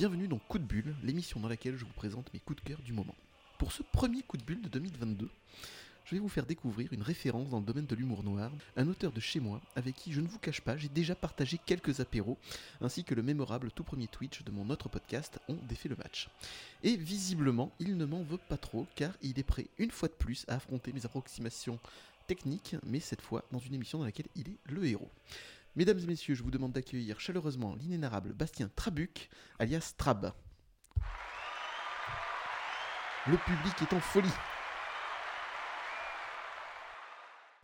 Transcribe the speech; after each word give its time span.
Bienvenue 0.00 0.28
dans 0.28 0.38
Coup 0.38 0.58
de 0.58 0.64
Bulle, 0.64 0.94
l'émission 1.02 1.40
dans 1.40 1.48
laquelle 1.50 1.76
je 1.76 1.84
vous 1.84 1.92
présente 1.92 2.32
mes 2.32 2.40
coups 2.40 2.62
de 2.62 2.66
cœur 2.66 2.80
du 2.80 2.94
moment. 2.94 3.14
Pour 3.58 3.70
ce 3.70 3.82
premier 3.82 4.22
coup 4.22 4.38
de 4.38 4.42
bulle 4.42 4.62
de 4.62 4.68
2022, 4.70 5.28
je 6.06 6.14
vais 6.14 6.18
vous 6.18 6.30
faire 6.30 6.46
découvrir 6.46 6.90
une 6.94 7.02
référence 7.02 7.50
dans 7.50 7.58
le 7.58 7.66
domaine 7.66 7.84
de 7.84 7.94
l'humour 7.94 8.22
noir, 8.22 8.50
un 8.78 8.88
auteur 8.88 9.12
de 9.12 9.20
chez 9.20 9.40
moi 9.40 9.60
avec 9.76 9.94
qui 9.96 10.10
je 10.10 10.22
ne 10.22 10.26
vous 10.26 10.38
cache 10.38 10.62
pas, 10.62 10.78
j'ai 10.78 10.88
déjà 10.88 11.14
partagé 11.14 11.58
quelques 11.66 12.00
apéros, 12.00 12.38
ainsi 12.80 13.04
que 13.04 13.14
le 13.14 13.22
mémorable 13.22 13.72
tout 13.72 13.84
premier 13.84 14.06
Twitch 14.06 14.42
de 14.42 14.50
mon 14.50 14.70
autre 14.70 14.88
podcast 14.88 15.38
On 15.48 15.56
défait 15.68 15.90
le 15.90 15.96
match. 15.96 16.30
Et 16.82 16.96
visiblement, 16.96 17.70
il 17.78 17.98
ne 17.98 18.06
m'en 18.06 18.22
veut 18.22 18.38
pas 18.38 18.56
trop, 18.56 18.86
car 18.96 19.12
il 19.20 19.38
est 19.38 19.42
prêt 19.42 19.66
une 19.76 19.90
fois 19.90 20.08
de 20.08 20.14
plus 20.14 20.46
à 20.48 20.54
affronter 20.54 20.94
mes 20.94 21.04
approximations 21.04 21.78
techniques, 22.26 22.76
mais 22.86 23.00
cette 23.00 23.20
fois 23.20 23.44
dans 23.52 23.58
une 23.58 23.74
émission 23.74 23.98
dans 23.98 24.06
laquelle 24.06 24.28
il 24.34 24.48
est 24.48 24.58
le 24.72 24.86
héros. 24.86 25.10
Mesdames 25.76 26.00
et 26.00 26.06
messieurs, 26.06 26.34
je 26.34 26.42
vous 26.42 26.50
demande 26.50 26.72
d'accueillir 26.72 27.20
chaleureusement 27.20 27.76
l'inénarrable 27.76 28.32
Bastien 28.32 28.68
Trabuc, 28.74 29.30
alias 29.60 29.94
Trab. 29.96 30.32
Le 33.28 33.36
public 33.36 33.74
est 33.80 33.94
en 33.94 34.00
folie. 34.00 34.32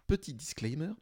Petit 0.07 0.35
disclaimer, 0.35 0.93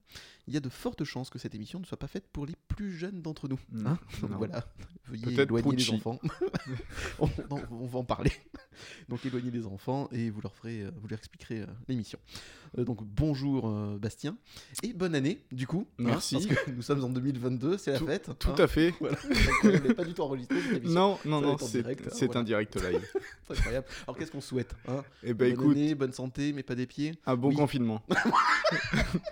il 0.47 0.55
y 0.55 0.57
a 0.57 0.61
de 0.61 0.69
fortes 0.69 1.05
chances 1.05 1.31
que 1.31 1.39
cette 1.39 1.55
émission 1.55 1.81
ne 1.81 1.85
soit 1.85 1.99
pas 1.99 2.07
faite 2.07 2.27
pour 2.33 2.47
les 2.47 2.55
plus 2.69 2.93
jeunes 2.93 3.23
d'entre 3.23 3.49
nous. 3.49 3.59
Non, 3.73 3.91
hein. 3.91 3.99
Donc 4.21 4.31
non. 4.31 4.37
voilà, 4.39 4.65
veuillez 5.07 5.41
éloigner 5.41 5.71
les 5.71 5.77
Pucci. 5.77 5.95
enfants. 5.95 6.21
on, 7.19 7.29
on- 7.51 7.63
on 7.71 7.87
va 7.87 7.99
en 8.01 8.05
parler. 8.05 8.33
Donc 9.09 9.25
éloignez 9.25 9.51
les 9.51 9.67
enfants 9.67 10.09
et 10.13 10.31
vous 10.31 10.41
leur 10.41 10.55
ferez, 10.55 10.83
euh, 10.83 10.91
vous 11.01 11.09
leur 11.09 11.19
expliquerez 11.19 11.61
euh, 11.61 11.67
l'émission. 11.89 12.19
Euh, 12.79 12.85
donc 12.85 13.03
bonjour 13.05 13.71
Bastien 13.99 14.37
et 14.83 14.93
bonne 14.93 15.15
année 15.15 15.45
du 15.53 15.67
coup. 15.67 15.87
hein, 15.99 16.05
Merci. 16.07 16.35
parce 16.35 16.47
que 16.65 16.71
nous 16.73 16.83
sommes 16.83 17.05
en 17.05 17.09
2022, 17.09 17.79
c'est 17.79 17.93
la 17.93 17.99
Tout- 17.99 18.07
fête. 18.07 18.31
Tout 18.39 18.51
hein. 18.51 18.55
à 18.59 18.67
fait. 18.67 18.93
Voilà. 19.01 19.17
Donc, 19.17 19.33
on 19.65 19.69
n'est 19.89 19.95
pas 19.95 20.05
du 20.05 20.15
tout 20.15 20.23
enregistré 20.23 20.61
cette 20.61 20.73
émission. 20.79 20.95
Non, 21.01 21.19
non, 21.25 21.41
Ça 21.41 21.47
non, 21.47 21.57
c'est 21.59 22.27
voilà. 22.27 22.41
un 22.41 22.43
direct 22.45 22.75
live. 22.83 23.07
C'est 23.47 23.53
incroyable. 23.59 23.87
Alors 24.07 24.19
qu'est-ce 24.19 24.31
qu'on 24.33 24.41
souhaite 24.41 24.75
Eh 25.23 25.33
ben 25.35 25.55
Bonne 25.55 25.63
écoute, 25.65 25.77
année, 25.77 25.95
bonne 25.95 26.13
santé, 26.13 26.53
mais 26.53 26.63
pas 26.63 26.75
des 26.75 26.87
pieds. 26.87 27.13
un 27.27 27.37
bon 27.37 27.49
Oui. 27.51 27.57
confinement. 27.57 28.03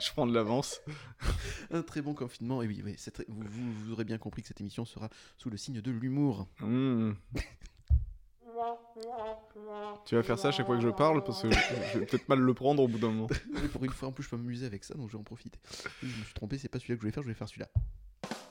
Je 0.00 0.10
prends 0.12 0.26
de 0.26 0.34
l'avance. 0.34 0.80
Un 1.70 1.82
très 1.82 2.02
bon 2.02 2.14
confinement. 2.14 2.62
Et 2.62 2.66
oui, 2.66 2.82
oui 2.84 2.94
c'est 2.98 3.10
très- 3.10 3.24
vous, 3.28 3.42
vous- 3.44 3.72
vous 3.72 3.92
aurez 3.92 4.04
bien 4.04 4.18
compris 4.18 4.42
que 4.42 4.48
cette 4.48 4.60
émission 4.60 4.84
sera 4.84 5.08
sous 5.38 5.50
le 5.50 5.56
signe 5.56 5.80
de 5.80 5.90
l'humour. 5.90 6.48
Mmh. 6.60 7.12
Tu 10.04 10.14
vas 10.14 10.22
faire 10.22 10.38
ça 10.38 10.48
à 10.48 10.50
chaque 10.50 10.66
fois 10.66 10.76
que 10.76 10.82
je 10.82 10.88
parle 10.88 11.24
parce 11.24 11.42
que 11.42 11.50
je, 11.50 11.98
vais 11.98 12.06
peut-être 12.06 12.28
mal 12.28 12.38
le 12.38 12.54
prendre 12.54 12.82
au 12.82 12.88
bout 12.88 12.98
d'un 12.98 13.10
moment. 13.10 13.28
Pour 13.72 13.84
une 13.84 13.92
fois, 13.92 14.08
en 14.08 14.12
plus, 14.12 14.24
je 14.24 14.28
peux 14.28 14.36
m'amuser 14.36 14.66
avec 14.66 14.84
ça, 14.84 14.94
donc 14.94 15.08
je 15.08 15.12
vais 15.12 15.20
en 15.20 15.24
profiter. 15.24 15.58
Je 16.02 16.06
me 16.06 16.24
suis 16.24 16.34
trompé, 16.34 16.58
c'est 16.58 16.68
pas 16.68 16.78
celui-là 16.78 16.96
que 16.96 17.00
je 17.00 17.02
voulais 17.02 17.12
faire, 17.12 17.22
je 17.22 17.26
voulais 17.26 17.34
faire 17.34 17.48
celui-là. 17.48 17.68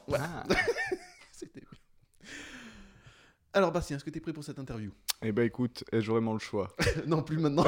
Voilà. 0.08 0.44
C'était 1.32 1.62
mieux. 1.62 2.28
Alors, 3.54 3.72
Bastien, 3.72 3.98
est-ce 3.98 4.06
que 4.06 4.10
tu 4.10 4.18
es 4.18 4.22
prêt 4.22 4.34
pour 4.34 4.44
cette 4.44 4.60
interview? 4.60 4.92
Eh 5.22 5.32
ben 5.32 5.44
écoute, 5.46 5.84
ai-je 5.92 6.10
vraiment 6.10 6.34
le 6.34 6.40
choix? 6.40 6.76
Non, 7.06 7.22
plus 7.22 7.38
maintenant. 7.38 7.66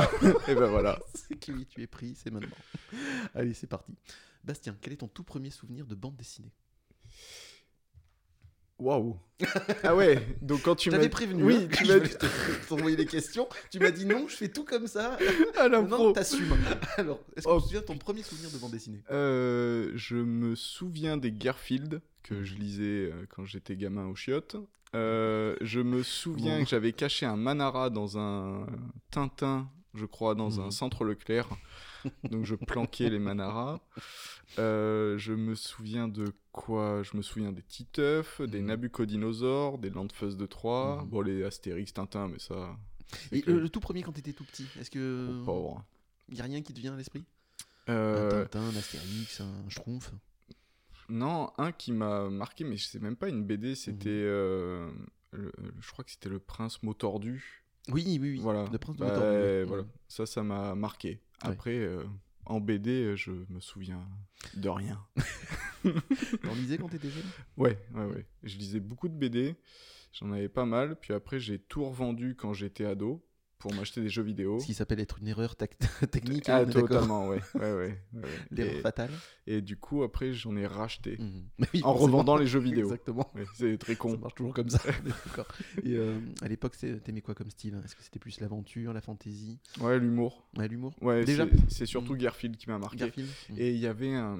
Eh 0.47 0.55
ben 0.55 0.67
voilà. 0.67 0.97
c'est 1.13 1.35
que 1.35 1.51
oui, 1.51 1.65
tu 1.65 1.81
es 1.81 1.87
pris, 1.87 2.15
c'est 2.15 2.31
maintenant. 2.31 2.55
Allez, 3.35 3.53
c'est 3.53 3.67
parti. 3.67 3.93
Bastien, 4.43 4.77
quel 4.81 4.93
est 4.93 4.97
ton 4.97 5.07
tout 5.07 5.23
premier 5.23 5.49
souvenir 5.49 5.85
de 5.85 5.95
bande 5.95 6.15
dessinée? 6.17 6.51
Waouh. 8.79 9.17
Ah 9.83 9.95
ouais, 9.95 10.37
donc 10.41 10.63
quand 10.63 10.75
tu 10.75 10.89
m'avais 10.89 11.07
prévenu. 11.07 11.43
Oui, 11.43 11.55
hein, 11.55 11.67
tu 11.71 11.85
m'as 11.87 11.99
t'envoyer 12.67 12.97
des 12.97 13.05
questions. 13.05 13.47
Tu 13.71 13.79
m'as 13.79 13.91
dit 13.91 14.05
non, 14.05 14.27
je 14.27 14.35
fais 14.35 14.49
tout 14.49 14.65
comme 14.65 14.87
ça. 14.87 15.17
à 15.59 15.69
Non, 15.69 16.11
t'assumes. 16.11 16.53
Alors, 16.97 17.19
est-ce 17.35 17.45
que 17.45 17.51
Oh. 17.51 17.57
tu 17.57 17.61
te 17.61 17.65
souviens 17.67 17.81
de 17.81 17.85
ton 17.85 17.97
premier 17.97 18.23
souvenir 18.23 18.49
de 18.51 18.57
bande 18.57 18.71
dessinée? 18.71 19.01
Euh, 19.11 19.91
je 19.95 20.17
me 20.17 20.55
souviens 20.55 21.17
des 21.17 21.31
Garfield 21.31 22.01
que 22.23 22.43
je 22.43 22.55
lisais 22.55 23.11
euh, 23.11 23.25
quand 23.29 23.45
j'étais 23.45 23.77
gamin 23.77 24.07
au 24.07 24.15
chiottes. 24.15 24.57
Euh, 24.95 25.55
je 25.61 25.79
me 25.79 26.03
souviens 26.03 26.57
Bon. 26.57 26.63
que 26.63 26.69
j'avais 26.69 26.93
caché 26.93 27.25
un 27.25 27.37
Manara 27.37 27.89
dans 27.89 28.17
un 28.17 28.65
Tintin, 29.11 29.69
je 29.93 30.05
crois, 30.05 30.35
dans 30.35 30.59
un 30.61 30.71
centre 30.71 31.05
Leclerc. 31.05 31.47
Donc 32.29 32.45
je 32.45 32.55
planquais 32.55 33.09
les 33.09 33.19
Manaras. 33.19 33.79
Euh, 34.59 35.17
je 35.17 35.33
me 35.33 35.55
souviens 35.55 36.07
de 36.07 36.25
quoi? 36.51 37.01
Je 37.03 37.17
me 37.17 37.21
souviens 37.21 37.51
des 37.51 37.63
Titeuf, 37.63 38.41
des 38.41 38.59
Mhm. 38.61 38.67
Nabucodinosaures, 38.67 39.77
des 39.77 39.89
Landfuzz 39.89 40.37
de 40.37 40.45
Troyes. 40.45 41.01
Mhm. 41.03 41.09
Bon, 41.09 41.21
les 41.21 41.43
Astérix, 41.43 41.93
Tintin, 41.93 42.27
mais 42.27 42.39
ça. 42.39 42.77
Et 43.31 43.41
que- 43.41 43.51
le, 43.51 43.69
tout 43.69 43.79
premier 43.79 44.01
quand 44.03 44.11
t'étais 44.11 44.33
tout 44.33 44.43
petit, 44.45 44.67
est-ce 44.79 44.89
que 44.91 45.39
Oh, 45.41 45.45
pauvre. 45.45 45.85
y 46.31 46.41
a 46.41 46.43
rien 46.43 46.61
qui 46.61 46.73
te 46.73 46.79
vient 46.79 46.93
à 46.93 46.97
l'esprit? 46.97 47.23
Euh, 47.89 48.41
Un 48.41 48.43
Tintin, 48.45 48.61
un 48.61 48.75
Astérix, 48.75 49.41
un 49.41 49.69
Schtroumpf? 49.69 50.11
Non, 51.09 51.51
un 51.57 51.71
qui 51.71 51.91
m'a 51.91 52.29
marqué, 52.29 52.63
mais 52.63 52.77
je 52.77 52.85
sais 52.85 52.99
même 52.99 53.15
pas 53.15 53.27
une 53.29 53.43
BD, 53.43 53.75
c'était. 53.75 54.09
Mhm. 54.09 54.15
euh, 54.25 54.91
le- 55.31 55.51
je 55.81 55.91
crois 55.91 56.03
que 56.05 56.11
c'était 56.11 56.29
Le 56.29 56.39
Prince 56.39 56.81
mot 56.83 56.93
tordu. 56.93 57.62
Oui, 57.89 58.03
oui, 58.07 58.19
oui. 58.19 58.39
Voilà. 58.41 58.65
Le 58.71 58.77
Prince 58.77 58.95
de 58.97 59.01
Bah, 59.01 59.19
ouais. 59.19 59.63
voilà. 59.65 59.83
Ça, 60.07 60.25
ça 60.25 60.43
m'a 60.43 60.73
marqué. 60.75 61.09
Ouais. 61.43 61.51
Après, 61.51 61.75
euh, 61.77 62.03
en 62.45 62.59
BD, 62.59 63.15
je 63.17 63.31
me 63.49 63.59
souviens 63.59 64.07
de 64.55 64.69
rien. 64.69 65.05
T'en 65.83 66.53
lisais 66.55 66.77
quand 66.77 66.87
t'étais 66.89 67.09
jeune? 67.09 67.23
Ouais, 67.57 67.77
ouais, 67.93 68.05
ouais. 68.05 68.25
Je 68.43 68.57
lisais 68.57 68.79
beaucoup 68.79 69.09
de 69.09 69.13
BD. 69.15 69.55
J'en 70.13 70.31
avais 70.31 70.49
pas 70.49 70.65
mal. 70.65 70.95
Puis 70.99 71.13
après, 71.13 71.39
j'ai 71.39 71.59
tout 71.59 71.83
revendu 71.85 72.35
quand 72.35 72.53
j'étais 72.53 72.85
ado 72.85 73.25
pour 73.63 73.73
m'acheter 73.73 74.01
des 74.01 74.09
jeux 74.09 74.23
vidéo. 74.23 74.59
Ce 74.59 74.65
qui 74.65 74.73
s'appelle 74.73 74.99
être 74.99 75.19
une 75.19 75.27
erreur 75.29 75.55
technique. 76.11 76.49
Ah, 76.49 76.65
totalement, 76.65 77.29
ouais. 77.29 77.39
ouais, 77.55 77.73
ouais, 77.73 77.97
ouais. 78.13 78.21
L'erreur 78.51 78.81
fatale. 78.81 79.09
et 79.47 79.61
du 79.61 79.77
coup, 79.77 80.03
après, 80.03 80.33
j'en 80.33 80.55
ai 80.57 80.67
racheté. 80.67 81.17
Mhm. 81.17 81.43
Oui, 81.73 81.81
En 81.83 81.93
revendant 81.93 82.35
les 82.35 82.45
jeux 82.45 82.59
vidéo. 82.59 82.83
Exactement. 82.85 83.31
Ouais, 83.33 83.45
c'est 83.55 83.77
très 83.77 83.93
Ça 83.93 83.99
con. 83.99 84.17
marche 84.17 84.35
toujours 84.35 84.53
comme 84.53 84.69
ça. 84.69 84.79
Et 85.83 85.95
euh, 85.95 86.19
à 86.41 86.47
l'époque, 86.49 86.75
t'aimais 87.03 87.21
quoi 87.21 87.33
comme 87.35 87.49
style? 87.49 87.79
Est-ce 87.85 87.95
que 87.95 88.03
c'était 88.03 88.19
plus 88.19 88.39
l'aventure, 88.41 88.91
la 88.93 89.01
fantaisie 89.01 89.59
Ouais, 89.79 89.97
l'humour. 89.97 90.45
Ouais, 90.57 90.67
l'humour 90.67 90.93
Ouais, 91.01 91.23
Déjà? 91.23 91.45
c'est- 91.69 91.85
surtout 91.85 92.15
Mm. 92.15 92.17
Garfield 92.17 92.57
qui 92.57 92.69
m'a 92.69 92.77
marqué. 92.77 92.97
Garfield 92.97 93.29
Mhm. 93.49 93.55
Et 93.59 93.71
il 93.71 93.77
y 93.79 93.87
avait 93.87 94.13
un- 94.13 94.37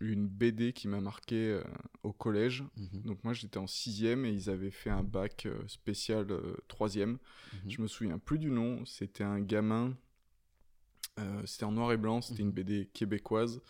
une 0.00 0.28
BD 0.28 0.72
qui 0.72 0.86
m'a 0.88 1.00
marqué 1.00 1.50
euh, 1.50 1.62
au 2.02 2.12
collège. 2.12 2.62
Mhm. 2.76 3.02
Donc 3.02 3.24
moi 3.24 3.32
j'étais 3.32 3.58
en 3.58 3.66
sixième 3.66 4.24
et 4.24 4.30
ils 4.30 4.48
avaient 4.50 4.70
fait 4.70 4.90
un 4.90 5.02
bac 5.02 5.46
euh, 5.46 5.58
spécial 5.66 6.30
euh, 6.30 6.56
troisième. 6.68 7.18
Mhm. 7.64 7.70
Je 7.70 7.82
me 7.82 7.88
souviens 7.88 8.18
plus 8.18 8.38
du 8.38 8.50
nom. 8.50 8.84
C'était 8.86 9.24
un 9.24 9.40
gamin. 9.40 9.96
c'était 11.46 11.64
en 11.64 11.72
noir 11.72 11.90
et 11.92 11.96
blanc. 11.96 12.20
C'était 12.22 12.42
Mhm. 12.42 12.48
une 12.50 12.54
BD 12.54 12.86
québécoise. 12.94 13.60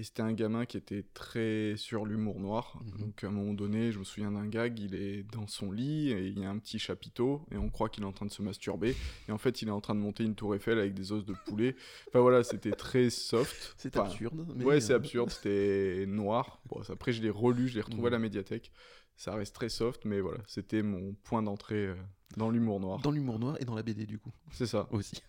Et 0.00 0.02
c'était 0.02 0.22
un 0.22 0.32
gamin 0.32 0.64
qui 0.64 0.78
était 0.78 1.02
très 1.12 1.74
sur 1.76 2.06
l'humour 2.06 2.40
noir. 2.40 2.80
Mhm. 2.86 3.00
Donc 3.00 3.22
à 3.22 3.26
un 3.26 3.30
moment 3.30 3.52
donné, 3.52 3.92
je 3.92 3.98
me 3.98 4.04
souviens 4.04 4.32
d'un 4.32 4.46
gag, 4.46 4.78
il 4.78 4.94
est 4.94 5.24
dans 5.24 5.46
son 5.46 5.70
lit 5.70 6.10
et 6.10 6.26
il 6.26 6.38
y 6.38 6.44
a 6.46 6.48
un 6.48 6.58
petit 6.58 6.78
chapiteau 6.78 7.44
et 7.50 7.58
on 7.58 7.68
croit 7.68 7.90
qu'il 7.90 8.02
est 8.04 8.06
en 8.06 8.12
train 8.12 8.24
de 8.24 8.30
se 8.30 8.40
masturber. 8.40 8.96
Et 9.28 9.32
en 9.32 9.36
fait, 9.36 9.60
il 9.60 9.68
est 9.68 9.72
en 9.72 9.82
train 9.82 9.94
de 9.94 10.00
monter 10.00 10.24
une 10.24 10.34
tour 10.34 10.54
Eiffel 10.54 10.78
avec 10.78 10.94
des 10.94 11.12
os 11.12 11.26
de 11.26 11.34
poulet. 11.44 11.76
Enfin 12.08 12.20
voilà, 12.20 12.42
c'était 12.42 12.72
très 12.72 13.10
soft. 13.10 13.74
C'est 13.76 13.94
Enfin, 13.94 14.06
absurde. 14.08 14.46
mais, 14.56 14.64
Ouais, 14.64 14.80
c'est 14.80 14.94
euh, 14.94 14.96
absurde, 14.96 15.28
c'était 15.28 16.06
noir. 16.08 16.62
Bon, 16.70 16.80
après, 16.88 17.12
je 17.12 17.20
l'ai 17.20 17.28
relu, 17.28 17.68
je 17.68 17.74
l'ai 17.74 17.82
retrouvé 17.82 18.06
à 18.06 18.10
la 18.10 18.16
Mhm. 18.16 18.22
médiathèque. 18.22 18.72
Ça 19.16 19.34
reste 19.34 19.54
très 19.54 19.68
soft, 19.68 20.06
mais 20.06 20.22
voilà, 20.22 20.40
c'était 20.46 20.82
mon 20.82 21.12
point 21.24 21.42
d'entrée 21.42 21.88
euh, 21.88 21.94
dans 22.38 22.48
l'humour 22.48 22.80
noir. 22.80 23.02
Dans 23.02 23.10
l'humour 23.10 23.38
noir 23.38 23.58
et 23.60 23.66
dans 23.66 23.74
la 23.74 23.82
BD, 23.82 24.06
du 24.06 24.18
coup, 24.18 24.32
C'est 24.50 24.64
ça. 24.66 24.88
aussi. 24.92 25.22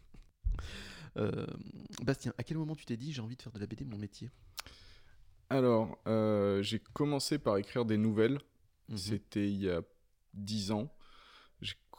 Euh, 1.17 1.45
Bastien, 2.03 2.33
à 2.38 2.44
quel 2.44 2.57
moment 2.57 2.75
tu 2.75 2.85
t'es 2.85 2.97
dit 2.97 3.11
j'ai 3.13 3.22
envie 3.22 3.35
de 3.35 3.41
faire 3.41 3.51
de 3.51 3.59
la 3.59 3.67
BD 3.67 3.85
mon 3.85 3.97
métier? 3.97 4.29
Alors, 5.49 5.97
euh, 6.07 6.61
j'ai 6.63 6.79
commencé 6.79 7.38
par 7.38 7.57
écrire 7.57 7.85
des 7.85 7.97
nouvelles. 7.97 8.39
Mhm. 8.89 8.97
C'était 8.97 9.50
il 9.50 9.61
y 9.61 9.69
a 9.69 9.81
10 10.33 10.71
ans. 10.71 10.94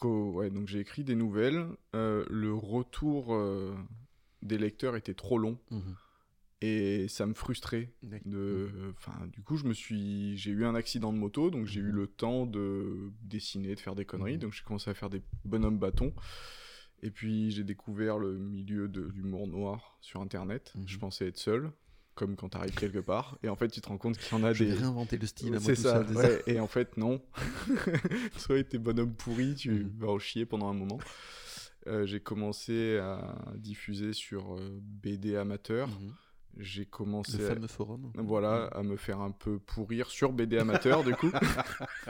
Ouais, 0.04 0.50
donc 0.50 0.66
j'ai 0.66 0.80
écrit 0.80 1.04
des 1.04 1.14
nouvelles. 1.14 1.64
Euh, 1.94 2.24
le 2.28 2.52
retour 2.52 3.32
euh, 3.34 3.72
des 4.42 4.58
lecteurs 4.58 4.96
était 4.96 5.14
trop 5.14 5.38
long 5.38 5.60
Mhm. 5.70 5.94
et 6.60 7.06
ça 7.06 7.24
me 7.24 7.34
frustrait. 7.34 7.92
D'accord. 8.02 8.32
De, 8.32 8.92
enfin, 8.96 9.28
du 9.28 9.42
coup, 9.42 9.56
je 9.56 9.64
me 9.64 9.74
suis, 9.74 10.36
j'ai 10.36 10.50
eu 10.50 10.64
un 10.64 10.74
accident 10.74 11.12
de 11.12 11.18
moto, 11.18 11.50
donc 11.52 11.66
j'ai 11.66 11.78
eu 11.78 11.84
Mhm. 11.92 11.94
le 11.94 12.06
temps 12.08 12.46
de 12.46 13.12
dessiner, 13.22 13.76
de 13.76 13.80
faire 13.80 13.94
des 13.94 14.04
conneries. 14.04 14.38
Donc 14.38 14.54
j'ai 14.54 14.64
commencé 14.64 14.90
à 14.90 14.94
faire 14.94 15.08
des 15.08 15.22
bonhommes 15.44 15.78
bâtons. 15.78 16.12
Et 17.02 17.10
puis 17.10 17.50
j'ai 17.50 17.64
découvert 17.64 18.18
le 18.18 18.38
milieu 18.38 18.88
de 18.88 19.02
l'humour 19.14 19.46
noir 19.48 19.96
sur 20.00 20.20
Internet. 20.20 20.72
Mhm. 20.76 20.84
Je 20.86 20.98
pensais 20.98 21.26
être 21.28 21.38
seul, 21.38 21.72
comme 22.14 22.36
quand 22.36 22.50
t'arrives 22.50 22.74
quelque 22.76 22.98
part. 23.00 23.38
Et 23.42 23.48
en 23.48 23.56
fait, 23.56 23.68
tu 23.68 23.80
te 23.80 23.88
rends 23.88 23.98
compte 23.98 24.16
qu'il 24.18 24.36
y 24.38 24.40
en 24.40 24.44
a 24.44 24.52
Je 24.52 24.62
des. 24.64 24.70
vais 24.70 24.78
réinventer 24.78 25.18
le 25.18 25.26
style 25.26 25.48
à 25.48 25.50
moi 25.52 25.60
C'est 25.60 25.74
ça, 25.76 26.06
seul, 26.06 26.16
ouais. 26.16 26.42
Et 26.46 26.60
en 26.60 26.68
fait, 26.68 26.96
non. 26.96 27.20
Soit 28.36 28.62
t'es 28.64 28.78
bonhomme 28.78 29.14
pourri, 29.14 29.54
tu 29.54 29.70
Mhm. 29.70 29.92
vas 29.98 30.08
en 30.08 30.18
chier 30.18 30.46
pendant 30.46 30.68
un 30.68 30.74
moment. 30.74 30.98
Euh, 31.88 32.06
j'ai 32.06 32.20
commencé 32.20 32.98
à 32.98 33.34
diffuser 33.56 34.12
sur 34.12 34.54
euh, 34.54 34.78
BD 34.80 35.34
amateur. 35.36 35.88
Mhm. 35.88 36.12
J'ai 36.58 36.82
Le 36.82 36.86
commencé 36.86 37.44
à, 37.46 37.68
forum. 37.68 38.12
voilà, 38.16 38.64
à 38.66 38.82
me 38.82 38.96
faire 38.96 39.20
un 39.20 39.30
peu 39.30 39.58
pourrir 39.58 40.10
sur 40.10 40.32
BD 40.32 40.58
amateur, 40.58 41.02
du 41.02 41.14
coup. 41.14 41.30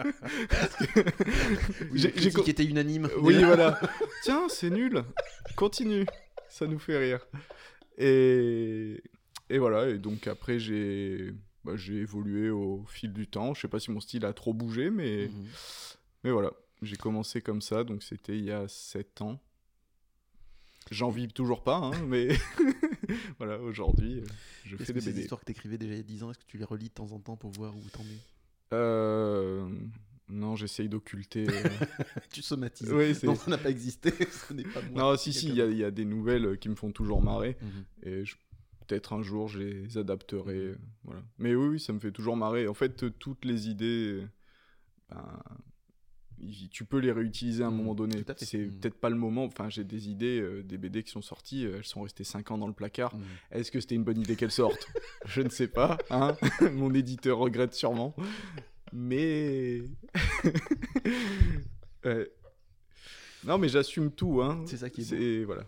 J'ai- 1.94 2.32
co- 2.32 2.42
était 2.44 2.64
unanime. 2.64 3.08
oui, 3.20 3.34
voilà. 3.44 3.80
Tiens, 4.22 4.48
c'est 4.48 4.70
nul. 4.70 5.02
Continue. 5.56 6.06
Ça 6.48 6.66
nous 6.66 6.78
fait 6.78 6.98
rire. 6.98 7.26
Et, 7.98 9.02
et 9.48 9.58
voilà. 9.58 9.88
Et 9.88 9.98
donc 9.98 10.26
après, 10.26 10.58
j'ai 10.58 11.32
bah, 11.64 11.72
j'ai 11.76 11.96
évolué 11.98 12.50
au 12.50 12.84
fil 12.88 13.12
du 13.12 13.26
temps. 13.28 13.54
Je 13.54 13.60
sais 13.60 13.68
pas 13.68 13.78
si 13.80 13.90
mon 13.90 14.00
style 14.00 14.24
a 14.24 14.32
trop 14.32 14.52
bougé, 14.52 14.90
mais, 14.90 15.28
Mhm. 15.28 15.46
mais 16.24 16.30
voilà. 16.32 16.50
j'ai 16.82 16.96
commencé 16.96 17.40
comme 17.40 17.62
ça, 17.62 17.84
donc 17.84 18.02
c'était 18.02 18.36
il 18.36 18.44
y 18.44 18.50
a 18.50 18.66
7 18.66 19.22
ans. 19.22 19.38
J'en 20.92 21.10
vis 21.10 21.28
toujours 21.28 21.62
pas, 21.64 21.76
hein, 21.78 21.90
mais 22.06 22.28
voilà, 23.38 23.58
aujourd'hui, 23.58 24.20
euh, 24.20 24.24
je 24.64 24.76
fais 24.76 24.92
des 24.92 25.00
ces 25.00 25.10
BD. 25.10 25.22
histoires 25.22 25.40
que 25.40 25.46
t'écrivais 25.46 25.78
déjà 25.78 25.94
il 25.94 25.96
y 25.96 26.00
a 26.00 26.04
10 26.04 26.22
ans, 26.22 26.30
est-ce 26.30 26.38
que 26.38 26.44
tu 26.46 26.58
les 26.58 26.64
relis 26.64 26.88
de 26.88 26.94
temps 26.94 27.10
en 27.12 27.18
temps 27.18 27.36
pour 27.36 27.50
voir 27.52 27.74
où 27.76 27.82
t'en 27.92 28.02
es? 28.02 28.74
Euh, 28.74 29.68
non, 30.28 30.56
j'essaye 30.56 30.88
d'occulter. 30.88 31.46
euh, 31.48 31.68
Tu 32.32 32.42
somatises. 32.42 32.88
C'est- 33.14 33.26
non, 33.26 33.34
ça 33.34 33.50
n'a 33.50 33.58
pas 33.58 33.70
existé. 33.70 34.10
Ce 34.30 34.52
n'est 34.52 34.62
pas 34.64 34.80
moi. 34.82 35.02
non, 35.12 35.16
si, 35.16 35.32
si, 35.32 35.48
il 35.48 35.54
y, 35.56 35.62
a- 35.62 35.66
il 35.66 35.76
y 35.76 35.84
a 35.84 35.90
des 35.90 36.04
nouvelles 36.04 36.58
qui 36.58 36.68
me 36.68 36.74
font 36.74 36.90
toujours 36.92 37.22
marrer. 37.22 37.56
Mhm. 37.60 37.84
Et 38.04 38.24
je- 38.24 38.36
peut-être 38.86 39.12
un 39.12 39.22
jour, 39.22 39.48
je 39.48 39.58
les 39.60 39.98
adapterai. 39.98 40.54
euh, 40.56 40.78
voilà. 41.04 41.22
Mais 41.38 41.54
oui, 41.54 41.68
oui, 41.68 41.80
ça 41.80 41.92
me 41.92 41.98
fait 42.00 42.12
toujours 42.12 42.36
marrer. 42.36 42.66
En 42.68 42.74
fait, 42.74 43.18
toutes 43.18 43.44
les 43.44 43.68
idées, 43.68 44.26
ben, 45.10 45.42
tu 46.70 46.84
peux 46.84 46.98
les 46.98 47.12
réutiliser 47.12 47.62
à 47.62 47.66
un 47.66 47.70
Mhm, 47.70 47.76
moment 47.76 47.94
donné. 47.94 48.24
C'est 48.36 48.58
Mhm. 48.58 48.70
peut-être 48.80 48.94
pas 48.94 49.10
le 49.10 49.16
moment. 49.16 49.44
Enfin, 49.44 49.68
j'ai 49.68 49.84
des 49.84 50.08
idées, 50.08 50.40
euh, 50.40 50.62
des 50.62 50.78
BD 50.78 51.02
qui 51.02 51.10
sont 51.10 51.22
sorties, 51.22 51.64
euh, 51.66 51.76
elles 51.78 51.84
sont 51.84 52.02
restées 52.02 52.24
5 52.24 52.50
ans 52.50 52.58
dans 52.58 52.66
le 52.66 52.72
placard. 52.72 53.14
Mhm. 53.14 53.22
Est-ce 53.52 53.70
que 53.70 53.80
c'était 53.80 53.94
une 53.94 54.04
bonne 54.04 54.20
idée 54.20 54.36
qu'elles 54.36 54.50
sortent? 54.50 54.86
Je 55.26 55.40
ne 55.42 55.48
sais 55.48 55.68
pas. 55.68 55.98
Hein 56.10 56.36
Mon 56.72 56.92
éditeur 56.94 57.38
regrette 57.38 57.74
sûrement. 57.74 58.14
Mais. 58.92 59.82
Ouais. 62.04 62.28
Non, 63.44 63.58
mais 63.58 63.68
j'assume 63.68 64.10
tout. 64.10 64.40
Hein. 64.42 64.62
C'est 64.66 64.76
ça 64.76 64.90
qui 64.90 65.02
est 65.02 65.44
voilà. 65.44 65.64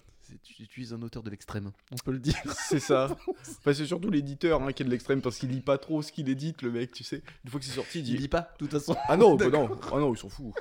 Utilises 0.61 0.93
un 0.93 1.03
auteur 1.03 1.23
de 1.23 1.31
l'extrême, 1.31 1.73
on 1.91 1.97
peut 1.97 2.13
le 2.13 2.19
dire. 2.21 2.37
C'est 2.69 2.81
ça. 2.81 3.17
Enfin, 3.59 3.73
c'est 3.75 3.87
surtout 3.87 4.11
l'éditeur 4.11 4.63
hein, 4.63 4.73
qui 4.73 4.83
est 4.83 4.87
de 4.87 4.91
l'extrême 4.91 5.21
parce 5.21 5.39
qu'il 5.39 5.51
lit 5.51 5.61
pas 5.61 5.79
trop 5.79 6.01
ce 6.03 6.13
qu'il 6.13 6.29
édite, 6.29 6.63
le 6.63 6.71
mec, 6.71 6.93
tu 6.93 7.03
sais. 7.05 7.23
Une 7.45 7.51
fois 7.51 7.59
que 7.61 7.67
c'est 7.67 7.73
sorti, 7.73 7.99
il 8.01 8.07
Il 8.09 8.17
dit 8.17 8.23
lit 8.23 8.29
pas, 8.29 8.43
de 8.53 8.59
toute 8.59 8.71
façon. 8.71 8.97
Ah 9.09 9.17
non, 9.17 9.35
bah 9.37 9.49
non, 9.49 9.69
ah 9.93 9.99
non, 9.99 10.13
il 10.15 10.19
s'en 10.19 10.29
fout. 10.29 10.53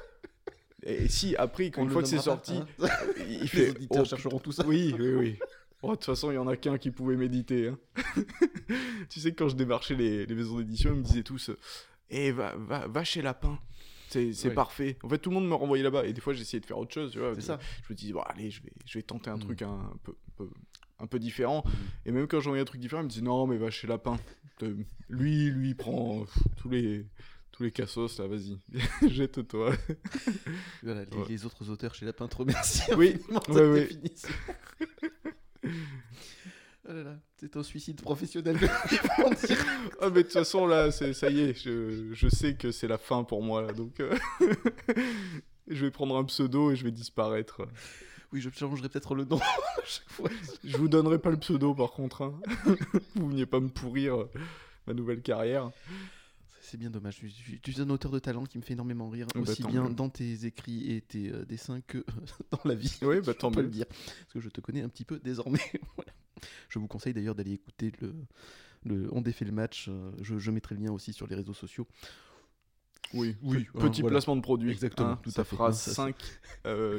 Et 0.84 1.08
si, 1.08 1.36
après, 1.36 1.72
On 1.78 1.84
une 1.84 1.90
fois 1.90 2.02
que 2.02 2.08
c'est 2.08 2.16
pas, 2.18 2.22
sorti, 2.24 2.54
hein. 2.58 2.88
il 3.30 3.42
Les 3.42 3.48
fait. 3.48 3.70
auditeurs 3.72 4.02
oh, 4.04 4.06
chercheront 4.06 4.40
tout 4.40 4.52
ça. 4.52 4.66
Oui, 4.66 4.94
oui, 5.00 5.14
oui. 5.14 5.40
Oh, 5.82 5.92
de 5.92 5.96
toute 5.96 6.06
façon, 6.06 6.32
il 6.32 6.36
y 6.36 6.38
en 6.38 6.48
a 6.48 6.56
qu'un 6.58 6.78
qui 6.78 6.92
pouvait 6.92 7.16
méditer. 7.18 7.68
hein. 7.70 7.78
tu 9.10 9.20
sais, 9.20 9.34
quand 9.34 9.50
je 9.50 9.56
démarchais 9.56 9.96
les, 9.96 10.26
les 10.26 10.36
maisons 10.36 10.58
d'édition, 10.58 10.92
ils 10.92 11.00
me 11.00 11.04
disaient 11.04 11.24
tous 11.24 11.52
Eh, 12.10 12.32
va, 12.32 12.56
va, 12.58 12.88
va 12.88 13.04
chez 13.04 13.22
Lapin. 13.22 13.60
C'est 14.34 14.48
Ouais. 14.48 14.54
parfait. 14.54 14.98
En 15.04 15.10
fait, 15.10 15.18
tout 15.18 15.30
le 15.30 15.36
monde 15.36 15.48
me 15.48 15.56
renvoyait 15.56 15.84
là-bas. 15.84 16.06
Et 16.06 16.14
des 16.14 16.22
fois, 16.22 16.34
j'essayais 16.34 16.62
de 16.62 16.66
faire 16.66 16.78
autre 16.78 16.94
chose. 16.94 17.12
Tu 17.12 17.20
vois. 17.20 17.40
Ça. 17.42 17.60
Je 17.88 17.94
me 17.94 17.98
disais, 17.98 18.14
bon, 18.14 18.22
allez, 18.22 18.50
je 18.52 18.62
vais, 18.64 18.72
je 18.86 18.98
vais 18.98 19.04
tenter 19.04 19.30
un 19.30 19.38
Mm. 19.38 19.42
truc 19.42 19.62
un, 19.64 19.72
un 19.72 19.98
peu, 20.04 20.12
un, 20.12 20.32
peu, 20.38 20.50
un 21.00 21.08
peu 21.08 21.20
différent. 21.20 21.64
Mhm. 21.66 21.72
Et 22.06 22.12
même 22.12 22.28
quand 22.28 22.40
j'envoyais 22.40 22.62
un 22.62 22.66
truc 22.66 22.80
différent, 22.82 23.02
ils 23.02 23.06
me 23.06 23.10
disaient, 23.10 23.22
non, 23.24 23.48
mais 23.48 23.58
va 23.58 23.70
chez 23.70 23.88
Lapin. 23.88 24.18
Lui, 25.10 25.50
lui, 25.50 25.70
il 25.70 25.76
prend 25.76 26.26
tous 26.58 26.70
les. 26.70 27.06
Tous 27.52 27.62
les 27.62 27.72
cassos 27.72 28.18
là, 28.18 28.26
vas-y, 28.26 28.58
jette-toi. 29.12 29.74
Voilà, 30.82 31.06
les, 31.06 31.16
Ouais. 31.18 31.26
les 31.30 31.46
autres 31.46 31.70
auteurs 31.70 31.94
chez 31.94 32.04
Lapin 32.04 32.28
te 32.28 32.36
remercient 32.38 32.96
Oui. 32.98 33.18
Oh 36.86 36.92
là 36.92 37.04
là, 37.04 37.20
c'est 37.44 37.58
un 37.58 37.64
suicide 37.64 38.02
professionnel. 38.02 38.58
Ah, 40.02 40.10
mais 40.10 40.18
de 40.18 40.22
toute 40.24 40.32
façon, 40.34 40.66
là, 40.66 40.92
ça 40.92 41.30
y 41.30 41.40
est, 41.42 41.54
je, 41.54 42.10
je 42.14 42.28
sais 42.30 42.56
que 42.56 42.72
c'est 42.72 42.88
la 42.88 42.98
fin 42.98 43.24
pour 43.24 43.42
moi, 43.42 43.62
là, 43.62 43.72
donc. 43.74 44.00
euh, 44.00 44.16
je 45.68 45.86
vais 45.86 45.92
prendre 45.92 46.18
un 46.18 46.24
pseudo 46.26 46.72
et 46.72 46.76
je 46.76 46.84
vais 46.84 46.92
disparaître. 46.92 47.62
oui, 48.32 48.42
je 48.42 48.50
changerai 48.50 48.90
peut-être 48.90 49.16
le 49.16 49.26
nom 49.26 49.38
à 49.78 49.86
chaque 49.86 50.10
fois. 50.10 50.30
Je 50.64 50.78
vous 50.78 50.88
donnerai 50.88 51.20
pas 51.20 51.30
le 51.32 51.38
pseudo, 51.38 51.74
par 51.74 51.92
contre. 51.92 52.24
hein. 52.24 52.34
vous 53.16 53.30
veniez 53.30 53.46
pas 53.46 53.60
me 53.60 53.70
pourrir 53.70 54.22
euh, 54.22 54.30
ma 54.88 54.94
nouvelle 54.94 55.22
carrière. 55.22 55.72
C'est 56.74 56.78
bien 56.80 56.90
dommage. 56.90 57.18
Tu, 57.18 57.30
tu- 57.32 57.60
tu 57.60 57.72
es 57.72 57.82
un 57.82 57.90
auteur 57.92 58.10
de 58.10 58.18
talent 58.18 58.46
qui 58.46 58.58
me 58.58 58.64
fait 58.64 58.74
énormément 58.74 59.08
rire, 59.08 59.28
Bah, 59.36 59.42
aussi 59.42 59.64
bien 59.64 59.92
dans 59.92 60.10
tes 60.10 60.46
écrits 60.48 60.92
et 60.92 61.02
tes 61.02 61.30
euh, 61.32 61.46
dessins 61.46 61.82
que 61.82 62.04
dans 62.52 62.60
la 62.66 62.74
vie. 62.74 62.98
Oui, 63.04 63.22
bah, 63.22 63.36
tant 63.36 63.52
mieux. 63.52 63.62
le 63.62 63.68
dire. 63.70 63.86
Parce 63.88 64.34
que 64.34 64.40
je 64.40 64.50
te 64.50 64.60
connais 64.60 64.82
un 64.82 64.90
petit 64.90 65.06
peu 65.06 65.20
désormais. 65.20 65.60
Voilà. 65.96 66.12
Je 66.70 66.80
vous 66.80 66.88
conseille 66.88 67.14
d'ailleurs 67.14 67.36
d'aller 67.36 67.52
écouter 67.54 67.92
le, 68.02 68.16
le 68.86 69.08
On 69.14 69.22
défait 69.22 69.46
le 69.46 69.52
match. 69.52 69.86
euh, 69.88 70.12
Je, 70.24 70.40
je 70.40 70.50
mettrai 70.50 70.74
le 70.74 70.82
lien 70.84 70.92
aussi 70.92 71.14
sur 71.14 71.28
les 71.28 71.36
réseaux 71.36 71.54
sociaux. 71.54 71.88
Oui, 73.14 73.36
Oui, 73.44 73.64
pe- 73.66 73.80
hein, 73.80 73.82
petit 73.90 74.02
voilà. 74.02 74.16
placement 74.16 74.36
de 74.36 74.42
produit. 74.42 74.72
Exactement, 74.72 75.10
hein. 75.10 75.20
tout 75.22 75.30
ça 75.32 75.42
à 75.42 75.44
fait. 75.44 75.56
fera 75.56 75.68
Non, 75.70 75.74
ça, 75.76 75.90
c'est- 75.92 75.96
5 75.96 76.16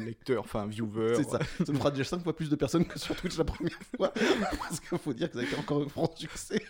lecteurs, 0.00 0.42
enfin 0.44 0.66
viewers. 0.66 1.16
C'est 1.16 1.24
ça. 1.30 1.38
Ça 1.64 1.72
nous 1.72 1.78
fera 1.78 1.90
déjà 1.90 2.04
5 2.04 2.22
fois 2.22 2.34
plus 2.36 2.48
de 2.50 2.56
personnes 2.56 2.84
que 2.84 2.98
sur 2.98 3.16
Twitch 3.16 3.36
la 3.36 3.44
première 3.44 3.78
fois. 3.96 4.12
Parce 4.58 4.80
qu'il 4.80 4.98
faut 4.98 5.12
dire 5.12 5.28
que 5.30 5.34
ça 5.38 5.40
a 5.40 5.44
été 5.44 5.56
encore 5.56 5.82
un 5.82 5.88
franc 5.88 6.10
succès. 6.16 6.62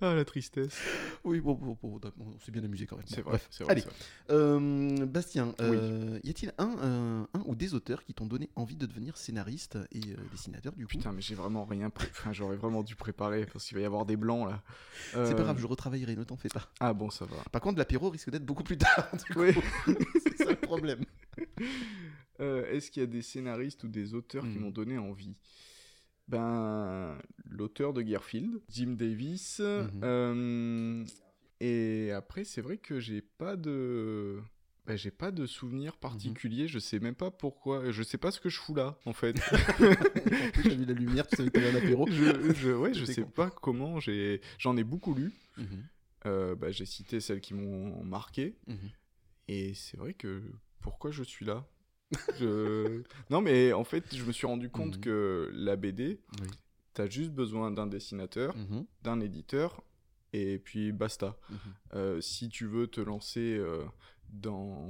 Ah, 0.00 0.14
la 0.14 0.24
tristesse. 0.24 0.78
Oui, 1.24 1.40
bon, 1.40 1.54
bon, 1.54 1.76
bon, 1.82 2.00
on 2.20 2.38
s'est 2.40 2.50
bien 2.52 2.64
amusé 2.64 2.86
quand 2.86 2.96
même. 2.96 3.04
C'est 3.08 3.20
vrai, 3.22 3.38
vrai. 3.60 3.66
Allez, 3.70 3.80
vrai. 3.82 3.92
Euh, 4.30 5.06
Bastien, 5.06 5.54
euh, 5.60 6.18
y 6.24 6.30
a-t-il 6.30 6.52
un, 6.58 6.76
euh, 6.78 7.24
un 7.34 7.40
ou 7.46 7.54
des 7.54 7.74
auteurs 7.74 8.04
qui 8.04 8.12
t'ont 8.14 8.26
donné 8.26 8.50
envie 8.56 8.76
de 8.76 8.86
devenir 8.86 9.16
scénariste 9.16 9.78
et 9.92 10.00
euh, 10.00 10.16
dessinateur 10.32 10.72
du 10.72 10.84
coup? 10.86 10.90
Putain, 10.90 11.12
mais 11.12 11.20
j'ai 11.22 11.34
vraiment 11.34 11.64
rien. 11.64 11.90
Enfin, 12.10 12.32
j'aurais 12.32 12.56
vraiment 12.56 12.82
dû 12.82 12.96
préparer 12.96 13.46
parce 13.46 13.66
qu'il 13.66 13.76
va 13.76 13.82
y 13.82 13.86
avoir 13.86 14.04
des 14.06 14.16
blancs 14.16 14.48
là. 14.48 14.62
C'est 15.12 15.18
Euh, 15.18 15.34
pas 15.34 15.42
grave, 15.42 15.58
je 15.58 15.66
retravaillerai, 15.66 16.16
ne 16.16 16.24
t'en 16.24 16.36
fais 16.36 16.48
pas. 16.48 16.68
Ah 16.80 16.92
bon, 16.92 17.10
ça 17.10 17.24
va. 17.24 17.36
Par 17.52 17.60
contre, 17.60 17.73
l'apéro 17.78 18.10
risque 18.10 18.30
d'être 18.30 18.44
beaucoup 18.46 18.64
plus 18.64 18.78
tard. 18.78 19.10
Oui. 19.36 19.52
C'est 20.22 20.36
ça 20.44 20.50
le 20.50 20.56
problème. 20.56 21.04
Euh, 22.40 22.64
Est-ce 22.70 22.90
qu'il 22.90 23.00
y 23.00 23.04
a 23.04 23.06
des 23.06 23.22
scénaristes 23.22 23.84
ou 23.84 23.88
des 23.88 24.14
auteurs 24.14 24.44
qui 24.44 24.58
Hmm. 24.58 24.62
m'ont 24.62 24.70
donné 24.70 24.98
envie? 24.98 25.36
Ben, 26.28 27.18
l'auteur 27.44 27.92
de 27.92 28.02
Gearfield, 28.02 28.60
Jim 28.70 28.94
Davis. 28.98 29.60
Mhm. 29.60 30.00
euh, 30.02 31.04
et 31.60 32.10
après, 32.12 32.44
c'est 32.44 32.62
vrai 32.62 32.78
que 32.78 32.98
j'ai 33.00 33.20
pas 33.20 33.56
de. 33.56 34.40
Ben, 34.86 34.96
j'ai 34.96 35.10
pas 35.10 35.30
de 35.30 35.46
souvenir 35.46 35.96
particulier, 35.96 36.68
je 36.68 36.78
sais 36.78 36.98
même 36.98 37.14
pas 37.14 37.30
pourquoi, 37.30 37.90
je 37.90 38.02
sais 38.02 38.18
pas 38.18 38.30
ce 38.30 38.38
que 38.38 38.50
je 38.50 38.58
fous 38.60 38.74
là 38.74 38.98
en 39.06 39.14
fait. 39.14 39.34
En 40.44 40.50
plus, 40.50 40.62
t'as 40.62 40.74
vu 40.74 40.84
la 40.84 40.92
lumière, 40.92 41.26
tu 41.26 41.36
savais 41.36 41.48
que 41.50 41.54
t'avais 41.58 41.70
un 41.70 41.76
apéro. 41.76 42.06
je, 42.10 42.52
je- 42.54 42.70
ouais, 42.70 42.92
je 42.92 43.04
sais 43.06 43.22
con. 43.22 43.30
pas 43.30 43.50
comment, 43.50 43.98
j'ai 44.00 44.42
j'en 44.58 44.76
ai 44.76 44.84
beaucoup 44.84 45.14
lu. 45.14 45.32
Euh, 46.26 46.54
bah, 46.54 46.70
j'ai 46.70 46.86
cité 46.86 47.20
celles 47.20 47.40
qui 47.40 47.54
m'ont 47.54 48.02
marqué. 48.04 48.56
mhm. 48.66 48.76
Et 49.48 49.74
c'est 49.74 49.98
vrai 49.98 50.14
que 50.14 50.42
pourquoi 50.80 51.10
je 51.10 51.22
suis 51.22 51.44
là? 51.44 51.66
Je- 52.38 53.02
Non, 53.30 53.40
mais 53.42 53.72
en 53.72 53.84
fait, 53.84 54.14
je 54.14 54.24
me 54.24 54.32
suis 54.32 54.46
rendu 54.46 54.70
compte 54.70 54.96
Mhm. 54.96 55.00
que 55.02 55.50
la 55.52 55.76
BD, 55.76 56.20
Oui. 56.40 56.46
t'as 56.94 57.08
juste 57.08 57.30
besoin 57.32 57.70
d'un 57.70 57.86
dessinateur, 57.86 58.56
Mhm, 58.56 58.86
d'un 59.02 59.20
éditeur, 59.20 59.82
et 60.32 60.58
puis 60.58 60.92
basta. 60.92 61.36
Euh, 61.92 62.20
si 62.20 62.48
tu 62.48 62.66
veux 62.66 62.86
te 62.86 63.00
lancer 63.02 63.56
euh, 63.58 63.84
dans 64.30 64.88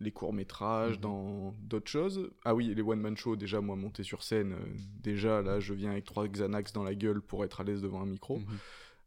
les 0.00 0.10
courts-métrages, 0.12 0.98
dans 0.98 1.52
d'autres 1.60 1.90
choses. 1.90 2.30
Ah 2.44 2.54
oui, 2.54 2.74
les 2.74 2.82
one-man 2.82 3.16
shows, 3.16 3.36
déjà, 3.36 3.60
moi, 3.60 3.76
monter 3.76 4.02
sur 4.02 4.22
scène, 4.22 4.56
déjà, 5.02 5.40
là, 5.42 5.60
je 5.60 5.72
viens 5.74 5.92
avec 5.92 6.04
trois 6.04 6.26
Xanax 6.26 6.72
dans 6.72 6.82
la 6.82 6.94
gueule 6.94 7.20
pour 7.22 7.44
être 7.44 7.60
à 7.60 7.64
l'aise 7.64 7.80
devant 7.82 8.00
un 8.02 8.06
micro. 8.06 8.40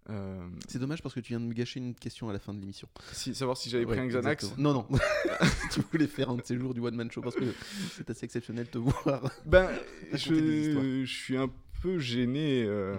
Euh, 0.09 0.47
C'est 0.67 0.79
dommage 0.79 1.01
parce 1.01 1.13
que 1.13 1.19
tu 1.19 1.29
viens 1.33 1.39
de 1.39 1.45
me 1.45 1.53
gâcher 1.53 1.79
une 1.79 1.93
question 1.95 2.29
à 2.29 2.33
la 2.33 2.39
fin 2.39 2.53
de 2.53 2.59
l'émission. 2.59 2.87
si, 3.11 3.35
savoir 3.35 3.57
si 3.57 3.69
j'avais 3.69 3.85
pris 3.85 3.99
un 3.99 4.07
Xanax. 4.07 4.43
exactement. 4.45 4.73
Non, 4.73 4.87
non. 4.89 4.99
tu 5.71 5.81
voulais 5.91 6.07
faire 6.07 6.29
un 6.29 6.37
de 6.37 6.43
ces 6.45 6.57
jours 6.57 6.73
du 6.73 6.79
One 6.79 6.95
Man 6.95 7.11
Show 7.11 7.21
parce 7.21 7.35
que 7.35 7.53
c'est 7.91 8.09
assez 8.09 8.25
exceptionnel 8.25 8.65
de 8.65 8.71
te 8.71 8.77
voir. 8.77 9.31
Ben, 9.45 9.69
je, 10.13 11.03
je 11.05 11.13
suis 11.13 11.37
un 11.37 11.49
peu 11.81 11.99
gêné. 11.99 12.63
euh, 12.63 12.97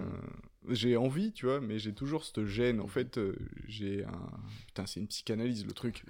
Mm. 0.67 0.73
J'ai 0.73 0.97
envie, 0.97 1.31
tu 1.31 1.45
vois, 1.45 1.61
mais 1.61 1.79
j'ai 1.79 1.93
toujours 1.93 2.23
cette 2.25 2.45
gêne. 2.45 2.79
En 2.79 2.87
fait, 2.87 3.17
euh, 3.17 3.35
j'ai 3.67 4.03
un. 4.03 4.29
Putain, 4.67 4.85
c'est 4.85 4.99
une 4.99 5.07
psychanalyse 5.07 5.65
le 5.65 5.71
truc. 5.71 6.03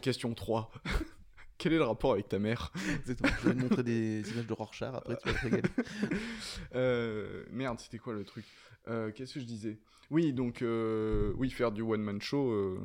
Question 0.00 0.34
3. 0.34 0.70
Quel 1.58 1.72
est 1.72 1.76
le 1.78 1.84
rapport 1.84 2.12
avec 2.12 2.28
ta 2.28 2.38
mère 2.38 2.72
Exactement. 3.00 3.30
Je 3.42 3.48
vais 3.48 3.54
te 3.54 3.58
montrer 3.60 3.82
des 3.82 4.22
images 4.30 4.46
de 4.46 4.52
Rorschach 4.52 4.94
après, 4.94 5.16
tu 5.16 5.28
vas 5.28 5.34
te 5.34 5.42
régaler. 5.44 5.62
Euh, 6.74 7.44
Merde, 7.50 7.78
c'était 7.80 7.98
quoi 7.98 8.14
le 8.14 8.24
truc 8.24 8.44
Euh, 8.88 9.10
Qu'est-ce 9.12 9.34
que 9.34 9.40
je 9.40 9.44
disais? 9.44 9.78
Oui, 10.10 10.32
donc, 10.32 10.62
euh, 10.62 11.32
oui, 11.36 11.50
faire 11.50 11.72
du 11.72 11.82
one-man 11.82 12.20
show, 12.22 12.50
euh, 12.50 12.78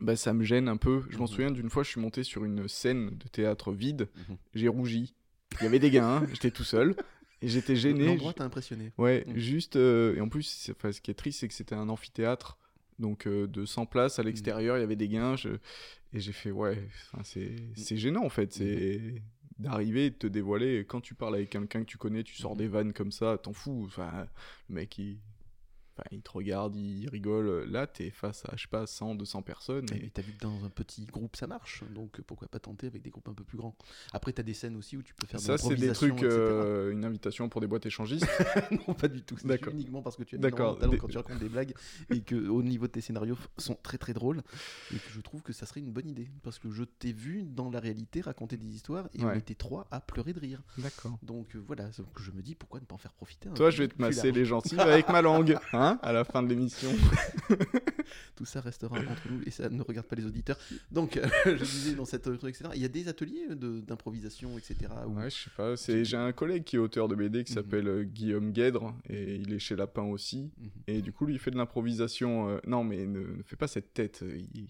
bah, 0.00 0.16
ça 0.16 0.32
me 0.34 0.44
gêne 0.44 0.68
un 0.68 0.76
peu. 0.76 1.02
Je 1.08 1.16
m'en 1.16 1.24
Mhm. 1.24 1.28
souviens 1.28 1.50
d'une 1.50 1.70
fois, 1.70 1.82
je 1.82 1.88
suis 1.90 2.00
monté 2.00 2.22
sur 2.22 2.44
une 2.44 2.68
scène 2.68 3.10
de 3.10 3.28
théâtre 3.28 3.72
vide. 3.72 4.08
Mhm. 4.28 4.36
J'ai 4.54 4.68
rougi. 4.68 5.14
Il 5.60 5.64
y 5.64 5.66
avait 5.66 5.78
des 5.78 5.90
gars, 5.90 6.06
hein, 6.18 6.26
j'étais 6.34 6.50
tout 6.50 6.64
seul. 6.64 6.94
Et 7.42 7.48
j'étais 7.48 7.76
gêné. 7.76 8.06
L'endroit 8.06 8.32
t'a 8.32 8.44
impressionné. 8.44 8.92
Ouais, 8.98 9.24
Mm. 9.26 9.36
juste. 9.36 9.76
et 9.76 10.20
en 10.20 10.28
plus, 10.28 10.70
enfin, 10.76 10.92
ce 10.92 11.00
qui 11.00 11.10
est 11.10 11.14
triste, 11.14 11.40
c'est 11.40 11.48
que 11.48 11.54
c'était 11.54 11.74
un 11.74 11.88
amphithéâtre. 11.88 12.58
Donc, 12.98 13.26
euh, 13.26 13.46
de 13.48 13.64
100 13.66 13.86
places 13.86 14.18
à 14.18 14.22
l'extérieur, 14.22 14.76
il 14.76 14.80
y 14.80 14.84
avait 14.84 14.94
des 14.96 15.08
gains. 15.08 15.36
je- 15.36 15.48
Et 16.14 16.20
j'ai 16.20 16.32
fait, 16.32 16.50
ouais, 16.52 16.78
enfin, 17.12 17.22
c'est 17.24 17.56
c'est 17.76 17.96
gênant 17.96 18.24
en 18.24 18.28
fait. 18.30 18.52
C'est 18.52 19.22
d'arriver 19.58 20.10
de 20.10 20.14
te 20.16 20.26
dévoiler. 20.26 20.84
Quand 20.86 21.00
tu 21.00 21.14
parles 21.14 21.34
avec 21.36 21.50
quelqu'un 21.50 21.80
que 21.80 21.86
tu 21.90 21.98
connais, 21.98 22.22
tu 22.22 22.34
sors 22.36 22.54
Mm. 22.54 22.58
des 22.58 22.68
vannes 22.68 22.92
comme 22.92 23.12
ça, 23.12 23.36
t'en 23.38 23.52
fous. 23.52 23.84
Enfin, 23.86 24.26
le 24.68 24.74
mec, 24.76 24.96
il. 24.98 25.18
Enfin, 25.96 26.08
il 26.10 26.22
te 26.22 26.30
regarde, 26.32 26.74
il 26.76 27.08
rigole. 27.08 27.64
Là, 27.70 27.86
t'es 27.86 28.10
face 28.10 28.44
à, 28.46 28.56
je 28.56 28.62
sais 28.62 28.68
pas, 28.68 28.84
100, 28.86 29.14
200 29.14 29.42
personnes. 29.42 29.86
Et 29.92 30.06
Et... 30.06 30.10
t'as 30.10 30.22
vu 30.22 30.32
que 30.32 30.40
dans 30.40 30.64
un 30.64 30.68
petit 30.70 31.04
groupe 31.04 31.36
ça 31.36 31.46
marche, 31.46 31.84
donc 31.94 32.20
pourquoi 32.22 32.48
pas 32.48 32.58
tenter 32.58 32.88
avec 32.88 33.02
des 33.02 33.10
groupes 33.10 33.28
un 33.28 33.34
peu 33.34 33.44
plus 33.44 33.58
grands. 33.58 33.76
Après, 34.12 34.32
t'as 34.32 34.42
des 34.42 34.54
scènes 34.54 34.76
aussi 34.76 34.96
où 34.96 35.02
tu 35.02 35.14
peux 35.14 35.26
faire 35.26 35.38
de 35.40 35.44
Ça, 35.44 35.56
c'est 35.58 35.76
des 35.76 35.92
trucs, 35.92 36.22
euh, 36.24 36.90
une 36.90 37.04
invitation 37.04 37.48
pour 37.48 37.60
des 37.60 37.66
boîtes 37.68 37.86
échangistes. 37.86 38.26
non, 38.88 38.94
pas 38.94 39.06
du 39.08 39.22
tout. 39.22 39.36
C'est 39.38 39.46
D'accord. 39.46 39.72
uniquement 39.72 40.02
parce 40.02 40.16
que 40.16 40.24
tu 40.24 40.34
as 40.34 40.38
D'accord. 40.38 40.78
talent 40.78 40.90
Des- 40.92 40.98
quand 40.98 41.08
tu 41.08 41.16
racontes 41.16 41.38
des 41.38 41.48
blagues 41.48 41.74
et 42.10 42.20
que 42.22 42.48
au 42.48 42.62
niveau 42.62 42.86
de 42.86 42.92
tes 42.92 43.00
scénarios 43.00 43.36
sont 43.58 43.76
très 43.82 43.98
très 43.98 44.12
drôles 44.14 44.42
et 44.92 44.96
que 44.96 45.10
je 45.10 45.20
trouve 45.20 45.42
que 45.42 45.52
ça 45.52 45.66
serait 45.66 45.80
une 45.80 45.92
bonne 45.92 46.08
idée 46.08 46.28
parce 46.42 46.58
que 46.58 46.70
je 46.70 46.82
t'ai 46.84 47.12
vu 47.12 47.44
dans 47.44 47.70
la 47.70 47.78
réalité 47.80 48.20
raconter 48.20 48.56
des 48.56 48.66
histoires 48.74 49.08
et 49.14 49.22
on 49.22 49.28
Ouais. 49.28 49.38
était 49.38 49.54
trois 49.54 49.86
à 49.90 50.00
pleurer 50.00 50.32
de 50.32 50.40
rire. 50.40 50.62
D'accord. 50.78 51.18
Donc 51.22 51.54
euh, 51.54 51.62
voilà, 51.66 51.84
donc 51.98 52.08
je 52.20 52.30
me 52.32 52.42
dis 52.42 52.54
pourquoi 52.54 52.80
ne 52.80 52.84
pas 52.84 52.94
en 52.94 52.98
faire 52.98 53.12
profiter. 53.12 53.48
Toi, 53.54 53.70
je 53.70 53.78
vais 53.82 53.88
te 53.88 54.00
masser 54.00 54.26
large. 54.28 54.36
les 54.38 54.44
gencives 54.44 54.80
avec 54.80 55.08
ma 55.08 55.22
langue, 55.22 55.56
hein, 55.72 55.83
à 56.02 56.12
la 56.12 56.24
fin 56.24 56.42
de 56.42 56.48
l'émission. 56.48 56.90
Tout 58.36 58.44
ça 58.44 58.60
restera 58.60 58.96
entre 58.98 59.28
nous 59.30 59.40
et 59.46 59.50
ça 59.50 59.68
ne 59.68 59.82
regarde 59.82 60.06
pas 60.06 60.16
les 60.16 60.26
auditeurs. 60.26 60.58
Donc 60.90 61.16
euh, 61.16 61.26
je 61.46 61.64
disais 61.64 61.94
dans 61.94 62.04
cette 62.04 62.22
truc, 62.22 62.42
etc. 62.44 62.70
Il 62.74 62.82
y 62.82 62.84
a 62.84 62.88
des 62.88 63.08
ateliers 63.08 63.46
de- 63.50 63.80
d'improvisation, 63.80 64.56
etc. 64.58 64.76
où- 65.06 65.14
Ouais, 65.14 65.30
je 65.30 65.36
sais 65.44 65.50
pas. 65.56 65.74
J'ai 66.04 66.16
un 66.16 66.32
collègue 66.32 66.64
qui 66.64 66.76
est 66.76 66.78
auteur 66.78 67.08
de 67.08 67.14
BD 67.14 67.44
qui 67.44 67.52
Mhm. 67.52 67.56
s'appelle 67.56 67.88
euh, 67.88 68.02
Guillaume 68.04 68.52
Guèdre 68.52 68.94
et 69.08 69.36
il 69.36 69.52
est 69.52 69.58
chez 69.58 69.76
Lapin 69.76 70.02
aussi. 70.02 70.50
Mhm. 70.58 70.70
Et 70.88 71.02
du 71.02 71.12
coup, 71.12 71.26
lui, 71.26 71.34
il 71.34 71.38
fait 71.38 71.50
de 71.50 71.56
l'improvisation. 71.56 72.48
euh, 72.48 72.58
Non, 72.66 72.82
mais 72.84 73.06
ne, 73.06 73.20
ne 73.20 73.42
fais 73.44 73.56
pas 73.56 73.68
cette 73.68 73.94
tête. 73.94 74.24
Il... 74.54 74.66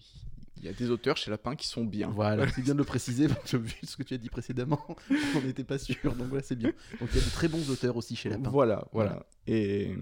il 0.57 0.63
y 0.65 0.67
a 0.67 0.73
des 0.73 0.89
auteurs 0.89 1.17
chez 1.17 1.29
Lapin 1.31 1.55
qui 1.55 1.67
sont 1.67 1.83
bien. 1.83 2.09
Voilà, 2.09 2.47
c'est 2.53 2.61
bien 2.61 2.73
de 2.73 2.79
le 2.79 2.83
préciser, 2.85 3.27
parce 3.27 3.51
que 3.51 3.57
vu 3.57 3.73
ce 3.83 3.95
que 3.97 4.03
tu 4.03 4.13
as 4.13 4.17
dit 4.17 4.29
précédemment, 4.29 4.79
on 5.35 5.41
n'était 5.41 5.63
pas 5.63 5.77
sûr, 5.77 6.15
donc 6.15 6.27
voilà, 6.27 6.43
c'est 6.43 6.55
bien. 6.55 6.71
Donc 6.99 7.09
il 7.13 7.17
y 7.19 7.21
a 7.21 7.25
de 7.25 7.29
très 7.31 7.47
bons 7.47 7.69
auteurs 7.69 7.95
aussi 7.97 8.15
chez 8.15 8.29
Lapin. 8.29 8.49
Voilà, 8.49 8.87
voilà. 8.91 9.11
Voilà. 9.11 9.25
Et, 9.47 9.95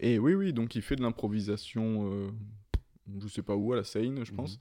et 0.00 0.18
oui, 0.18 0.34
oui, 0.34 0.52
donc 0.52 0.74
il 0.74 0.82
fait 0.82 0.96
de 0.96 1.02
l'improvisation, 1.02 2.10
euh, 2.12 2.30
je 3.20 3.28
sais 3.28 3.42
pas 3.42 3.56
où, 3.56 3.72
à 3.72 3.76
la 3.76 3.84
Seine, 3.84 4.24
je 4.24 4.30
Mhm. 4.32 4.36
pense. 4.36 4.58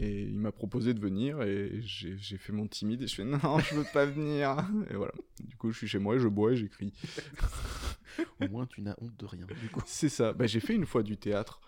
Et 0.00 0.22
il 0.22 0.38
m'a 0.38 0.52
proposé 0.52 0.94
de 0.94 1.00
venir 1.00 1.42
et 1.42 1.80
j'ai 1.82 2.38
fait 2.38 2.52
mon 2.52 2.68
timide 2.68 3.02
et 3.02 3.08
je 3.08 3.16
fais 3.16 3.24
non, 3.24 3.58
je 3.58 3.74
veux 3.74 3.86
pas 3.92 4.06
venir. 4.06 4.56
Et 4.90 4.94
voilà. 4.94 5.10
Du 5.40 5.56
coup, 5.56 5.72
je 5.72 5.78
suis 5.78 5.88
chez 5.88 5.98
moi 5.98 6.14
et 6.14 6.20
je 6.20 6.28
bois 6.28 6.52
et 6.52 6.56
j'écris. 6.56 6.92
Au 8.40 8.48
moins, 8.48 8.66
tu 8.66 8.80
n'as 8.80 8.94
honte 9.00 9.16
de 9.16 9.26
rien, 9.26 9.44
du 9.60 9.68
coup. 9.70 9.82
C'est 9.86 10.08
ça. 10.08 10.32
Bah, 10.32 10.46
j'ai 10.46 10.60
fait 10.60 10.74
une 10.74 10.86
fois 10.86 11.02
du 11.02 11.16
théâtre. 11.16 11.60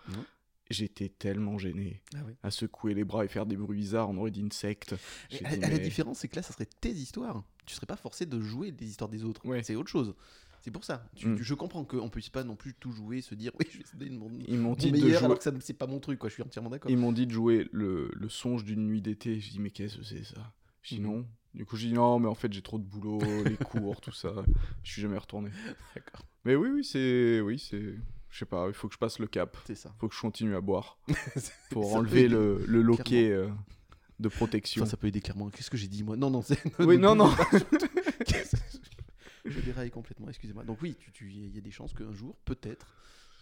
J'étais 0.70 1.08
tellement 1.08 1.58
gêné 1.58 2.00
Ah 2.14 2.18
oui. 2.26 2.32
à 2.44 2.50
secouer 2.52 2.94
les 2.94 3.04
bras 3.04 3.24
et 3.24 3.28
faire 3.28 3.44
des 3.44 3.56
bruits 3.56 3.76
bizarres, 3.78 4.08
on 4.08 4.16
aurait 4.18 4.30
dit. 4.30 4.42
Mais 4.44 4.50
J'ai 5.28 5.44
à- 5.44 5.56
dit, 5.56 5.64
à 5.64 5.68
la 5.68 5.78
différence, 5.78 6.20
c'est 6.20 6.28
que 6.28 6.36
là, 6.36 6.42
ça 6.42 6.52
serait 6.52 6.68
tes 6.80 6.90
histoires. 6.92 7.42
Tu 7.66 7.74
serais 7.74 7.86
pas 7.86 7.96
forcé 7.96 8.24
de 8.24 8.40
jouer 8.40 8.70
des 8.70 8.86
histoires 8.86 9.10
des 9.10 9.24
autres. 9.24 9.44
Ouais. 9.46 9.62
C'est 9.64 9.74
autre 9.74 9.88
chose. 9.90 10.14
C'est 10.62 10.70
pour 10.70 10.84
ça. 10.84 11.04
Tu- 11.16 11.26
Mm. 11.26 11.36
tu- 11.36 11.42
je 11.44 11.54
comprends 11.54 11.84
qu'on 11.84 12.08
puisse 12.10 12.28
pas 12.28 12.44
non 12.44 12.54
plus 12.54 12.74
tout 12.74 12.92
jouer, 12.92 13.20
se 13.22 13.34
dire 13.34 13.50
oui, 13.58 13.66
je 13.70 13.78
vais 13.78 13.82
essayer 13.84 14.10
de 14.10 14.16
mon, 14.18 14.30
Ils 14.46 14.58
m'ont 14.58 14.70
mon 14.70 14.74
dit 14.74 14.88
de 14.88 14.92
meilleur 14.92 15.18
jouer. 15.20 15.24
alors 15.24 15.38
que 15.38 15.42
ça 15.44 15.52
c'est 15.60 15.72
pas 15.74 15.86
mon 15.86 16.00
truc. 16.00 16.18
Quoi. 16.18 16.28
Je 16.28 16.34
suis 16.34 16.42
entièrement 16.42 16.68
d'accord. 16.70 16.90
Ils 16.90 16.98
m'ont 16.98 17.12
dit 17.12 17.26
de 17.26 17.32
jouer 17.32 17.66
le, 17.72 18.10
le 18.14 18.28
songe 18.28 18.62
d'une 18.64 18.86
nuit 18.86 19.00
d'été. 19.00 19.40
J'ai 19.40 19.50
dit, 19.52 19.58
mais 19.58 19.70
qu'est-ce 19.70 19.96
que 19.96 20.04
c'est 20.04 20.22
ça? 20.24 20.52
J'ai 20.82 20.96
dit 20.96 21.02
Mhm. 21.02 21.06
non. 21.08 21.26
Du 21.54 21.64
coup, 21.64 21.76
j'ai 21.76 21.88
dit 21.88 21.94
non, 21.94 22.18
mais 22.20 22.28
en 22.28 22.34
fait, 22.34 22.52
j'ai 22.52 22.62
trop 22.62 22.78
de 22.78 22.84
boulot, 22.84 23.20
les 23.44 23.56
cours, 23.56 24.00
tout 24.00 24.12
ça. 24.12 24.32
Je 24.84 24.92
suis 24.92 25.02
jamais 25.02 25.18
retourné. 25.18 25.50
D'accord. 25.96 26.24
Mais 26.44 26.54
oui, 26.54 26.68
oui, 26.68 26.84
c'est. 26.84 27.40
Oui, 27.40 27.58
c'est. 27.58 27.94
Je 28.30 28.38
sais 28.38 28.44
pas, 28.46 28.66
il 28.68 28.74
faut 28.74 28.86
que 28.88 28.94
je 28.94 28.98
passe 28.98 29.18
le 29.18 29.26
cap. 29.26 29.56
C'est 29.66 29.74
ça. 29.74 29.92
faut 29.98 30.08
que 30.08 30.14
je 30.14 30.20
continue 30.20 30.54
à 30.54 30.60
boire 30.60 30.98
pour 31.70 31.94
enlever 31.94 32.28
le, 32.28 32.64
le 32.66 32.80
loquet 32.82 33.30
euh, 33.30 33.48
de 34.20 34.28
protection. 34.28 34.82
Enfin, 34.82 34.90
ça 34.90 34.96
peut 34.96 35.08
aider 35.08 35.20
clairement. 35.20 35.50
Qu'est-ce 35.50 35.70
que 35.70 35.76
j'ai 35.76 35.88
dit 35.88 36.04
moi? 36.04 36.16
Non, 36.16 36.30
non, 36.30 36.40
c'est. 36.42 36.58
Oui, 36.80 36.96
non, 36.98 37.14
non. 37.16 37.30
Je 39.44 39.58
déraille 39.60 39.90
complètement, 39.90 40.28
excusez-moi. 40.28 40.64
Donc 40.64 40.78
oui, 40.82 40.96
tu- 41.00 41.10
tu- 41.12 41.30
il 41.30 41.54
y 41.54 41.58
a 41.58 41.60
des 41.62 41.70
chances 41.70 41.92
qu'un 41.94 42.12
jour, 42.12 42.36
peut-être, 42.44 42.86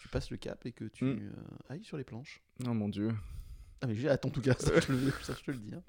tu 0.00 0.08
passes 0.08 0.30
le 0.30 0.36
cap 0.36 0.64
et 0.64 0.72
que 0.72 0.84
tu 0.84 1.04
Mm. 1.04 1.18
euh, 1.22 1.30
ailles 1.74 1.84
sur 1.84 1.96
les 1.96 2.04
planches. 2.04 2.40
Non, 2.64 2.72
mon 2.74 2.88
dieu. 2.88 3.12
Ah 3.80 3.86
mais 3.86 3.94
j'ai 3.94 4.08
hâte 4.08 4.24
en 4.24 4.30
tout 4.30 4.40
cas, 4.40 4.54
ça, 4.58 4.72
je, 4.80 4.92
le, 4.92 5.12
ça, 5.22 5.34
je 5.34 5.44
te 5.44 5.50
le 5.52 5.58
dis. 5.58 5.72
hein. 5.74 5.82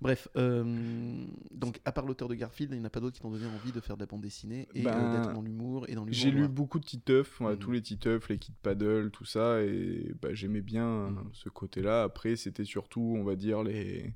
Bref, 0.00 0.28
euh, 0.36 1.24
donc 1.52 1.80
à 1.84 1.92
part 1.92 2.04
l'auteur 2.04 2.28
de 2.28 2.34
Garfield, 2.34 2.72
il 2.72 2.76
n'y 2.76 2.82
en 2.82 2.86
a 2.86 2.90
pas 2.90 3.00
d'autres 3.00 3.14
qui 3.16 3.22
t'ont 3.22 3.30
donné 3.30 3.46
envie 3.46 3.72
de 3.72 3.80
faire 3.80 3.96
de 3.96 4.02
la 4.02 4.06
bande 4.06 4.20
dessinée 4.20 4.68
et 4.74 4.82
Ben, 4.82 4.90
euh, 4.98 5.10
d'être 5.12 5.32
dans 5.32 5.40
l'humour 5.42 5.88
et 5.88 5.94
dans 5.94 6.04
l'humour. 6.04 6.18
J'ai 6.20 6.30
lu 6.30 6.46
beaucoup 6.48 6.78
de 6.78 6.84
Titeuf, 6.84 7.40
Mhm. 7.40 7.56
tous 7.58 7.70
les 7.70 7.80
Titeuf, 7.80 8.28
les 8.28 8.38
Kid 8.38 8.54
Paddle, 8.62 9.10
tout 9.12 9.24
ça, 9.24 9.62
et 9.62 10.12
bah, 10.20 10.34
j'aimais 10.34 10.60
bien 10.60 11.10
Mhm. 11.10 11.30
ce 11.32 11.48
côté-là. 11.48 12.02
Après, 12.02 12.36
c'était 12.36 12.64
surtout, 12.64 13.14
on 13.18 13.24
va 13.24 13.36
dire, 13.36 13.62
les, 13.62 14.14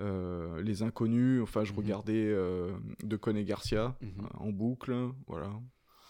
euh, 0.00 0.62
les 0.62 0.82
inconnus. 0.82 1.42
Enfin, 1.42 1.64
je 1.64 1.72
Mhm. 1.72 1.78
regardais 1.78 2.26
De 3.02 3.18
et 3.36 3.44
Garcia 3.44 3.96
en 4.34 4.50
boucle, 4.50 4.94
voilà. 5.26 5.50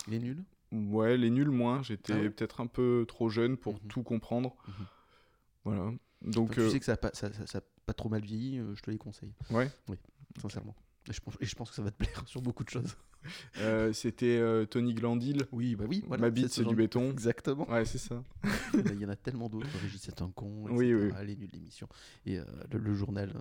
Les 0.09 0.19
nuls 0.19 0.45
Ouais, 0.73 1.17
les 1.17 1.31
nuls 1.31 1.51
moins. 1.51 1.83
J'étais 1.83 2.13
Ah 2.13 2.17
ouais 2.21 2.31
peut-être 2.31 2.61
un 2.61 2.67
peu 2.67 3.05
trop 3.09 3.29
jeune 3.29 3.57
pour 3.57 3.81
tout 3.81 4.03
comprendre. 4.03 4.57
Voilà. 5.65 5.93
Donc, 6.25 6.51
Enfin, 6.51 6.55
Tu 6.55 6.61
euh, 6.61 6.71
sais 6.71 6.79
que 6.79 6.85
ça 6.87 6.93
n'a 6.93 6.97
pas, 6.97 7.11
ça, 7.15 7.33
ça- 7.33 7.47
ça 7.47 7.59
a 7.59 7.63
pas 7.87 7.95
trop 7.95 8.09
mal 8.09 8.23
vieilli, 8.23 8.59
euh, 8.59 8.75
je 8.75 8.83
te 8.83 8.91
les 8.91 8.99
conseille, 8.99 9.35
ouais. 9.51 9.71
sincèrement. 10.41 10.75
Et 11.09 11.13
je, 11.13 11.21
pense, 11.21 11.35
et 11.41 11.45
je 11.47 11.55
pense 11.55 11.69
que 11.71 11.77
ça 11.77 11.83
va 11.83 11.91
te 11.91 11.97
plaire 11.97 12.23
sur 12.27 12.41
beaucoup 12.41 12.65
de 12.65 12.71
choses. 12.71 12.97
Euh, 13.59 13.93
c'était 13.93 14.37
euh, 14.39 14.65
Tony 14.67 14.95
Glandil. 14.95 15.47
Oui, 15.53 15.77
bah 15.77 15.85
oui, 15.89 16.03
voilà. 16.07 16.21
Ma 16.23 16.31
bite, 16.31 16.49
ce 16.51 16.63
c'est 16.63 16.69
du 16.69 16.75
béton. 16.75 17.11
Exactement. 17.11 17.69
Ouais, 17.71 17.85
c'est 17.85 17.99
ça. 17.99 18.23
Il 18.75 19.01
y 19.01 19.07
en 19.07 19.11
a 19.11 19.17
tellement 19.17 19.49
d'autres. 19.49 19.67
Régis, 19.83 20.01
c'est 20.03 20.23
un 20.23 20.31
con. 20.31 20.67
Oui, 20.71 20.91
etc. 20.91 21.15
oui. 21.21 21.27
Les 21.27 21.37
nuls 21.37 21.51
l'émission. 21.53 21.89
Et 22.27 22.39
euh, 22.39 22.45
le, 22.73 22.79
le 22.79 22.95
journal 22.95 23.33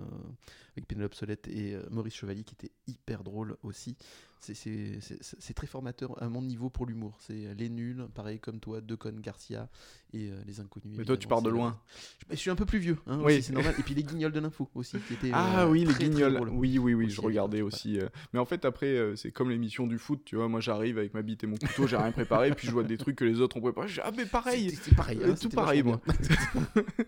avec 0.76 0.86
Pénélope 0.86 1.14
Solette 1.14 1.48
et 1.48 1.76
Maurice 1.90 2.14
Chevalier 2.14 2.44
qui 2.44 2.54
était 2.54 2.72
hyper 2.86 3.22
drôle 3.24 3.56
aussi. 3.62 3.96
C'est- 4.40 5.54
très 5.54 5.66
formateur 5.66 6.20
à 6.22 6.28
mon 6.28 6.42
niveau 6.42 6.68
pour 6.68 6.84
l'humour. 6.84 7.16
C'est 7.20 7.54
les 7.54 7.70
nuls, 7.70 8.06
pareil 8.14 8.38
comme 8.40 8.60
toi, 8.60 8.80
Decon 8.82 9.14
Garcia 9.20 9.68
et 10.12 10.30
les 10.46 10.60
inconnus. 10.60 10.98
Mais 10.98 11.04
toi, 11.04 11.16
tu 11.16 11.26
pars 11.28 11.40
de 11.40 11.48
loin. 11.48 11.80
Je, 12.28 12.34
je 12.34 12.40
suis 12.40 12.50
un 12.50 12.56
peu 12.56 12.66
plus 12.66 12.78
vieux, 12.78 12.98
hein, 13.06 13.20
Oui. 13.24 13.40
c'est 13.42 13.52
normal. 13.54 13.74
Et 13.78 13.82
puis 13.82 13.94
les 13.94 14.02
guignols 14.02 14.32
de 14.32 14.40
l'info 14.40 14.68
aussi, 14.74 14.98
qui 14.98 15.14
étaient. 15.14 15.30
Ah 15.32 15.66
oui, 15.68 15.84
les 15.86 15.92
très, 15.94 16.04
guignols. 16.10 16.48
oui, 16.52 16.78
oui, 16.78 16.92
oui, 16.92 17.06
Aussi, 17.06 17.14
je 17.14 17.20
regardais 17.22 17.62
aussi. 17.62 17.98
Mais 18.34 18.38
en 18.38 18.44
fait, 18.44 18.64
après, 18.66 19.12
c'est 19.16 19.30
comme 19.30 19.48
l'émission 19.48 19.73
du 19.86 19.98
foot, 19.98 20.22
tu 20.24 20.36
vois. 20.36 20.48
Moi, 20.48 20.60
j'arrive 20.60 20.98
avec 20.98 21.12
ma 21.14 21.22
bite 21.22 21.42
et 21.44 21.46
mon 21.46 21.56
couteau, 21.56 21.86
j'ai 21.86 21.96
rien 21.96 22.12
préparé, 22.12 22.54
puis 22.54 22.66
je 22.68 22.72
vois 22.72 22.84
des 22.84 22.96
trucs 22.96 23.16
que 23.16 23.24
les 23.24 23.40
autres 23.40 23.56
ont 23.56 23.60
préparé. 23.60 23.88
je 23.88 23.94
dis, 23.94 24.00
ah, 24.02 24.10
mais 24.16 24.24
pareil 24.26 24.70
c'était 24.70 24.94
pareil. 24.94 25.18
Euh, 25.20 25.30
hein, 25.30 25.34
tout 25.34 25.42
c'était 25.42 25.56
pareil, 25.56 25.82
bien. 25.82 26.00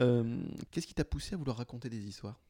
Euh, 0.00 0.42
Qu'est-ce 0.70 0.86
qui 0.86 0.94
t'a 0.94 1.04
poussé 1.04 1.34
à 1.34 1.36
vouloir 1.38 1.58
raconter 1.58 1.88
des 1.90 1.98
histoires? 2.08 2.40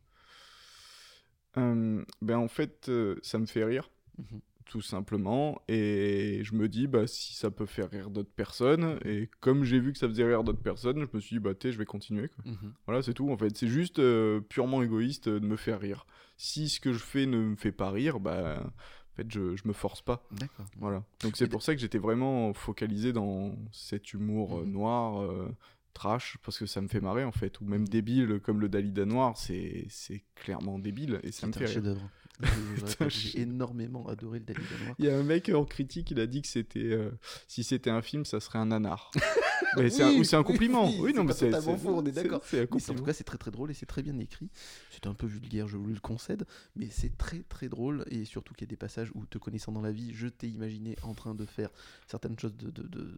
Euh, 1.56 2.04
Ben, 2.20 2.38
en 2.38 2.48
fait, 2.48 2.88
euh, 2.88 3.16
ça 3.22 3.38
me 3.38 3.46
fait 3.46 3.64
rire, 3.64 3.90
Mhm. 4.18 4.40
tout 4.66 4.80
simplement. 4.80 5.60
Et 5.68 6.40
je 6.44 6.54
me 6.54 6.68
dis, 6.68 6.86
bah, 6.86 7.06
si 7.08 7.34
ça 7.34 7.50
peut 7.50 7.66
faire 7.66 7.90
rire 7.90 8.08
d'autres 8.10 8.30
personnes, 8.32 8.98
et 9.04 9.28
comme 9.40 9.64
j'ai 9.64 9.80
vu 9.80 9.92
que 9.92 9.98
ça 9.98 10.06
faisait 10.08 10.24
rire 10.24 10.44
d'autres 10.44 10.62
personnes, 10.62 11.00
je 11.00 11.16
me 11.16 11.20
suis 11.20 11.36
dit, 11.36 11.40
bah, 11.40 11.50
sais, 11.60 11.72
je 11.72 11.78
vais 11.78 11.84
continuer. 11.84 12.28
quoi. 12.28 12.44
Mhm. 12.52 12.72
Voilà, 12.86 13.02
c'est 13.02 13.14
tout. 13.14 13.30
En 13.30 13.36
fait, 13.36 13.56
c'est 13.56 13.68
juste 13.68 13.98
euh, 13.98 14.40
purement 14.40 14.82
égoïste 14.82 15.26
euh, 15.28 15.40
de 15.40 15.46
me 15.46 15.56
faire 15.56 15.80
rire. 15.80 16.06
Si 16.36 16.68
ce 16.68 16.78
que 16.80 16.92
je 16.92 16.98
fais 16.98 17.26
ne 17.26 17.38
me 17.38 17.56
fait 17.56 17.72
pas 17.72 17.90
rire, 17.90 18.20
bah, 18.20 18.72
en 19.12 19.16
fait, 19.16 19.30
je, 19.30 19.56
je 19.56 19.68
me 19.68 19.72
force 19.72 20.00
pas. 20.02 20.24
D'accord. 20.32 20.64
Voilà. 20.78 21.04
Donc 21.22 21.36
c'est 21.36 21.46
pour 21.48 21.62
ça 21.62 21.74
que 21.74 21.80
j'étais 21.80 21.98
vraiment 21.98 22.52
focalisé 22.54 23.12
dans 23.12 23.54
cet 23.72 24.12
humour 24.14 24.58
euh, 24.58 24.64
Mhm. 24.64 24.72
noir, 24.72 25.22
euh, 25.22 25.54
trash, 25.92 26.38
parce 26.42 26.58
que 26.58 26.64
ça 26.66 26.80
me 26.80 26.88
fait 26.88 27.00
marrer 27.00 27.24
en 27.24 27.32
fait. 27.32 27.60
Ou 27.60 27.64
même 27.64 27.86
débile 27.86 28.40
comme 28.42 28.60
le 28.60 28.68
Dalida 28.70 29.04
noir, 29.04 29.36
c'est 29.36 29.88
clairement 30.34 30.78
débile 30.78 31.20
et 31.22 31.32
ça 31.32 31.46
me 31.46 31.52
C'est 31.52 31.66
fait 31.66 31.80
rire. 31.80 31.96
J'ai 33.08 33.40
énormément 33.42 34.08
adoré 34.08 34.38
le 34.40 34.44
Dalida 34.46 34.76
Noir. 34.84 34.94
Il 34.98 35.04
y 35.04 35.10
a 35.10 35.16
un 35.18 35.22
mec 35.22 35.48
en 35.50 35.64
critique, 35.64 36.10
il 36.10 36.18
a 36.18 36.26
dit 36.26 36.40
que 36.42 36.48
c'était 36.48 36.80
euh, 36.80 37.10
si 37.46 37.62
c'était 37.62 37.90
un 37.90 38.02
film, 38.02 38.24
ça 38.24 38.40
serait 38.40 38.58
un 38.58 38.66
nanar. 38.66 39.10
mais 39.76 39.90
c'est 39.90 40.02
un, 40.02 40.10
Oui, 40.40 40.44
compliment. 40.44 40.88
oui, 40.88 40.96
Oui, 41.00 41.12
non, 41.14 41.24
mais 41.24 41.32
c'est 41.32 41.50
totalement 41.50 41.76
faux, 41.76 41.94
on 41.96 42.04
est 42.06 42.12
d'accord. 42.12 42.42
En 42.64 42.94
tout 42.94 43.04
cas, 43.04 43.12
c'est 43.12 43.24
très 43.24 43.38
très 43.38 43.50
drôle 43.50 43.70
et 43.70 43.74
c'est 43.74 43.86
très 43.86 44.02
bien 44.02 44.18
écrit. 44.18 44.48
C'est 44.90 45.06
un 45.06 45.14
peu 45.14 45.26
vulgaire, 45.26 45.68
je 45.68 45.76
vous 45.76 45.88
le 45.88 46.00
concède, 46.00 46.44
mais 46.76 46.88
c'est 46.90 47.16
très 47.16 47.40
très 47.48 47.68
drôle 47.68 48.04
et 48.10 48.24
surtout 48.24 48.54
qu'il 48.54 48.66
y 48.66 48.68
a 48.68 48.70
des 48.70 48.76
passages 48.76 49.10
où, 49.14 49.24
te 49.26 49.38
connaissant 49.38 49.72
dans 49.72 49.80
la 49.82 49.92
vie, 49.92 50.12
je 50.14 50.26
t'ai 50.28 50.48
imaginé 50.48 50.96
en 51.02 51.14
train 51.14 51.34
de 51.34 51.44
faire 51.46 51.70
certaines 52.06 52.38
choses 52.38 52.56
de. 52.56 52.70
de, 52.70 52.82
de, 52.82 53.08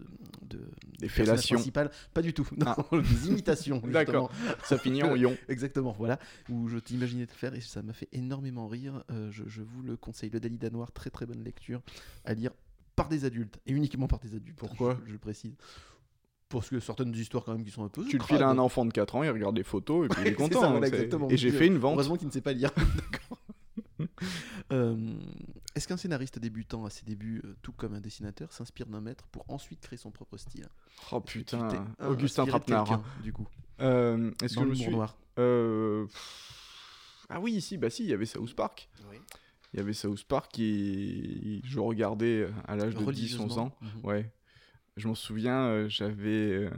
de 0.43 0.61
Des 0.99 1.09
fellations. 1.09 1.59
Pas 2.13 2.23
du 2.23 2.33
tout, 2.33 2.47
non, 2.57 2.67
Ah. 2.67 2.77
des 2.93 3.29
imitations. 3.29 3.83
D'accord. 3.87 4.31
Ça 4.65 4.79
finit 4.79 5.03
en 5.03 5.15
ion. 5.17 5.37
Exactement, 5.49 5.95
voilà, 5.99 6.19
où 6.49 6.69
je 6.69 6.79
t'imaginais 6.79 7.27
te 7.27 7.33
faire 7.33 7.55
et 7.55 7.61
ça 7.61 7.83
m'a 7.83 7.93
fait 7.93 8.09
énormément 8.13 8.69
rire. 8.69 9.03
Euh, 9.11 9.31
je, 9.31 9.45
je 9.47 9.63
vous 9.63 9.83
le 9.83 9.97
conseille, 9.97 10.31
le 10.31 10.41
Dalida 10.41 10.71
Noir, 10.71 10.93
très 10.93 11.11
très 11.11 11.27
bonne 11.27 11.43
lecture 11.43 11.81
à 12.25 12.35
lire 12.35 12.51
par 12.97 13.09
des 13.09 13.25
adultes 13.25 13.59
et 13.67 13.73
uniquement 13.73 14.07
par 14.07 14.21
des 14.21 14.35
adultes. 14.37 14.57
Pourquoi? 14.57 14.99
Je, 15.03 15.09
je 15.09 15.13
le 15.13 15.19
précise. 15.19 15.55
Parce 16.61 16.71
que 16.71 16.81
certaines 16.81 17.15
histoires 17.15 17.45
quand 17.45 17.53
même 17.53 17.65
qui 17.65 17.71
sont 17.71 17.85
un 17.85 17.89
peu. 17.89 18.05
Tu 18.05 18.17
le 18.19 18.25
files 18.25 18.43
à 18.43 18.49
un 18.49 18.59
enfant 18.59 18.85
de 18.85 18.93
4 18.93 19.15
ans, 19.17 19.23
il 19.23 19.31
regarde 19.31 19.57
les 19.57 19.63
photos 19.65 20.07
et 20.07 20.09
puis 20.09 20.23
il 20.23 20.29
est 20.33 20.35
content. 20.35 20.61
ça, 20.61 20.67
hein, 20.69 20.71
voilà, 20.73 20.87
c'est- 20.89 20.95
exactement. 20.95 21.29
Et 21.31 21.37
j'ai 21.37 21.51
fait 21.51 21.67
une 21.67 21.79
vente. 21.79 21.95
Heureusement 21.95 22.17
qu'il 22.17 22.27
ne 22.29 22.33
sait 22.33 22.41
pas 22.41 22.53
lire. 22.53 22.71
D'accord. 23.11 23.39
Euh, 24.73 24.97
Est-ce 25.75 25.87
qu'un 25.89 25.97
scénariste 25.97 26.39
débutant 26.39 26.85
à 26.85 26.91
ses 26.91 27.05
débuts, 27.05 27.43
euh, 27.45 27.55
tout 27.63 27.73
comme 27.73 27.95
un 27.95 28.01
dessinateur, 28.01 28.53
s'inspire 28.53 28.87
d'un 28.87 29.01
maître 29.01 29.27
pour 29.31 29.45
ensuite 29.49 29.81
créer 29.81 29.97
son 29.99 30.11
propre 30.11 30.37
style? 30.37 30.67
Oh 31.13 31.21
putain, 31.21 31.69
euh, 32.01 32.11
Augustin 32.11 32.47
Trapenard. 32.47 32.85
quelqu'un, 32.89 33.03
Du 33.23 33.33
coup, 33.33 33.47
Euh, 33.81 34.31
Est-ce 34.43 34.55
que 34.57 34.63
je 34.63 34.67
me 34.69 34.75
suis. 34.75 34.91
noir. 34.91 35.17
Euh, 35.39 36.07
Ah 37.29 37.41
oui, 37.41 37.61
si, 37.61 37.77
bah 37.79 37.91
si, 37.91 38.05
il 38.05 38.11
y 38.11 38.13
avait 38.13 38.27
South 38.27 38.55
Park. 38.55 38.89
Il 39.73 39.79
y 39.79 39.81
avait 39.81 39.93
South 39.93 40.23
Park 40.25 40.53
qui 40.53 41.61
je 41.65 41.81
regardais 41.81 42.49
à 42.69 42.77
l'âge 42.77 42.95
de 42.95 43.05
10-11 43.13 43.59
ans. 43.59 43.77
Mhm. 43.81 43.89
Ouais. 44.05 44.31
Je 44.97 45.09
m'en 45.09 45.15
souviens, 45.15 45.67
euh, 45.67 45.89
j'avais 45.89 46.53
euh, 46.53 46.71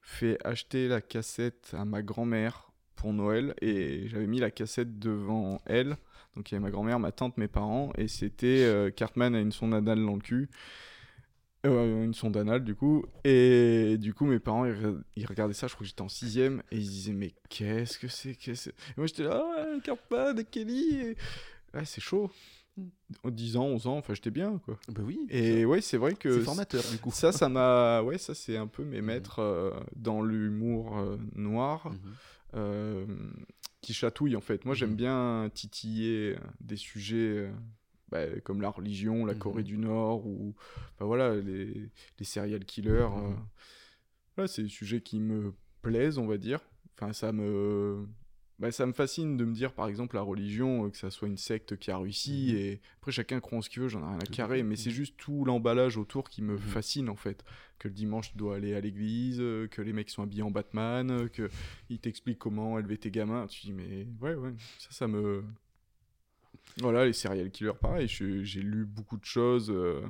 fait 0.00 0.38
acheter 0.44 0.88
la 0.88 1.00
cassette 1.00 1.74
à 1.76 1.84
ma 1.84 2.02
grand-mère 2.02 2.72
pour 2.96 3.12
Noël 3.12 3.54
et 3.60 4.08
j'avais 4.08 4.26
mis 4.26 4.40
la 4.40 4.50
cassette 4.50 4.98
devant 4.98 5.60
elle. 5.66 5.96
Donc 6.34 6.50
il 6.50 6.54
y 6.54 6.56
avait 6.56 6.64
ma 6.64 6.70
grand-mère, 6.70 6.98
ma 6.98 7.12
tante, 7.12 7.38
mes 7.38 7.48
parents 7.48 7.92
et 7.96 8.08
c'était 8.08 8.64
euh, 8.64 8.90
Cartman 8.90 9.34
a 9.34 9.40
une 9.40 9.52
sonde 9.52 9.74
anale 9.74 10.04
dans 10.04 10.14
le 10.14 10.20
cul. 10.22 10.48
Une 11.64 12.14
sonde 12.14 12.36
anale 12.36 12.62
du 12.62 12.76
coup 12.76 13.04
et 13.24 13.96
du 13.98 14.14
coup 14.14 14.24
mes 14.24 14.38
parents 14.38 14.66
ils, 14.66 14.72
re- 14.74 15.02
ils 15.16 15.26
regardaient 15.26 15.52
ça 15.52 15.66
je 15.66 15.74
crois 15.74 15.82
que 15.84 15.88
j'étais 15.88 16.02
en 16.02 16.08
sixième 16.08 16.62
et 16.70 16.76
ils 16.76 16.88
disaient 16.88 17.12
mais 17.12 17.34
qu'est-ce 17.48 17.98
que 17.98 18.06
c'est 18.06 18.36
qu'est-ce 18.36 18.70
moi 18.96 19.08
j'étais 19.08 19.24
là 19.24 19.42
Cartman 19.82 20.38
et 20.38 20.44
Kelly 20.44 20.94
et... 20.94 21.16
ouais 21.74 21.84
c'est 21.84 22.00
chaud 22.00 22.30
10 23.30 23.56
ans 23.56 23.64
11 23.66 23.86
ans 23.86 23.96
enfin 23.98 24.14
j'étais 24.14 24.30
bien 24.30 24.58
quoi 24.64 24.78
Bah 24.88 25.02
oui. 25.04 25.18
et 25.30 25.64
ouais 25.64 25.80
c'est 25.80 25.96
vrai 25.96 26.14
que 26.14 26.38
c'est 26.38 26.44
formateur 26.44 26.82
du 26.90 26.98
coup. 26.98 27.10
ça, 27.10 27.32
ça 27.32 27.48
m'a. 27.48 28.02
Ouais, 28.04 28.18
ça, 28.18 28.34
c'est 28.34 28.56
un 28.56 28.66
peu 28.66 28.84
mes 28.84 29.00
Mhm. 29.00 29.06
maîtres 29.06 29.38
euh, 29.40 29.70
dans 29.94 30.22
l'humour 30.22 30.98
euh, 30.98 31.16
noir 31.34 31.90
Mhm. 31.90 31.98
euh, 32.54 33.06
qui 33.80 33.94
chatouille 33.94 34.36
en 34.36 34.40
fait. 34.40 34.64
Moi, 34.64 34.74
j'aime 34.74 34.90
Mhm. 34.90 34.96
bien 34.96 35.50
titiller 35.54 36.36
des 36.60 36.76
sujets 36.76 37.50
bah, 38.10 38.24
comme 38.44 38.60
la 38.60 38.68
religion, 38.70 39.24
la. 39.24 39.34
Corée 39.34 39.62
du 39.62 39.78
Nord 39.78 40.26
ou 40.26 40.54
bah, 40.98 41.06
voilà, 41.06 41.34
les, 41.36 41.90
les 42.18 42.24
serial 42.24 42.64
killers. 42.64 43.08
Voilà, 44.36 44.48
c'est 44.48 44.62
des 44.62 44.68
sujets 44.68 45.00
qui 45.00 45.18
me 45.20 45.54
plaisent, 45.82 46.18
on 46.18 46.26
va 46.26 46.36
dire. 46.36 46.60
Enfin, 46.94 47.12
ça 47.12 47.32
me. 47.32 48.06
Bah, 48.58 48.72
ça 48.72 48.86
me 48.86 48.92
fascine 48.94 49.36
de 49.36 49.44
me 49.44 49.52
dire, 49.52 49.74
par 49.74 49.86
exemple, 49.86 50.16
la 50.16 50.22
religion, 50.22 50.86
euh, 50.86 50.88
que 50.90 50.96
ça 50.96 51.10
soit 51.10 51.28
une 51.28 51.36
secte 51.36 51.76
qui 51.76 51.90
a 51.90 51.98
réussi, 51.98 52.48
Mhm. 52.52 52.56
et 52.58 52.80
après 52.96 53.12
chacun 53.12 53.38
croit 53.40 53.58
en 53.58 53.60
ce 53.62 53.68
qu'il 53.68 53.82
veut, 53.82 53.88
j'en 53.88 54.00
ai 54.00 54.06
rien 54.06 54.18
à 54.18 54.24
carrer, 54.24 54.62
mais 54.62 54.76
c'est 54.76 54.90
juste 54.90 55.14
tout 55.18 55.44
l'emballage 55.44 55.98
autour 55.98 56.30
qui 56.30 56.40
me 56.40 56.54
Mhm. 56.54 56.58
fascine 56.58 57.08
en 57.10 57.16
fait. 57.16 57.44
Que 57.78 57.88
le 57.88 57.94
dimanche 57.94 58.30
tu 58.32 58.38
dois 58.38 58.56
aller 58.56 58.74
à 58.74 58.80
l'église, 58.80 59.40
euh, 59.42 59.68
que 59.68 59.82
les 59.82 59.92
mecs 59.92 60.08
sont 60.08 60.22
habillés 60.22 60.40
en 60.42 60.50
Batman, 60.50 61.10
euh, 61.10 61.28
que 61.28 61.50
ils 61.90 61.98
t'expliquent 61.98 62.38
comment 62.38 62.78
élever 62.78 62.96
tes 62.96 63.10
gamins. 63.10 63.46
Tu 63.46 63.60
dis, 63.66 63.72
mais 63.74 64.08
ouais, 64.22 64.34
ouais, 64.34 64.54
ça, 64.78 64.88
ça 64.90 65.06
me. 65.08 65.44
Voilà, 66.78 67.06
les 67.06 67.12
serial 67.12 67.50
killers, 67.50 67.72
pareil, 67.80 68.06
j'ai 68.08 68.60
lu 68.62 68.84
beaucoup 68.86 69.18
de 69.18 69.24
choses. 69.24 69.70
euh, 69.70 70.00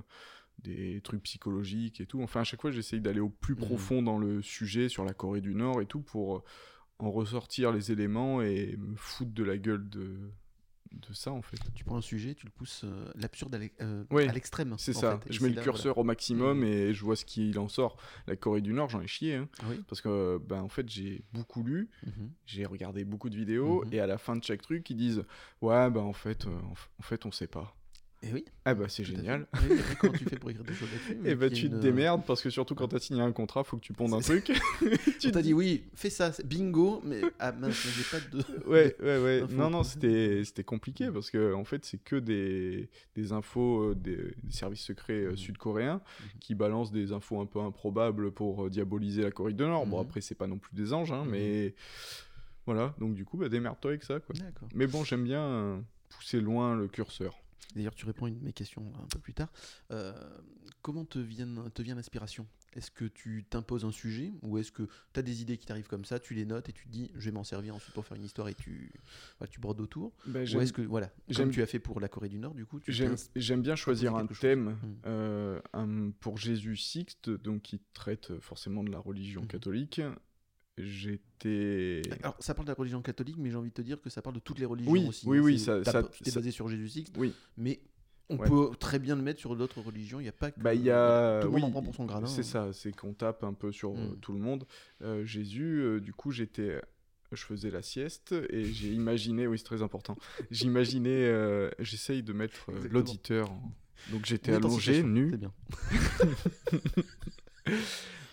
des 0.61 1.03
trucs 1.03 1.23
psychologiques 1.25 2.01
et 2.01 2.07
tout. 2.07 2.23
Enfin, 2.23 2.41
à 2.41 2.45
chaque 2.45 2.63
fois, 2.63 2.71
j'essaye 2.71 3.03
d'aller 3.03 3.21
au 3.21 3.29
plus 3.29 3.55
Mhm. 3.55 3.61
profond 3.61 4.03
dans 4.03 4.17
le 4.19 4.41
sujet 4.41 4.89
sur 4.89 5.05
la 5.05 5.13
Corée 5.13 5.43
du 5.43 5.55
Nord 5.55 5.83
et 5.83 5.87
tout 5.87 6.01
pour 6.01 6.45
en 6.99 7.11
ressortir 7.11 7.73
les 7.73 7.93
éléments 7.93 8.41
et 8.43 8.77
me 8.79 8.97
foutre 8.97 9.33
de 9.33 9.45
la 9.45 9.59
gueule 9.59 9.89
de, 9.89 10.17
de 10.93 11.13
ça, 11.13 11.31
en 11.33 11.43
fait. 11.43 11.59
Tu 11.75 11.85
prends 11.85 11.97
un 11.99 12.01
sujet, 12.03 12.35
tu 12.35 12.47
le 12.47 12.53
pousses 12.53 12.83
euh, 12.85 13.11
l'absurde 13.17 13.55
à 13.55 13.59
euh, 13.85 14.05
Oui, 14.11 14.27
l'extrême. 14.33 14.75
C'est 14.79 14.95
ça, 14.95 15.19
fait. 15.19 15.33
Je 15.33 15.43
mets 15.43 15.51
le 15.51 15.57
là, 15.57 15.63
curseur 15.63 15.99
au 15.99 16.05
maximum 16.05 16.65
et 16.65 16.95
je 16.95 17.05
vois 17.05 17.17
ce 17.17 17.25
qu'il 17.27 17.59
en 17.59 17.69
sort. 17.69 17.97
La 18.27 18.37
Corée 18.37 18.63
du 18.63 18.73
Nord, 18.73 18.89
j'en 18.89 19.03
ai 19.03 19.07
chié, 19.07 19.35
hein, 19.35 19.49
oui. 19.69 19.83
parce 19.89 20.01
que, 20.01 20.39
ben, 20.47 20.63
en 20.63 20.69
fait, 20.69 20.89
j'ai 20.89 21.23
beaucoup 21.33 21.63
lu, 21.63 21.91
Mhm. 22.07 22.31
j'ai 22.47 22.65
regardé 22.65 23.05
beaucoup 23.05 23.29
de 23.29 23.37
vidéos 23.37 23.85
Mhm. 23.85 23.93
et 23.93 24.01
à 24.01 24.07
la 24.07 24.17
fin 24.17 24.37
de 24.37 24.43
chaque 24.43 24.63
truc, 24.63 24.89
ils 24.89 24.97
disent 24.97 25.23
Ouais, 25.61 25.91
ben 25.91 26.01
en 26.01 26.13
fait, 26.15 26.47
euh, 26.47 26.59
en 26.99 27.03
fait, 27.03 27.27
on 27.27 27.31
sait 27.33 27.47
pas. 27.49 27.77
Et 28.23 28.33
oui. 28.33 28.45
Ah, 28.65 28.75
bah, 28.75 28.87
c'est 28.89 29.05
génial. 29.05 29.47
Oui, 29.63 29.77
tu 30.19 30.25
fais 30.25 30.37
pour 30.37 30.51
écrire 30.51 30.65
des 30.65 30.75
choses 30.75 30.89
là-dessus 30.91 31.19
Et 31.29 31.35
bah 31.35 31.49
qu'il 31.49 31.59
y 31.59 31.61
tu 31.61 31.69
te 31.69 31.75
une- 31.75 31.81
démerdes 31.81 32.25
parce 32.27 32.41
que 32.43 32.49
surtout 32.51 32.75
quand 32.75 32.89
t'as 32.89 32.99
signé 32.99 33.21
un 33.21 33.31
contrat, 33.31 33.63
faut 33.63 33.77
que 33.77 33.83
tu 33.83 33.93
pondes 33.93 34.15
un 34.15 34.21
truc. 34.21 34.51
Tu 35.21 35.31
t'as 35.31 35.43
dit 35.43 35.53
oui, 35.55 35.85
fais 35.95 36.11
ça, 36.11 36.33
bingo, 36.45 37.01
mais 37.05 37.23
ah 37.39 37.53
mince, 37.53 37.87
j'ai 37.97 38.05
pas 38.05 38.21
de. 38.21 38.43
Ouais, 38.67 38.97
ouais, 39.01 39.19
ouais. 39.23 39.45
Non, 39.51 39.71
non, 39.71 39.83
c'était 39.83 40.43
c'était 40.45 40.65
compliqué 40.65 41.11
parce 41.13 41.31
que 41.31 41.53
en 41.55 41.65
fait, 41.65 41.85
c'est 41.85 42.03
que 42.03 42.17
des, 42.17 42.89
des 43.15 43.33
infos 43.33 43.91
euh, 43.91 43.95
des, 43.95 44.17
des 44.43 44.53
services 44.53 44.83
secrets 44.83 45.13
euh, 45.25 45.31
Mhm. 45.31 45.37
sud-coréens 45.37 46.01
Mhm. 46.21 46.29
qui 46.41 46.55
balancent 46.55 46.93
des 46.93 47.13
infos 47.13 47.41
un 47.41 47.47
peu 47.47 47.61
improbables 47.61 48.31
pour 48.33 48.65
euh, 48.67 48.71
diaboliser 48.71 49.23
la 49.23 49.31
Corée 49.31 49.53
du 49.53 49.63
Nord. 49.63 49.87
Bon, 49.87 49.99
Mhm. 50.01 50.07
après, 50.07 50.21
c'est 50.21 50.35
pas 50.35 50.47
non 50.47 50.59
plus 50.59 50.75
des 50.75 50.93
anges, 50.93 51.13
hein, 51.13 51.25
mais 51.29 51.75
voilà. 52.65 52.95
Donc, 52.99 53.15
du 53.15 53.25
coup, 53.25 53.37
bah, 53.37 53.49
démerde-toi 53.49 53.91
avec 53.93 54.03
ça, 54.03 54.19
quoi. 54.21 54.35
Mais 54.75 54.87
bon, 54.87 55.05
j'aime 55.05 55.25
bien 55.25 55.43
euh, 55.43 55.79
pousser 56.09 56.41
loin 56.41 56.75
le 56.75 56.89
curseur. 56.89 57.39
D'ailleurs, 57.75 57.95
tu 57.95 58.07
réponds 58.07 58.27
à 58.27 58.29
une 58.29 58.39
de 58.39 58.45
mes 58.45 58.53
questions 58.53 58.93
un 59.03 59.07
peu 59.07 59.19
plus 59.19 59.35
tard. 59.35 59.53
Euh, 59.91 60.13
comment 60.83 61.05
te 61.05 61.19
vient, 61.19 61.47
te 61.75 61.83
vient 61.83 61.95
l'inspiration? 61.95 62.47
Est-ce 62.75 62.91
que 62.91 63.07
tu 63.07 63.45
t'imposes 63.49 63.85
un 63.87 63.91
sujet 63.91 64.33
ou 64.43 64.59
est-ce 64.59 64.71
que 64.71 64.83
tu 65.15 65.19
as 65.21 65.23
des 65.23 65.41
idées 65.41 65.57
qui 65.57 65.65
t'arrivent 65.65 65.87
comme 65.89 66.05
ça, 66.05 66.19
tu 66.21 66.35
les 66.35 66.45
notes 66.45 66.69
et 66.69 66.73
tu 66.73 66.85
te 66.85 66.91
dis 66.91 67.11
je 67.15 67.25
vais 67.25 67.31
m'en 67.33 67.45
servir 67.45 67.75
ensuite 67.75 67.95
pour 67.95 68.05
faire 68.05 68.19
une 68.19 68.25
histoire 68.25 68.49
et 68.49 68.55
tu, 68.55 68.93
voilà, 69.39 69.51
tu 69.51 69.61
brodes 69.61 69.81
autour? 69.81 70.13
Bah, 70.27 70.41
Ou 70.55 70.61
est-ce 70.61 70.73
que, 70.75 70.83
voilà, 70.83 71.11
comme 71.35 71.51
tu 71.51 71.63
as 71.63 71.67
fait 71.67 71.79
pour 71.79 72.01
la 72.01 72.09
Corée 72.09 72.29
du 72.29 72.39
Nord, 72.39 72.55
du 72.55 72.67
coup, 72.67 72.79
tu 72.81 72.93
J'aime 72.93 73.63
bien 73.63 73.77
choisir 73.77 74.15
un 74.15 74.27
thème 74.27 74.77
Mm. 74.83 74.95
euh, 75.07 75.61
un- 75.73 76.11
pour 76.21 76.37
Jésus 76.37 76.77
Sixte, 76.77 77.31
donc 77.31 77.63
qui 77.63 77.81
traite 77.95 78.39
forcément 78.41 78.85
de 78.85 78.91
la 78.91 78.99
religion 78.99 79.41
Mhm. 79.43 79.49
catholique. 79.49 80.01
J'étais. 80.79 82.03
Alors, 82.23 82.37
ça 82.39 82.55
parle 82.55 82.67
de 82.67 82.71
la 82.73 82.77
religion 82.77 83.01
catholique, 83.03 83.37
mais 83.39 83.51
j'ai 83.51 83.57
envie 83.57 83.71
de 83.71 83.75
te 83.75 83.83
dire 83.83 84.01
que 84.01 84.11
ça 84.11 84.21
parle 84.23 84.35
de 84.37 84.41
toutes 84.41 84.59
les 84.59 84.67
religions 84.67 84.93
Oui, 84.93 85.07
aussi. 85.09 85.27
oui, 85.27 85.39
hein. 85.39 85.43
oui, 85.43 85.59
ça- 85.59 85.83
ça- 85.85 86.03
Tu 86.05 86.23
t'es 86.25 86.31
basé 86.33 86.51
sur 86.51 86.69
Jésus 86.69 86.89
Sixte, 86.89 87.15
Oui, 87.17 87.33
mais 87.57 87.81
on 88.29 88.37
Ouais. 88.37 88.47
peut 88.49 88.71
très 88.79 88.99
bien 88.99 89.17
le 89.17 89.23
mettre 89.23 89.41
sur 89.41 89.55
d'autres 89.57 89.81
religions. 89.81 90.21
Il 90.21 90.25
n'y 90.25 90.29
a 90.29 90.33
pas 90.33 90.51
que. 90.51 90.61
bah 90.61 90.75
y 90.75 90.91
a. 90.91 91.39
Tout 91.41 91.49
le 91.49 91.55
oui, 91.55 91.61
monde 91.61 91.71
en 91.71 91.73
prend 91.73 91.83
pour 91.83 91.95
son 91.95 92.05
gradin. 92.05 92.27
C'est 92.27 92.41
hein. 92.41 92.45
ça, 92.45 92.73
c'est 92.73 92.93
qu'on 92.95 93.15
tape 93.15 93.43
un 93.45 93.55
peu 93.55 93.73
sur 93.73 93.93
euh, 93.93 94.13
Mm. 94.13 94.19
tout 94.21 94.33
le 94.33 94.39
monde. 94.39 94.67
Euh, 95.03 95.25
Jésus, 95.25 95.79
euh, 95.81 96.01
du 96.01 96.13
coup, 96.13 96.31
j'étais. 96.31 96.81
Je 97.33 97.43
faisais 97.43 97.71
la 97.71 97.83
sieste 97.83 98.35
et 98.51 98.65
j'ai 98.67 98.93
imaginé, 98.93 99.47
oui, 99.49 99.59
c'est 99.59 99.65
très 99.65 99.83
important. 99.83 100.17
J'imaginais, 100.53 101.25
euh, 101.25 101.71
j'essaye 101.81 102.23
de 102.23 102.33
mettre 102.33 102.71
euh, 102.71 102.87
l'auditeur. 102.89 103.51
en- 103.51 103.73
Donc 104.13 104.27
j'étais 104.27 104.53
allongé, 104.53 105.03
nu. 105.03 105.31
C'est 105.33 105.39
bien. 105.39 105.53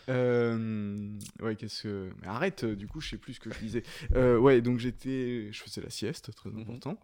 Ouais, 1.43 1.55
qu'est-ce 1.55 1.83
que. 1.83 2.11
Mais 2.21 2.27
arrête, 2.27 2.63
euh, 2.63 2.75
du 2.75 2.87
coup, 2.87 3.01
je 3.01 3.09
sais 3.09 3.17
plus 3.17 3.33
ce 3.33 3.39
que 3.39 3.51
je 3.53 3.59
disais. 3.59 3.83
Euh, 4.15 4.37
ouais, 4.37 4.61
donc 4.61 4.79
j'étais. 4.79 5.49
Je 5.51 5.61
faisais 5.61 5.81
la 5.81 5.89
sieste, 5.89 6.33
très 6.35 6.49
Mhm. 6.49 6.61
important. 6.61 6.99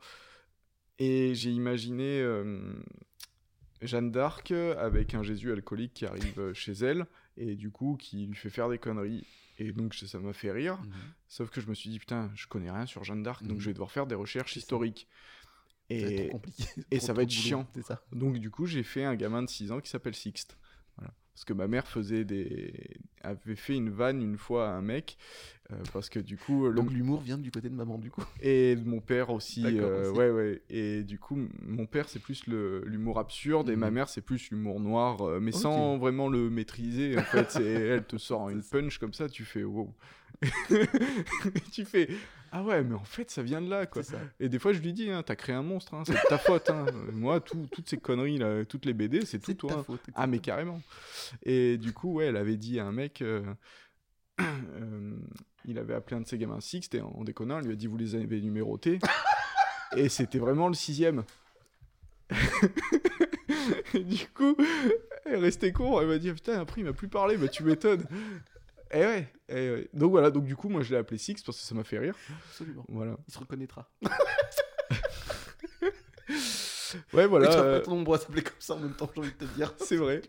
Et 0.98 1.34
j'ai 1.36 1.52
imaginé 1.52 2.20
euh, 2.22 2.74
Jeanne 3.82 4.12
d'Arc 4.12 4.52
avec 4.52 5.14
un 5.14 5.24
Jésus 5.24 5.52
alcoolique 5.52 5.94
qui 5.94 6.06
arrive 6.06 6.52
chez 6.54 6.74
elle 6.74 7.06
et 7.38 7.56
du 7.56 7.72
coup 7.72 7.96
qui 7.98 8.26
lui 8.28 8.36
fait 8.36 8.50
faire 8.50 8.70
des 8.70 8.78
conneries. 8.78 9.26
Et 9.60 9.72
donc 9.74 9.94
ça 9.94 10.20
m'a 10.20 10.34
fait 10.34 10.52
rire. 10.52 10.78
Mhm. 10.82 10.92
Sauf 11.28 11.50
que 11.50 11.62
je 11.62 11.68
me 11.68 11.74
suis 11.74 11.90
dit, 11.90 12.00
putain, 12.00 12.32
je 12.36 12.48
connais 12.48 12.72
rien 12.72 12.86
sur 12.86 13.04
Jeanne 13.04 13.24
d'Arc, 13.24 13.44
donc 13.44 13.58
Mhm. 13.58 13.60
je 13.62 13.66
vais 13.70 13.74
devoir 13.74 13.92
faire 13.92 14.08
des 14.08 14.16
recherches 14.16 14.54
C'est 14.54 14.60
ça. 14.60 14.64
historiques. 14.66 15.08
Ça 15.90 15.96
va 15.96 16.02
être 16.12 16.20
Et 16.20 16.30
compliqué. 16.30 16.64
et 16.92 17.00
ça 17.00 17.14
va 17.14 17.24
être 17.24 17.30
boulot, 17.30 17.42
chiant. 17.42 17.68
C'est 17.74 17.84
ça. 17.86 18.02
donc 18.12 18.38
du 18.38 18.52
coup, 18.52 18.66
j'ai 18.66 18.84
fait 18.84 19.04
un 19.06 19.16
gamin 19.16 19.42
de 19.44 19.50
6 19.50 19.72
ans 19.72 19.80
qui 19.82 19.90
s'appelle 19.90 20.16
Sixte. 20.16 20.58
Parce 21.40 21.46
que 21.46 21.54
ma 21.54 21.68
mère 21.70 21.88
faisait 21.88 22.26
des... 22.26 22.74
avait 23.22 23.56
fait 23.56 23.74
une 23.74 23.92
vanne 23.92 24.22
une 24.22 24.38
fois 24.38 24.68
à 24.68 24.72
un 24.74 24.82
mec, 24.82 25.18
euh, 25.72 25.76
parce 25.94 26.10
que 26.10 26.20
du 26.20 26.36
coup... 26.36 26.70
Donc 26.74 26.92
l'humour 26.92 27.22
vient 27.22 27.38
du 27.38 27.50
côté 27.50 27.70
de 27.70 27.76
maman, 27.76 27.98
du 27.98 28.12
coup. 28.12 28.26
Et 28.42 28.76
de 28.76 28.84
mon 28.86 29.00
père 29.00 29.30
aussi, 29.30 29.64
euh, 29.66 30.10
aussi. 30.10 30.20
ouais, 30.20 30.30
ouais. 30.32 30.62
Et 30.70 31.02
du 31.04 31.18
coup, 31.18 31.40
mon 31.66 31.86
père, 31.86 32.10
c'est 32.10 32.20
plus 32.20 32.46
l'humour 32.46 33.20
absurde, 33.20 33.70
et 33.70 33.78
ma 33.78 33.88
Mhm. 33.88 33.94
mère, 33.94 34.10
c'est 34.10 34.20
plus 34.20 34.52
l'humour 34.52 34.82
noir, 34.82 35.22
euh, 35.22 35.40
mais 35.40 35.54
sans 35.54 35.98
vraiment 35.98 36.28
le 36.28 36.50
maîtriser. 36.50 37.18
En 37.18 37.22
fait, 37.22 37.56
elle 37.64 38.04
te 38.04 38.18
sort 38.18 38.50
une 38.50 38.62
punch 38.62 38.98
comme 38.98 39.14
ça, 39.14 39.30
tu 39.30 39.46
fais 39.46 39.64
wow. 39.64 39.96
tu 41.72 41.86
fais 41.86 42.10
ah 42.52 42.64
ouais, 42.64 42.84
mais 42.84 42.96
en 42.96 43.04
fait, 43.04 43.30
ça 43.32 43.42
vient 43.44 43.62
de 43.62 43.70
là, 43.70 43.86
quoi. 43.86 44.02
Et 44.40 44.50
des 44.50 44.60
fois, 44.60 44.74
je 44.74 44.80
lui 44.80 44.94
dis, 44.94 45.10
hein, 45.10 45.24
t'as 45.24 45.36
créé 45.36 45.56
un 45.56 45.64
monstre, 45.64 45.94
hein, 45.94 46.04
c'est 46.06 46.16
ta 46.28 46.38
faute. 46.38 46.70
hein. 46.70 46.86
Moi, 47.14 47.40
tout- 47.42 47.68
toutes 47.72 47.90
ces 47.90 47.98
conneries, 47.98 48.38
là, 48.38 48.66
toutes 48.66 48.86
les 48.86 48.94
BD, 48.94 49.26
c'est 49.26 49.40
tout 49.40 49.54
toi. 49.54 49.84
faute. 49.84 50.02
Ah, 50.16 50.28
mais 50.28 50.40
carrément. 50.40 50.82
Et 51.44 51.78
du 51.78 51.94
coup, 51.94 52.14
ouais, 52.16 52.26
elle 52.26 52.38
avait 52.38 52.58
dit 52.58 52.80
à 52.80 52.86
un 52.86 52.92
mec, 52.92 53.22
euh, 53.22 53.44
euh, 54.42 55.18
il 55.66 55.78
avait 55.78 55.94
appelé 55.94 56.18
un 56.18 56.22
de 56.22 56.28
ses 56.28 56.38
gamins 56.38 56.60
Sixte, 56.62 56.96
et 56.96 57.02
en 57.02 57.24
déconnant, 57.24 57.60
il 57.60 57.66
lui 57.66 57.74
a 57.74 57.76
dit, 57.76 57.88
vous 57.88 57.98
les 57.98 58.16
avez 58.16 58.42
numérotés. 58.42 59.00
et 59.96 60.10
c'était 60.10 60.40
vraiment 60.40 60.68
le 60.68 60.74
sixième. 60.76 61.24
Et 63.94 64.04
du 64.04 64.28
coup, 64.28 64.56
elle 65.26 65.38
restait 65.40 65.72
con, 65.72 66.00
elle 66.00 66.08
m'a 66.08 66.18
dit, 66.20 66.32
putain, 66.32 66.60
après, 66.60 66.82
il 66.82 66.84
m'a 66.86 66.94
plus 66.94 67.08
parlé, 67.08 67.38
bah 67.38 67.48
tu 67.48 67.64
m'étonnes. 67.64 68.06
Et 68.92 69.00
ouais, 69.00 69.32
et 69.50 69.54
ouais. 69.54 69.90
Donc 69.94 70.12
voilà, 70.12 70.32
donc 70.32 70.46
du 70.46 70.56
coup, 70.56 70.70
moi, 70.70 70.82
je 70.82 70.92
l'ai 70.92 70.98
appelé 70.98 71.18
Six 71.18 71.44
parce 71.44 71.60
que 71.60 71.64
ça 71.64 71.76
m'a 71.76 71.84
fait 71.84 72.00
rire. 72.00 72.16
Absolument. 72.50 72.86
Voilà. 72.90 73.18
Il 73.28 73.34
se 73.34 73.40
reconnaîtra. 73.40 73.90
Ouais, 77.14 77.28
voilà. 77.28 77.52
Euh, 77.52 77.80
pas 77.80 77.86
ton 77.86 77.96
nombre 77.96 78.16
à 78.16 78.18
s'appeler 78.18 78.42
comme 78.42 78.54
ça 78.60 78.76
en 78.76 78.80
même 78.80 78.94
temps, 78.94 79.10
j'ai 79.14 79.22
envie 79.22 79.32
de 79.32 79.46
te 79.46 79.56
dire. 79.56 79.74
C'est 79.78 79.96
vrai. 79.96 80.22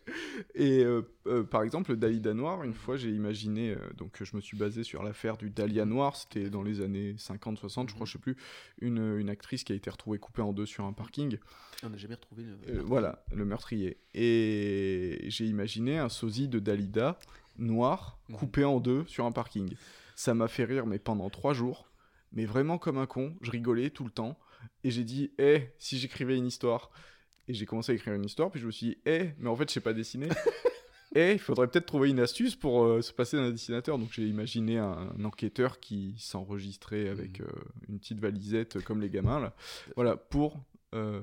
Et 0.55 0.85
euh, 0.85 1.03
euh, 1.27 1.43
par 1.43 1.63
exemple, 1.63 1.91
le 1.91 1.97
Dalida 1.97 2.35
Noir, 2.35 2.63
une 2.65 2.75
fois 2.75 2.97
j'ai 2.97 3.11
imaginé, 3.11 3.71
euh, 3.71 3.77
donc 3.97 4.23
je 4.23 4.37
me 4.37 4.41
suis 4.41 4.57
basé 4.57 4.85
sur 4.85 5.03
l'affaire 5.03 5.37
du 5.37 5.51
Dahlia 5.51 5.85
Noir, 5.85 6.17
c'était 6.17 6.51
dans 6.51 6.63
les 6.63 6.81
années 6.81 7.15
50-60, 7.15 7.89
je 7.89 7.95
crois, 7.95 8.07
je 8.07 8.13
sais 8.13 8.19
plus, 8.19 8.37
une, 8.81 9.19
une 9.19 9.31
actrice 9.31 9.65
qui 9.65 9.73
a 9.73 9.77
été 9.77 9.91
retrouvée 9.91 10.19
coupée 10.19 10.43
en 10.43 10.53
deux 10.53 10.67
sur 10.67 10.85
un 10.85 10.93
parking. 10.93 11.39
On 11.83 11.91
n'a 11.91 11.97
jamais 11.97 12.15
retrouvé 12.15 12.45
le. 12.45 12.81
Voilà, 12.81 13.25
le 13.33 13.45
meurtrier. 13.45 13.99
Et 14.15 15.25
j'ai 15.29 15.47
imaginé 15.47 15.99
un 15.99 16.09
sosie 16.09 16.49
de 16.49 16.59
Dalida 16.59 17.19
noir 17.61 18.19
Mhm. 18.29 18.37
coupé 18.37 18.65
en 18.65 18.81
deux 18.81 19.05
sur 19.07 19.25
un 19.27 19.33
parking. 19.33 19.75
Ça 20.17 20.35
m'a 20.35 20.49
fait 20.49 20.65
rire, 20.65 20.87
mais 20.87 20.99
pendant 20.99 21.31
trois 21.31 21.53
jours, 21.55 21.91
mais 22.33 22.45
vraiment 22.47 22.79
comme 22.79 22.99
un 22.99 23.07
con, 23.07 23.37
je 23.41 23.51
rigolais 23.51 23.91
tout 23.91 24.05
le 24.05 24.11
temps. 24.11 24.39
Et 24.85 24.91
j'ai 24.91 25.05
dit, 25.05 25.33
hé, 25.39 25.73
si 25.79 25.99
j'écrivais 25.99 26.37
une 26.37 26.47
histoire. 26.47 26.91
Et 27.49 27.55
j'ai 27.55 27.67
commencé 27.67 27.93
à 27.93 27.95
écrire 27.95 28.15
une 28.15 28.25
histoire, 28.25 28.51
puis 28.51 28.61
je 28.61 28.67
me 28.67 28.71
suis 28.71 28.87
dit, 28.89 28.99
hé, 29.07 29.35
mais 29.39 29.49
en 29.49 29.57
fait, 29.57 29.69
je 29.69 29.75
sais 29.75 29.81
pas 29.81 29.93
dessiner. 29.93 30.29
Et 31.17 31.33
il 31.33 31.39
faudrait 31.41 31.67
peut-être 31.67 31.87
trouver 31.87 32.09
une 32.11 32.21
astuce 32.21 32.55
pour 32.55 32.85
euh, 32.85 33.03
se 33.03 33.13
passer 33.13 33.37
d'un 33.37 33.51
dessinateur. 33.51 33.99
Donc 33.99 34.13
j'ai 34.13 34.27
imaginé 34.29 34.79
un, 34.79 35.11
un 35.19 35.25
enquêteur 35.25 35.81
qui 35.81 36.15
s'enregistrait 36.19 37.09
avec 37.09 37.41
Mhm. 37.41 37.47
euh, 37.47 37.61
une 37.89 37.99
petite 37.99 38.21
valisette 38.21 38.85
comme 38.85 39.01
les 39.01 39.11
gamins 39.11 39.41
là. 39.41 39.53
Voilà, 39.97 40.17
pour 40.17 40.63
euh, 40.95 41.21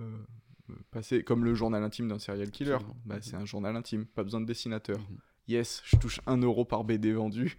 passer 0.92 1.24
comme 1.24 1.46
le 1.46 1.54
journal 1.56 1.82
intime 1.84 2.10
d'un 2.10 2.20
serial 2.20 2.52
killer. 2.52 2.80
Bah, 3.06 3.16
Mhm. 3.16 3.22
c'est 3.22 3.36
un 3.38 3.46
journal 3.46 3.76
intime, 3.78 4.06
pas 4.06 4.24
besoin 4.24 4.42
de 4.42 4.46
dessinateur. 4.46 4.98
Yes, 5.48 5.82
je 5.86 5.96
touche 5.96 6.20
1 6.28 6.38
euro 6.38 6.66
par 6.66 6.84
BD 6.84 7.14
vendu 7.14 7.58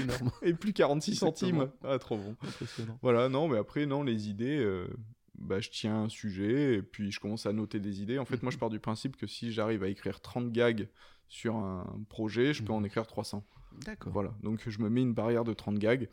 énorme. 0.00 0.30
et 0.42 0.54
plus 0.54 0.72
46 0.72 1.16
centimes. 1.16 1.48
Exactement. 1.56 1.92
Ah, 1.92 1.98
trop 1.98 2.16
bon. 2.16 2.36
Impressionnant. 2.46 2.98
Voilà, 3.02 3.28
non, 3.28 3.48
mais 3.48 3.58
après, 3.58 3.86
non, 3.86 4.02
les 4.04 4.28
idées, 4.28 4.58
euh, 4.58 4.86
bah, 5.36 5.58
je 5.60 5.68
tiens 5.70 6.02
un 6.04 6.08
sujet 6.08 6.74
et 6.74 6.82
puis 6.82 7.10
je 7.10 7.18
commence 7.18 7.44
à 7.46 7.52
noter 7.52 7.80
des 7.80 8.02
idées. 8.02 8.18
En 8.20 8.24
fait, 8.24 8.40
moi, 8.42 8.50
je 8.52 8.56
Mhm. 8.56 8.60
pars 8.60 8.70
du 8.70 8.78
principe 8.78 9.16
que 9.16 9.26
si 9.26 9.52
j'arrive 9.52 9.82
à 9.82 9.88
écrire 9.88 10.20
30 10.20 10.52
gags 10.52 10.88
sur 11.28 11.56
un 11.56 11.84
projet, 12.08 12.54
je 12.54 12.62
peux 12.62 12.72
en 12.72 12.78
Mhm. 12.80 12.86
écrire 12.86 13.06
300. 13.06 13.44
D'accord. 13.84 14.12
Voilà, 14.12 14.32
donc 14.42 14.62
je 14.68 14.78
me 14.80 14.88
mets 14.88 15.02
une 15.02 15.12
barrière 15.12 15.42
de 15.44 15.52
30 15.54 15.78
gags. 15.78 16.08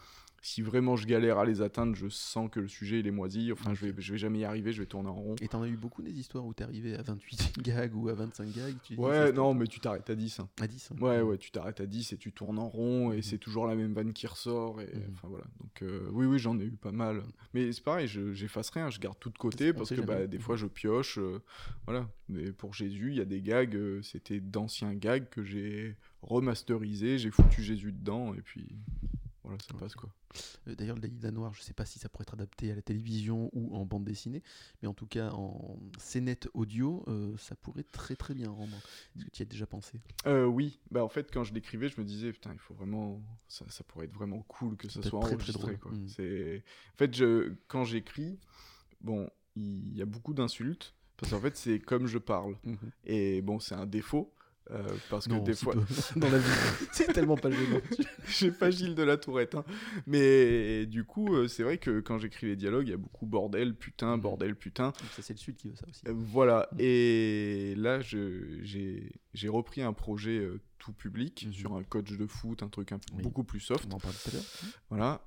Si 0.45 0.61
vraiment 0.61 0.97
je 0.97 1.07
galère 1.07 1.37
à 1.39 1.45
les 1.45 1.61
atteindre, 1.61 1.95
je 1.95 2.09
sens 2.09 2.49
que 2.51 2.59
le 2.59 2.67
sujet 2.67 2.99
il 2.99 3.07
est 3.07 3.11
moisi. 3.11 3.49
Enfin, 3.53 3.73
je 3.73 3.85
vais, 3.85 3.93
je 3.97 4.11
vais 4.11 4.17
jamais 4.17 4.39
y 4.39 4.43
arriver, 4.43 4.73
je 4.73 4.81
vais 4.81 4.85
tourner 4.85 5.07
en 5.07 5.13
rond. 5.15 5.35
Et 5.41 5.47
t'en 5.47 5.61
as 5.61 5.69
eu 5.69 5.77
beaucoup 5.77 6.01
des 6.01 6.11
histoires 6.19 6.45
où 6.45 6.53
t'es 6.53 6.65
arrivé 6.65 6.95
à 6.95 7.01
28 7.01 7.53
gags 7.63 7.95
ou 7.95 8.09
à 8.09 8.13
25 8.13 8.51
gags 8.53 8.75
tu 8.83 8.95
Ouais, 8.97 9.31
non, 9.31 9.53
mais 9.53 9.67
tu 9.67 9.79
t'arrêtes 9.79 10.09
à 10.09 10.15
10. 10.15 10.41
hein. 10.41 10.49
À 10.59 10.67
10. 10.67 10.91
hein. 10.91 10.95
Ouais, 11.01 11.21
ouais, 11.21 11.37
tu 11.37 11.49
t'arrêtes 11.49 11.79
à 11.79 11.85
10 11.85 12.11
et 12.11 12.17
tu 12.17 12.33
tournes 12.33 12.59
en 12.59 12.67
rond 12.67 13.13
et 13.13 13.15
Mhm. 13.17 13.21
c'est 13.21 13.37
toujours 13.37 13.67
la 13.67 13.75
même 13.75 13.93
vanne 13.93 14.11
qui 14.11 14.27
ressort. 14.27 14.81
Et, 14.81 14.87
Mhm. 14.93 15.13
enfin, 15.13 15.27
voilà. 15.29 15.45
Donc, 15.61 15.81
euh, 15.81 16.09
oui, 16.11 16.25
oui, 16.25 16.39
j'en 16.39 16.59
ai 16.59 16.65
eu 16.65 16.71
pas 16.71 16.91
mal. 16.91 17.23
Mais 17.53 17.71
c'est 17.71 17.81
pareil, 17.83 18.09
je- 18.09 18.33
j'efface 18.33 18.69
rien, 18.71 18.89
je 18.89 18.99
garde 18.99 19.17
tout 19.21 19.29
de 19.29 19.37
côté 19.37 19.71
parce 19.71 19.91
que 19.91 20.01
bah, 20.01 20.27
des 20.27 20.37
Mhm. 20.39 20.43
fois 20.43 20.57
je 20.57 20.65
pioche. 20.67 21.19
euh, 21.19 21.39
voilà. 21.85 22.09
Mais 22.27 22.51
pour 22.51 22.73
Jésus, 22.73 23.11
il 23.11 23.15
y 23.17 23.21
a 23.21 23.25
des 23.25 23.41
gags, 23.41 23.75
euh, 23.77 24.01
c'était 24.01 24.41
d'anciens 24.41 24.93
gags 24.93 25.29
que 25.29 25.41
j'ai 25.45 25.95
remasterisés, 26.21 27.17
j'ai 27.17 27.31
foutu 27.31 27.63
Jésus 27.63 27.93
dedans 27.93 28.33
et 28.33 28.41
puis 28.41 28.67
voilà, 29.53 29.63
ça 29.63 29.73
passe 29.77 29.95
quoi. 29.95 30.09
Euh, 30.67 30.75
D'ailleurs, 30.75 30.95
le 30.95 31.01
Dalida 31.01 31.31
Noir, 31.31 31.53
je 31.53 31.61
sais 31.61 31.73
pas 31.73 31.85
si 31.85 31.99
ça 31.99 32.09
pourrait 32.09 32.23
être 32.23 32.33
adapté 32.33 32.71
à 32.71 32.75
la 32.75 32.81
télévision 32.81 33.49
ou 33.53 33.75
en 33.75 33.85
bande 33.85 34.03
dessinée, 34.03 34.41
mais 34.81 34.87
en 34.87 34.93
tout 34.93 35.05
cas 35.07 35.29
en 35.31 35.79
scénette 35.97 36.47
audio, 36.53 37.03
euh, 37.07 37.35
ça 37.37 37.55
pourrait 37.55 37.83
très 37.83 38.15
très 38.15 38.33
bien 38.33 38.49
rendre. 38.49 38.75
Est-ce 39.15 39.25
que 39.25 39.29
tu 39.31 39.39
y 39.39 39.43
as 39.43 39.45
déjà 39.45 39.65
pensé? 39.65 40.01
Euh, 40.25 40.45
oui, 40.45 40.79
bah 40.91 41.03
en 41.03 41.09
fait, 41.09 41.31
quand 41.31 41.43
je 41.43 41.53
l'écrivais, 41.53 41.89
je 41.89 41.99
me 41.99 42.05
disais, 42.05 42.31
putain, 42.31 42.51
il 42.53 42.59
faut 42.59 42.73
vraiment. 42.73 43.21
Ça, 43.47 43.65
ça 43.69 43.83
pourrait 43.83 44.05
être 44.05 44.13
vraiment 44.13 44.41
cool 44.47 44.75
que 44.77 44.89
ça 44.89 45.01
soit 45.01 45.19
très, 45.21 45.35
très 45.35 45.35
enregistré. 45.35 45.61
drôle. 45.61 45.79
quoi. 45.79 45.91
Mhm. 45.91 46.07
C'est... 46.07 46.63
En 46.93 46.97
fait, 46.97 47.13
je... 47.15 47.53
quand 47.67 47.83
j'écris, 47.83 48.39
bon, 49.01 49.29
il 49.55 49.95
y 49.95 50.01
a 50.01 50.05
beaucoup 50.05 50.33
d'insultes, 50.33 50.93
parce 51.17 51.31
qu'en 51.31 51.39
fait, 51.39 51.55
c'est 51.55 51.79
comme 51.79 52.07
je 52.07 52.17
parle. 52.17 52.57
Et 53.05 53.41
bon, 53.41 53.59
c'est 53.59 53.75
un 53.75 53.85
défaut, 53.85 54.33
euh, 54.71 54.83
parce 55.09 55.27
que 55.27 55.39
des 55.43 55.53
fois. 55.55 55.73
dans 56.15 56.29
la 56.29 56.37
vie, 56.37 56.45
c'est 56.93 57.11
tellement 57.13 57.35
pas 57.37 57.51
gênant. 57.51 57.81
J'ai 58.27 58.51
pas 58.51 58.71
Gilles 58.71 58.95
de 58.95 59.03
la 59.03 59.17
Tourette, 59.17 59.55
hein. 59.55 59.65
Mais 60.07 60.85
du 60.85 61.03
coup, 61.03 61.35
euh, 61.35 61.47
c'est 61.47 61.63
vrai 61.63 61.77
que 61.77 61.99
quand 61.99 62.17
j'écris 62.19 62.47
les 62.47 62.55
dialogues, 62.55 62.87
il 62.87 62.91
y 62.91 62.93
a 62.93 62.97
beaucoup 62.97 63.25
bordel, 63.25 63.75
putain, 63.75 64.15
Mhm. 64.15 64.21
bordel, 64.21 64.55
putain. 64.55 64.93
Ça, 65.15 65.21
c'est 65.21 65.33
le 65.33 65.39
Sud 65.39 65.55
qui 65.57 65.69
veut 65.69 65.75
ça 65.75 65.85
aussi. 65.89 66.01
Euh, 66.07 66.13
Voilà, 66.15 66.69
Mm. 66.73 66.75
et 66.79 67.75
là 67.77 67.99
j'ai 68.01 69.49
repris 69.49 69.81
un 69.81 69.93
projet 69.93 70.37
euh, 70.39 70.61
tout 70.79 70.93
public 70.93 71.45
Mhm. 71.47 71.53
sur 71.53 71.73
un 71.75 71.83
coach 71.83 72.11
de 72.11 72.25
foot, 72.25 72.63
un 72.63 72.69
truc 72.69 72.91
un 72.91 72.99
peu 72.99 73.13
Oui. 73.15 73.23
beaucoup 73.23 73.43
plus 73.43 73.59
soft. 73.59 73.85
On 73.91 73.95
en 73.95 73.99
parle 73.99 74.13
tout 74.15 74.29
à 74.29 74.33
l'heure. 74.33 74.43
Voilà. 74.89 75.25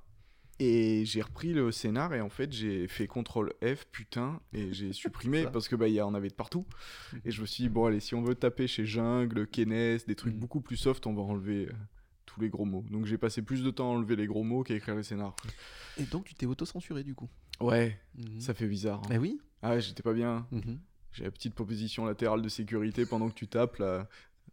Et 0.59 1.05
j'ai 1.05 1.21
repris 1.21 1.53
le 1.53 1.71
scénar 1.71 2.13
et 2.15 2.21
en 2.21 2.29
fait 2.29 2.51
j'ai 2.51 2.87
fait 2.87 3.07
CTRL 3.07 3.53
F 3.75 3.85
putain 3.91 4.39
et 4.53 4.73
j'ai 4.73 4.91
supprimé 4.93 5.45
parce 5.53 5.67
que 5.67 5.75
bah 5.75 5.87
il 5.87 5.93
y 5.93 6.01
en 6.01 6.15
avait 6.15 6.29
de 6.29 6.33
partout. 6.33 6.65
Et 7.25 7.31
je 7.31 7.41
me 7.41 7.45
suis 7.45 7.63
dit 7.63 7.69
bon 7.69 7.85
allez 7.85 7.99
si 7.99 8.15
on 8.15 8.23
veut 8.23 8.33
taper 8.35 8.67
chez 8.67 8.85
Jungle, 8.85 9.45
Kenes, 9.47 9.99
des 10.07 10.15
trucs 10.15 10.33
Mhm. 10.33 10.39
beaucoup 10.39 10.61
plus 10.61 10.77
soft, 10.77 11.05
on 11.05 11.13
va 11.13 11.21
enlever 11.21 11.67
euh, 11.67 11.73
tous 12.25 12.41
les 12.41 12.49
gros 12.49 12.65
mots. 12.65 12.83
Donc 12.89 13.05
j'ai 13.05 13.19
passé 13.19 13.43
plus 13.43 13.63
de 13.63 13.69
temps 13.69 13.91
à 13.91 13.95
enlever 13.95 14.15
les 14.15 14.25
gros 14.25 14.43
mots 14.43 14.63
qu'à 14.63 14.73
écrire 14.73 14.95
les 14.95 15.03
scénars. 15.03 15.35
Et 15.97 16.03
donc, 16.05 16.25
tu 16.25 16.33
t'es 16.33 16.45
auto-censuré 16.47 17.03
du 17.03 17.13
coup. 17.15 17.29
Ouais, 17.59 17.99
Mhm. 18.17 18.39
ça 18.41 18.53
fait 18.55 18.67
bizarre. 18.67 19.01
hein. 19.05 19.09
Eh 19.11 19.17
oui. 19.19 19.39
Ah 19.61 19.71
ouais, 19.71 19.81
j'étais 19.81 20.03
pas 20.03 20.13
bien. 20.13 20.47
Mhm. 20.51 20.79
J'ai 21.11 21.23
la 21.23 21.31
petite 21.31 21.53
proposition 21.55 22.05
latérale 22.05 22.41
de 22.41 22.49
sécurité 22.49 23.05
pendant 23.05 23.29
que 23.29 23.33
tu 23.35 23.47
tapes 23.47 23.77
là, 23.77 24.07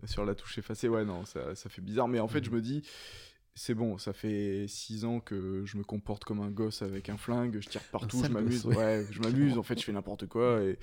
sur 0.04 0.24
la 0.26 0.34
touche 0.34 0.56
effacée. 0.58 0.88
Ouais, 0.88 1.04
non, 1.04 1.24
ça, 1.24 1.54
ça 1.54 1.68
fait 1.70 1.82
bizarre. 1.82 2.08
Mais 2.08 2.20
en 2.20 2.28
fait, 2.28 2.38
Mhm. 2.40 2.44
je 2.46 2.50
me 2.50 2.60
dis, 2.62 2.82
c'est 3.56 3.74
bon, 3.74 3.98
ça 3.98 4.12
fait 4.12 4.66
6 4.66 5.04
ans 5.04 5.20
que 5.20 5.62
je 5.64 5.76
me 5.78 5.84
comporte 5.84 6.24
comme 6.24 6.40
un 6.40 6.50
gosse 6.50 6.82
avec 6.82 7.08
un 7.08 7.16
flingue, 7.16 7.58
je 7.60 7.68
tire 7.68 7.82
partout, 7.92 8.22
je 8.24 8.30
m'amuse. 8.30 8.66
ouais. 8.66 8.76
ouais. 8.76 9.06
je 9.10 9.20
m'amuse, 9.20 9.56
en 9.58 9.62
fait, 9.62 9.78
je 9.78 9.84
fais 9.86 9.92
n'importe 9.92 10.26
quoi. 10.26 10.60
Et 10.62 10.78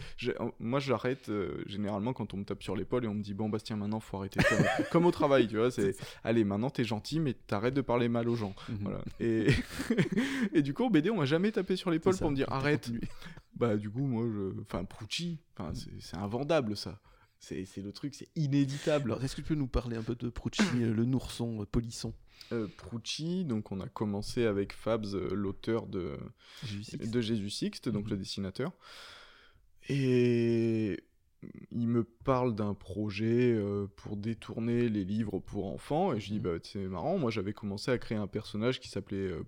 moi, 0.59 0.79
j'arrête 0.79 1.29
euh, 1.29 1.63
généralement 1.65 2.13
quand 2.13 2.33
on 2.33 2.37
me 2.37 2.43
tape 2.45 2.63
sur 2.63 2.75
l'épaule 2.75 3.05
et 3.05 3.07
on 3.07 3.13
me 3.13 3.21
dit, 3.21 3.33
bon, 3.33 3.49
Bastien, 3.49 3.75
maintenant, 3.75 3.99
faut 3.99 4.17
arrêter. 4.17 4.39
Comme, 4.47 4.65
comme 4.91 5.05
au 5.05 5.11
travail, 5.11 5.47
tu 5.47 5.57
vois. 5.57 5.69
C'est, 5.71 5.95
allez, 6.23 6.43
maintenant, 6.43 6.69
t'es 6.69 6.83
gentil, 6.83 7.19
mais 7.19 7.33
t'arrêtes 7.33 7.73
de 7.73 7.81
parler 7.81 8.07
mal 8.07 8.29
aux 8.29 8.35
gens. 8.35 8.55
Mhm. 8.69 8.77
Voilà. 8.81 9.01
Et, 9.19 9.47
et 10.53 10.61
du 10.61 10.73
coup, 10.73 10.89
BD, 10.89 11.09
on 11.09 11.17
m'a 11.17 11.25
jamais 11.25 11.51
tapé 11.51 11.75
sur 11.75 11.91
l'épaule 11.91 12.15
pour 12.17 12.31
me 12.31 12.35
dire 12.35 12.51
arrête. 12.51 12.89
Bah 13.53 13.75
du 13.77 13.89
coup 13.91 14.05
moi 14.05 14.25
je... 14.33 14.59
Enfin 14.61 14.83
Proucci, 14.85 15.37
enfin, 15.55 15.71
c'est- 15.75 16.17
invendable 16.17 16.75
ça. 16.75 16.99
C'est 17.37 17.65
le 17.77 17.91
truc, 17.91 18.13
c'est 18.15 18.27
inéditable. 18.35 19.17
Est-ce 19.21 19.35
que 19.35 19.41
tu 19.41 19.47
peux 19.47 19.55
nous 19.55 19.67
parler 19.67 19.97
un 19.97 20.03
peu 20.03 20.15
de 20.15 20.29
Prucci, 20.29 20.61
euh, 20.77 20.93
le 20.93 21.05
nourson 21.05 21.61
euh, 21.61 21.65
polisson? 21.65 22.13
Euh, 22.51 22.67
donc 23.45 23.71
on 23.71 23.79
a 23.79 23.87
commencé 23.87 24.45
avec 24.45 24.73
Fabs, 24.73 25.15
euh, 25.15 25.29
l'auteur 25.33 25.87
de, 25.87 26.17
Jésus 26.63 26.83
Six 26.83 26.97
de 27.11 27.21
Jésus 27.21 27.49
Sixte, 27.49 27.89
donc 27.89 28.05
Mhm. 28.05 28.11
le 28.11 28.17
dessinateur. 28.17 28.71
Et 29.89 30.99
il 31.71 31.87
me 31.87 32.03
parle 32.03 32.53
d'un 32.53 32.75
projet 32.75 33.51
euh, 33.53 33.87
pour 33.95 34.15
détourner 34.15 34.89
les 34.89 35.03
livres 35.03 35.39
pour 35.39 35.65
enfants. 35.73 36.13
Et 36.13 36.19
je 36.19 36.27
dis, 36.27 36.35
Mhm. 36.39 36.43
bah 36.43 36.51
c'est 36.61 36.85
marrant, 36.85 37.17
moi 37.17 37.31
j'avais 37.31 37.53
commencé 37.53 37.89
à 37.89 37.97
créer 37.97 38.17
un 38.17 38.27
personnage 38.27 38.79
qui 38.79 38.89
s'appelait 38.89 39.17
euh. 39.31 39.43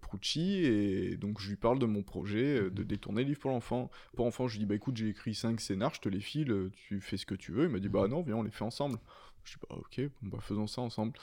Et 0.66 1.18
donc 1.18 1.40
je 1.40 1.50
lui 1.50 1.56
parle 1.56 1.78
de 1.78 1.86
mon 1.86 2.02
projet 2.02 2.58
euh, 2.62 2.70
de 2.72 2.82
Mhm. 2.82 2.88
détourner 2.88 3.22
les 3.24 3.28
livres 3.30 3.42
pour 3.42 3.52
l'enfant. 3.52 3.92
Pour 4.16 4.26
enfants, 4.26 4.48
je 4.48 4.54
lui 4.54 4.60
dis, 4.62 4.66
bah 4.66 4.76
écoute, 4.76 4.98
j'ai 4.98 5.10
écrit 5.10 5.36
5 5.36 5.60
scénars, 5.62 5.94
je 5.94 6.02
te 6.02 6.10
les 6.10 6.22
file, 6.22 6.72
tu 6.74 7.00
fais 7.00 7.18
ce 7.18 7.26
que 7.26 7.36
tu 7.36 7.52
veux. 7.52 7.66
Il 7.66 7.70
m'a 7.70 7.80
dit, 7.80 7.90
bah 7.90 8.08
non, 8.08 8.22
viens, 8.24 8.38
on 8.38 8.44
les 8.44 8.52
fait 8.52 8.64
ensemble. 8.64 8.98
Je 9.44 9.54
dis, 9.54 9.60
bah 9.70 9.76
ok, 9.78 10.02
bon, 10.22 10.30
bah 10.30 10.40
faisons 10.42 10.68
ça 10.68 10.82
ensemble. 10.82 11.14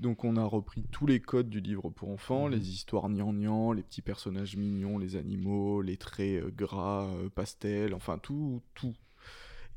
Donc 0.00 0.24
on 0.24 0.36
a 0.36 0.44
repris 0.44 0.84
tous 0.92 1.06
les 1.06 1.20
codes 1.20 1.48
du 1.50 1.60
livre 1.60 1.90
pour 1.90 2.10
enfants, 2.10 2.46
Mhm. 2.46 2.52
les 2.54 2.70
histoires 2.70 3.08
gnangnang, 3.08 3.72
les 3.74 3.82
petits 3.82 4.02
personnages 4.02 4.56
mignons, 4.56 4.96
les 4.98 5.16
animaux, 5.16 5.82
les 5.82 5.96
traits 5.96 6.42
euh, 6.44 6.50
gras, 6.56 7.06
euh, 7.06 7.28
pastels, 7.28 7.94
enfin 7.94 8.18
tout, 8.18 8.62
tout. 8.74 8.94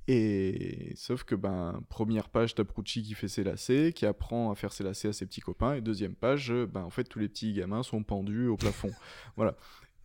Et 0.08 0.94
sauf 0.96 1.24
que 1.24 1.36
ben 1.36 1.82
première 1.90 2.30
page 2.30 2.56
t'as 2.56 2.64
Proucci 2.64 3.04
qui 3.04 3.14
fait 3.14 3.28
ses 3.28 3.44
lacets, 3.44 3.94
qui 3.94 4.06
apprend 4.06 4.52
à 4.52 4.56
faire 4.56 4.74
ses 4.74 4.84
lacets 4.84 5.08
à 5.10 5.14
ses 5.14 5.26
petits 5.26 5.42
copains, 5.42 5.76
et 5.76 5.82
deuxième 5.82 6.16
page, 6.16 6.52
euh, 6.52 6.66
ben 6.68 6.82
en 6.84 6.90
fait 6.90 7.04
tous 7.06 7.20
les 7.20 7.30
petits 7.30 7.54
gamins 7.54 7.84
sont 7.84 8.04
pendus 8.04 8.48
au 8.48 8.58
plafond, 8.58 8.92
voilà. 9.38 9.56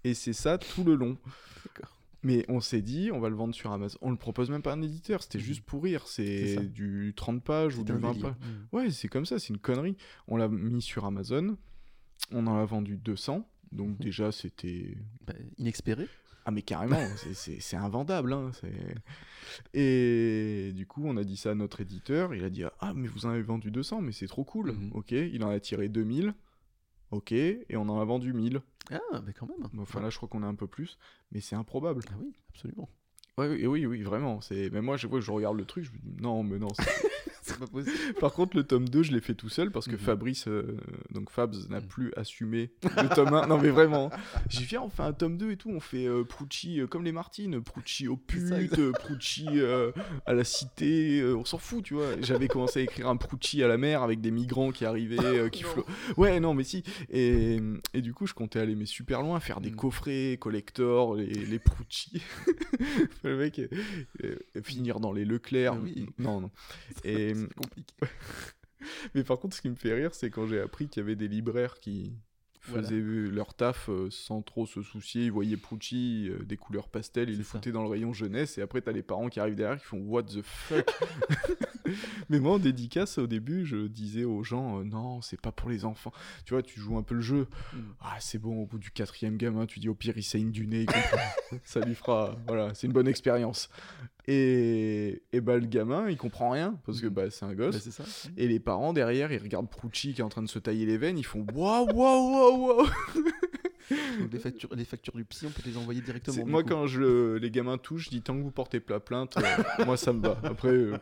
Et 0.05 0.15
c'est 0.15 0.35
ça 0.35 0.59
tout 0.59 0.85
le 0.85 0.95
long. 0.95 1.17
D'accord. 1.65 1.96
Mais 2.27 2.45
on 2.49 2.61
s'est 2.61 2.83
dit, 2.83 3.11
on 3.13 3.21
va 3.21 3.29
le 3.29 3.37
vendre 3.37 3.55
sur 3.55 3.71
Amazon. 3.71 3.97
On 4.03 4.11
le 4.11 4.17
propose 4.17 4.51
même 4.51 4.61
pas 4.63 4.73
à 4.73 4.75
un 4.75 4.83
éditeur, 4.83 5.23
c'était 5.23 5.39
Mhm. 5.39 5.45
juste 5.45 5.61
pour 5.63 5.85
rire. 5.85 6.09
C'est 6.09 6.59
du 6.73 7.13
30 7.15 7.41
pages 7.45 7.79
ou 7.79 7.85
du 7.85 7.93
un 7.93 7.99
20 7.99 8.13
délire. 8.15 8.35
pages. 8.35 8.49
Mhm. 8.51 8.67
Ouais, 8.73 8.91
c'est 8.91 9.07
comme 9.07 9.25
ça, 9.27 9.39
c'est 9.39 9.51
une 9.51 9.59
connerie. 9.61 9.97
On 10.27 10.37
l'a 10.37 10.49
mis 10.49 10.83
sur 10.83 11.05
Amazon, 11.05 11.57
on 12.33 12.47
en 12.49 12.57
a 12.57 12.65
vendu 12.65 12.97
200, 12.97 13.49
donc 13.71 13.91
Mhm. 13.91 13.97
déjà 13.99 14.33
c'était... 14.33 14.97
Bah, 15.25 15.35
inexpéré. 15.57 16.09
Ah 16.47 16.51
mais 16.51 16.63
carrément, 16.63 16.97
c'est- 17.35 17.77
invendable. 17.77 18.33
Hein, 18.33 18.51
et 19.75 20.73
du 20.75 20.87
coup, 20.87 21.03
on 21.07 21.17
a 21.17 21.25
dit 21.25 21.37
ça 21.37 21.51
à 21.53 21.55
notre 21.55 21.81
éditeur, 21.81 22.35
il 22.35 22.45
a 22.45 22.51
dit 22.51 22.65
«Ah 22.81 22.93
mais 22.95 23.09
vous 23.09 23.27
en 23.27 23.31
avez 23.31 23.43
vendu 23.43 23.71
200, 23.71 24.01
mais 24.01 24.13
c'est 24.13 24.27
trop 24.27 24.45
cool. 24.45 24.75
Ok, 24.93 25.13
il 25.13 25.43
en 25.45 25.51
a 25.51 25.61
tiré 25.61 25.89
2000, 25.89 26.35
ok, 27.11 27.33
et 27.33 27.77
on 27.77 27.89
en 27.89 28.01
a 28.01 28.05
vendu 28.05 28.33
1000. 28.33 28.61
Ah, 28.91 28.99
bah 29.13 29.33
quand 29.39 29.49
même. 29.49 29.69
Enfin 29.81 30.01
là, 30.01 30.11
je 30.11 30.17
crois 30.17 30.29
qu'on 30.29 30.43
a 30.43 30.47
un 30.47 30.55
peu 30.55 30.67
plus, 30.67 30.99
mais 31.33 31.41
c'est 31.41 31.57
improbable. 31.57 32.03
Ah 32.11 32.17
oui, 32.21 32.33
absolument. 32.51 32.89
Ouais, 33.39 33.49
oui, 33.49 33.67
oui, 33.67 33.87
oui, 33.87 34.03
vraiment. 34.03 34.41
C'est... 34.41 34.71
Mais 34.71 34.81
moi, 34.81 34.97
je, 34.97 35.07
vois, 35.07 35.21
je 35.21 35.31
regarde 35.31 35.57
le 35.57 35.65
truc, 35.65 35.85
je 35.85 35.93
me 35.93 35.99
dis 35.99 36.23
non, 36.23 36.43
mais 36.43 36.59
non. 36.59 36.69
c'est- 37.53 37.59
pas 37.59 37.67
possible. 37.67 37.97
Par 38.21 38.33
contre, 38.33 38.57
le 38.57 38.65
tome 38.65 38.89
2, 38.89 39.03
je 39.03 39.13
l'ai 39.13 39.21
fait 39.21 39.35
tout 39.35 39.49
seul 39.49 39.71
parce 39.71 39.87
que 39.87 39.93
Mhm. 39.93 39.99
Fabrice, 39.99 40.49
euh, 40.49 40.77
donc 41.11 41.31
Fabs, 41.31 41.55
n'a 41.71 41.81
Mhm. 41.81 41.87
plus 41.87 42.13
assumé 42.17 42.71
le 42.83 43.15
tome 43.15 43.35
1. 43.35 43.47
Non, 43.47 43.59
mais 43.59 43.71
vraiment. 43.71 44.11
J'ai 44.49 44.65
viens, 44.65 44.83
on 44.83 44.89
fait 44.91 45.03
un 45.03 45.13
tome 45.13 45.37
2 45.39 45.53
et 45.53 45.57
tout. 45.57 45.71
On 45.71 45.81
fait 45.81 46.07
euh, 46.07 46.25
Proucci 46.25 46.81
euh, 46.81 46.87
comme 46.87 47.05
les 47.05 47.13
Martines, 47.13 47.61
Proucci 47.63 48.09
au 48.09 48.19
C'est 48.31 48.47
ça, 48.49 48.57
pute, 48.59 48.79
euh, 48.79 48.93
Proucci 48.93 49.47
euh, 49.53 49.93
à 50.27 50.33
la 50.35 50.45
cité. 50.45 51.23
on 51.25 51.45
s'en 51.45 51.59
fout, 51.59 51.85
tu 51.85 51.95
vois. 51.95 52.21
J'avais 52.21 52.49
commencé 52.49 52.81
à 52.81 52.83
écrire 52.83 53.09
un 53.09 53.17
Proucci 53.17 53.63
à 53.63 53.69
la 53.69 53.79
mer 53.79 54.03
avec 54.03 54.21
des 54.21 54.31
migrants 54.31 54.73
qui 54.73 54.85
arrivaient, 54.85 55.51
qui 55.51 55.63
flottent. 55.63 55.87
Ouais, 56.17 56.41
non, 56.41 56.55
mais 56.55 56.65
si. 56.65 56.83
Et, 57.11 57.59
et 57.95 58.01
du 58.03 58.13
coup, 58.13 58.27
je 58.27 58.35
comptais 58.35 58.59
aller 58.59 58.75
mais 58.75 58.87
super 58.87 59.23
loin, 59.23 59.39
faire 59.41 59.61
des 59.61 59.71
Mhm. 59.71 59.77
coffrets, 59.77 60.37
collector, 60.41 61.15
les, 61.15 61.27
les 61.27 61.59
Proucci. 61.59 62.23
le 63.25 63.37
mec, 63.37 63.61
finir 64.63 65.01
dans 65.01 65.13
les 65.13 65.25
Leclerc. 65.25 65.75
Ah 65.77 65.81
oui. 65.83 66.07
Non, 66.19 66.41
non. 66.41 66.51
Et, 67.05 67.35
C'est 67.43 67.55
compliqué. 67.55 67.95
mais 69.15 69.25
par 69.25 69.39
contre, 69.39 69.57
ce 69.57 69.61
qui 69.63 69.69
me 69.71 69.77
fait 69.77 69.95
rire, 69.95 70.15
c'est 70.15 70.31
quand 70.31 70.47
j'ai 70.47 70.61
appris 70.61 70.89
qu'il 70.89 71.01
y 71.03 71.05
avait 71.05 71.17
des 71.17 71.29
libraires 71.29 71.79
qui 71.79 72.13
Voilà. 72.69 72.83
faisaient 72.89 73.01
leur 73.01 73.55
taf 73.55 73.89
euh, 73.89 74.09
sans 74.11 74.43
trop 74.43 74.67
se 74.67 74.83
soucier. 74.83 75.25
Ils 75.27 75.33
voyaient 75.33 75.57
Pucci, 75.57 76.29
euh, 76.29 76.45
des 76.45 76.57
couleurs 76.57 76.89
pastel, 76.89 77.31
ils 77.31 77.37
ça. 77.39 77.45
foutaient 77.45 77.73
dans 77.73 77.83
le 77.83 77.89
rayon 77.89 78.13
jeunesse. 78.13 78.59
Et 78.59 78.63
après, 78.63 78.81
t'as 78.81 78.93
les 78.93 79.03
parents 79.03 79.29
qui 79.29 79.41
arrivent 79.41 79.55
derrière 79.57 79.79
qui 79.79 79.87
font 79.87 79.99
What 80.01 80.25
the 80.25 80.43
fuck? 80.43 80.87
Mais 82.29 82.41
moi, 82.41 82.55
en 82.55 82.59
dédicace, 82.59 83.19
au 83.19 83.29
début, 83.29 83.65
je 83.65 83.87
disais 83.87 84.25
aux 84.25 84.43
gens 84.43 84.81
euh, 84.81 84.85
Non, 84.85 85.23
c'est 85.23 85.41
pas 85.41 85.53
pour 85.53 85.71
les 85.71 85.85
enfants. 85.85 86.13
Tu 86.45 86.55
vois, 86.55 86.63
tu 86.63 86.81
joues 86.81 86.99
un 86.99 87.05
peu 87.05 87.15
le 87.15 87.21
jeu. 87.21 87.47
Mm. 87.73 87.79
Ah, 88.01 88.17
c'est 88.19 88.39
bon, 88.39 88.63
au 88.63 88.67
bout 88.67 88.79
du 88.79 88.91
quatrième 88.91 89.37
gamin, 89.37 89.67
tu 89.67 89.79
dis 89.79 89.89
au 89.89 89.95
pire, 89.95 90.15
il 90.17 90.25
saigne 90.25 90.51
du 90.51 90.67
nez, 90.67 90.87
ça 91.65 91.81
lui 91.81 91.95
fera. 91.95 92.37
Voilà, 92.49 92.75
c'est 92.75 92.89
une 92.89 92.93
bonne 92.93 93.07
expérience. 93.09 93.69
Et, 94.29 95.23
et 95.33 95.41
bah, 95.41 95.57
le 95.57 95.67
gamin, 95.67 96.09
il 96.11 96.17
comprend 96.17 96.51
rien, 96.51 96.79
parce 96.85 97.01
que 97.01 97.07
Mhm. 97.07 97.13
bah, 97.13 97.31
c'est 97.31 97.45
un 97.45 97.55
gosse. 97.55 97.85
Bah, 97.87 97.93
ça. 97.93 98.05
Et 98.37 98.49
les 98.49 98.59
parents 98.59 98.93
derrière, 98.93 99.31
ils 99.33 99.39
regardent 99.41 99.71
Proucci 99.71 100.15
qui 100.15 100.21
est 100.21 100.25
en 100.25 100.29
train 100.29 100.43
de 100.43 100.49
se 100.49 100.59
tailler 100.59 100.85
les 100.87 100.97
veines, 100.99 101.17
ils 101.19 101.25
font 101.25 101.47
waouh, 101.55 101.87
waouh, 101.95 102.33
waouh, 102.33 102.67
waouh. 102.79 102.87
Donc 104.19 104.33
les 104.33 104.41
factures, 104.41 104.69
les 104.75 104.85
factures 104.85 105.15
du 105.15 105.25
psy, 105.25 105.47
on 105.47 105.51
peut 105.51 105.63
les 105.65 105.77
envoyer 105.77 106.01
directement. 106.01 106.45
Moi, 106.45 106.65
coup. 106.65 106.71
quand 106.71 106.89
je, 106.89 107.37
les 107.37 107.51
gamins 107.53 107.79
touchent, 107.79 108.07
je 108.07 108.11
dis 108.11 108.21
tant 108.21 108.37
que 108.37 108.43
vous 108.43 108.51
portez 108.51 108.81
pas 108.81 108.99
plainte, 108.99 109.37
euh, 109.37 109.85
moi 109.85 109.97
ça 109.97 110.13
me 110.13 110.21
va. 110.27 110.41
Après, 110.43 110.71
euh, 110.73 110.97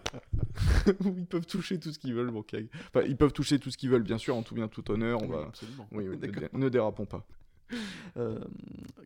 ils 1.16 1.24
peuvent 1.24 1.46
toucher 1.46 1.78
tout 1.80 1.92
ce 1.94 1.98
qu'ils 1.98 2.12
veulent, 2.12 2.30
mon 2.30 2.42
cag. 2.42 2.66
Enfin, 2.94 3.06
ils 3.08 3.16
peuvent 3.16 3.32
toucher 3.32 3.58
tout 3.58 3.70
ce 3.70 3.78
qu'ils 3.78 3.88
veulent, 3.88 4.02
bien 4.02 4.18
sûr, 4.18 4.36
en 4.36 4.42
tout 4.42 4.54
bien, 4.54 4.68
tout 4.68 4.90
honneur. 4.90 5.22
On 5.22 5.26
Oui, 5.26 5.32
va. 5.32 5.46
absolument. 5.46 5.88
Oui, 5.92 6.04
oui, 6.10 6.18
ne 6.52 6.68
dérapons 6.68 7.06
pas. 7.06 7.24
Euh, 8.16 8.38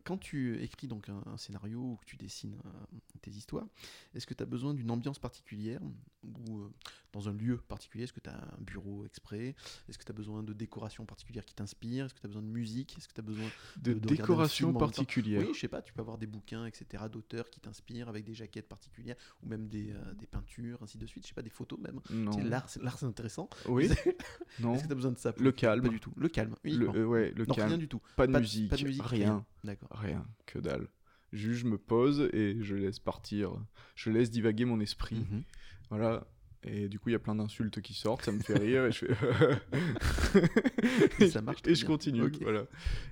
quand 0.04 0.18
tu 0.18 0.62
écris 0.62 0.86
donc 0.86 1.08
un, 1.08 1.36
scénario 1.38 1.78
ou 1.78 1.96
que 1.96 2.04
tu 2.04 2.16
dessines 2.16 2.58
euh, 2.66 2.98
tes 3.22 3.30
histoires, 3.30 3.66
est-ce 4.14 4.26
que 4.26 4.34
tu 4.34 4.42
as 4.42 4.46
besoin 4.46 4.74
d'une 4.74 4.90
ambiance 4.90 5.18
particulière 5.18 5.80
ou 6.22 6.58
euh, 6.58 6.70
dans 7.12 7.28
un 7.28 7.32
lieu 7.32 7.56
particulier? 7.56 8.04
Est-ce 8.04 8.12
que 8.12 8.20
tu 8.20 8.28
as 8.30 8.36
un 8.36 8.60
bureau 8.60 9.04
exprès? 9.06 9.54
Est-ce 9.88 9.96
que 9.98 10.04
tu 10.04 10.10
as 10.10 10.14
besoin 10.14 10.42
de 10.42 10.52
décoration 10.52 11.06
particulière 11.06 11.44
qui 11.44 11.54
t'inspire 11.54 12.04
Est-ce 12.06 12.14
que 12.14 12.20
tu 12.20 12.26
as 12.26 12.28
besoin 12.28 12.42
de 12.42 12.48
musique? 12.48 12.96
Est-ce 12.98 13.08
que 13.08 13.14
tu 13.14 13.20
as 13.20 13.24
besoin 13.24 13.46
De, 13.76 13.92
de 13.94 13.96
un 13.96 14.00
décoration 14.00 14.72
particulière. 14.74 15.40
Oui, 15.40 15.54
je 15.54 15.58
sais 15.60 15.68
pas, 15.68 15.80
tu 15.82 15.92
peux 15.92 16.00
avoir 16.00 16.18
des 16.18 16.26
bouquins, 16.26 16.66
etc., 16.66 17.04
d'auteurs 17.10 17.48
qui 17.50 17.60
t'inspirent 17.60 18.08
avec 18.08 18.24
des 18.24 18.34
jaquettes 18.34 18.68
particulières 18.68 19.16
ou 19.42 19.48
même 19.48 19.68
des, 19.68 19.90
euh, 19.92 20.14
des 20.14 20.26
peintures, 20.26 20.82
ainsi 20.82 20.98
de 20.98 21.06
suite. 21.06 21.24
Je 21.24 21.28
sais 21.28 21.34
pas, 21.34 21.42
des 21.42 21.50
photos 21.50 21.78
même. 21.78 22.00
L'art, 22.44 22.68
c'est- 22.68 22.80
intéressant. 23.04 23.48
Oui, 23.68 23.84
Est-ce 23.90 24.62
non. 24.62 24.76
que 24.76 24.86
tu 24.86 24.92
as 24.92 24.94
besoin 24.94 25.12
de 25.12 25.18
ça 25.18 25.32
Le 25.38 25.52
calme. 25.52 25.82
Pas 25.82 25.88
du 25.88 26.00
tout. 26.00 26.12
Le 26.16 26.28
calme, 26.28 26.54
Le, 26.64 26.70
uniquement. 26.70 26.94
euh, 26.94 27.04
ouais, 27.04 27.32
le 27.36 27.44
non, 27.46 27.54
calme. 27.54 27.68
rien 27.68 27.78
du 27.78 27.88
tout. 27.88 28.00
Pas 28.16 28.26
de, 28.26 28.32
Pas 28.32 28.40
musique, 28.40 28.70
pas 28.70 28.76
de 28.76 28.84
musique, 28.84 29.02
rien. 29.04 29.44
D'accord. 29.64 29.88
Rien, 29.92 30.26
que 30.46 30.58
dalle. 30.58 30.88
Juste, 31.32 31.60
je 31.60 31.66
me 31.66 31.78
pose 31.78 32.28
et 32.32 32.56
je 32.62 32.74
laisse 32.74 32.98
partir. 32.98 33.52
Je 33.94 34.10
laisse 34.10 34.30
divaguer 34.30 34.64
mon 34.64 34.80
esprit. 34.80 35.16
Mhm. 35.30 35.42
Voilà. 35.90 36.26
Et 36.64 36.88
du 36.88 36.98
coup, 36.98 37.08
il 37.08 37.12
y 37.12 37.14
a 37.14 37.18
plein 37.20 37.36
d'insultes 37.36 37.80
qui 37.80 37.94
sortent, 37.94 38.24
ça 38.24 38.32
me 38.32 38.40
fait 38.40 38.58
rire 38.58 38.84
et 38.86 38.92
je 38.92 39.06
Et 39.06 39.14
fais. 39.14 41.28
ça 41.30 41.40
marche 41.40 41.60
Et 41.66 41.74
je 41.74 41.82
bien. 41.82 41.86
continue. 41.94 42.30
Voilà. 42.40 42.66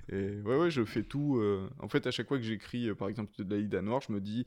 Et 0.09 0.41
ouais, 0.41 0.57
ouais, 0.57 0.69
je 0.69 0.83
fais 0.83 1.03
tout. 1.03 1.37
euh, 1.37 1.69
En 1.79 1.87
fait, 1.87 2.05
à 2.07 2.11
chaque 2.11 2.27
fois 2.27 2.37
que 2.37 2.43
j'écris, 2.43 2.89
euh, 2.89 2.95
par 2.95 3.07
exemple, 3.07 3.31
de 3.43 3.55
la 3.55 3.61
Ida 3.61 3.81
Noire, 3.81 4.01
je 4.05 4.11
me 4.11 4.19
dis, 4.19 4.45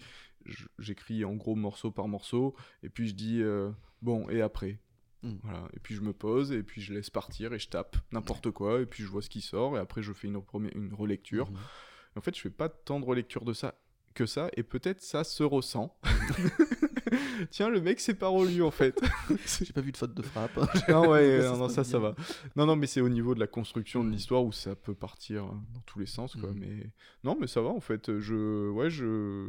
j'écris 0.79 1.25
en 1.25 1.35
gros 1.35 1.55
morceau 1.55 1.91
par 1.91 2.09
morceau, 2.09 2.55
et 2.83 2.91
puis 2.91 3.09
je 3.09 3.15
dis, 3.15 3.41
euh, 3.43 3.71
bon, 4.03 4.29
et 4.29 4.43
après? 4.43 4.79
Mm. 5.23 5.37
Voilà. 5.43 5.69
Et 5.75 5.81
puis 5.81 5.95
je 5.95 6.03
me 6.03 6.13
pose, 6.13 6.53
et 6.53 6.63
puis 6.63 6.81
je 6.83 6.93
laisse 6.93 7.11
partir, 7.11 7.53
et 7.55 7.59
je 7.59 7.69
tape 7.69 7.97
n'importe 8.13 8.51
quoi, 8.51 8.81
et 8.81 8.87
puis 8.87 9.03
je 9.03 9.09
vois 9.09 9.23
ce 9.23 9.31
qui 9.31 9.41
sort, 9.41 9.77
et 9.77 9.81
après 9.81 10.03
je 10.03 10.13
fais 10.13 10.29
une, 10.29 10.41
première- 10.43 10.77
une 10.77 10.93
relecture. 10.95 11.51
Mhm. 11.51 11.59
En 12.17 12.21
fait, 12.21 12.35
je 12.37 12.41
fais 12.41 12.51
pas 12.51 12.69
tant 12.69 13.01
de 13.01 13.07
relecture 13.07 13.45
de 13.45 13.53
ça 13.55 13.75
que 14.15 14.27
ça, 14.27 14.51
et 14.57 14.63
peut-être 14.63 15.01
ça 15.01 15.25
se 15.25 15.43
ressent. 15.43 15.97
Tiens, 17.51 17.69
le 17.69 17.81
mec, 17.81 18.01
c'est 18.01 18.15
pas 18.15 18.29
relu 18.29 18.63
en 18.63 18.71
fait. 18.71 19.01
J'ai 19.65 19.73
pas 19.73 19.81
vu 19.81 19.93
de 19.93 19.97
faute 19.97 20.15
de 20.15 20.23
frappe. 20.23 20.57
non, 20.89 21.09
ouais, 21.11 21.41
Ça 21.41 21.49
non, 21.49 21.55
se 21.55 21.59
non, 21.61 21.69
ça, 21.69 21.85
ça 21.85 21.99
va. 21.99 22.15
Non, 22.57 22.67
non, 22.67 22.77
mais 22.77 22.87
c'est 22.87 23.01
au 23.01 23.09
niveau 23.09 23.35
de 23.35 23.41
la 23.41 23.47
construction 23.47 24.03
de 24.05 24.09
Mm. 24.09 24.13
l'histoire 24.13 24.45
où 24.45 24.53
ça 24.53 24.75
peut 24.75 24.95
partir 24.95 25.45
euh, 25.45 25.49
dans 25.75 25.81
tous 25.87 25.99
les 25.99 26.07
sens, 26.07 26.37
quoi. 26.37 26.51
Mm. 26.51 26.59
Mais 26.59 26.91
non, 27.25 27.37
mais 27.41 27.47
ça 27.47 27.61
va 27.61 27.69
en 27.71 27.81
fait. 27.81 28.19
Je, 28.19 28.69
ouais, 28.71 28.91
je, 28.91 29.49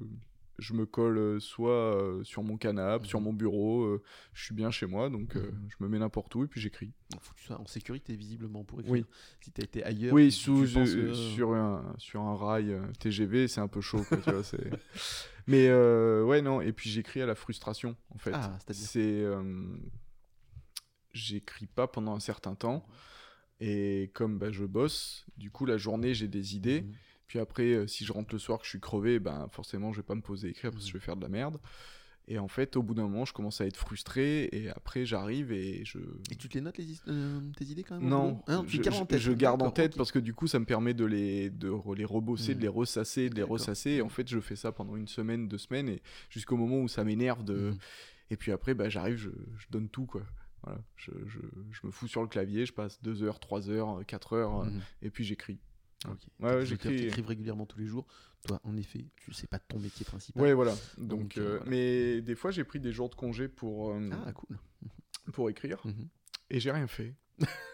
je 0.60 0.74
me 0.74 0.86
colle 0.86 1.18
euh, 1.18 1.40
soit 1.40 1.96
euh, 1.96 2.24
sur 2.24 2.44
mon 2.44 2.58
canapé, 2.58 3.08
sur 3.08 3.20
Mhm. 3.20 3.26
mon 3.26 3.34
bureau. 3.34 3.84
euh, 3.84 4.04
je 4.34 4.44
suis 4.44 4.54
bien 4.54 4.70
chez 4.72 4.86
moi, 4.86 5.10
donc 5.10 5.36
Mhm. 5.36 5.52
je 5.70 5.76
me 5.84 5.90
mets 5.90 6.00
n'importe 6.00 6.34
où 6.36 6.44
et 6.44 6.48
puis 6.48 6.62
j'écris. 6.62 6.92
Faut 7.22 7.34
que 7.34 7.40
tu 7.40 7.46
sois 7.46 7.60
en 7.60 7.66
sécurité 7.66 8.16
visiblement 8.16 8.64
pour 8.64 8.80
écrire. 8.80 8.94
Oui. 8.94 9.06
Si 9.42 9.52
t'as 9.52 9.64
été 9.64 9.84
ailleurs. 9.84 10.14
Oui, 10.14 10.28
tu- 10.28 10.32
sous, 10.34 10.66
tu 10.68 10.78
euh, 10.78 11.08
que- 11.10 11.14
sur, 11.14 11.54
un, 11.54 11.94
sur 11.98 12.22
un 12.22 12.36
rail 12.36 12.78
TGV, 13.00 13.48
c'est 13.48 13.62
un 13.62 13.68
peu 13.68 13.82
chaud, 13.82 14.04
quoi, 14.08 14.18
tu 14.20 14.32
vois, 14.32 14.44
c'est- 14.44 14.58
Mais 15.48 15.68
euh, 15.70 16.24
ouais, 16.24 16.42
non, 16.42 16.62
et 16.62 16.72
puis 16.72 16.90
j'écris 16.90 17.22
à 17.22 17.26
la 17.26 17.36
frustration, 17.36 17.96
en 18.14 18.18
fait. 18.20 18.32
Ah, 18.34 18.58
c'est-à-dire 18.60 18.86
C'est. 18.88 19.22
euh, 19.24 19.66
J'écris 21.14 21.66
pas 21.68 21.88
pendant 21.88 22.16
un 22.16 22.22
certain 22.22 22.56
temps, 22.56 22.86
et 23.60 24.12
comme 24.14 24.38
bah, 24.38 24.50
je 24.50 24.64
bosse, 24.64 25.26
du 25.36 25.52
coup, 25.52 25.66
la 25.66 25.76
journée, 25.78 26.14
j'ai 26.14 26.30
des 26.30 26.56
idées, 26.56 26.84
Mhm. 26.84 26.94
Puis 27.32 27.40
après, 27.40 27.72
euh, 27.72 27.88
si 27.88 28.04
je 28.04 28.12
rentre 28.12 28.34
le 28.36 28.40
soir, 28.40 28.60
que 28.60 28.66
je 28.66 28.72
suis 28.72 28.82
crevé, 28.82 29.18
ben 29.18 29.48
forcément, 29.54 29.94
je 29.94 30.02
vais 30.02 30.04
pas 30.06 30.16
me 30.16 30.22
poser 30.22 30.50
à 30.50 30.52
écrire 30.52 30.70
parce 30.72 30.84
que 30.84 30.88
Mhm. 30.90 30.92
je 30.92 30.98
vais 30.98 31.06
faire 31.06 31.16
de 31.16 31.22
la 31.22 31.30
merde. 31.30 31.62
Et 32.28 32.38
en 32.40 32.50
fait, 32.50 32.76
au 32.76 32.84
bout 32.84 32.94
d'un 32.94 33.04
moment, 33.04 33.24
je 33.24 33.32
commence 33.32 33.62
à 33.62 33.66
être 33.66 33.78
frustré, 33.78 34.50
et 34.52 34.68
après, 34.70 35.06
j'arrive 35.06 35.54
et 35.54 35.86
je. 35.86 35.98
Et 36.30 36.36
tu 36.36 36.50
te 36.50 36.56
les 36.56 36.60
notes 36.62 36.78
les 36.78 36.86
euh, 37.08 37.40
tes 37.58 37.64
idées 37.64 37.84
quand 37.84 37.98
même 38.02 38.10
Non, 38.10 38.44
tu 38.68 38.76
je, 38.76 38.82
gardes 38.82 39.02
en 39.02 39.06
tête. 39.06 39.20
je 39.20 39.32
garde 39.32 39.62
en 39.62 39.72
tête 39.72 39.96
parce 39.96 40.12
que 40.12 40.20
du 40.20 40.34
coup, 40.34 40.48
ça 40.48 40.60
me 40.60 40.66
permet 40.66 40.94
de 40.94 41.06
les, 41.06 41.50
de 41.50 41.70
re- 41.70 41.96
les 41.96 42.04
rebosser, 42.04 42.54
de 42.54 42.60
les 42.62 42.68
ressasser, 42.68 43.30
de 43.30 43.36
les 43.36 43.44
ressasser. 43.44 43.92
Et 43.92 44.02
en 44.02 44.10
fait, 44.10 44.28
je 44.28 44.42
fais 44.42 44.58
ça 44.58 44.74
pendant 44.74 44.98
une 44.98 45.08
semaine, 45.08 45.48
deux 45.48 45.58
semaines, 45.58 45.88
et 45.88 46.02
jusqu'au 46.30 46.58
moment 46.58 46.80
où 46.82 46.90
ça 46.90 47.06
m'énerve. 47.06 47.46
De... 47.46 47.54
Mhm. 47.72 47.78
Et 48.30 48.36
puis 48.36 48.52
après, 48.52 48.74
bah, 48.74 48.90
j'arrive, 48.90 49.16
je, 49.16 49.30
je 49.58 49.68
donne 49.70 49.88
tout. 49.88 50.06
quoi. 50.06 50.24
Voilà, 50.64 50.80
je, 50.98 51.12
je, 51.28 51.88
me 51.88 51.92
fous 51.92 52.08
sur 52.10 52.22
le 52.22 52.28
clavier, 52.28 52.66
je 52.68 52.74
passe 52.74 53.02
deux 53.02 53.24
heures, 53.24 53.40
trois 53.40 53.70
heures, 53.70 54.00
euh, 54.00 54.04
quatre 54.04 54.34
heures, 54.34 54.68
et 55.02 55.10
puis 55.10 55.24
j'écris. 55.24 55.58
Ok. 56.08 56.18
Ouais, 56.40 56.50
T'as 56.52 56.66
j'écris- 56.66 57.10
régulièrement 57.22 57.66
tous 57.66 57.80
les 57.80 57.86
jours. 57.88 58.08
Toi, 58.48 58.60
en 58.64 58.76
effet, 58.76 59.06
tu 59.18 59.34
sais 59.34 59.46
pas 59.48 59.60
ton 59.60 59.78
métier 59.80 60.04
principal. 60.06 60.42
Ouais, 60.42 60.54
voilà. 60.54 60.74
Donc, 60.98 61.08
Donc, 61.20 61.38
euh, 61.38 61.42
euh, 61.42 61.58
voilà. 61.58 61.70
Mais 61.70 62.22
des 62.22 62.36
fois, 62.36 62.50
j'ai 62.52 62.64
pris 62.64 62.80
des 62.80 62.92
jours 62.92 63.10
de 63.10 63.16
congé 63.16 63.48
pour, 63.48 63.92
euh, 63.92 64.10
Ah, 64.26 64.32
cool. 64.34 64.58
pour 65.34 65.50
écrire, 65.50 65.80
Mhm. 65.86 66.08
et 66.50 66.60
j'ai 66.60 66.72
rien 66.72 66.88
fait. 66.88 67.14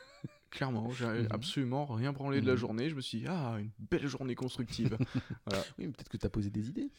Clairement, 0.50 0.90
j'ai 0.92 1.06
Mhm. 1.06 1.28
absolument 1.30 1.86
rien 1.86 2.14
branlé 2.14 2.40
de 2.42 2.46
la 2.48 2.54
Mhm. 2.54 2.58
journée. 2.58 2.90
Je 2.90 2.96
me 2.96 3.02
suis 3.02 3.20
dit, 3.20 3.26
ah, 3.28 3.58
une 3.60 3.70
belle 3.80 4.08
journée 4.08 4.34
constructive. 4.36 4.98
Oui, 5.78 5.86
mais 5.86 5.88
peut-être 5.90 6.10
que 6.10 6.18
tu 6.18 6.26
as 6.26 6.30
posé 6.30 6.50
des 6.50 6.70
idées. 6.70 6.90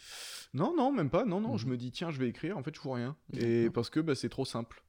Non, 0.54 0.74
non, 0.76 0.92
même 0.92 1.10
pas. 1.10 1.24
Non, 1.24 1.40
non, 1.40 1.56
je 1.56 1.64
Mhm. 1.66 1.72
me 1.72 1.76
dis, 1.76 1.90
tiens, 1.90 2.10
je 2.10 2.18
vais 2.18 2.28
écrire. 2.28 2.56
En 2.58 2.62
fait, 2.62 2.74
je 2.74 2.80
fous 2.80 2.90
rien. 2.92 3.16
Et 3.34 3.68
parce 3.70 3.90
que 3.90 4.00
bah, 4.00 4.14
c'est 4.14 4.28
trop 4.28 4.44
simple. 4.44 4.82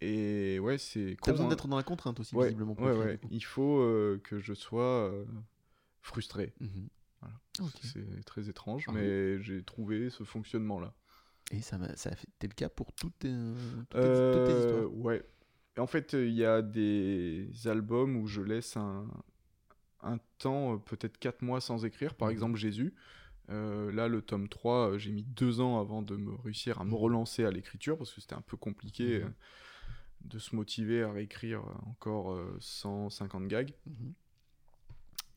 Et 0.00 0.58
ouais, 0.58 0.78
c'est. 0.78 1.10
Tu 1.10 1.16
con, 1.16 1.30
as 1.30 1.32
besoin 1.32 1.46
hein. 1.46 1.48
d'être 1.50 1.68
dans 1.68 1.76
la 1.76 1.82
contrainte 1.82 2.18
aussi, 2.20 2.34
Ouais, 2.34 2.46
visiblement. 2.48 2.74
ouais, 2.80 2.92
ouais. 2.96 3.20
Il 3.30 3.44
faut 3.44 3.80
euh, 3.80 4.20
que 4.24 4.40
je 4.40 4.52
sois 4.52 5.12
frustré. 6.02 6.52
Mhm. 6.60 6.88
Voilà. 7.20 7.34
C'est 7.82 8.24
très 8.24 8.48
étrange, 8.48 8.84
Ah 8.88 8.92
mais 8.92 9.40
j'ai 9.42 9.62
trouvé 9.62 10.10
ce 10.10 10.24
fonctionnement-là. 10.24 10.94
Et 11.50 11.60
ça, 11.60 11.78
ça 11.96 12.10
a 12.10 12.12
été 12.12 12.48
le 12.48 12.54
cas 12.54 12.68
pour 12.68 12.92
toutes 12.92 13.18
tes, 13.20 13.28
toutes 13.90 14.00
tes- 14.00 14.30
toutes 14.32 14.44
tes 14.44 14.52
Euh, 14.52 14.58
histoires? 14.58 14.94
ouais. 14.94 15.22
Et 15.76 15.80
en 15.80 15.86
fait, 15.86 16.12
il 16.14 16.32
y 16.34 16.44
a 16.44 16.62
des 16.62 17.48
albums 17.66 18.16
où 18.16 18.26
je 18.26 18.40
laisse 18.42 18.76
un, 18.76 19.06
un 20.02 20.18
temps, 20.38 20.74
euh, 20.74 20.78
peut-être 20.78 21.18
4 21.18 21.42
mois 21.42 21.60
sans 21.60 21.84
écrire. 21.84 22.14
Par 22.14 22.28
Mhm. 22.28 22.32
exemple, 22.32 22.56
Jésus. 22.58 22.94
Euh, 23.50 23.92
là, 23.92 24.08
le 24.08 24.22
tome 24.22 24.48
3, 24.48 24.92
euh, 24.92 24.98
j'ai 24.98 25.12
mis 25.12 25.24
deux 25.24 25.60
ans 25.60 25.80
avant 25.80 26.02
de 26.02 26.16
me 26.16 26.34
réussir 26.36 26.80
à 26.80 26.84
me 26.84 26.94
relancer 26.94 27.44
à 27.44 27.50
l'écriture 27.50 27.98
parce 27.98 28.12
que 28.12 28.20
c'était 28.20 28.34
un 28.34 28.40
peu 28.42 28.56
compliqué 28.56 29.24
Mhm. 29.24 29.32
de 30.22 30.38
se 30.38 30.54
motiver 30.56 31.02
à 31.02 31.12
réécrire 31.12 31.62
encore 31.86 32.32
euh, 32.32 32.56
150 32.60 33.48
gags. 33.48 33.72
Mhm. 33.86 34.14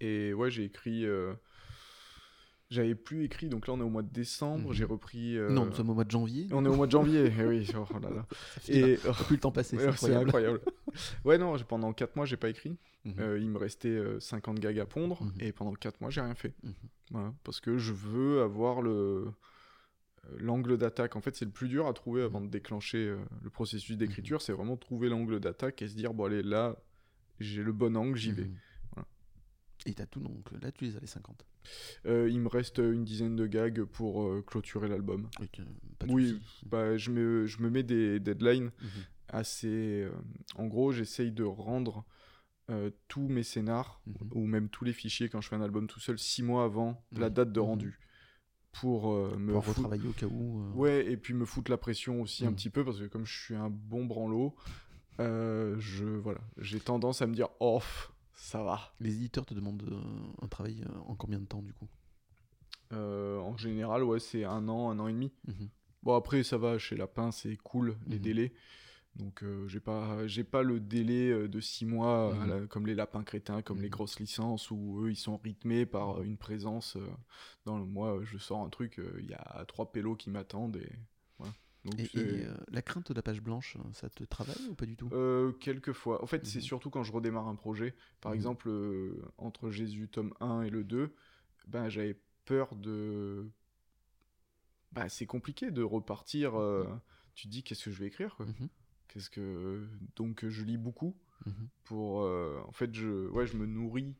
Et 0.01 0.33
ouais, 0.33 0.49
j'ai 0.51 0.63
écrit. 0.63 1.05
euh, 1.05 1.33
J'avais 2.71 2.95
plus 2.95 3.23
écrit, 3.23 3.47
donc 3.47 3.67
là 3.67 3.73
on 3.73 3.79
est 3.79 3.83
au 3.83 3.89
mois 3.89 4.01
de 4.01 4.11
décembre. 4.11 4.69
Mhm. 4.69 4.73
J'ai 4.73 4.83
repris. 4.85 5.37
euh, 5.37 5.49
Non, 5.49 5.65
nous 5.65 5.73
sommes 5.73 5.89
au 5.91 5.93
mois 5.93 6.03
de 6.03 6.11
janvier. 6.11 6.47
On 6.51 6.65
est 6.65 6.69
au 6.69 6.75
mois 6.75 6.87
de 6.87 6.91
janvier, 6.91 7.31
eh 7.39 7.45
oui. 7.45 7.69
oh 7.75 7.99
là 7.99 8.09
là. 8.09 8.25
Et 8.67 8.95
plus 9.27 9.35
le 9.35 9.39
temps 9.39 9.51
passer, 9.51 9.77
c'est 9.79 9.87
incroyable. 9.87 10.25
incroyable. 10.27 10.61
ouais, 11.25 11.37
non, 11.37 11.55
pendant 11.67 11.93
4 11.93 12.15
mois, 12.15 12.25
j'ai 12.25 12.37
pas 12.37 12.49
écrit. 12.49 12.77
Mhm. 13.05 13.15
Euh, 13.19 13.39
il 13.39 13.49
me 13.49 13.57
restait 13.59 13.89
euh, 13.89 14.19
50 14.19 14.59
gags 14.59 14.79
à 14.79 14.85
pondre. 14.87 15.21
Mhm. 15.23 15.33
Et 15.41 15.51
pendant 15.51 15.73
4 15.73 16.01
mois, 16.01 16.09
j'ai 16.09 16.21
rien 16.21 16.33
fait. 16.35 16.53
Voilà, 17.11 17.33
parce 17.43 17.59
que 17.61 17.77
je 17.77 17.93
veux 17.93 18.41
avoir 18.41 18.81
le 18.81 19.27
l'angle 20.39 20.79
d'attaque. 20.79 21.15
En 21.15 21.21
fait, 21.21 21.35
c'est 21.35 21.45
le 21.45 21.51
plus 21.51 21.67
dur 21.67 21.85
à 21.85 21.93
trouver 21.93 22.23
avant 22.23 22.41
de 22.41 22.47
déclencher 22.47 23.15
le 23.43 23.49
processus 23.51 23.95
d'écriture. 23.95 24.41
C'est 24.41 24.53
vraiment 24.53 24.75
trouver 24.75 25.07
l'angle 25.07 25.39
d'attaque 25.39 25.83
et 25.83 25.87
se 25.87 25.95
dire, 25.95 26.15
bon, 26.15 26.25
allez, 26.25 26.41
là, 26.41 26.75
j'ai 27.39 27.61
le 27.61 27.71
bon 27.73 27.95
angle, 27.95 28.17
j'y 28.17 28.31
vais. 28.31 28.49
Mhm. 29.85 29.91
Et 29.91 29.93
t'as 29.93 30.05
tout, 30.05 30.19
donc 30.19 30.51
là 30.61 30.71
tu 30.71 30.85
les 30.85 30.97
as 30.97 30.99
les 30.99 31.07
50. 31.07 31.45
Euh, 32.05 32.29
il 32.29 32.39
me 32.39 32.47
reste 32.47 32.77
une 32.79 33.03
dizaine 33.05 33.35
de 33.35 33.47
gags 33.47 33.83
pour 33.83 34.23
euh, 34.23 34.43
clôturer 34.45 34.87
l'album. 34.87 35.27
Oui, 36.07 36.39
bah, 36.65 36.97
je, 36.97 37.11
me, 37.11 37.45
je 37.45 37.61
me 37.61 37.69
mets 37.69 37.83
des 37.83 38.19
deadlines 38.19 38.71
Mhm. 38.81 38.89
assez. 39.29 39.67
euh, 40.03 40.11
en 40.55 40.67
gros, 40.67 40.91
j'essaye 40.91 41.31
de 41.31 41.43
rendre 41.43 42.05
tous 43.07 43.27
mes 43.27 43.43
scénars 43.43 44.01
Mhm. 44.07 44.15
ou 44.33 44.45
même 44.47 44.69
tous 44.69 44.85
les 44.85 44.93
fichiers 44.93 45.29
quand 45.29 45.39
je 45.39 45.49
fais 45.49 45.55
un 45.55 45.61
album 45.61 45.85
tout 45.85 45.99
seul 45.99 46.17
six 46.17 46.41
mois 46.41 46.63
avant 46.63 47.05
la 47.11 47.27
Oui. 47.27 47.33
date 47.33 47.51
de 47.51 47.59
Mhm. 47.59 47.65
rendu 47.65 47.99
pour 48.71 49.13
me 49.37 49.53
Pour 49.53 49.63
foutre- 49.65 49.77
retravailler 49.77 50.07
au 50.07 50.13
cas 50.13 50.25
où. 50.25 50.63
Ouais, 50.73 51.05
et 51.05 51.15
puis 51.15 51.35
me 51.35 51.45
foutre 51.45 51.69
la 51.69 51.77
pression 51.77 52.21
aussi 52.21 52.43
un 52.43 52.49
Mhm. 52.49 52.55
petit 52.55 52.69
peu 52.71 52.83
parce 52.83 52.97
que 52.99 53.05
comme 53.05 53.23
je 53.25 53.39
suis 53.39 53.53
un 53.55 53.69
bon 53.69 54.05
branlot, 54.05 54.55
je 55.19 56.05
voilà, 56.05 56.41
j'ai 56.57 56.79
tendance 56.79 57.21
à 57.21 57.27
me 57.27 57.35
dire 57.35 57.49
pff, 57.59 58.11
ça 58.35 58.63
va. 58.63 58.93
Les 58.99 59.13
éditeurs 59.15 59.45
te 59.45 59.53
demandent 59.53 59.83
euh, 59.91 60.43
un 60.43 60.47
travail 60.47 60.83
euh, 60.87 60.99
en 61.07 61.15
combien 61.15 61.39
de 61.39 61.45
temps 61.45 61.61
du 61.61 61.73
coup? 61.73 61.87
Euh, 62.93 63.39
en 63.39 63.57
général, 63.57 64.03
ouais, 64.03 64.19
c'est 64.19 64.43
un 64.43 64.67
an, 64.69 64.89
un 64.91 64.99
an 64.99 65.07
et 65.07 65.13
demi. 65.13 65.31
Mhm. 65.47 65.69
Bon, 66.03 66.15
après, 66.15 66.43
ça 66.43 66.57
va, 66.57 66.77
chez 66.77 66.95
Lapin, 66.95 67.31
c'est 67.31 67.57
cool, 67.57 67.97
les 68.07 68.17
Mhm. 68.17 68.21
délais. 68.21 68.53
Donc, 69.15 69.43
euh, 69.43 69.65
j'ai 69.67 69.79
pas, 69.79 70.27
j'ai 70.27 70.43
pas 70.43 70.61
le 70.61 70.79
délai 70.79 71.47
de 71.47 71.59
six 71.61 71.85
mois, 71.85 72.35
Mhm. 72.35 72.47
la- 72.47 72.67
comme 72.67 72.85
les 72.85 72.95
lapins 72.95 73.23
crétins, 73.23 73.61
comme 73.61 73.81
les 73.81 73.89
grosses 73.89 74.19
licences, 74.19 74.69
où 74.71 75.01
eux, 75.05 75.09
ils 75.11 75.15
sont 75.15 75.37
rythmés 75.37 75.85
par 75.85 76.21
une 76.21 76.37
présence. 76.37 76.97
dans 77.65 77.79
le 77.79 77.85
mois, 77.85 78.19
je 78.23 78.37
sors 78.37 78.61
un 78.61 78.69
truc, 78.69 79.01
il 79.19 79.25
y 79.25 79.33
a 79.33 79.65
trois 79.67 79.91
pélos 79.91 80.15
qui 80.17 80.29
m'attendent. 80.29 80.77
Et. 80.77 80.91
Donc, 81.85 81.99
Et, 81.99 82.09
euh, 82.17 82.53
la 82.71 82.81
crainte 82.81 83.09
de 83.11 83.13
la 83.13 83.21
page 83.21 83.41
blanche, 83.41 83.77
ça 83.93 84.09
te 84.09 84.23
travaille 84.23 84.55
ou 84.69 84.75
pas 84.75 84.85
du 84.85 84.95
tout? 84.95 85.09
Euh, 85.13 85.51
quelques 85.53 85.93
fois. 85.93 86.23
En 86.23 86.27
fait, 86.27 86.45
c'est 86.45 86.59
Mhm. 86.59 86.65
surtout 86.65 86.89
quand 86.89 87.03
je 87.03 87.11
redémarre 87.11 87.47
un 87.47 87.55
projet. 87.55 87.95
Par 88.21 88.31
Mhm. 88.31 88.37
exemple, 88.37 88.69
euh, 88.69 89.21
entre 89.37 89.69
Jésus 89.69 90.07
tome 90.07 90.33
1 90.39 90.63
et 90.63 90.69
le 90.69 90.83
2, 90.83 91.13
ben, 91.67 91.89
j'avais 91.89 92.17
peur 92.45 92.75
de. 92.75 93.47
Bah, 94.91 95.09
c'est 95.09 95.25
compliqué 95.25 95.71
de 95.71 95.83
repartir. 95.83 96.55
euh, 96.59 96.85
Tu 97.35 97.47
te 97.47 97.51
dis, 97.51 97.63
qu'est-ce 97.63 97.85
que 97.85 97.91
je 97.91 97.99
vais 97.99 98.07
écrire 98.07 98.35
quoi? 98.35 98.45
Mhm. 98.45 98.69
Qu'est-ce 99.09 99.29
que. 99.29 99.87
Donc, 100.15 100.47
je 100.47 100.63
lis 100.63 100.77
beaucoup 100.77 101.15
Mhm. 101.45 101.67
pour. 101.83 102.21
En 102.21 102.71
fait, 102.71 102.93
je... 102.95 103.27
Ouais, 103.29 103.45
je 103.45 103.57
me 103.57 103.65
nourris 103.65 104.15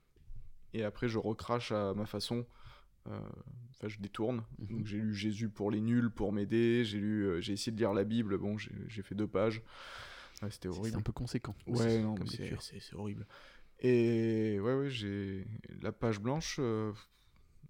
et 0.73 0.83
après, 0.83 1.07
je 1.07 1.17
recrache 1.17 1.71
à 1.71 1.93
ma 1.93 2.05
façon. 2.05 2.45
Euh, 3.07 3.19
Enfin, 3.77 3.89
je 3.89 3.99
détourne. 3.99 4.41
Mhm. 4.57 4.67
Donc, 4.77 4.85
j'ai 4.85 4.97
lu 4.99 5.13
Jésus 5.13 5.49
pour 5.49 5.69
les 5.69 5.81
nuls, 5.81 6.09
pour 6.09 6.31
m'aider. 6.31 6.85
J'ai 6.85 6.97
lu, 6.97 7.25
euh, 7.25 7.41
j'ai 7.41 7.51
essayé 7.53 7.73
de 7.73 7.77
lire 7.77 7.93
la 7.93 8.05
Bible. 8.05 8.37
Bon, 8.37 8.57
j'ai 8.57 9.01
fait 9.03 9.15
deux 9.15 9.27
pages. 9.27 9.61
Ouais, 10.41 10.49
C'était 10.49 10.69
horrible. 10.69 10.87
C'est 10.91 10.95
un 10.95 11.01
peu 11.01 11.11
conséquent. 11.11 11.53
Ouais, 11.67 12.01
non, 12.01 12.15
c'est- 12.25 12.93
horrible. 12.95 13.27
Et 13.81 14.57
ouais, 14.61 14.73
ouais, 14.75 14.89
j'ai 14.89 15.45
la 15.81 15.91
page 15.91 16.21
blanche. 16.21 16.59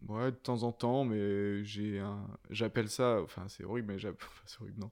Ouais, 0.08 0.32
de 0.32 0.36
temps 0.36 0.64
en 0.64 0.72
temps, 0.72 1.04
mais 1.04 1.64
j'ai 1.64 2.00
un. 2.00 2.28
J'appelle 2.50 2.90
ça. 2.90 3.22
Enfin, 3.24 3.48
c'est 3.48 3.64
horrible, 3.64 3.94
mais 3.94 4.00
j'app- 4.00 4.22
enfin, 4.28 4.44
c'est 4.46 4.62
horrible, 4.62 4.80
non. 4.82 4.92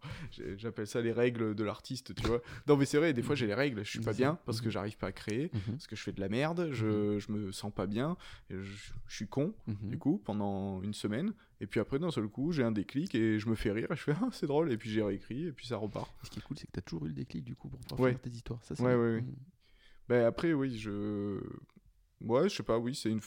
J'appelle 0.57 0.87
ça 0.87 1.01
les 1.01 1.11
règles 1.11 1.53
de 1.55 1.63
l'artiste, 1.63 2.15
tu 2.15 2.25
vois. 2.25 2.41
Non, 2.67 2.77
mais 2.77 2.85
c'est 2.85 2.97
vrai, 2.97 3.13
des 3.13 3.21
fois 3.21 3.35
j'ai 3.35 3.45
les 3.47 3.53
règles, 3.53 3.83
je 3.85 3.89
suis 3.89 3.99
pas 3.99 4.13
bien 4.13 4.39
parce 4.45 4.59
que 4.61 4.65
Mhm. 4.67 4.71
j'arrive 4.71 4.97
pas 4.97 5.07
à 5.07 5.11
créer, 5.11 5.51
Mhm. 5.53 5.61
parce 5.73 5.87
que 5.87 5.95
je 5.95 6.01
fais 6.03 6.11
de 6.13 6.19
la 6.21 6.29
merde, 6.29 6.69
je, 6.71 7.19
je 7.19 7.31
me 7.31 7.51
sens 7.51 7.71
pas 7.73 7.85
bien, 7.85 8.17
je, 8.49 8.61
je 8.61 9.15
suis 9.15 9.27
con, 9.27 9.53
Mhm. 9.67 9.89
du 9.89 9.97
coup, 9.99 10.17
pendant 10.17 10.81
une 10.81 10.93
semaine. 10.93 11.33
Et 11.61 11.67
puis 11.67 11.79
après, 11.79 11.99
d'un 11.99 12.11
seul 12.11 12.27
coup, 12.27 12.51
j'ai 12.51 12.63
un 12.63 12.71
déclic 12.71 13.13
et 13.15 13.37
je 13.39 13.47
me 13.49 13.55
fais 13.55 13.71
rire 13.71 13.91
et 13.91 13.95
je 13.95 14.01
fais 14.01 14.13
Ah, 14.21 14.29
c'est 14.31 14.47
drôle, 14.47 14.71
et 14.71 14.77
puis 14.77 14.89
j'ai 14.89 15.01
réécrit, 15.03 15.45
et 15.47 15.51
puis 15.51 15.67
ça 15.67 15.77
repart. 15.77 16.09
Et 16.23 16.25
ce 16.25 16.31
qui 16.31 16.39
est 16.39 16.41
cool, 16.41 16.57
c'est 16.57 16.65
que 16.67 16.71
tu 16.73 16.79
as 16.79 16.81
toujours 16.81 17.05
eu 17.05 17.09
le 17.09 17.13
déclic 17.13 17.43
du 17.43 17.55
coup 17.55 17.69
pour 17.69 17.79
pouvoir 17.79 17.99
Ouais. 18.01 18.09
finir 18.11 18.21
tes 18.21 18.29
histoires. 18.31 18.63
Ça, 18.63 18.75
c'est 18.75 18.83
Ouais, 18.83 18.95
ouais, 18.95 19.13
ouais. 19.15 19.21
Mhm. 19.21 19.35
Ben 20.09 20.25
après, 20.25 20.53
oui, 20.53 20.77
je. 20.77 21.39
Ouais, 22.21 22.49
je 22.49 22.55
sais 22.55 22.63
pas, 22.63 22.77
oui, 22.79 22.95
c'est 22.95 23.09
une. 23.09 23.21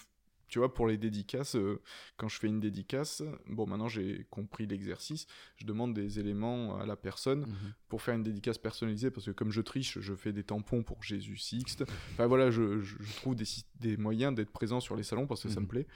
Tu 0.48 0.58
vois, 0.58 0.72
pour 0.72 0.86
les 0.86 0.96
dédicaces, 0.96 1.56
euh, 1.56 1.80
quand 2.16 2.28
je 2.28 2.38
fais 2.38 2.46
une 2.46 2.60
dédicace, 2.60 3.22
bon, 3.48 3.66
maintenant 3.66 3.88
j'ai 3.88 4.26
compris 4.30 4.66
l'exercice, 4.66 5.26
je 5.56 5.64
demande 5.66 5.92
des 5.92 6.20
éléments 6.20 6.78
à 6.78 6.86
la 6.86 6.96
personne 6.96 7.40
Mhm. 7.40 7.72
pour 7.88 8.02
faire 8.02 8.14
une 8.14 8.22
dédicace 8.22 8.58
personnalisée, 8.58 9.10
parce 9.10 9.26
que 9.26 9.32
comme 9.32 9.50
je 9.50 9.60
triche, 9.60 9.98
je 10.00 10.14
fais 10.14 10.32
des 10.32 10.44
tampons 10.44 10.82
pour 10.82 11.02
Jésus 11.02 11.36
Sixte. 11.36 11.84
Enfin 12.12 12.26
voilà, 12.26 12.50
je, 12.50 12.80
trouve 13.16 13.34
des 13.80 13.96
moyens 13.96 14.34
d'être 14.34 14.50
présent 14.52 14.80
sur 14.80 14.96
les 14.96 15.02
salons 15.02 15.26
parce 15.26 15.42
que 15.42 15.48
ça 15.48 15.60
me 15.60 15.64
Mhm. 15.66 15.68
plaît. 15.70 15.86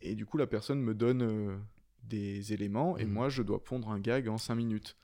Et 0.00 0.14
du 0.14 0.26
coup, 0.26 0.36
la 0.36 0.46
personne 0.46 0.80
me 0.80 0.94
donne 0.94 1.22
euh, 1.22 1.56
des 2.04 2.52
éléments 2.52 2.96
et 2.98 3.04
Mhm. 3.04 3.12
moi, 3.12 3.28
je 3.28 3.42
dois 3.42 3.62
pondre 3.62 3.90
un 3.90 4.00
gag 4.00 4.28
en 4.28 4.38
5 4.38 4.54
minutes. 4.56 4.96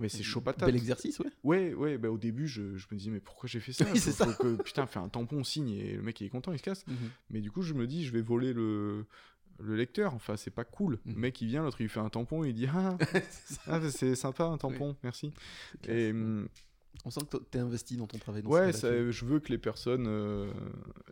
Mais 0.00 0.08
c'est 0.08 0.22
chaud 0.22 0.40
patate. 0.40 0.66
Bel 0.66 0.76
exercice, 0.76 1.18
ouais. 1.20 1.30
Ouais, 1.44 1.74
ouais, 1.74 1.98
bah 1.98 2.10
au 2.10 2.18
début, 2.18 2.48
je, 2.48 2.76
je 2.76 2.86
me 2.90 2.96
disais, 2.96 3.10
mais 3.10 3.20
pourquoi 3.20 3.48
j'ai 3.48 3.60
fait 3.60 3.72
ça 3.72 3.84
Oui, 3.92 3.98
Faut- 3.98 4.10
ça. 4.10 4.26
faut 4.26 4.42
que, 4.56 4.62
putain, 4.62 4.86
fais 4.86 4.98
un 4.98 5.08
tampon, 5.08 5.44
signe, 5.44 5.70
et 5.70 5.94
le 5.96 6.02
mec, 6.02 6.20
il 6.20 6.26
est 6.26 6.30
content, 6.30 6.52
il 6.52 6.58
se 6.58 6.62
casse. 6.62 6.84
Mais 7.30 7.40
du 7.40 7.50
coup, 7.50 7.62
je 7.62 7.74
me 7.74 7.86
dis, 7.86 8.04
je 8.04 8.12
vais 8.12 8.22
voler 8.22 8.52
le, 8.52 9.06
le 9.60 9.76
lecteur. 9.76 10.14
Enfin, 10.14 10.36
c'est 10.36 10.50
pas 10.50 10.64
cool. 10.64 10.98
Le 11.06 11.12
Mhm. 11.12 11.18
mec, 11.18 11.40
il 11.40 11.48
vient, 11.48 11.62
l'autre, 11.62 11.80
il 11.80 11.88
fait 11.88 12.00
un 12.00 12.08
tampon, 12.08 12.42
il 12.44 12.54
dit, 12.54 12.66
ah, 12.72 12.96
ah, 13.66 13.78
bah, 13.80 13.90
c'est 13.90 14.14
sympa, 14.16 14.44
un 14.44 14.56
tampon, 14.58 14.96
merci. 15.02 15.32
Et 15.86 16.10
hum, 16.10 16.48
On 17.04 17.10
sent 17.10 17.20
que 17.30 17.36
t'es 17.38 17.58
investi 17.58 17.96
dans 17.96 18.06
ton 18.06 18.18
travail. 18.18 18.42
dans 18.42 18.50
ouais, 18.50 18.72
ça- 18.72 19.10
je 19.10 19.24
veux 19.24 19.40
que 19.40 19.48
les 19.50 19.58
personnes, 19.58 20.04
euh, 20.06 20.52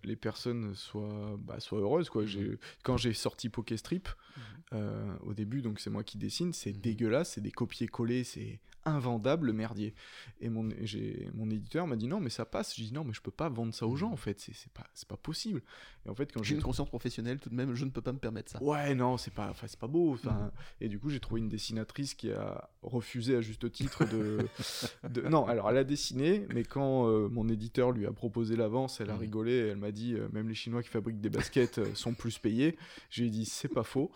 les 0.05 0.15
personnes 0.17 0.75
soient, 0.75 1.37
bah, 1.41 1.59
soient 1.59 1.81
heureuses, 1.81 2.09
quoi. 2.11 2.27
J'ai, 2.27 2.59
quand 2.85 2.97
j'ai 2.97 3.13
sorti 3.15 3.49
Pokéstrip, 3.49 4.09
Mhm. 4.09 4.43
euh, 4.75 5.13
au 5.23 5.35
début, 5.35 5.63
donc 5.63 5.81
c'est 5.81 5.91
moi 5.91 6.05
qui 6.05 6.17
dessine, 6.19 6.53
c'est 6.53 6.73
Mhm. 6.73 6.81
dégueulasse, 6.81 7.33
c'est 7.33 7.41
des 7.41 7.51
copier-coller, 7.51 8.25
c'est 8.25 8.61
invendable 8.85 9.47
le 9.49 9.53
merdier. 9.53 9.95
Et 10.41 10.49
mon, 10.49 10.69
j'ai, 10.83 11.29
mon 11.35 11.51
éditeur 11.51 11.87
m'a 11.87 11.97
dit 11.97 12.07
non, 12.09 12.21
mais 12.21 12.31
ça 12.31 12.45
passe. 12.45 12.75
J'ai 12.77 12.85
dit 12.85 12.93
non, 12.93 13.05
mais 13.05 13.13
je 13.13 13.21
peux 13.21 13.31
pas 13.31 13.49
vendre 13.49 13.75
ça 13.75 13.87
aux 13.87 13.97
gens 13.97 14.11
en 14.13 14.17
fait, 14.17 14.41
c'est, 14.41 14.55
c'est, 14.55 14.73
pas, 14.73 14.87
c'est 14.95 15.09
pas 15.09 15.17
possible. 15.17 15.63
Et 16.07 16.09
en 16.09 16.15
fait, 16.15 16.33
quand 16.33 16.43
J'ai 16.43 16.55
une 16.55 16.63
conscience 16.63 16.89
professionnelle 16.89 17.39
tout 17.39 17.51
de 17.51 17.55
même, 17.55 17.75
je 17.75 17.85
ne 17.85 17.91
peux 17.91 18.01
pas 18.01 18.13
me 18.13 18.19
permettre 18.19 18.51
ça. 18.53 18.63
Ouais, 18.63 18.95
non, 18.95 19.17
c'est 19.19 19.33
pas, 19.35 19.53
pas 19.79 19.87
beau. 19.87 20.17
Mhm. 20.25 20.51
Et 20.81 20.89
du 20.89 20.99
coup, 20.99 21.11
j'ai 21.11 21.21
trouvé 21.21 21.41
une 21.41 21.49
dessinatrice 21.49 22.15
qui 22.15 22.31
a 22.33 22.71
refusé 22.83 23.37
à 23.37 23.41
juste 23.41 23.71
titre 23.71 24.05
de. 24.07 24.47
de- 25.09 25.23
Non, 25.29 25.47
alors 25.47 25.69
elle 25.71 25.77
a 25.77 25.85
dessiné, 25.85 26.47
mais 26.55 26.65
quand 26.65 27.07
euh, 27.09 27.29
mon 27.29 27.49
éditeur 27.49 27.93
lui 27.93 28.07
a 28.07 28.13
proposé 28.13 28.57
l'avance, 28.57 29.01
elle 29.01 29.11
a 29.11 29.15
Mhm. 29.15 29.21
rigolé. 29.21 29.57
Elle 29.69 29.77
m'a 29.77 29.93
dit 29.93 30.15
euh, 30.15 30.29
même 30.33 30.49
les 30.49 30.55
Chinois 30.55 30.83
qui 30.83 30.89
fabriquent 30.89 31.21
des 31.21 31.29
baskets 31.31 31.79
euh, 31.79 31.95
sont 31.95 32.15
plus 32.15 32.39
payés. 32.39 32.79
J'ai 33.11 33.29
dit 33.29 33.45
c'est 33.45 33.69
pas 33.69 33.83
faux. 33.85 34.11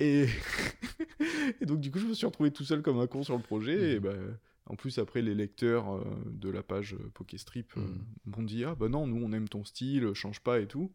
Et... 0.00 0.26
et 1.60 1.66
donc, 1.66 1.80
du 1.80 1.90
coup, 1.90 1.98
je 1.98 2.06
me 2.06 2.14
suis 2.14 2.26
retrouvé 2.26 2.50
tout 2.50 2.64
seul 2.64 2.82
comme 2.82 2.98
un 3.00 3.06
con 3.06 3.22
sur 3.22 3.36
le 3.36 3.42
projet. 3.42 3.92
Et 3.92 3.94
Mhm. 3.96 4.00
bah, 4.02 4.14
en 4.66 4.76
plus, 4.76 4.98
après, 4.98 5.22
les 5.22 5.34
lecteurs 5.34 5.94
euh, 5.94 6.04
de 6.26 6.48
la 6.50 6.62
page 6.62 6.94
euh, 6.94 7.10
Pokéstrip 7.14 7.72
euh, 7.76 7.80
Mhm. 7.80 8.04
m'ont 8.36 8.42
dit 8.42 8.64
Ah 8.64 8.74
bah 8.74 8.88
non, 8.88 9.06
nous 9.06 9.22
on 9.24 9.32
aime 9.32 9.48
ton 9.48 9.64
style, 9.64 10.12
change 10.14 10.40
pas 10.40 10.60
et 10.60 10.66
tout. 10.66 10.90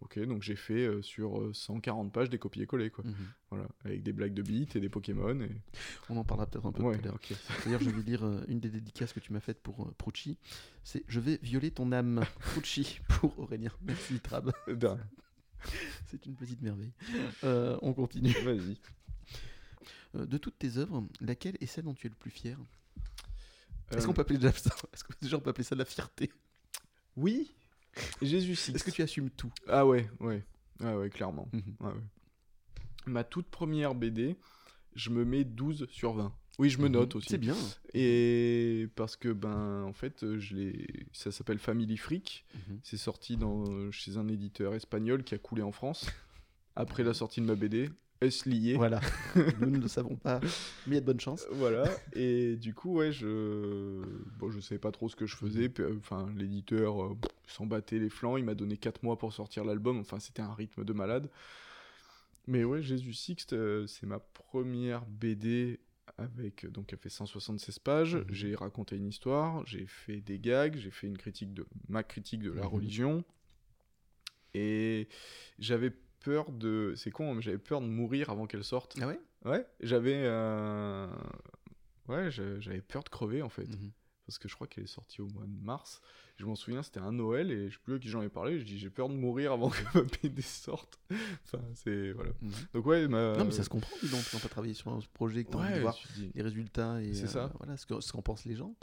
Ok, 0.00 0.16
donc 0.20 0.44
j'ai 0.44 0.54
fait 0.54 0.86
euh, 0.86 1.02
sur 1.02 1.40
euh, 1.40 1.52
140 1.52 2.12
pages 2.12 2.30
des 2.30 2.38
copier-coller, 2.38 2.88
quoi. 2.90 3.02
Mhm. 3.04 3.14
Voilà, 3.50 3.66
avec 3.84 4.04
des 4.04 4.12
blagues 4.12 4.32
de 4.34 4.42
beat 4.42 4.76
et 4.76 4.80
des 4.80 4.88
Pokémon. 4.88 5.40
Et... 5.40 5.50
On 6.08 6.16
en 6.16 6.22
parlera 6.22 6.46
peut-être 6.46 6.66
un 6.66 6.70
peu 6.72 6.84
Ouais, 6.84 6.94
tout 6.96 7.00
à 7.00 7.04
l'heure. 7.06 7.14
ok. 7.16 7.34
D'ailleurs, 7.66 7.80
je 7.82 7.90
vais 7.90 8.02
lire 8.02 8.24
euh, 8.24 8.40
une 8.46 8.60
des 8.60 8.68
dédicaces 8.68 9.12
que 9.12 9.18
tu 9.18 9.32
m'as 9.32 9.40
faites 9.40 9.60
pour 9.60 9.82
euh, 9.82 9.92
Prucci. 9.98 10.38
C'est 10.84 11.02
Je 11.08 11.18
vais 11.18 11.40
violer 11.42 11.72
ton 11.72 11.90
âme, 11.90 12.22
Prucci, 12.38 13.00
pour 13.08 13.36
Aurélien. 13.40 13.72
Merci, 13.82 14.20
Trab. 14.20 14.52
C'est 16.06 16.24
une 16.26 16.34
petite 16.34 16.62
merveille. 16.62 16.92
Euh, 17.44 17.78
on 17.82 17.92
continue. 17.92 18.32
Vas-y. 18.44 18.78
Euh, 20.16 20.26
de 20.26 20.38
toutes 20.38 20.58
tes 20.58 20.76
œuvres, 20.78 21.04
laquelle 21.20 21.56
est 21.60 21.66
celle 21.66 21.84
dont 21.84 21.94
tu 21.94 22.06
es 22.06 22.10
le 22.10 22.16
plus 22.16 22.30
fier? 22.30 22.56
Est-ce 23.90 24.02
Euh, 24.02 24.06
qu'on 24.06 24.14
peut 24.14 24.22
appeler 24.22 24.38
déjà 24.38 24.52
ça? 24.52 24.74
Est-ce 24.92 25.04
que 25.04 25.12
déjà 25.20 25.36
on 25.36 25.40
peut 25.40 25.50
appeler 25.50 25.64
ça 25.64 25.74
de 25.74 25.80
la 25.80 25.84
fierté? 25.84 26.30
Oui 27.16 27.50
Jésus. 28.22 28.52
Est-ce 28.52 28.84
que 28.84 28.90
tu 28.90 29.02
assumes 29.02 29.30
tout? 29.30 29.52
Ah 29.66 29.84
ouais, 29.84 30.08
ouais. 30.20 30.44
Ah 30.80 30.96
ouais, 30.96 31.10
clairement. 31.10 31.48
Mhm. 31.52 31.74
Ouais. 31.80 31.92
Ma 33.06 33.24
toute 33.24 33.48
première 33.48 33.94
BD, 33.94 34.36
je 34.94 35.10
me 35.10 35.24
mets 35.24 35.44
12 35.44 35.86
sur 35.90 36.12
20. 36.12 36.32
Oui, 36.58 36.70
je 36.70 36.80
me 36.80 36.88
note 36.88 37.14
aussi. 37.14 37.28
C'est 37.30 37.38
bien. 37.38 37.56
Et 37.94 38.88
parce 38.96 39.16
que, 39.16 39.28
ben, 39.28 39.84
en 39.84 39.92
fait, 39.92 40.24
euh, 40.24 40.38
je 40.38 40.56
l'ai... 40.56 41.06
ça 41.12 41.30
s'appelle 41.30 41.58
Family 41.58 41.96
Freak. 41.96 42.44
Mhm. 42.54 42.80
C'est 42.82 42.96
sorti 42.96 43.36
dans... 43.36 43.90
chez 43.92 44.16
un 44.16 44.26
éditeur 44.28 44.74
espagnol 44.74 45.22
qui 45.22 45.34
a 45.34 45.38
coulé 45.38 45.62
en 45.62 45.72
France. 45.72 46.06
Après 46.76 47.04
la 47.04 47.14
sortie 47.14 47.40
de 47.40 47.46
ma 47.46 47.54
BD, 47.54 47.90
est-ce 48.20 48.48
lié? 48.48 48.74
Voilà. 48.74 49.00
Nous 49.60 49.70
ne 49.70 49.78
le 49.78 49.88
savons 49.88 50.16
pas, 50.16 50.40
mais 50.40 50.48
il 50.88 50.94
y 50.94 50.96
a 50.96 51.00
de 51.00 51.06
bonnes 51.06 51.20
chances. 51.20 51.46
Voilà, 51.52 51.84
et 52.14 52.56
du 52.56 52.74
coup, 52.74 52.94
ouais, 52.94 53.12
je 53.12 54.02
bon, 54.38 54.50
je 54.50 54.58
savais 54.60 54.80
pas 54.80 54.90
trop 54.90 55.08
ce 55.08 55.14
que 55.14 55.26
je 55.26 55.36
faisais. 55.36 55.68
puis, 55.68 55.84
euh, 55.84 55.96
Enfin, 55.98 56.28
l'éditeur 56.36 57.02
euh, 57.04 57.16
s'en 57.46 57.66
battait 57.66 57.98
les 57.98 58.08
flancs. 58.08 58.36
Il 58.36 58.44
m'a 58.44 58.54
donné 58.54 58.76
4 58.76 59.04
mois 59.04 59.18
pour 59.18 59.32
sortir 59.32 59.64
l'album. 59.64 59.98
Enfin, 60.00 60.18
c'était 60.18 60.42
un 60.42 60.52
rythme 60.52 60.84
de 60.84 60.92
malade. 60.92 61.30
Mais 62.48 62.64
ouais, 62.64 62.82
Jésus 62.82 63.12
Sixte, 63.12 63.52
euh, 63.52 63.86
c'est 63.86 64.06
ma 64.06 64.18
première 64.18 65.04
BD 65.06 65.78
avec 66.18 66.66
donc 66.66 66.92
elle 66.92 66.98
fait 66.98 67.08
176 67.08 67.78
pages. 67.78 68.16
Mhm. 68.16 68.26
J'ai 68.30 68.54
raconté 68.54 68.96
une 68.96 69.06
histoire, 69.06 69.64
j'ai 69.66 69.86
fait 69.86 70.20
des 70.20 70.38
gags, 70.38 70.76
j'ai 70.76 70.90
fait 70.90 71.06
une 71.06 71.16
critique 71.18 71.54
de 71.54 71.66
ma 71.88 72.02
critique 72.02 72.42
de 72.42 72.50
la 72.50 72.62
Mhm. 72.64 72.68
religion. 72.68 73.24
Et 74.54 75.08
j'avais 75.58 75.90
peur 76.20 76.50
de 76.50 76.94
c'est 76.96 77.10
con, 77.10 77.34
mais 77.34 77.42
j'avais 77.42 77.58
peur 77.58 77.80
de 77.80 77.86
mourir 77.86 78.30
avant 78.30 78.46
qu'elle 78.46 78.64
sorte. 78.64 78.96
Ah 79.00 79.06
ouais? 79.06 79.20
Ouais, 79.44 79.66
j'avais 79.80 80.22
euh, 80.24 81.06
ouais, 82.08 82.30
j'avais 82.30 82.80
peur 82.82 83.04
de 83.04 83.08
crever 83.08 83.42
en 83.42 83.48
fait 83.48 83.68
Mhm. 83.68 83.92
parce 84.26 84.38
que 84.38 84.48
je 84.48 84.54
crois 84.54 84.66
qu'elle 84.66 84.84
est 84.84 84.88
sortie 84.88 85.20
au 85.20 85.28
mois 85.28 85.44
de 85.46 85.64
mars. 85.64 86.00
Je 86.38 86.44
m'en 86.46 86.54
souviens, 86.54 86.82
c'était 86.84 87.00
un 87.00 87.10
Noël 87.12 87.50
et 87.50 87.68
je 87.68 87.74
sais 87.74 87.80
plus 87.82 87.96
à 87.96 87.98
qui 87.98 88.08
j'en 88.08 88.22
ai 88.22 88.28
parlé, 88.28 88.60
je 88.60 88.64
dis 88.64 88.78
j'ai 88.78 88.90
peur 88.90 89.08
de 89.08 89.14
mourir 89.14 89.52
avant 89.52 89.70
que 89.70 89.76
ma 89.94 90.02
BD 90.22 90.40
sorte. 90.40 90.98
enfin, 91.44 91.60
c'est 91.74 92.12
voilà. 92.12 92.30
Mhm. 92.40 92.50
Donc 92.74 92.86
ouais, 92.86 93.08
ma 93.08 93.36
Non, 93.36 93.44
mais 93.44 93.50
ça 93.50 93.64
se 93.64 93.68
comprend, 93.68 93.90
dis 94.02 94.08
donc, 94.08 94.22
quand 94.30 94.38
t'as 94.38 94.48
travaillé 94.48 94.72
sur 94.74 94.92
un 94.92 95.00
projet, 95.14 95.42
que 95.44 95.50
t'as 95.50 95.58
envie 95.58 95.68
de 95.70 95.74
Ouais, 95.74 95.80
voir 95.80 95.98
dis- 96.14 96.30
les 96.34 96.42
résultats 96.42 97.02
et 97.02 97.10
euh, 97.10 97.26
ça. 97.26 97.52
voilà, 97.58 97.76
ce 97.76 97.86
que- 97.86 98.00
ce 98.00 98.12
qu'en 98.12 98.22
pensent 98.22 98.44
les 98.44 98.54
gens. 98.54 98.76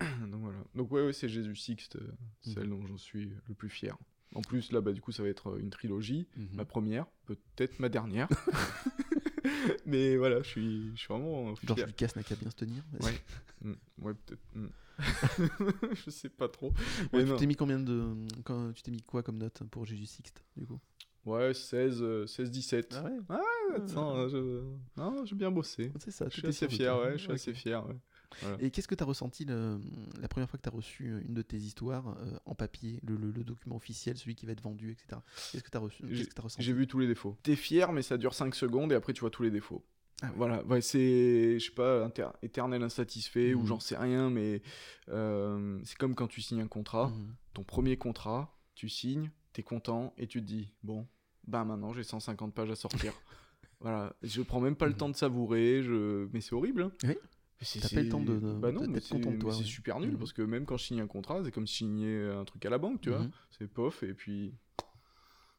Donc 0.00 0.42
voilà. 0.42 0.58
Donc 0.74 0.92
ouais, 0.92 1.02
ouais, 1.06 1.12
c'est 1.14 1.28
Jésus 1.30 1.56
Sixte, 1.56 1.96
Mhm. 1.96 2.52
celle 2.54 2.68
dont 2.68 2.86
j'en 2.86 2.98
suis 2.98 3.32
le 3.48 3.54
plus 3.54 3.70
fier. 3.70 3.96
En 4.34 4.42
plus 4.42 4.70
là 4.72 4.82
bah 4.82 4.92
du 4.92 5.00
coup 5.00 5.10
ça 5.10 5.22
va 5.22 5.30
être 5.30 5.48
euh, 5.52 5.58
une 5.58 5.70
trilogie, 5.70 6.28
Mhm. 6.36 6.48
ma 6.52 6.66
première, 6.66 7.06
peut-être 7.24 7.78
ma 7.80 7.88
dernière. 7.88 8.28
mais 9.86 10.16
voilà, 10.18 10.42
je 10.42 10.48
suis 10.48 10.90
je 10.94 10.96
suis 10.98 11.08
vraiment 11.08 11.54
Georges 11.64 11.74
fier. 11.80 11.86
Lucas 11.86 12.08
n'a 12.16 12.22
qu'à 12.22 12.34
bien 12.36 12.50
se 12.50 12.56
tenir. 12.56 12.82
Ouais. 13.00 13.18
Mm, 13.62 13.72
ouais, 14.02 14.12
peut-être. 14.14 14.42
je 16.04 16.10
sais 16.10 16.28
pas 16.28 16.48
trop. 16.48 16.68
Ouais, 17.12 17.22
Mais 17.22 17.24
tu 17.24 17.34
t'es 17.36 17.46
mis 17.46 17.56
combien 17.56 17.78
de. 17.78 18.14
Quand, 18.44 18.72
tu 18.72 18.82
t'es 18.82 18.90
mis 18.90 19.02
quoi 19.02 19.22
comme 19.22 19.38
note 19.38 19.62
pour 19.70 19.84
Jésus 19.86 20.06
Sixte, 20.06 20.42
du 20.56 20.66
coup? 20.66 20.80
Ouais, 21.24 21.52
16, 21.52 22.02
euh, 22.02 22.26
16 22.26 22.50
17. 22.50 22.94
Ah 22.96 23.04
ouais? 23.04 23.18
Attends, 23.76 24.16
euh, 24.16 24.28
je... 24.28 25.00
Non, 25.00 25.24
j'ai 25.26 25.34
bien 25.34 25.50
bossé. 25.50 25.92
C'est 26.00 26.10
ça, 26.10 26.26
Je 26.30 26.38
suis 26.38 26.46
assez 26.46 26.68
fier, 26.68 26.98
ouais, 26.98 27.12
je 27.18 27.22
suis 27.24 27.32
assez 27.32 27.52
fier, 27.54 27.86
ouais. 27.86 27.96
Et 28.60 28.70
qu'est-ce 28.70 28.88
que 28.88 28.94
tu 28.94 29.02
as 29.02 29.06
ressenti 29.06 29.44
le- 29.44 29.80
la 30.20 30.28
première 30.28 30.48
fois 30.48 30.58
que 30.58 30.62
tu 30.62 30.68
as 30.68 30.72
reçu 30.76 31.20
une 31.26 31.34
de 31.34 31.42
tes 31.42 31.56
histoires 31.56 32.16
euh, 32.20 32.38
en 32.46 32.54
papier, 32.54 33.00
le, 33.02 33.16
le- 33.16 33.30
le 33.30 33.42
document 33.44 33.76
officiel, 33.76 34.16
celui 34.16 34.34
qui 34.36 34.46
va 34.46 34.52
être 34.52 34.62
vendu, 34.62 34.90
etc. 34.92 35.20
Qu'est-ce 35.52 35.62
que 35.64 35.70
tu 35.70 35.76
as 35.76 35.80
reçu 35.80 36.02
Qu'est-ce 36.06 36.28
que 36.28 36.34
t'as 36.34 36.42
ressenti? 36.42 36.62
J'ai 36.62 36.72
vu 36.72 36.86
tous 36.86 36.98
les 36.98 37.06
défauts. 37.06 37.36
T'es 37.42 37.56
fier, 37.56 37.92
mais 37.92 38.02
ça 38.02 38.16
dure 38.16 38.34
5 38.34 38.54
secondes 38.54 38.92
et 38.92 38.94
après 38.94 39.12
tu 39.12 39.20
vois 39.20 39.30
tous 39.30 39.42
les 39.42 39.50
défauts. 39.50 39.84
Ah. 40.22 40.30
Voilà, 40.36 40.64
ouais, 40.64 40.80
c'est, 40.80 41.58
je 41.60 41.64
sais 41.64 41.72
pas, 41.74 42.04
inter- 42.04 42.30
éternel 42.42 42.82
insatisfait 42.82 43.54
ou 43.54 43.60
Mhm. 43.60 43.66
j'en 43.66 43.80
sais 43.80 43.96
rien, 43.96 44.30
mais 44.30 44.62
euh, 45.10 45.78
c'est 45.84 45.96
comme 45.96 46.14
quand 46.14 46.26
tu 46.26 46.40
signes 46.42 46.60
un 46.60 46.66
contrat, 46.68 47.08
Mhm. 47.08 47.34
ton 47.54 47.62
premier 47.62 47.96
contrat, 47.96 48.58
tu 48.74 48.88
signes, 48.88 49.30
t'es 49.52 49.62
content 49.62 50.12
et 50.18 50.26
tu 50.26 50.40
te 50.40 50.46
dis, 50.46 50.72
bon, 50.82 51.06
bah 51.46 51.64
maintenant 51.64 51.92
j'ai 51.92 52.02
150 52.02 52.52
pages 52.52 52.70
à 52.70 52.74
sortir. 52.76 53.12
voilà, 53.80 54.14
je 54.22 54.42
prends 54.42 54.60
même 54.60 54.74
pas 54.76 54.86
le 54.86 54.92
Mhm. 54.92 54.98
temps 54.98 55.08
de 55.08 55.16
savourer, 55.16 55.82
je... 55.84 56.26
mais 56.32 56.40
c'est 56.40 56.54
horrible. 56.54 56.82
Hein. 56.82 56.92
Oui. 57.04 57.16
Mais 57.60 57.66
c'est- 57.66 57.80
T'as 57.80 57.88
pas 57.88 58.02
le 58.02 58.08
temps 58.08 58.20
de- 58.20 58.38
bah 58.38 58.70
non, 58.72 58.80
d'être 58.82 58.90
mais 58.90 59.00
c'est, 59.00 59.14
content 59.14 59.30
de 59.32 59.38
toi, 59.38 59.52
c'est 59.52 59.60
ouais. 59.60 59.64
super 59.64 59.98
nul 60.00 60.16
parce 60.16 60.32
que 60.32 60.42
même 60.42 60.64
quand 60.64 60.76
je 60.76 60.84
signe 60.84 61.00
un 61.00 61.06
contrat, 61.08 61.42
c'est 61.44 61.50
comme 61.52 61.66
signer 61.66 62.22
un 62.28 62.44
truc 62.44 62.64
à 62.66 62.70
la 62.70 62.78
banque, 62.78 63.00
tu 63.00 63.10
vois. 63.10 63.26
C'est 63.50 63.66
pof 63.68 64.02
et 64.02 64.14
puis. 64.14 64.54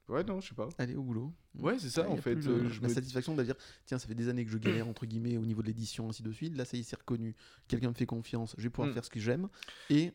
Ouais, 0.10 0.24
non, 0.24 0.42
je 0.42 0.50
sais 0.50 0.56
pas. 0.56 0.68
Aller 0.78 0.96
au 0.96 1.04
boulot. 1.04 1.32
Ouais, 1.60 1.78
c'est 1.80 1.90
ça, 1.90 2.04
Ah, 2.06 2.10
y 2.10 2.14
en 2.14 2.18
a 2.18 2.22
fait. 2.22 2.34
plus 2.34 2.48
euh, 2.50 2.64
le- 2.64 2.70
je 2.70 2.82
la 2.82 2.88
me- 2.88 2.94
satisfaction 2.94 3.36
de 3.36 3.44
dire 3.44 3.56
tiens, 3.86 3.98
ça 4.00 4.08
fait 4.08 4.16
des 4.16 4.28
années 4.28 4.44
que 4.44 4.52
je 4.52 4.58
galère 4.84 4.88
entre 4.88 5.06
guillemets 5.06 5.38
au 5.38 5.46
niveau 5.46 5.62
de 5.62 5.68
l'édition, 5.68 6.10
ainsi 6.10 6.24
de 6.24 6.32
suite. 6.32 6.58
Là, 6.58 6.66
ça 6.66 6.76
y 6.78 6.80
est, 6.80 6.84
c'est 6.84 6.98
reconnu. 7.00 7.36
Quelqu'un 7.68 7.90
me 7.90 7.94
fait 7.94 8.06
confiance, 8.08 8.56
je 8.58 8.64
vais 8.64 8.70
pouvoir 8.70 8.90
Mm. 8.90 8.94
faire 8.94 9.06
ce 9.06 9.10
que 9.10 9.20
j'aime. 9.20 9.48
Et 9.90 10.12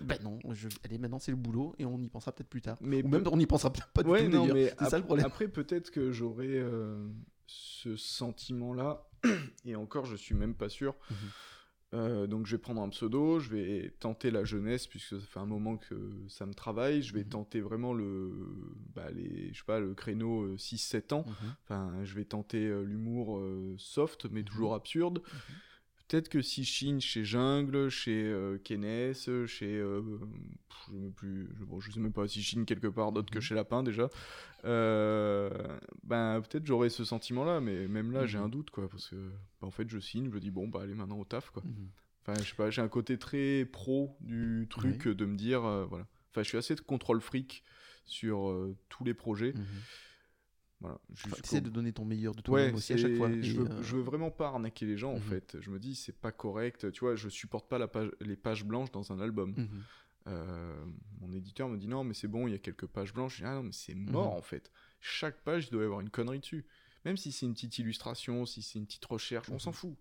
ben 0.00 0.18
non, 0.22 0.38
je... 0.52 0.68
allez, 0.84 0.98
maintenant 0.98 1.18
c'est 1.18 1.30
le 1.30 1.38
boulot 1.38 1.74
et 1.78 1.86
on 1.86 1.98
y 2.02 2.08
pensera 2.10 2.30
peut-être 2.32 2.50
plus 2.50 2.60
tard. 2.60 2.76
Mais 2.82 3.02
Ou 3.02 3.08
même 3.08 3.22
on 3.30 3.38
y 3.40 3.46
pensera 3.46 3.72
pas 3.72 4.02
du 4.02 4.10
ouais, 4.10 4.24
tout 4.26 4.30
non, 4.30 4.40
d'ailleurs. 4.42 4.54
mais 4.54 4.74
C'est 4.78 4.90
ça 4.90 4.98
le 4.98 5.04
problème. 5.04 5.24
Après, 5.24 5.48
peut-être 5.48 5.90
que 5.90 6.10
j'aurais 6.12 6.48
euh, 6.48 7.08
ce 7.46 7.96
sentiment-là, 7.96 9.08
et 9.64 9.76
encore, 9.76 10.04
je 10.06 10.16
suis 10.16 10.34
même 10.34 10.54
pas 10.54 10.68
sûr. 10.68 10.94
Mhm. 11.10 11.16
Euh, 11.96 12.26
donc, 12.26 12.46
je 12.46 12.56
vais 12.56 12.60
prendre 12.60 12.82
un 12.82 12.88
pseudo, 12.90 13.40
je 13.40 13.50
vais 13.50 13.90
tenter 14.00 14.30
la 14.30 14.44
jeunesse, 14.44 14.86
puisque 14.86 15.08
ça 15.18 15.26
fait 15.26 15.38
un 15.40 15.46
moment 15.46 15.76
que 15.76 15.94
ça 16.28 16.44
me 16.46 16.52
travaille. 16.54 17.02
Je 17.02 17.12
vais 17.14 17.24
Mhm. 17.24 17.30
tenter 17.30 17.60
vraiment 17.60 17.94
le, 17.94 18.30
bah, 18.94 19.10
les, 19.12 19.52
je 19.52 19.58
sais 19.58 19.64
pas, 19.64 19.80
le 19.80 19.94
créneau 19.94 20.42
euh, 20.42 20.56
6-7 20.58 21.12
ans. 21.12 21.24
Mhm. 21.26 21.54
Enfin, 21.64 21.92
je 22.04 22.14
vais 22.14 22.24
tenter 22.24 22.66
euh, 22.66 22.82
l'humour 22.82 23.38
euh, 23.38 23.74
soft, 23.78 24.26
mais 24.30 24.40
Mhm. 24.40 24.46
toujours 24.46 24.74
absurde. 24.74 25.22
Peut-être 26.08 26.28
que 26.28 26.40
si 26.40 26.62
je 26.64 26.70
signe 26.72 27.00
chez 27.00 27.24
Jungle, 27.24 27.88
chez 27.88 28.22
euh, 28.24 28.58
Kenes, 28.58 29.12
chez. 29.46 29.74
euh, 29.76 30.02
je, 30.88 30.92
sais 30.92 31.10
plus, 31.16 31.48
je, 31.58 31.64
bon, 31.64 31.80
je 31.80 31.90
sais 31.90 31.98
même 31.98 32.12
pas 32.12 32.28
si 32.28 32.42
je 32.42 32.48
signe 32.50 32.64
quelque 32.64 32.86
part 32.86 33.10
d'autre 33.10 33.30
que 33.32 33.38
Mhm. 33.38 33.42
chez 33.42 33.54
Lapin 33.56 33.82
déjà. 33.82 34.08
euh, 34.64 35.50
ben, 36.04 36.40
peut-être 36.42 36.64
j'aurais 36.66 36.90
ce 36.90 37.04
sentiment-là, 37.04 37.60
mais 37.60 37.88
même 37.88 38.12
là, 38.12 38.26
j'ai 38.26 38.38
Mhm. 38.38 38.44
un 38.44 38.48
doute, 38.48 38.70
quoi. 38.70 38.88
Parce 38.88 39.08
que, 39.08 39.16
bah, 39.60 39.66
en 39.66 39.70
fait, 39.70 39.88
je 39.88 39.98
signe, 39.98 40.26
je 40.26 40.30
me 40.30 40.40
dis, 40.40 40.50
bon, 40.50 40.68
bah, 40.68 40.80
allez 40.82 40.94
maintenant 40.94 41.18
au 41.18 41.24
taf, 41.24 41.50
quoi. 41.50 41.62
Mhm. 41.64 41.88
Enfin, 42.22 42.42
je 42.42 42.48
sais 42.50 42.56
pas, 42.56 42.70
j'ai 42.70 42.82
un 42.82 42.88
côté 42.88 43.18
très 43.18 43.64
pro 43.70 44.16
du 44.20 44.66
truc 44.70 45.06
de 45.08 45.24
me 45.26 45.36
dire, 45.36 45.64
euh, 45.64 45.84
voilà. 45.86 46.06
Enfin, 46.30 46.42
je 46.42 46.48
suis 46.48 46.58
assez 46.58 46.74
de 46.74 46.80
contrôle 46.80 47.20
fric 47.20 47.62
sur 48.04 48.54
tous 48.88 49.04
les 49.04 49.14
projets. 49.14 49.54
Voilà. 50.80 50.98
Enfin, 51.12 51.60
de 51.60 51.70
donner 51.70 51.92
ton 51.92 52.04
meilleur 52.04 52.34
de 52.34 52.40
Ouais, 52.40 52.42
toi-même 52.44 52.74
aussi 52.74 52.92
à 52.92 52.96
chaque 52.98 53.14
fois. 53.16 53.30
Je, 53.40 53.52
veux, 53.60 53.70
euh, 53.70 53.82
je 53.82 53.96
veux 53.96 54.02
vraiment 54.02 54.30
pas 54.30 54.48
arnaquer 54.48 54.84
les 54.84 54.98
gens 54.98 55.12
en 55.12 55.16
Mhm. 55.16 55.20
fait. 55.22 55.56
Je 55.60 55.70
me 55.70 55.78
dis 55.78 55.94
c'est 55.94 56.12
pas 56.20 56.32
correct. 56.32 56.92
Tu 56.92 57.00
vois, 57.00 57.16
je 57.16 57.28
supporte 57.30 57.68
pas 57.68 57.78
la 57.78 57.88
page, 57.88 58.10
les 58.20 58.36
pages 58.36 58.64
blanches 58.64 58.90
dans 58.92 59.10
un 59.12 59.20
album. 59.20 59.54
mhm. 59.56 59.68
Euh, 60.28 60.84
mon 61.20 61.32
éditeur 61.32 61.68
me 61.68 61.76
dit 61.78 61.86
non 61.86 62.02
mais 62.02 62.12
c'est 62.12 62.26
bon, 62.26 62.48
il 62.48 62.50
y 62.50 62.54
a 62.54 62.58
quelques 62.58 62.86
pages 62.86 63.14
blanches. 63.14 63.36
Je 63.36 63.42
dis 63.42 63.48
ah 63.48 63.54
non 63.54 63.62
mais 63.62 63.72
c'est 63.72 63.94
mort 63.94 64.32
Mhm. 64.32 64.38
en 64.38 64.42
fait. 64.42 64.70
Chaque 65.00 65.42
page 65.44 65.66
il 65.68 65.70
doit 65.70 65.82
y 65.82 65.84
avoir 65.84 66.00
une 66.00 66.10
connerie 66.10 66.40
dessus. 66.40 66.66
Même 67.04 67.16
si 67.16 67.30
c'est 67.32 67.46
une 67.46 67.54
petite 67.54 67.78
illustration, 67.78 68.44
si 68.44 68.60
c'est 68.62 68.78
une 68.80 68.86
petite 68.86 69.04
recherche, 69.04 69.48
on 69.50 69.58
s'en 69.60 69.70
fout. 69.72 69.96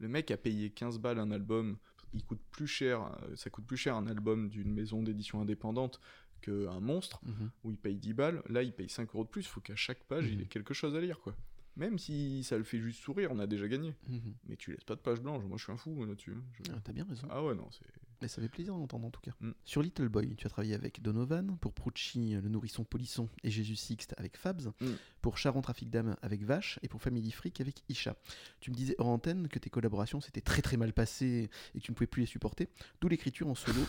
Le 0.00 0.08
mec 0.08 0.30
a 0.32 0.36
payé 0.36 0.70
15 0.70 0.98
balles 0.98 1.18
un 1.20 1.30
album. 1.30 1.78
Il 2.12 2.24
coûte 2.24 2.40
plus 2.50 2.66
cher. 2.66 3.16
euh, 3.22 3.36
Ça 3.36 3.50
coûte 3.50 3.64
plus 3.66 3.76
cher 3.76 3.94
un 3.94 4.08
album 4.08 4.48
d'une 4.48 4.72
maison 4.72 5.02
d'édition 5.04 5.40
indépendante 5.40 6.00
qu'un 6.40 6.80
monstre 6.80 7.20
Mhm. 7.24 7.50
où 7.64 7.70
il 7.70 7.76
paye 7.78 7.96
10 7.96 8.12
balles, 8.14 8.42
là 8.48 8.62
il 8.62 8.72
paye 8.72 8.88
5 8.88 9.08
euros 9.14 9.24
de 9.24 9.28
plus, 9.28 9.42
il 9.42 9.48
faut 9.48 9.60
qu'à 9.60 9.76
chaque 9.76 10.02
page 10.04 10.26
il 10.28 10.36
Mhm. 10.38 10.42
ait 10.42 10.46
quelque 10.46 10.74
chose 10.74 10.94
à 10.96 11.00
lire 11.00 11.20
quoi. 11.20 11.34
Même 11.76 11.98
si 11.98 12.42
ça 12.44 12.58
le 12.58 12.64
fait 12.64 12.80
juste 12.80 13.00
sourire, 13.00 13.30
on 13.32 13.38
a 13.38 13.46
déjà 13.46 13.68
gagné. 13.68 13.94
Mhm. 14.08 14.34
Mais 14.48 14.56
tu 14.56 14.72
laisses 14.72 14.84
pas 14.84 14.96
de 14.96 15.00
page 15.00 15.20
blanche, 15.20 15.44
moi 15.44 15.56
je 15.56 15.62
suis 15.64 15.72
un 15.72 15.76
fou 15.76 16.04
là-dessus. 16.04 16.32
hein. 16.32 16.42
Je- 16.52 16.72
Ah, 16.72 16.80
T'as 16.82 16.92
bien 16.92 17.04
raison. 17.08 17.26
Ah 17.30 17.42
ouais, 17.44 17.54
non, 17.54 17.68
c'est. 17.70 17.86
Mais 18.22 18.28
ça 18.28 18.42
fait 18.42 18.48
plaisir 18.48 18.74
d'entendre 18.74 19.06
en 19.06 19.10
tout 19.10 19.20
cas. 19.22 19.32
Mm. 19.40 19.50
Sur 19.64 19.82
Little 19.82 20.08
Boy, 20.08 20.34
tu 20.36 20.46
as 20.46 20.50
travaillé 20.50 20.74
avec 20.74 21.00
Donovan, 21.00 21.56
pour 21.60 21.72
Prucci, 21.72 22.32
le 22.34 22.48
nourrisson 22.48 22.84
polisson, 22.84 23.28
et 23.44 23.50
Jésus 23.50 23.76
Sixte 23.76 24.14
avec 24.18 24.36
Fabs, 24.36 24.72
Mm. 24.80 24.86
pour 25.22 25.38
Charon 25.38 25.62
Trafic 25.62 25.88
d'âme 25.90 26.16
avec 26.22 26.44
Vache, 26.44 26.78
et 26.82 26.88
pour 26.88 27.00
Family 27.00 27.30
Freak 27.30 27.60
avec 27.60 27.82
Isha. 27.88 28.16
Tu 28.60 28.70
me 28.70 28.76
disais 28.76 28.94
hors 28.98 29.08
antenne 29.08 29.48
que 29.48 29.58
tes 29.58 29.70
collaborations 29.70 30.20
s'étaient 30.20 30.40
très 30.42 30.60
très 30.62 30.76
mal 30.76 30.92
passées 30.92 31.48
et 31.74 31.78
que 31.80 31.84
tu 31.84 31.92
ne 31.92 31.94
pouvais 31.96 32.06
plus 32.06 32.20
les 32.20 32.26
supporter, 32.26 32.68
d'où 33.00 33.08
l'écriture 33.08 33.48
en 33.48 33.54
solo 33.54 33.80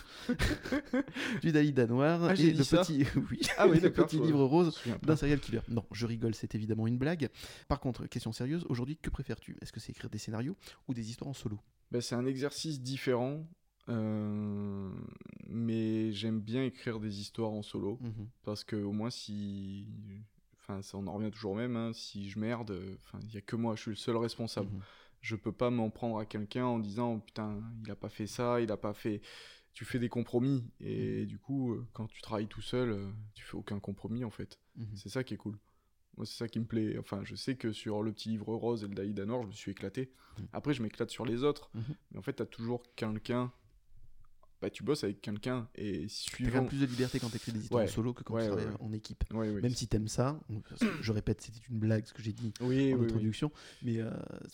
du 1.41 1.51
Dalida 1.51 1.85
Noir 1.87 2.23
Ah, 2.23 2.33
et 2.35 2.51
le 2.53 2.63
petit, 2.63 3.05
oui, 3.31 3.41
Ah 3.57 3.67
oui, 3.67 3.79
le 3.79 3.91
petit 3.91 4.19
livre 4.19 4.43
rose 4.45 4.77
d'un 5.03 5.15
serial 5.15 5.39
killer. 5.39 5.61
Non, 5.67 5.85
je 5.91 6.05
rigole, 6.05 6.35
c'est 6.35 6.55
évidemment 6.55 6.87
une 6.87 6.97
blague. 6.97 7.29
Par 7.67 7.79
contre, 7.79 8.05
question 8.07 8.31
sérieuse, 8.31 8.65
aujourd'hui, 8.69 8.97
que 8.97 9.09
préfères-tu? 9.09 9.57
Est-ce 9.61 9.71
que 9.71 9.79
c'est 9.79 9.91
écrire 9.91 10.09
des 10.09 10.17
scénarios 10.17 10.55
ou 10.87 10.93
des 10.93 11.09
histoires 11.09 11.29
en 11.29 11.33
solo? 11.33 11.59
Bah, 11.91 11.99
c'est 12.01 12.15
un 12.15 12.25
exercice 12.25 12.79
différent, 12.81 13.45
euh, 13.89 14.89
mais 15.47 16.11
j'aime 16.11 16.39
bien 16.39 16.63
écrire 16.63 16.99
des 16.99 17.19
histoires 17.19 17.51
en 17.51 17.61
solo 17.61 17.97
Mhm. 18.01 18.27
parce 18.43 18.63
que 18.63 18.75
au 18.75 18.91
moins 18.91 19.09
si. 19.09 19.87
Enfin, 20.57 20.81
ça, 20.83 20.97
on 20.97 21.07
en 21.07 21.13
revient 21.13 21.31
toujours 21.31 21.55
même, 21.55 21.75
hein, 21.75 21.91
si 21.93 22.29
je 22.29 22.37
merde, 22.39 22.79
enfin, 23.03 23.19
il 23.23 23.33
y 23.33 23.37
a 23.37 23.41
que 23.41 23.55
moi, 23.55 23.75
je 23.75 23.81
suis 23.81 23.91
le 23.91 23.95
seul 23.97 24.15
responsable. 24.17 24.69
Mhm. 24.71 24.81
je 25.23 25.35
peux 25.35 25.51
pas 25.51 25.69
m'en 25.69 25.89
prendre 25.91 26.17
à 26.17 26.25
quelqu'un 26.25 26.65
en 26.65 26.79
disant 26.79 27.19
putain 27.19 27.61
il 27.85 27.91
a 27.91 27.95
pas 27.95 28.09
fait 28.09 28.25
ça 28.25 28.59
il 28.59 28.71
a 28.71 28.77
pas 28.77 28.91
fait 28.95 29.21
tu 29.71 29.85
fais 29.85 29.99
des 29.99 30.09
compromis 30.09 30.63
et 30.79 31.27
du 31.27 31.37
coup 31.37 31.73
euh, 31.73 31.85
quand 31.93 32.07
tu 32.07 32.23
travailles 32.23 32.47
tout 32.47 32.63
seul 32.63 32.89
euh, 32.89 33.11
tu 33.35 33.43
fais 33.45 33.55
aucun 33.55 33.79
compromis 33.79 34.23
en 34.25 34.31
fait 34.31 34.57
Mhm. 34.77 34.95
c'est 34.95 35.09
ça 35.09 35.23
qui 35.23 35.35
est 35.35 35.37
cool 35.37 35.59
moi 36.17 36.25
c'est 36.25 36.33
ça 36.37 36.47
qui 36.47 36.59
me 36.59 36.65
plaît 36.65 36.97
enfin 36.97 37.23
je 37.23 37.35
sais 37.35 37.55
que 37.55 37.71
sur 37.71 38.01
le 38.01 38.11
petit 38.13 38.29
livre 38.29 38.51
rose 38.55 38.83
et 38.83 38.87
le 38.87 38.95
Daïda 38.95 39.27
Noir 39.27 39.43
je 39.43 39.47
me 39.49 39.51
suis 39.53 39.69
éclaté 39.69 40.11
Mhm. 40.39 40.47
après 40.53 40.73
je 40.73 40.81
m'éclate 40.81 41.11
sur 41.11 41.23
les 41.23 41.43
autres 41.43 41.69
Mhm. 41.75 41.83
mais 42.13 42.17
en 42.17 42.23
fait 42.23 42.33
t'as 42.33 42.47
toujours 42.47 42.81
quelqu'un 42.95 43.51
bah 44.61 44.69
tu 44.69 44.83
bosses 44.83 45.03
avec 45.03 45.21
quelqu'un 45.21 45.67
et 45.75 45.91
T'as 45.93 46.01
quand 46.03 46.09
suivant 46.09 46.59
même 46.59 46.67
plus 46.67 46.79
de 46.81 46.85
liberté 46.85 47.19
quand 47.19 47.29
t'écris 47.29 47.51
des 47.51 47.61
histoires 47.61 47.83
Ouais. 47.83 47.89
en 47.89 47.91
solo 47.91 48.13
que 48.13 48.23
quand 48.23 48.35
Ouais, 48.35 48.41
tu 48.43 48.47
travailles 48.47 48.67
ouais. 48.67 48.77
en 48.79 48.93
équipe. 48.93 49.23
Même 49.33 49.69
si 49.73 49.87
t'aimes 49.87 50.07
ça, 50.07 50.39
je 51.01 51.11
répète, 51.11 51.41
c'était 51.41 51.59
une 51.69 51.79
blague 51.79 52.05
ce 52.05 52.13
que 52.13 52.21
j'ai 52.21 52.33
dit 52.33 52.53
oui, 52.61 52.67
en 52.67 52.67
oui, 52.67 52.93
oui. 52.99 53.05
introduction, 53.05 53.51
mais 53.81 53.99
euh, 53.99 54.11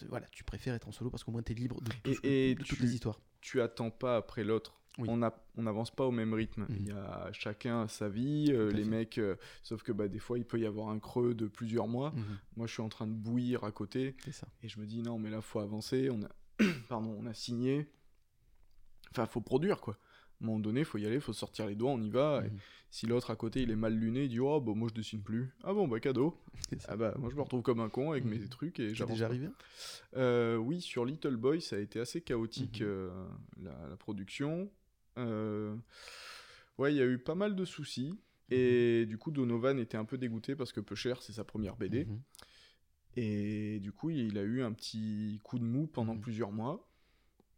voilà, 0.09 0.25
tu 0.31 0.43
préfères 0.43 0.73
être 0.75 0.87
en 0.87 0.91
solo 0.91 1.09
parce 1.09 1.23
qu'au 1.23 1.31
moins 1.31 1.41
t'es 1.43 1.53
libre 1.53 1.81
de, 1.81 1.89
tout 1.91 1.97
Et- 2.09 2.13
ce 2.15 2.21
que- 2.21 2.27
et 2.27 2.55
de 2.55 2.63
tu- 2.63 2.69
toutes 2.75 2.79
les 2.79 2.93
histoires. 2.93 3.19
tu 3.41 3.61
attends 3.61 3.91
pas 3.91 4.15
après 4.17 4.43
l'autre. 4.43 4.73
On 4.99 5.21
a- 5.21 5.45
on 5.55 5.61
n'avance 5.61 5.91
pas 5.91 6.05
au 6.07 6.11
même 6.11 6.33
rythme. 6.33 6.63
Mhm. 6.69 6.75
Il 6.79 6.87
y 6.87 6.91
a 6.91 7.29
chacun 7.31 7.87
sa 7.87 8.09
vie, 8.09 8.47
euh, 8.49 8.71
les 8.71 8.83
fait. 8.83 8.89
mecs, 8.89 9.17
euh, 9.19 9.35
sauf 9.61 9.83
que 9.83 9.91
bah, 9.91 10.07
des 10.07 10.17
fois 10.17 10.39
il 10.39 10.45
peut 10.45 10.59
y 10.59 10.65
avoir 10.65 10.89
un 10.89 10.97
creux 10.97 11.35
de 11.35 11.45
plusieurs 11.45 11.87
mois. 11.87 12.11
Mhm, 12.15 12.23
Moi 12.55 12.65
je 12.65 12.73
suis 12.73 12.81
en 12.81 12.89
train 12.89 13.05
de 13.05 13.13
bouillir 13.13 13.63
à 13.63 13.71
côté 13.71 14.15
ça. 14.31 14.47
et 14.63 14.69
je 14.69 14.79
me 14.79 14.87
dis 14.87 15.03
non 15.03 15.19
mais 15.19 15.29
là 15.29 15.41
faut 15.41 15.59
avancer. 15.59 16.09
On 16.09 16.23
a, 16.23 16.29
pardon, 16.89 17.15
on 17.19 17.27
a 17.27 17.33
signé. 17.35 17.87
Enfin 19.17 19.25
faut 19.25 19.41
produire 19.41 19.81
quoi. 19.81 19.95
À 19.95 20.43
un 20.43 20.47
moment 20.47 20.59
donné 20.59 20.83
faut 20.83 20.99
y 20.99 21.05
aller, 21.07 21.19
faut 21.19 21.33
sortir 21.33 21.65
les 21.65 21.73
doigts, 21.75 21.91
on 21.91 22.01
y 22.01 22.09
va. 22.11 22.43
Et 22.45 22.49
Mhm. 22.51 22.57
si 22.91 23.07
l'autre 23.07 23.31
à 23.31 23.35
côté 23.35 23.63
il 23.63 23.71
est 23.71 23.75
mal 23.75 23.93
luné, 23.95 24.25
il 24.25 24.29
dit 24.29 24.39
oh 24.39 24.61
bah 24.61 24.73
moi 24.75 24.87
je 24.89 24.93
dessine 24.93 25.23
plus. 25.23 25.49
Ah 25.63 25.73
bon 25.73 25.87
bah 25.87 25.99
cadeau. 25.99 26.37
Ah 26.87 26.95
bah 26.95 27.15
moi 27.17 27.29
je 27.31 27.35
me 27.35 27.41
retrouve 27.41 27.63
comme 27.63 27.79
un 27.79 27.89
con 27.89 28.11
avec 28.11 28.23
Mhm. 28.25 28.29
mes 28.29 28.47
trucs 28.47 28.79
et 28.79 28.89
déjà 28.89 29.25
arrivé 29.25 29.49
Euh, 30.15 30.57
oui, 30.57 30.81
sur 30.81 31.03
Little 31.05 31.35
Boy, 31.37 31.61
ça 31.61 31.75
a 31.77 31.79
été 31.79 31.99
assez 31.99 32.21
chaotique, 32.21 32.81
Mhm. 32.81 32.87
euh, 32.87 33.27
la, 33.63 33.87
la 33.89 33.97
production. 33.97 34.69
Euh, 35.17 35.75
ouais, 36.77 36.93
il 36.93 36.97
y 36.97 37.01
a 37.01 37.05
eu 37.07 37.17
pas 37.17 37.33
mal 37.35 37.55
de 37.55 37.65
soucis. 37.65 38.13
Et 38.51 39.05
du 39.07 39.17
coup, 39.17 39.31
Donovan 39.31 39.77
était 39.79 39.97
un 39.97 40.05
peu 40.05 40.17
dégoûté 40.17 40.55
parce 40.55 40.71
que 40.71 40.79
Peu 40.79 40.95
Cher, 40.95 41.21
c'est 41.23 41.33
sa 41.33 41.43
première 41.43 41.75
BD. 41.75 42.07
Et 43.15 43.79
du 43.79 43.91
coup, 43.91 44.09
il 44.11 44.37
a 44.37 44.43
eu 44.43 44.61
un 44.61 44.71
petit 44.71 45.39
coup 45.43 45.57
de 45.57 45.63
mou 45.63 45.87
pendant 45.87 46.15
plusieurs 46.17 46.51
mois. 46.51 46.86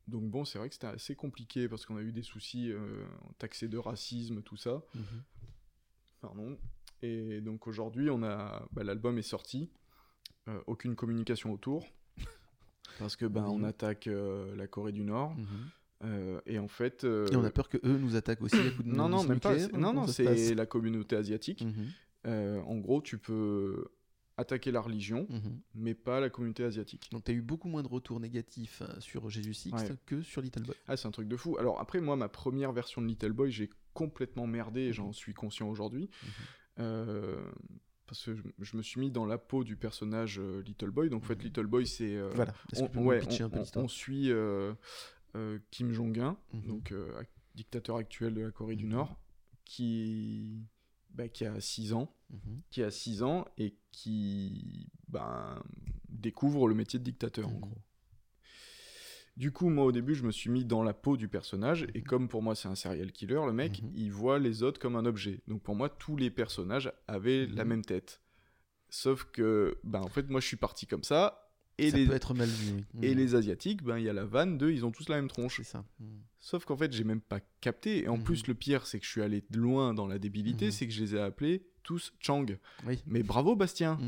Donc 0.09 0.29
bon, 0.29 0.43
c'est 0.45 0.57
vrai 0.59 0.67
que 0.69 0.75
c'était 0.75 0.87
assez 0.87 1.15
compliqué 1.15 1.67
parce 1.69 1.85
qu'on 1.85 1.97
a 1.97 2.01
eu 2.01 2.11
des 2.11 2.23
soucis 2.23 2.71
euh, 2.71 3.05
taxés 3.37 3.67
de 3.67 3.77
racisme, 3.77 4.41
tout 4.41 4.57
ça. 4.57 4.81
Mhm. 4.95 5.03
Pardon. 6.21 6.57
Et 7.01 7.39
donc 7.41 7.67
aujourd'hui, 7.67 8.09
on 8.09 8.23
a 8.23 8.67
bah, 8.73 8.83
l'album 8.83 9.17
est 9.17 9.21
sorti, 9.23 9.69
Euh, 10.47 10.59
aucune 10.67 10.95
communication 10.95 11.51
autour 11.53 11.85
parce 12.99 13.15
que 13.15 13.25
ben 13.27 13.45
on 13.45 13.63
attaque 13.63 14.07
euh, 14.07 14.55
la 14.55 14.67
Corée 14.67 14.91
du 14.93 15.03
Nord 15.03 15.35
Mhm. 15.35 15.45
euh, 16.05 16.41
et 16.45 16.57
en 16.59 16.67
fait 16.67 17.03
euh, 17.03 17.27
Et 17.31 17.35
on 17.35 17.43
a 17.43 17.51
peur 17.51 17.69
que 17.69 17.77
eux 17.83 17.97
nous 17.97 18.15
attaquent 18.15 18.41
aussi 18.41 18.55
à 18.55 18.71
coups 18.71 18.85
de 18.85 18.91
non 18.91 19.09
non 19.09 19.23
même 19.23 19.39
pas 19.39 19.55
non 19.77 19.93
non 19.93 20.07
c'est 20.07 20.55
la 20.55 20.65
communauté 20.65 21.15
asiatique. 21.15 21.63
Mhm. 21.63 21.87
Euh, 22.25 22.61
en 22.63 22.77
gros, 22.77 23.01
tu 23.01 23.17
peux 23.17 23.87
attaquer 24.39 24.71
la 24.71 24.81
religion, 24.81 25.27
Mhm. 25.29 25.59
mais 25.75 25.93
pas 25.93 26.19
la 26.19 26.29
communauté 26.29 26.63
asiatique. 26.63 27.09
Donc 27.11 27.23
tu 27.25 27.31
as 27.31 27.33
eu 27.33 27.41
beaucoup 27.41 27.67
moins 27.69 27.83
de 27.83 27.87
retours 27.87 28.19
négatifs 28.19 28.81
euh, 28.81 28.99
sur 28.99 29.29
Jésus 29.29 29.53
Sixte 29.53 29.89
Ouais. 29.89 29.95
que 30.05 30.21
sur 30.21 30.41
Little 30.41 30.63
Boy. 30.63 30.75
Ah, 30.87 30.97
c'est 30.97 31.07
un 31.07 31.11
truc 31.11 31.27
de 31.27 31.35
fou. 31.35 31.57
Alors 31.57 31.79
après, 31.79 31.99
moi, 32.01 32.15
ma 32.15 32.29
première 32.29 32.71
version 32.71 33.01
de 33.01 33.07
Little 33.07 33.33
Boy, 33.33 33.51
j'ai 33.51 33.69
complètement 33.93 34.47
merdé 34.47 34.81
et 34.81 34.93
j'en 34.93 35.07
Mhm. 35.07 35.13
suis 35.13 35.33
conscient 35.33 35.69
aujourd'hui. 35.69 36.09
Mhm. 36.23 36.29
Euh, 36.79 37.51
parce 38.07 38.23
que 38.25 38.33
je, 38.33 38.41
je 38.59 38.77
me 38.77 38.81
suis 38.81 38.99
mis 38.99 39.11
dans 39.11 39.25
la 39.25 39.37
peau 39.37 39.63
du 39.63 39.75
personnage 39.75 40.39
euh, 40.39 40.63
Little 40.63 40.89
Boy. 40.91 41.09
Donc 41.09 41.23
en 41.23 41.25
fait. 41.27 41.43
Little 41.43 41.67
Boy, 41.67 41.85
c'est... 41.85 42.15
euh, 42.15 42.29
Voilà. 42.33 42.53
On, 42.95 43.05
ouais, 43.05 43.21
on- 43.75 43.87
suit 43.87 44.31
Kim 45.71 45.91
Jong-un, 45.93 46.37
donc 46.53 46.93
dictateur 47.55 47.97
actuel 47.97 48.33
de 48.33 48.41
la 48.41 48.51
Corée 48.51 48.75
du. 48.75 48.85
Nord, 48.85 49.19
qui, 49.65 50.63
bah, 51.11 51.27
qui 51.27 51.45
a 51.45 51.59
6 51.59 51.93
ans, 51.93 52.13
Mhm. 52.29 52.61
qui 52.69 52.83
a 52.83 52.91
6 52.91 53.23
ans 53.23 53.45
et 53.57 53.75
qui 53.91 54.89
ben, 55.07 55.61
découvre 56.09 56.67
le 56.67 56.75
métier 56.75 56.99
de 56.99 57.03
dictateur 57.03 57.47
en 57.47 57.53
Mhm. 57.53 57.59
gros. 57.61 57.77
Du 59.37 59.51
coup, 59.51 59.69
moi 59.69 59.85
au 59.85 59.91
début, 59.91 60.15
je 60.15 60.23
me 60.23 60.31
suis 60.31 60.49
mis 60.49 60.65
dans 60.65 60.83
la 60.83 60.93
peau 60.93 61.15
du 61.15 61.29
personnage 61.29 61.87
et 61.93 62.01
comme 62.01 62.27
pour 62.27 62.41
moi 62.43 62.55
c'est 62.55 62.67
un 62.67 62.75
serial 62.75 63.11
killer, 63.11 63.41
le 63.45 63.53
mec, 63.53 63.81
Mhm. 63.81 63.91
il 63.95 64.11
voit 64.11 64.37
les 64.37 64.63
autres 64.63 64.79
comme 64.81 64.95
un 64.97 65.05
objet. 65.05 65.39
Donc 65.47 65.61
pour 65.63 65.75
moi, 65.75 65.87
tous 65.89 66.17
les 66.17 66.29
personnages 66.29 66.91
avaient 67.07 67.45
la 67.47 67.63
même 67.63 67.83
tête. 67.85 68.21
Sauf 68.89 69.23
que, 69.25 69.77
ben 69.83 70.01
en 70.01 70.09
fait, 70.09 70.29
moi 70.29 70.41
je 70.41 70.47
suis 70.47 70.57
parti 70.57 70.87
comme 70.87 71.03
ça. 71.03 71.48
Et 71.81 71.91
ça 71.91 71.97
les, 71.97 72.05
peut 72.07 72.13
être 72.13 72.33
mal 72.33 72.47
vu. 72.49 72.73
oui. 72.95 73.05
et 73.05 73.13
les 73.15 73.35
asiatiques, 73.35 73.83
ben 73.83 73.97
il 73.97 74.03
y 74.05 74.09
a 74.09 74.13
la 74.13 74.25
vanne 74.25 74.57
d'eux, 74.57 74.71
ils 74.71 74.85
ont 74.85 74.91
tous 74.91 75.07
la 75.09 75.15
même 75.17 75.27
tronche. 75.29 75.57
C'est 75.57 75.63
ça. 75.63 75.85
Mhm. 75.99 76.21
Sauf 76.39 76.65
qu'en 76.65 76.77
fait, 76.77 76.91
j'ai 76.93 77.03
même 77.03 77.21
pas 77.21 77.39
capté. 77.61 78.03
Et 78.03 78.07
en 78.07 78.17
Mhm. 78.17 78.23
plus, 78.23 78.47
le 78.47 78.53
pire, 78.53 78.85
c'est 78.87 78.99
que 78.99 79.05
je 79.05 79.09
suis 79.11 79.21
allé 79.21 79.43
loin 79.53 79.93
dans 79.93 80.07
la 80.07 80.19
débilité, 80.19 80.71
c'est 80.71 80.87
que 80.87 80.93
je 80.93 81.01
les 81.01 81.15
ai 81.15 81.19
appelés 81.19 81.65
tous 81.83 82.13
Chang. 82.19 82.45
Oui. 82.85 82.99
Mais 83.07 83.23
bravo 83.23 83.55
Bastien. 83.55 83.99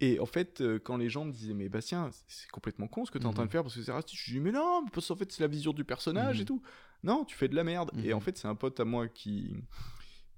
Et 0.00 0.20
en 0.20 0.26
fait, 0.26 0.60
euh, 0.60 0.78
quand 0.78 0.96
les 0.96 1.08
gens 1.08 1.24
me 1.24 1.32
disaient, 1.32 1.54
mais 1.54 1.68
Bastien, 1.68 2.10
c'est 2.28 2.48
complètement 2.50 2.86
con 2.86 3.04
ce 3.04 3.10
que 3.10 3.18
tu 3.18 3.24
es 3.24 3.26
en 3.26 3.32
train 3.32 3.46
de 3.46 3.50
faire 3.50 3.62
parce 3.64 3.74
que 3.74 3.82
c'est 3.82 3.90
raciste, 3.92 4.14
je 4.22 4.32
dis, 4.32 4.38
mais 4.40 4.52
non, 4.52 4.84
parce 4.92 5.08
qu'en 5.08 5.16
fait, 5.16 5.30
c'est 5.32 5.42
la 5.42 5.48
vision 5.48 5.72
du 5.72 5.84
personnage 5.84 6.40
et 6.40 6.44
tout. 6.44 6.62
Non, 7.02 7.24
tu 7.24 7.36
fais 7.36 7.48
de 7.48 7.54
la 7.56 7.64
merde. 7.64 7.90
Et 8.04 8.12
en 8.12 8.20
fait, 8.20 8.38
c'est 8.38 8.46
un 8.48 8.54
pote 8.54 8.78
à 8.80 8.84
moi 8.84 9.08
qui, 9.08 9.56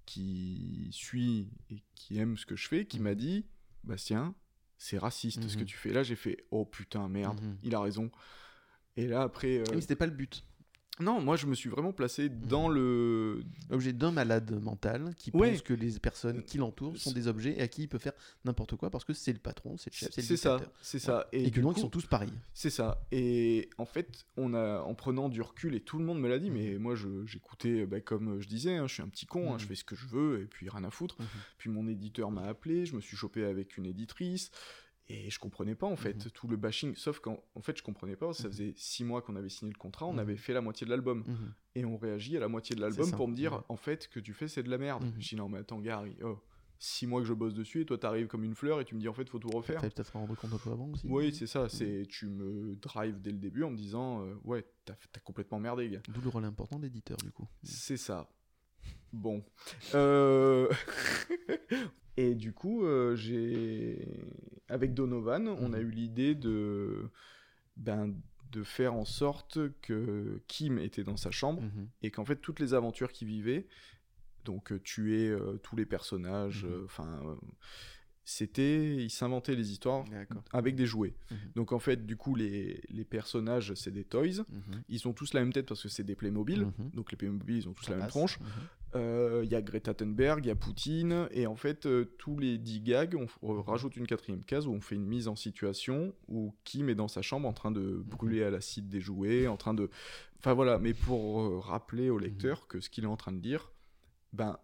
qui 0.07 0.89
suit 0.93 1.49
et 1.71 1.83
qui 1.95 2.19
aime 2.19 2.37
ce 2.37 2.47
que 2.47 2.57
je 2.57 2.69
fais, 2.69 2.85
qui 2.87 3.01
m'a 3.01 3.15
dit, 3.15 3.45
Bastien, 3.85 4.35
c'est 4.83 4.97
raciste 4.97 5.47
ce 5.47 5.57
que 5.57 5.61
Mhm. 5.61 5.67
tu 5.67 5.77
fais. 5.77 5.93
Là, 5.93 6.03
j'ai 6.03 6.17
fait, 6.17 6.39
oh 6.51 6.65
putain, 6.65 7.07
merde, 7.09 7.39
Mhm. 7.41 7.59
il 7.63 7.75
a 7.75 7.81
raison. 7.81 8.11
Et 8.97 9.07
là, 9.07 9.23
après. 9.23 9.59
euh, 9.59 9.65
Ah 9.69 9.73
Oui, 9.75 9.83
c'était 9.83 9.95
pas 9.95 10.07
le 10.07 10.13
but. 10.13 10.43
Non, 11.01 11.21
moi, 11.21 11.37
je 11.37 11.47
me 11.47 11.55
suis 11.55 11.69
vraiment 11.71 11.93
placé 11.93 12.29
Mhm. 12.29 12.47
dans 12.47 12.69
le. 12.69 13.43
L'objet 13.71 13.93
d'un 13.93 14.11
malade 14.11 14.51
mental 14.63 15.15
qui 15.17 15.31
Ouais. 15.35 15.51
pense 15.53 15.63
que 15.63 15.73
les 15.75 15.99
personnes 15.99 16.43
qui 16.43 16.59
l'entourent 16.59 16.97
sont 16.97 17.13
des 17.13 17.27
objets 17.29 17.55
et 17.59 17.63
à 17.63 17.69
qui 17.69 17.83
il 17.83 17.89
peut 17.89 17.99
faire 17.99 18.13
n'importe 18.45 18.77
quoi 18.77 18.91
parce 18.91 19.05
que 19.05 19.13
c'est 19.13 19.33
le 19.33 19.39
patron, 19.39 19.77
c'est 19.79 19.91
le 19.93 19.97
chef, 19.97 20.11
c'est 20.13 20.21
le 20.21 20.27
C'est 20.27 20.37
ça, 20.37 20.61
c'est 20.83 20.99
ça. 20.99 21.27
Et, 21.33 21.51
que 21.51 21.61
donc 21.61 21.77
ils 21.77 21.81
sont 21.81 21.89
tous 21.89 22.07
pareils. 22.07 22.33
C'est 22.55 22.71
ça. 22.71 23.03
Et 23.13 23.71
en 23.79 23.87
fait, 23.87 24.27
on 24.37 24.55
a, 24.55 24.81
en 24.81 24.95
prenant 24.95 25.29
du 25.29 25.41
recul, 25.43 25.75
et 25.75 25.81
tout 25.81 25.99
le 25.99 26.05
monde 26.05 26.21
me 26.21 26.29
l'a 26.29 26.39
dit, 26.39 26.51
mais 26.51 26.79
moi, 26.79 26.95
je- 26.95 27.25
j'écoutais, 27.27 27.87
bah, 27.87 28.01
comme 28.01 28.41
je 28.41 28.49
disais, 28.49 28.77
hein, 28.77 28.87
je 28.87 28.95
suis 28.95 29.03
un 29.03 29.09
petit 29.09 29.27
con, 29.27 29.55
hein, 29.55 29.59
je 29.59 29.67
fais 29.67 29.75
ce 29.75 29.85
que 29.85 29.97
je 29.97 30.07
veux, 30.07 30.43
et 30.43 30.47
puis 30.47 30.69
rien 30.69 30.85
à 30.85 30.91
foutre. 30.91 31.17
Puis 31.59 31.71
mon 31.71 31.87
éditeur 31.89 32.31
m'a 32.31 32.43
appelé, 32.43 32.85
je 32.87 32.95
me 32.95 33.01
suis 33.01 33.17
chopé 33.17 33.45
avec 33.45 33.77
une 33.79 33.87
éditrice, 33.87 34.51
et 35.13 35.29
je 35.31 35.39
comprenais 35.39 35.75
pas, 35.75 35.87
en 35.87 35.97
fait, 35.97 36.25
Mhm. 36.25 36.31
tout 36.33 36.47
le 36.49 36.57
bashing. 36.57 36.95
Sauf 36.95 37.19
qu'en 37.21 37.43
en 37.55 37.61
fait, 37.63 37.77
je 37.77 37.83
comprenais 37.83 38.17
pas, 38.17 38.33
ça 38.33 38.45
Mhm. 38.45 38.53
faisait 38.53 38.73
six 38.77 39.03
mois 39.05 39.23
qu'on 39.23 39.35
avait 39.37 39.49
signé 39.49 39.73
le 39.73 39.79
contrat, 39.79 40.07
on 40.07 40.13
Mhm. 40.13 40.19
avait 40.21 40.37
fait 40.37 40.53
la 40.53 40.61
moitié 40.61 40.85
de 40.85 40.91
l'album. 40.91 41.25
Et 41.75 41.85
on 41.85 41.97
réagit 41.97 42.37
à 42.37 42.41
la 42.41 42.49
moitié 42.49 42.75
de 42.77 42.81
l'album 42.81 43.11
pour 43.13 43.29
me 43.29 43.35
dire, 43.35 43.63
en 43.69 43.77
fait, 43.77 44.09
que 44.09 44.21
tu 44.21 44.33
fais, 44.33 44.49
c'est 44.49 44.63
de 44.63 44.71
la 44.71 44.79
merde. 44.79 45.05
Je 45.19 45.29
dis, 45.31 45.37
non, 45.37 45.49
mais 45.49 45.59
attends, 45.59 45.81
Gary, 45.81 46.17
oh, 46.23 46.39
six 46.79 47.07
mois 47.07 47.21
que 47.21 47.27
je 47.27 47.35
bosse 47.35 47.53
dessus, 47.55 47.83
et 47.83 47.85
toi, 47.87 47.99
t'arrives 47.99 48.27
comme 48.27 48.43
une 48.45 48.55
fleur, 48.55 48.81
et 48.81 48.85
tu 48.85 48.95
me 48.95 49.01
dis, 49.01 49.09
en 49.09 49.13
fait, 49.13 49.29
faut 49.29 49.39
tout 49.39 49.51
refaire. 49.51 49.81
Fallait 49.81 49.91
peut-être 49.93 50.17
en 50.17 50.21
rendre 50.21 50.35
compte 50.37 50.53
un 50.55 50.59
peu 50.59 50.71
avant 50.71 50.89
aussi. 50.91 51.07
Oui, 51.09 51.35
c'est 51.35 51.47
ça. 51.47 51.69
C'est 51.69 52.07
tu 52.09 52.27
me 52.29 52.75
drives 52.77 53.21
dès 53.21 53.31
le 53.33 53.39
début 53.39 53.63
en 53.65 53.71
me 53.71 53.77
disant 53.77 54.25
euh, 54.25 54.35
ouais, 54.45 54.65
t'as 54.85 54.95
complètement 55.25 55.59
merdé, 55.61 55.91
gars. 55.91 56.01
D'où 56.09 56.21
le 56.23 56.29
rôle 56.31 56.45
important 56.45 56.79
de 56.79 56.85
l'éditeur 56.85 57.19
du 57.19 57.31
coup. 57.33 57.47
C'est 57.63 57.97
ça. 57.99 58.29
Bon. 59.13 59.43
Euh, 59.95 60.69
Et 62.17 62.35
du 62.35 62.53
coup, 62.53 62.85
euh, 62.85 63.17
j'ai 63.17 64.07
avec 64.69 64.95
Donovan, 64.95 65.49
on 65.49 65.73
a 65.73 65.79
Mhm. 65.79 65.87
eu 65.87 65.91
l'idée 65.91 66.35
de 66.35 67.09
ben 67.77 68.15
de 68.53 68.63
faire 68.65 68.95
en 68.95 69.05
sorte 69.05 69.59
que 69.81 70.43
Kim 70.49 70.79
était 70.79 71.05
dans 71.05 71.17
sa 71.17 71.31
chambre 71.31 71.63
Mhm. 71.63 71.89
et 72.03 72.11
qu'en 72.11 72.25
fait 72.25 72.37
toutes 72.37 72.59
les 72.61 72.75
aventures 72.75 73.13
qu'il 73.13 73.29
vivait, 73.29 73.69
donc 74.45 74.73
euh, 74.73 74.81
tuer 74.81 75.29
euh, 75.29 75.57
tous 75.63 75.77
les 75.77 75.87
personnages, 75.87 76.65
Mhm. 76.65 76.85
enfin, 76.85 77.39
c'était, 78.25 78.97
il 78.97 79.11
s'inventait 79.11 79.55
les 79.57 79.71
histoires 79.73 80.05
avec 80.53 80.75
des 80.77 80.87
jouets. 80.87 81.15
Donc 81.57 81.73
en 81.73 81.79
fait, 81.79 82.05
du 82.07 82.17
coup, 82.17 82.35
les, 82.35 82.81
les 82.91 83.05
personnages, 83.05 83.73
c'est 83.75 83.91
des 83.93 84.05
toys. 84.05 84.45
Ils 84.89 85.09
ont 85.09 85.13
tous 85.13 85.33
la 85.33 85.41
même 85.41 85.53
tête 85.53 85.67
parce 85.67 85.83
que 85.83 85.89
c'est 85.89 86.05
des 86.05 86.15
Playmobil. 86.17 86.61
Mhm. 86.67 86.91
Donc 86.95 87.11
les 87.13 87.17
Playmobil, 87.17 87.57
ils 87.57 87.69
ont 87.69 87.73
tous 87.73 87.85
Ça 87.85 87.93
la 87.93 87.99
même 87.99 88.09
tronche. 88.09 88.39
Mhm. 88.95 89.01
Euh, 89.01 89.41
Il 89.45 89.51
y 89.51 89.55
a 89.55 89.63
Greta 89.63 89.95
Thunberg, 89.95 90.45
il 90.45 90.49
y 90.49 90.51
a 90.51 90.55
Poutine. 90.55 91.29
Et 91.31 91.47
en 91.47 91.57
fait, 91.57 91.87
euh, 91.87 92.15
tous 92.19 92.39
les 92.39 92.59
10 92.59 92.81
gags, 92.81 93.17
on, 93.43 93.55
Mhm. 93.55 93.61
rajoute 93.61 93.97
une 93.97 94.07
quatrième 94.07 94.45
case 94.45 94.67
où 94.67 94.73
on 94.73 94.81
fait 94.81 94.95
une 94.97 95.07
mise 95.07 95.29
en 95.29 95.37
situation 95.37 96.15
où 96.29 96.55
Kim 96.65 96.89
est 96.89 96.95
dans 96.95 97.09
sa 97.09 97.23
chambre 97.23 97.49
en 97.49 97.53
train 97.53 97.71
de 97.71 97.81
Mhm. 97.81 98.03
brûler 98.03 98.43
à 98.45 98.51
l'acide 98.51 98.89
des 98.89 99.01
jouets, 99.01 99.47
en 99.47 99.57
train 99.57 99.75
de... 99.75 99.91
Enfin 100.39 100.55
voilà, 100.55 100.79
mais 100.79 100.95
pour 100.95 101.41
euh, 101.43 101.59
rappeler 101.61 102.11
au 102.11 102.17
Mhm. 102.17 102.25
lecteur 102.25 102.67
que 102.67 102.81
ce 102.81 102.91
qu'il 102.91 103.05
est 103.05 103.09
en 103.09 103.17
train 103.17 103.33
de 103.33 103.41
dire, 103.41 103.71
ben... 104.33 104.59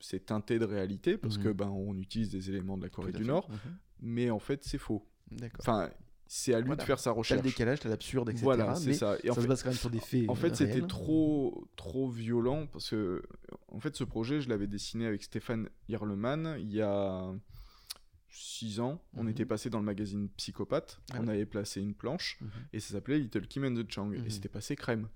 C'est 0.00 0.26
teinté 0.26 0.60
de 0.60 0.64
réalité 0.64 1.18
parce 1.18 1.38
Mhm. 1.38 1.42
que 1.42 1.48
ben 1.48 1.70
on 1.70 1.96
utilise 1.98 2.30
des 2.30 2.50
éléments 2.50 2.76
de 2.78 2.84
la 2.84 2.88
Corée 2.88 3.10
du. 3.10 3.24
Nord, 3.24 3.48
Mhm. 3.50 3.58
mais 4.00 4.30
en 4.30 4.38
fait 4.38 4.62
c'est 4.62 4.78
faux. 4.78 5.04
D'accord. 5.32 5.58
Enfin, 5.58 5.90
c'est 6.30 6.52
à 6.54 6.60
lui 6.60 6.66
Voilà. 6.66 6.82
de 6.82 6.86
faire 6.86 6.98
sa 6.98 7.04
T'as 7.10 7.14
le 7.14 7.18
recherche. 7.18 7.42
décalage, 7.42 7.80
t'as 7.80 7.88
l'absurde, 7.88 8.28
etc. 8.28 8.44
Voilà, 8.44 8.74
c'est 8.74 8.92
ça. 8.92 9.16
Et 9.24 9.30
en 9.30 9.34
ça 9.34 9.40
fait, 9.40 9.44
se 9.44 9.48
base 9.48 9.62
quand 9.62 9.70
même 9.70 9.78
sur 9.78 9.90
des 9.90 9.98
faits. 10.00 10.28
en 10.28 10.34
fait, 10.34 10.50
euh, 10.50 10.54
c'était 10.54 10.86
trop, 10.86 11.66
trop 11.76 12.08
violent 12.08 12.66
parce 12.66 12.90
que, 12.90 13.22
en 13.68 13.80
fait, 13.80 13.96
ce 13.96 14.04
projet, 14.04 14.40
je 14.42 14.48
l'avais 14.48 14.66
dessiné 14.66 15.06
avec 15.06 15.22
Stéphane 15.22 15.68
Hirleman 15.88 16.56
il 16.60 16.70
y 16.72 16.82
a 16.82 17.32
six 18.30 18.78
ans. 18.80 19.00
On 19.14 19.22
Mhm. 19.24 19.30
était 19.30 19.46
passé 19.46 19.70
dans 19.70 19.78
le 19.78 19.84
magazine 19.84 20.28
Psychopathe. 20.36 21.00
Ah 21.12 21.18
on 21.22 21.28
avait 21.28 21.46
placé 21.46 21.80
une 21.80 21.94
planche 21.94 22.38
Mhm. 22.40 22.50
et 22.74 22.80
ça 22.80 22.92
s'appelait 22.92 23.18
Little 23.18 23.46
Kim 23.48 23.64
and 23.64 23.74
the 23.74 23.90
Chang 23.90 24.06
Mhm. 24.10 24.26
et 24.26 24.30
c'était 24.30 24.48
passé 24.50 24.76
crème. 24.76 25.08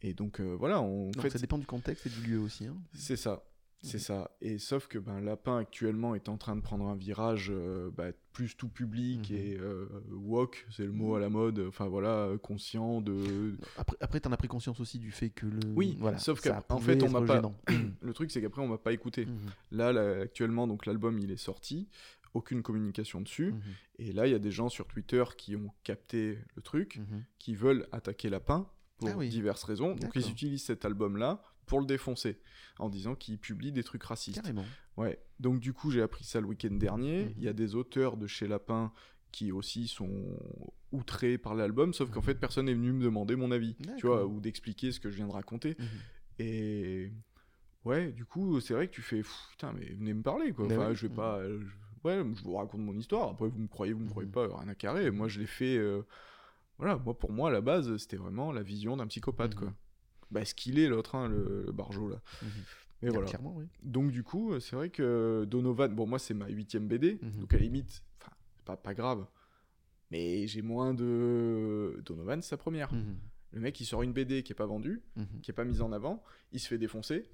Et 0.00 0.14
donc 0.14 0.40
euh, 0.40 0.54
voilà, 0.58 0.80
on, 0.80 1.08
en 1.08 1.10
Donc 1.10 1.22
fait, 1.22 1.30
ça 1.30 1.38
dépend 1.38 1.58
du 1.58 1.66
contexte 1.66 2.06
et 2.06 2.10
du 2.10 2.22
lieu 2.22 2.38
aussi. 2.38 2.66
hein. 2.66 2.76
c'est 2.94 3.16
ça. 3.16 3.44
C'est 3.80 3.98
Mhm. 3.98 4.02
ça. 4.02 4.30
Et 4.40 4.58
sauf 4.58 4.88
que 4.88 4.98
ben, 4.98 5.20
Lapin 5.20 5.56
actuellement 5.58 6.14
est 6.16 6.28
en 6.28 6.36
train 6.36 6.56
de 6.56 6.60
prendre 6.60 6.86
un 6.88 6.96
virage 6.96 7.48
euh, 7.54 7.90
bah, 7.96 8.06
plus 8.32 8.56
tout 8.56 8.68
public 8.68 9.30
Mhm. 9.30 9.36
et 9.36 9.56
euh, 9.56 9.86
woke, 10.10 10.66
c'est 10.70 10.84
le 10.84 10.90
mot 10.92 11.14
à 11.14 11.20
la 11.20 11.28
mode. 11.28 11.60
Enfin 11.68 11.86
voilà, 11.86 12.28
conscient 12.42 13.00
de, 13.00 13.56
Après, 13.76 13.96
après 14.00 14.20
t'en 14.20 14.32
as 14.32 14.36
pris 14.36 14.48
conscience 14.48 14.80
aussi 14.80 14.98
du 14.98 15.12
fait 15.12 15.30
que 15.30 15.46
le. 15.46 15.60
Oui, 15.76 15.96
voilà, 16.00 16.18
sauf 16.18 16.40
que, 16.40 16.48
ça 16.48 16.58
en 16.68 16.76
pouvait 16.78 16.94
fait, 16.94 17.02
on 17.04 17.10
m'a 17.10 17.20
pas-. 17.22 17.40
Le 18.00 18.12
truc, 18.14 18.30
c'est 18.32 18.40
qu'après, 18.40 18.62
on 18.62 18.68
m'a 18.68 18.78
pas 18.78 18.92
écouté. 18.92 19.26
Là, 19.70 19.92
là, 19.92 20.22
actuellement, 20.22 20.66
donc 20.66 20.84
l'album, 20.86 21.18
il 21.18 21.30
est 21.30 21.36
sorti. 21.36 21.88
Aucune 22.34 22.62
communication 22.62 23.20
dessus. 23.20 23.54
Et 23.98 24.12
là, 24.12 24.26
il 24.26 24.32
y 24.32 24.34
a 24.34 24.38
des 24.38 24.50
gens 24.50 24.68
sur 24.68 24.86
Twitter 24.86 25.24
qui 25.36 25.56
ont 25.56 25.70
capté 25.84 26.38
le 26.56 26.62
truc, 26.62 27.00
qui 27.38 27.54
veulent 27.54 27.86
attaquer 27.92 28.28
Lapin 28.28 28.68
pour 28.98 29.08
Ah 29.10 29.16
oui. 29.16 29.28
diverses 29.28 29.62
raisons. 29.64 29.94
Donc, 29.94 30.10
ils 30.16 30.28
utilisent 30.30 30.64
cet 30.64 30.84
album-là 30.84 31.42
pour 31.68 31.78
le 31.80 31.86
défoncer, 31.86 32.40
en 32.80 32.88
disant 32.88 33.14
qu'il 33.14 33.38
publie 33.38 33.70
des 33.70 33.84
trucs 33.84 34.02
racistes. 34.02 34.40
Carrément. 34.40 34.64
Ouais. 34.96 35.18
Donc, 35.38 35.60
du 35.60 35.72
coup, 35.72 35.90
j'ai 35.92 36.02
appris 36.02 36.24
ça 36.24 36.40
le 36.40 36.46
week-end 36.48 36.74
dernier. 36.74 37.26
Mhm. 37.26 37.32
Il 37.36 37.42
y 37.44 37.48
a 37.48 37.52
des 37.52 37.76
auteurs 37.76 38.16
de 38.16 38.26
chez 38.26 38.48
Lapin 38.48 38.92
qui 39.30 39.52
aussi 39.52 39.86
sont 39.86 40.36
outrés 40.90 41.36
par 41.38 41.54
l'album, 41.54 41.92
sauf 41.92 42.10
qu'en 42.10 42.20
Mhm. 42.20 42.24
fait, 42.26 42.34
personne 42.34 42.66
n'est 42.66 42.74
venu 42.74 42.92
me 42.92 43.04
demander 43.04 43.36
mon 43.36 43.50
avis, 43.52 43.76
tu 43.98 44.06
vois, 44.06 44.26
ou 44.26 44.40
d'expliquer 44.40 44.90
ce 44.90 44.98
que 44.98 45.10
je 45.10 45.16
viens 45.16 45.28
de 45.28 45.32
raconter. 45.32 45.76
Mhm. 45.78 45.86
Et 46.40 47.12
ouais, 47.84 48.10
du 48.12 48.24
coup, 48.24 48.58
c'est 48.60 48.74
vrai 48.74 48.88
que 48.88 48.92
tu 48.94 49.02
fais 49.02 49.22
putain, 49.50 49.72
mais 49.78 49.84
venez 49.94 50.14
me 50.14 50.22
parler 50.22 50.52
quoi. 50.52 50.66
Enfin, 50.66 50.94
je 50.94 51.06
vais 51.06 51.14
pas. 51.14 51.38
euh, 51.38 51.60
je- 51.60 51.66
Ouais, 52.04 52.16
je 52.34 52.42
vous 52.44 52.54
raconte 52.54 52.80
mon 52.82 52.96
histoire. 52.96 53.28
Après, 53.30 53.48
vous 53.48 53.58
me 53.58 53.66
croyez, 53.66 53.92
vous 53.92 54.04
me 54.04 54.08
croyez 54.08 54.30
pas, 54.30 54.46
rien 54.46 54.68
à 54.68 54.74
carrer. 54.76 55.10
Moi, 55.10 55.26
je 55.28 55.40
l'ai 55.40 55.46
fait. 55.46 55.76
euh, 55.76 56.02
Voilà, 56.78 56.96
moi, 56.96 57.18
pour 57.18 57.32
moi, 57.32 57.48
à 57.48 57.52
la 57.52 57.60
base, 57.60 57.96
c'était 57.96 58.16
vraiment 58.16 58.52
la 58.52 58.62
vision 58.62 58.96
d'un 58.96 59.08
psychopathe 59.08 59.56
quoi. 59.56 59.74
Bah, 60.30 60.44
ce 60.44 60.54
qu'il 60.54 60.78
est, 60.78 60.88
l'autre, 60.88 61.14
hein, 61.14 61.28
le, 61.28 61.64
le 61.66 61.72
barjo 61.72 62.08
là. 62.08 62.20
Mhm. 62.42 62.48
Mais 63.02 63.10
voilà. 63.10 63.28
Clairement, 63.28 63.54
oui. 63.56 63.66
Donc, 63.82 64.10
du 64.10 64.22
coup, 64.24 64.58
c'est 64.60 64.74
vrai 64.74 64.90
que 64.90 65.44
Donovan, 65.48 65.94
bon, 65.94 66.06
moi, 66.06 66.18
c'est 66.18 66.34
ma 66.34 66.48
huitième 66.48 66.88
BD. 66.88 67.18
Mhm. 67.22 67.40
Donc, 67.40 67.54
à 67.54 67.56
la 67.56 67.62
limite, 67.62 68.02
enfin, 68.20 68.32
pas, 68.64 68.76
pas 68.76 68.92
grave. 68.94 69.24
Mais 70.10 70.46
j'ai 70.48 70.62
moins 70.62 70.94
de. 70.94 72.02
Donovan, 72.04 72.42
c'est 72.42 72.48
sa 72.50 72.56
première. 72.56 72.92
Mhm. 72.92 73.16
Le 73.52 73.60
mec, 73.60 73.80
il 73.80 73.86
sort 73.86 74.02
une 74.02 74.12
BD 74.12 74.42
qui 74.42 74.52
est 74.52 74.56
pas 74.56 74.66
vendue 74.66 75.00
qui 75.42 75.50
est 75.50 75.54
pas 75.54 75.64
mise 75.64 75.80
en 75.80 75.92
avant, 75.92 76.22
il 76.52 76.60
se 76.60 76.68
fait 76.68 76.76
défoncer. 76.76 77.30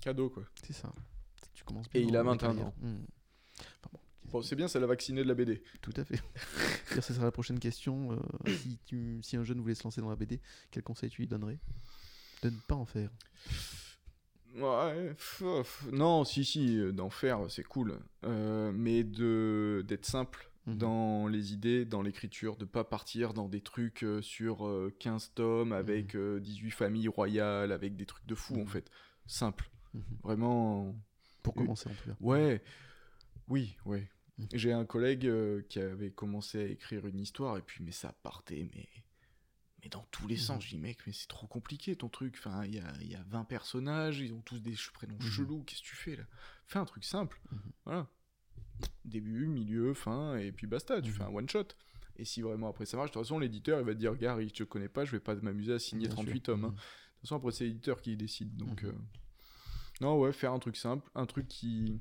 Cadeau 0.00 0.28
quoi. 0.30 0.44
C'est 0.62 0.72
ça. 0.74 0.92
Tu 1.54 1.64
commences 1.64 1.86
Et 1.94 2.02
il 2.02 2.14
a 2.16 2.22
dans 2.22 2.30
la 2.30 2.30
21 2.32 2.48
carrière. 2.48 2.66
ans. 2.66 2.74
Bon, 4.32 4.42
c'est 4.42 4.56
bien, 4.56 4.68
c'est 4.68 4.80
la 4.80 4.86
vaccinée 4.86 5.22
de 5.22 5.28
la 5.28 5.34
BD. 5.34 5.62
Tout 5.80 5.92
à 5.96 6.04
fait. 6.04 6.20
Ce 7.00 7.14
sera 7.14 7.24
la 7.24 7.32
prochaine 7.32 7.58
question. 7.58 8.12
euh, 8.12 8.18
si, 8.62 8.78
tu- 8.84 9.20
si 9.22 9.36
un 9.36 9.44
jeune 9.44 9.60
voulait 9.60 9.74
se 9.74 9.84
lancer 9.84 10.00
dans 10.00 10.10
la 10.10 10.16
BD, 10.16 10.40
quel 10.70 10.82
conseil 10.82 11.08
tu 11.10 11.22
lui 11.22 11.28
donnerais 11.28 11.58
De 12.42 12.50
ne 12.50 12.56
pas 12.66 12.74
en 12.74 12.84
faire? 12.84 13.10
Ouais, 14.56 15.14
non, 15.92 16.24
si, 16.24 16.44
si, 16.44 16.78
euh, 16.78 16.90
d'en 16.92 17.10
faire, 17.10 17.50
c'est 17.50 17.62
cool. 17.62 17.98
Euh, 18.24 18.72
mais 18.72 19.04
de 19.04 19.84
d'être 19.86 20.06
simple 20.06 20.50
Mhm. 20.66 20.76
dans 20.78 21.28
les 21.28 21.52
idées, 21.54 21.84
dans 21.86 22.02
l'écriture, 22.02 22.56
de 22.56 22.64
pas 22.66 22.84
partir 22.84 23.32
dans 23.34 23.48
des 23.48 23.60
trucs 23.62 24.04
sur 24.20 24.66
euh, 24.66 24.92
15 24.98 25.32
tomes 25.34 25.72
avec 25.72 26.14
euh, 26.16 26.40
18 26.40 26.70
familles 26.72 27.08
royales, 27.08 27.72
avec 27.72 27.96
des 27.96 28.04
trucs 28.04 28.26
de 28.26 28.34
fou, 28.34 28.56
en 28.56 28.60
Mhm. 28.64 28.68
fait. 28.68 28.90
Simple. 29.26 29.70
Mhm. 29.94 30.02
Vraiment. 30.22 30.94
Pour 31.42 31.54
commencer 31.54 31.88
en 31.88 31.92
tout 31.94 32.10
cas. 32.10 32.16
Ouais, 32.20 32.62
oui, 33.48 33.76
ouais. 33.86 34.10
J'ai 34.52 34.72
un 34.72 34.84
collègue 34.84 35.26
euh, 35.26 35.62
qui 35.68 35.80
avait 35.80 36.10
commencé 36.10 36.60
à 36.60 36.64
écrire 36.66 37.06
une 37.06 37.18
histoire, 37.20 37.56
et 37.58 37.62
puis, 37.62 37.82
mais 37.82 37.92
ça 37.92 38.12
partait, 38.22 38.68
mais. 38.74 38.88
Mais 39.82 39.88
dans 39.88 40.04
tous 40.10 40.26
les 40.26 40.36
sens, 40.36 40.64
je 40.64 40.70
dis, 40.70 40.78
mec, 40.78 40.98
mais 41.06 41.12
c'est 41.12 41.28
trop 41.28 41.46
compliqué 41.46 41.94
ton 41.94 42.08
truc. 42.08 42.34
Enfin, 42.38 42.64
il 42.64 42.74
y 42.74 42.80
a, 42.80 42.92
il 43.00 43.06
y 43.12 43.14
a 43.14 43.22
20 43.28 43.44
personnages, 43.44 44.18
ils 44.18 44.32
ont 44.32 44.40
tous 44.40 44.58
des 44.60 44.74
prénoms 44.92 45.14
Mhm. 45.20 45.30
chelous, 45.30 45.62
qu'est-ce 45.62 45.82
que 45.82 45.86
tu 45.86 45.94
fais 45.94 46.16
là? 46.16 46.24
Fais 46.66 46.80
un 46.80 46.84
truc 46.84 47.04
simple. 47.04 47.40
Mhm. 47.52 47.60
Voilà. 47.84 48.08
Début, 49.04 49.46
milieu, 49.46 49.94
fin, 49.94 50.36
et 50.36 50.50
puis 50.50 50.66
basta, 50.66 51.00
tu 51.00 51.12
fais 51.12 51.22
un 51.22 51.28
one 51.28 51.48
shot. 51.48 51.68
Et 52.16 52.24
si 52.24 52.42
vraiment 52.42 52.68
après 52.68 52.86
ça 52.86 52.96
marche, 52.96 53.10
de 53.10 53.14
toute 53.14 53.22
façon, 53.22 53.38
l'éditeur, 53.38 53.78
il 53.78 53.86
va 53.86 53.94
te 53.94 53.98
dire, 54.00 54.16
Gary, 54.16 54.48
je 54.48 54.54
te 54.54 54.62
connais 54.64 54.88
pas, 54.88 55.04
je 55.04 55.12
vais 55.12 55.20
pas 55.20 55.36
m'amuser 55.36 55.72
à 55.74 55.78
signer 55.78 56.06
Bien 56.08 56.14
38 56.16 56.32
sûr. 56.34 56.42
tomes. 56.42 56.64
hein. 56.64 56.68
Mhm. 56.68 56.74
De 56.74 56.80
toute 56.80 57.20
façon, 57.22 57.36
après, 57.36 57.52
c'est 57.52 57.64
l'éditeur 57.64 58.00
qui 58.02 58.16
décide. 58.16 58.56
Donc, 58.56 58.82
Mhm. 58.82 58.88
euh, 58.90 58.92
non, 60.00 60.18
ouais, 60.18 60.32
faire 60.32 60.52
un 60.52 60.58
truc 60.58 60.76
simple, 60.76 61.08
un 61.14 61.26
truc 61.26 61.46
qui. 61.46 62.00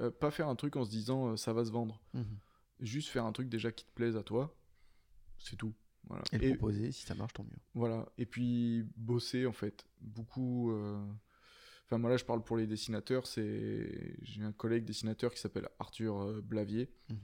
Euh, 0.00 0.10
pas 0.10 0.30
faire 0.30 0.48
un 0.48 0.56
truc 0.56 0.76
en 0.76 0.84
se 0.84 0.90
disant, 0.90 1.32
euh, 1.32 1.36
ça 1.36 1.52
va 1.52 1.64
se 1.64 1.70
vendre. 1.70 2.00
Mhm. 2.14 2.38
Juste 2.80 3.08
faire 3.08 3.24
un 3.24 3.32
truc 3.32 3.48
déjà 3.48 3.72
qui 3.72 3.84
te 3.84 3.92
plaise 3.92 4.16
à 4.16 4.22
toi. 4.22 4.56
C'est 5.38 5.56
tout. 5.56 5.74
Voilà. 6.08 6.22
Et 6.32 6.38
le 6.38 6.48
proposer, 6.50 6.92
si 6.92 7.02
ça 7.04 7.14
marche, 7.14 7.32
tant 7.34 7.44
mieux. 7.44 7.58
voilà. 7.74 8.06
Et 8.18 8.24
puis, 8.26 8.84
bosser, 8.96 9.46
en 9.46 9.52
fait. 9.52 9.84
Beaucoup. 10.00 10.70
euh, 10.72 11.04
Enfin, 11.86 11.96
moi 11.98 12.10
là, 12.10 12.16
je 12.18 12.24
parle 12.24 12.44
pour 12.44 12.56
les 12.58 12.66
dessinateurs. 12.66 13.26
C'est 13.26 14.16
J'ai 14.22 14.42
un 14.42 14.52
collègue 14.52 14.84
dessinateur 14.84 15.32
qui 15.32 15.40
s'appelle 15.40 15.68
Arthur 15.78 16.42
Blavier. 16.42 16.90
Mhm. 17.08 17.16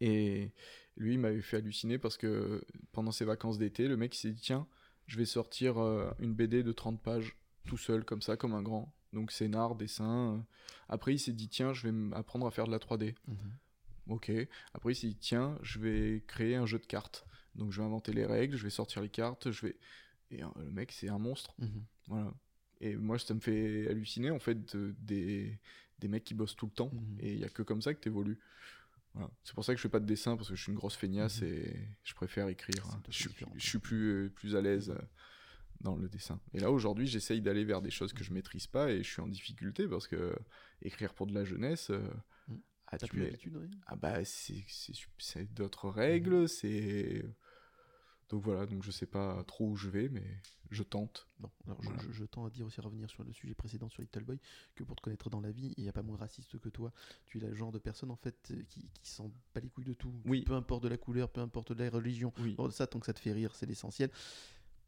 Et 0.00 0.52
lui, 0.96 1.14
il 1.14 1.18
m'avait 1.20 1.40
fait 1.42 1.58
halluciner 1.58 1.96
parce 1.98 2.16
que 2.16 2.64
pendant 2.90 3.12
ses 3.12 3.24
vacances 3.24 3.58
d'été, 3.58 3.86
le 3.86 3.96
mec 3.96 4.14
s'est 4.14 4.32
dit 4.32 4.40
tiens, 4.40 4.66
je 5.06 5.16
vais 5.16 5.24
sortir 5.26 5.78
une 6.18 6.34
BD 6.34 6.62
de 6.64 6.72
30 6.72 7.00
pages 7.00 7.36
tout 7.66 7.76
seul, 7.78 8.04
comme 8.04 8.20
ça, 8.20 8.36
comme 8.36 8.52
un 8.54 8.62
grand. 8.62 8.92
Donc 9.12 9.30
scénar, 9.32 9.74
dessin. 9.74 10.36
euh. 10.36 10.38
Après, 10.88 11.14
il 11.14 11.18
s'est 11.18 11.32
dit 11.32 11.48
tiens, 11.48 11.72
je 11.72 11.88
vais 11.88 12.14
apprendre 12.16 12.46
à 12.46 12.50
faire 12.50 12.66
de 12.66 12.70
la 12.72 12.78
3D. 12.78 13.14
Mhm. 13.28 13.36
Ok. 14.08 14.32
Après, 14.74 14.92
il 14.92 14.96
s'est 14.96 15.08
dit 15.08 15.16
tiens, 15.16 15.58
je 15.62 15.78
vais 15.78 16.24
créer 16.26 16.56
un 16.56 16.66
jeu 16.66 16.78
de 16.78 16.86
cartes. 16.86 17.26
Donc 17.54 17.72
je 17.72 17.80
vais 17.80 17.86
inventer 17.86 18.12
les 18.12 18.24
règles, 18.24 18.56
je 18.56 18.62
vais 18.64 18.70
sortir 18.70 19.02
les 19.02 19.08
cartes, 19.10 19.50
je 19.50 19.66
vais. 19.66 19.76
Et 20.30 20.38
le 20.56 20.70
mec, 20.70 20.92
c'est 20.92 21.08
un 21.08 21.18
monstre. 21.18 21.54
Mhm. 21.58 21.84
Voilà. 22.08 22.32
Et 22.80 22.96
moi, 22.96 23.18
ça 23.18 23.34
me 23.34 23.40
fait 23.40 23.86
halluciner, 23.88 24.30
en 24.30 24.38
fait, 24.38 24.74
de- 24.74 24.94
des, 24.98 25.58
des 25.98 26.08
mecs 26.08 26.24
qui 26.24 26.34
bossent 26.34 26.56
tout 26.56 26.66
le 26.66 26.72
temps. 26.72 26.90
Mhm. 26.92 27.18
Et 27.20 27.32
il 27.34 27.38
y 27.38 27.44
a 27.44 27.48
que 27.50 27.62
comme 27.62 27.82
ça 27.82 27.92
que 27.94 28.00
t'évolues. 28.00 28.40
Voilà. 29.14 29.30
C'est 29.44 29.54
pour 29.54 29.62
ça 29.64 29.72
que 29.74 29.76
je 29.76 29.82
fais 29.82 29.90
pas 29.90 30.00
de 30.00 30.06
dessin, 30.06 30.36
parce 30.36 30.48
que 30.48 30.54
je 30.56 30.62
suis 30.62 30.72
une 30.72 30.78
grosse 30.78 30.96
feignasse 30.96 31.42
et 31.42 31.76
je 32.02 32.14
préfère 32.14 32.48
écrire. 32.48 32.86
Hein. 32.86 33.02
je 33.56 33.66
suis 33.68 33.78
plus, 33.78 34.10
euh, 34.10 34.28
plus 34.30 34.56
à 34.56 34.62
l'aise 34.62 34.88
euh, 34.88 34.98
dans 35.82 35.96
le 35.96 36.08
dessin. 36.08 36.40
Et 36.54 36.60
là, 36.60 36.70
aujourd'hui, 36.70 37.06
j'essaye 37.06 37.40
d'aller 37.42 37.64
vers 37.64 37.82
des 37.82 37.90
choses 37.90 38.12
que 38.12 38.24
je 38.24 38.32
maîtrise 38.32 38.66
pas 38.66 38.90
et 38.90 39.02
je 39.02 39.10
suis 39.10 39.20
en 39.20 39.28
difficulté 39.28 39.86
parce 39.88 40.06
que 40.08 40.34
écrire 40.80 41.12
pour 41.14 41.26
de 41.26 41.34
la 41.34 41.44
jeunesse. 41.44 41.90
euh, 41.90 42.00
Mhm. 42.48 42.60
ah, 42.86 42.98
T'as 42.98 43.06
plus 43.08 43.18
mets- 43.20 43.26
l'habitude, 43.26 43.56
oui 43.56 43.68
ah 43.86 43.96
bah, 43.96 44.24
c'est 44.24 45.52
d'autres 45.54 45.88
règles, 45.90 46.48
c'est. 46.48 47.24
Donc 48.30 48.42
voilà, 48.44 48.64
donc 48.64 48.82
je 48.82 48.90
sais 48.90 49.04
pas 49.06 49.44
trop 49.44 49.68
où 49.68 49.76
je 49.76 49.90
vais, 49.90 50.08
mais 50.08 50.24
je 50.70 50.82
tente. 50.82 51.28
Alors 51.66 51.82
je- 51.82 51.88
Voilà. 51.90 52.02
je, 52.02 52.12
je 52.12 52.24
tends 52.24 52.46
à 52.46 52.50
dire 52.50 52.64
aussi 52.64 52.80
à 52.80 52.82
revenir 52.82 53.10
sur 53.10 53.24
le 53.24 53.32
sujet 53.34 53.54
précédent 53.54 53.90
sur 53.90 54.00
Little 54.00 54.24
Boy 54.24 54.38
que 54.74 54.84
pour 54.84 54.96
te 54.96 55.02
connaître 55.02 55.28
dans 55.28 55.40
la 55.40 55.50
vie, 55.50 55.74
il 55.76 55.82
n'y 55.82 55.88
a 55.90 55.92
pas 55.92 56.02
moins 56.02 56.16
raciste 56.16 56.58
que 56.58 56.70
toi. 56.70 56.92
Tu 57.26 57.36
es 57.36 57.40
le 57.46 57.52
genre 57.54 57.72
de 57.72 57.78
personne 57.78 58.10
en 58.10 58.16
fait 58.16 58.50
euh, 58.52 58.62
qui, 58.70 58.88
qui 59.02 59.10
s'en 59.10 59.28
bat 59.54 59.60
les 59.60 59.68
couilles 59.68 59.84
de 59.84 59.92
tout. 59.92 60.14
Oui. 60.24 60.42
Peu 60.44 60.54
importe 60.54 60.82
de 60.84 60.88
la 60.88 60.96
couleur, 60.96 61.28
peu 61.28 61.42
importe 61.42 61.72
de 61.72 61.84
la 61.84 61.90
religion. 61.90 62.32
Oui. 62.38 62.54
Bon, 62.54 62.70
ça, 62.70 62.86
tant 62.86 63.00
que 63.00 63.06
ça 63.06 63.12
te 63.12 63.20
fait 63.20 63.32
rire, 63.32 63.54
c'est 63.54 63.66
l'essentiel. 63.66 64.10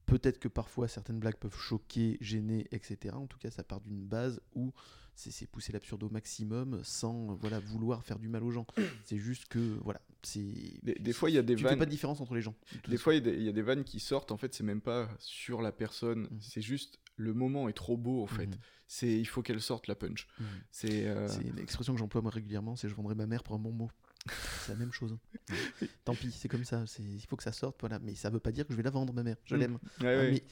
Peut-être 0.06 0.38
que 0.38 0.48
parfois 0.48 0.86
certaines 0.88 1.18
blagues 1.18 1.36
peuvent 1.36 1.56
choquer, 1.58 2.18
gêner, 2.20 2.66
etc. 2.72 3.14
En 3.16 3.26
tout 3.26 3.38
cas, 3.38 3.50
ça 3.50 3.64
part 3.64 3.80
d'une 3.80 4.04
base 4.04 4.40
où 4.54 4.72
c'est 5.16 5.46
pousser 5.46 5.72
l'absurde 5.72 6.02
au 6.02 6.10
maximum 6.10 6.80
sans 6.82 7.30
euh, 7.30 7.34
voilà 7.40 7.60
vouloir 7.60 8.04
faire 8.04 8.18
du 8.18 8.28
mal 8.28 8.42
aux 8.42 8.50
gens. 8.50 8.66
c'est 9.04 9.16
juste 9.18 9.46
que 9.46 9.58
voilà, 9.82 10.00
c'est. 10.22 10.42
Des- 10.82 10.94
des 10.98 11.12
fois, 11.12 11.30
il 11.30 11.34
y 11.34 11.38
a 11.38 11.42
des 11.42 11.54
tu 11.54 11.64
fais 11.64 11.76
pas 11.76 11.86
de 11.86 11.90
différence 11.90 12.20
entre 12.20 12.34
les 12.34 12.40
gens. 12.42 12.54
de 12.84 12.90
Des 12.90 12.96
fois, 12.98 13.14
il 13.14 13.24
y 13.24 13.28
a 13.28 13.32
des- 13.32 13.36
il 13.38 13.42
y, 13.44 13.48
a 13.48 13.52
des 13.52 13.62
vannes 13.62 13.84
qui 13.84 14.00
sortent, 14.00 14.32
en 14.32 14.36
fait, 14.36 14.52
c'est 14.54 14.64
même 14.64 14.80
pas 14.80 15.08
sur 15.20 15.62
la 15.62 15.72
personne, 15.72 16.22
Mhm. 16.30 16.38
c'est 16.40 16.62
juste 16.62 16.98
le 17.16 17.32
moment 17.32 17.68
est 17.68 17.72
trop 17.74 17.96
beau, 17.96 18.22
en 18.22 18.26
fait. 18.26 18.46
Mhm. 18.48 18.56
C'est 18.88 19.18
Il 19.20 19.24
faut 19.24 19.40
qu'elle 19.42 19.60
sorte 19.62 19.86
la 19.86 19.94
punch. 19.94 20.26
Mhm. 20.38 20.46
C'est. 20.70 21.06
euh, 21.06 21.28
C'est 21.28 21.44
une 21.44 21.58
expression 21.60 21.94
que 21.94 21.98
j'emploie 22.00 22.20
moi 22.20 22.30
régulièrement, 22.32 22.74
c'est 22.76 22.88
je 22.88 22.94
vendrai 22.94 23.14
ma 23.14 23.26
mère 23.26 23.42
pour 23.44 23.54
un 23.54 23.58
bon 23.60 23.72
mot. 23.72 23.90
C'est 24.26 24.72
la 24.72 24.78
même 24.78 24.92
chose. 24.92 25.12
hein. 25.12 25.56
Tant 26.04 26.14
pis, 26.14 26.30
c'est 26.32 26.48
comme 26.48 26.64
ça. 26.64 26.86
c'est- 26.86 27.02
Il 27.02 27.20
faut 27.26 27.36
que 27.36 27.42
ça 27.42 27.52
sorte, 27.52 27.76
voilà. 27.80 27.98
Mais 27.98 28.14
ça 28.14 28.30
veut 28.30 28.40
pas 28.40 28.52
dire 28.52 28.66
que 28.66 28.72
je 28.72 28.76
vais 28.76 28.82
la 28.82 28.90
vendre, 28.90 29.12
ma 29.12 29.22
mère. 29.22 29.36
Je 29.44 29.54
Mm. 29.54 29.58
l'aime. 29.58 29.74
ouais, 29.74 29.80
Ah, 30.00 30.04
ouais. 30.04 30.30
Mais 30.32 30.44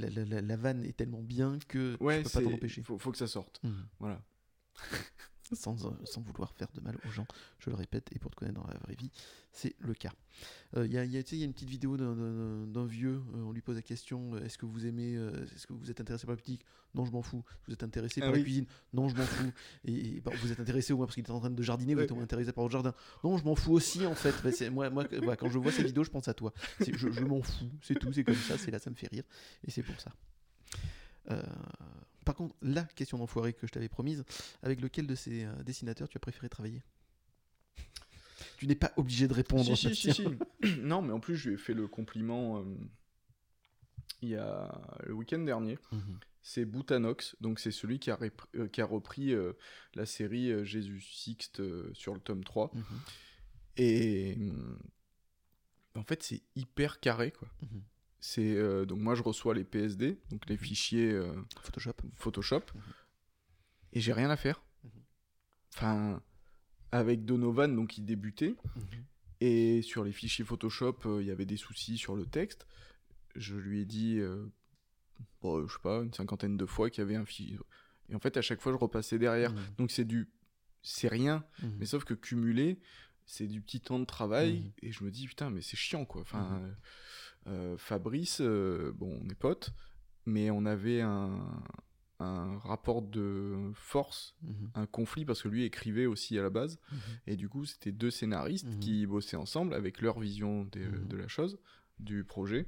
la, 0.00 0.10
la- 0.10 0.24
la- 0.24 0.40
la 0.42 0.56
vanne 0.56 0.84
est 0.84 0.96
tellement 0.96 1.22
bien 1.22 1.58
que 1.68 1.96
Ouais, 2.00 2.18
je 2.18 2.22
peux 2.24 2.30
pas 2.30 2.42
t'en 2.42 2.52
empêcher. 2.54 2.82
faut, 2.82 2.98
faut 2.98 3.12
que 3.12 3.18
ça 3.18 3.26
sorte. 3.28 3.60
Mhm. 3.62 3.86
Voilà. 4.00 4.22
Sans, 5.52 5.86
euh, 5.86 5.90
sans 6.04 6.20
vouloir 6.22 6.52
faire 6.54 6.68
de 6.74 6.80
mal 6.80 6.96
aux 7.06 7.10
gens, 7.10 7.26
je 7.60 7.70
le 7.70 7.76
répète, 7.76 8.08
et 8.12 8.18
pour 8.18 8.30
te 8.32 8.36
connaître 8.36 8.60
dans 8.60 8.66
la 8.66 8.78
vraie 8.78 8.94
vie, 8.96 9.10
c'est 9.52 9.74
le 9.78 9.94
cas. 9.94 10.12
Euh, 10.76 10.86
Il 10.86 10.92
y, 10.92 10.98
a, 10.98 11.04
y 11.04 11.10
y 11.16 11.42
une 11.44 11.52
petite 11.52 11.68
vidéo 11.70 11.96
d'un- 11.96 12.86
vieux, 12.86 13.22
euh, 13.34 13.42
on 13.44 13.52
lui 13.52 13.60
pose 13.62 13.76
la 13.76 13.82
question 13.82 14.36
est-ce 14.38 14.58
que 14.58 14.66
vous 14.66 14.86
aimez, 14.86 15.16
euh, 15.16 15.44
est-ce 15.54 15.66
que 15.66 15.72
vous 15.72 15.90
êtes 15.90 16.00
intéressé 16.00 16.26
par 16.26 16.32
la 16.34 16.36
politique 16.42 16.64
Non, 16.94 17.04
je 17.04 17.12
m'en 17.12 17.22
fous. 17.22 17.44
Vous 17.66 17.72
êtes 17.72 17.82
intéressé 17.82 18.20
Ah 18.22 18.26
par 18.26 18.32
la 18.32 18.42
cuisine? 18.42 18.66
Non, 18.92 19.08
je 19.08 19.16
m'en 19.16 19.22
fous. 19.24 19.52
Et, 19.84 20.16
et, 20.16 20.20
bah, 20.20 20.32
vous 20.40 20.50
êtes 20.52 20.60
intéressé 20.60 20.92
au 20.92 20.96
moins 20.96 21.06
parce 21.06 21.14
qu'il 21.14 21.24
est 21.24 21.30
en 21.30 21.40
train 21.40 21.50
de 21.50 21.62
jardiner, 21.62 21.94
vous 21.94 22.00
êtes 22.00 22.10
au 22.10 22.16
moins 22.16 22.24
intéressé 22.24 22.52
par 22.52 22.62
votre 22.64 22.72
jardin 22.72 22.94
Non, 23.24 23.36
je 23.38 23.44
m'en 23.44 23.54
fous 23.54 23.72
aussi 23.72 24.04
en 24.06 24.14
fait. 24.14 24.34
Bah, 24.42 24.50
moi, 24.70 24.88
voilà, 24.90 25.36
quand 25.36 25.48
je 25.50 25.58
vois 25.58 25.72
ces 25.72 25.84
vidéos, 25.84 26.04
je 26.04 26.10
pense 26.10 26.28
à 26.28 26.34
toi. 26.34 26.52
Je, 26.80 26.92
je 26.96 27.24
m'en 27.24 27.40
fous, 27.42 27.70
c'est 27.82 27.94
tout, 27.98 28.12
c'est 28.12 28.24
comme 28.24 28.34
ça, 28.34 28.58
c'est 28.58 28.70
là, 28.70 28.78
ça 28.78 28.90
me 28.90 28.94
fait 28.96 29.08
rire, 29.08 29.24
et 29.66 29.70
c'est 29.70 29.82
pour 29.82 29.98
ça. 30.00 30.12
Euh, 31.30 31.42
par 32.26 32.34
contre, 32.34 32.56
la 32.60 32.82
question 32.82 33.18
d'enfoiré 33.18 33.54
que 33.54 33.66
je 33.68 33.72
t'avais 33.72 33.88
promise, 33.88 34.24
avec 34.62 34.80
lequel 34.80 35.06
de 35.06 35.14
ces 35.14 35.44
euh, 35.44 35.62
dessinateurs 35.62 36.08
tu 36.08 36.18
as 36.18 36.20
préféré 36.20 36.48
travailler? 36.48 36.82
Tu 38.58 38.66
n'es 38.66 38.74
pas 38.74 38.92
obligé 38.96 39.28
de 39.28 39.32
répondre. 39.32 39.76
Si, 39.76 39.94
si, 39.94 40.12
si, 40.12 40.24
non, 40.80 41.02
mais 41.02 41.12
en 41.12 41.20
plus, 41.20 41.36
je 41.36 41.48
lui 41.48 41.54
ai 41.54 41.58
fait 41.58 41.72
le 41.72 41.86
compliment 41.86 42.58
euh, 42.58 42.64
il 44.22 44.30
y 44.30 44.36
a 44.36 44.76
le 45.04 45.14
week-end 45.14 45.38
dernier. 45.38 45.78
Mhm. 45.92 46.18
C'est 46.42 46.64
Boutanox, 46.64 47.36
donc 47.40 47.60
c'est 47.60 47.70
celui 47.70 47.98
qui 48.00 48.10
a, 48.10 48.18
euh, 48.56 48.68
qui 48.68 48.80
a 48.80 48.86
repris 48.86 49.34
la 49.94 50.06
série 50.06 50.64
Jésus 50.64 51.00
Sixte 51.00 51.62
sur 51.94 52.12
le 52.12 52.20
tome 52.20 52.44
3. 52.44 52.72
Mhm. 52.74 52.82
Et 53.78 54.34
hum, 54.36 54.78
en 55.94 56.02
fait, 56.02 56.22
c'est 56.22 56.42
hyper 56.56 56.98
carré, 56.98 57.30
quoi. 57.30 57.48
Mhm. 57.62 57.82
C'est 58.28 58.56
euh, 58.56 58.84
donc 58.86 58.98
moi 58.98 59.14
je 59.14 59.22
reçois 59.22 59.54
les 59.54 59.62
PSD, 59.62 60.18
donc 60.30 60.48
les 60.48 60.56
fichiers 60.56 61.12
euh, 61.12 61.32
Photoshop. 61.62 61.92
Photoshop, 62.16 62.62
Mhm. 62.74 62.82
et 63.92 64.00
j'ai 64.00 64.12
rien 64.12 64.30
à 64.30 64.36
faire. 64.36 64.64
Mhm. 64.82 64.90
Enfin, 65.76 66.22
avec 66.90 67.24
Donovan, 67.24 67.76
donc 67.76 67.98
il 67.98 68.04
débutait, 68.04 68.56
Mhm. 68.74 69.04
et 69.40 69.80
sur 69.82 70.02
les 70.02 70.10
fichiers 70.10 70.44
Photoshop, 70.44 70.98
euh, 71.06 71.22
il 71.22 71.28
y 71.28 71.30
avait 71.30 71.46
des 71.46 71.56
soucis 71.56 71.98
sur 71.98 72.16
le 72.16 72.26
texte. 72.26 72.66
Je 73.36 73.54
lui 73.54 73.82
ai 73.82 73.84
dit, 73.84 74.18
bon, 75.40 75.64
je 75.68 75.72
sais 75.72 75.78
pas, 75.80 76.00
une 76.02 76.12
cinquantaine 76.12 76.56
de 76.56 76.66
fois 76.66 76.90
qu'il 76.90 77.02
y 77.02 77.06
avait 77.06 77.14
un 77.16 77.24
fichier. 77.26 77.60
Et 78.08 78.16
en 78.16 78.18
fait, 78.18 78.36
à 78.36 78.42
chaque 78.42 78.60
fois, 78.60 78.72
je 78.72 78.76
repassais 78.78 79.20
derrière. 79.20 79.52
Mhm. 79.52 79.74
Donc 79.78 79.90
c'est 79.92 80.04
du, 80.04 80.28
c'est 80.82 81.06
rien, 81.08 81.44
Mhm. 81.62 81.76
mais 81.78 81.86
sauf 81.86 82.02
que 82.02 82.14
cumulé, 82.14 82.80
c'est 83.24 83.46
du 83.46 83.60
petit 83.60 83.80
temps 83.80 84.00
de 84.00 84.04
travail, 84.04 84.62
Mhm. 84.62 84.72
et 84.82 84.90
je 84.92 85.04
me 85.04 85.12
dis, 85.12 85.28
putain, 85.28 85.50
mais 85.50 85.60
c'est 85.62 85.76
chiant, 85.76 86.04
quoi. 86.04 86.22
Enfin, 86.22 86.60
Fabrice, 87.78 88.40
euh, 88.40 88.92
bon, 88.94 89.20
on 89.22 89.28
est 89.28 89.34
potes, 89.34 89.70
mais 90.24 90.50
on 90.50 90.64
avait 90.66 91.00
un, 91.00 91.62
un 92.18 92.58
rapport 92.58 93.02
de 93.02 93.70
force, 93.74 94.34
Mhm. 94.42 94.70
un 94.74 94.86
conflit, 94.86 95.24
parce 95.24 95.42
que 95.42 95.48
lui 95.48 95.64
écrivait 95.64 96.06
aussi 96.06 96.38
à 96.38 96.42
la 96.42 96.50
base, 96.50 96.78
Mhm. 96.90 96.98
et 97.28 97.36
du 97.36 97.48
coup, 97.48 97.64
c'était 97.64 97.92
deux 97.92 98.10
scénaristes 98.10 98.66
Mhm. 98.68 98.80
qui 98.80 99.06
bossaient 99.06 99.36
ensemble 99.36 99.74
avec 99.74 100.00
leur 100.00 100.18
vision 100.18 100.64
des- 100.64 100.86
Mhm. 100.86 101.08
de 101.08 101.16
la 101.16 101.28
chose, 101.28 101.58
du 101.98 102.24
projet. 102.24 102.66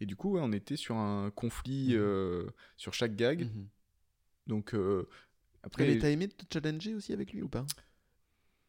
Et 0.00 0.06
du 0.06 0.16
coup, 0.16 0.32
ouais, 0.32 0.40
on 0.42 0.52
était 0.52 0.76
sur 0.76 0.96
un 0.96 1.30
conflit 1.30 1.94
euh, 1.94 2.46
sur 2.76 2.92
chaque 2.94 3.16
gag. 3.16 3.48
Donc, 4.46 4.74
euh, 4.74 5.08
après. 5.62 5.86
Mais 5.86 5.98
t'as 5.98 6.10
aimé 6.10 6.28
te 6.28 6.44
challenger 6.52 6.94
aussi 6.94 7.12
avec 7.12 7.32
lui 7.32 7.42
ou 7.42 7.48
pas? 7.48 7.64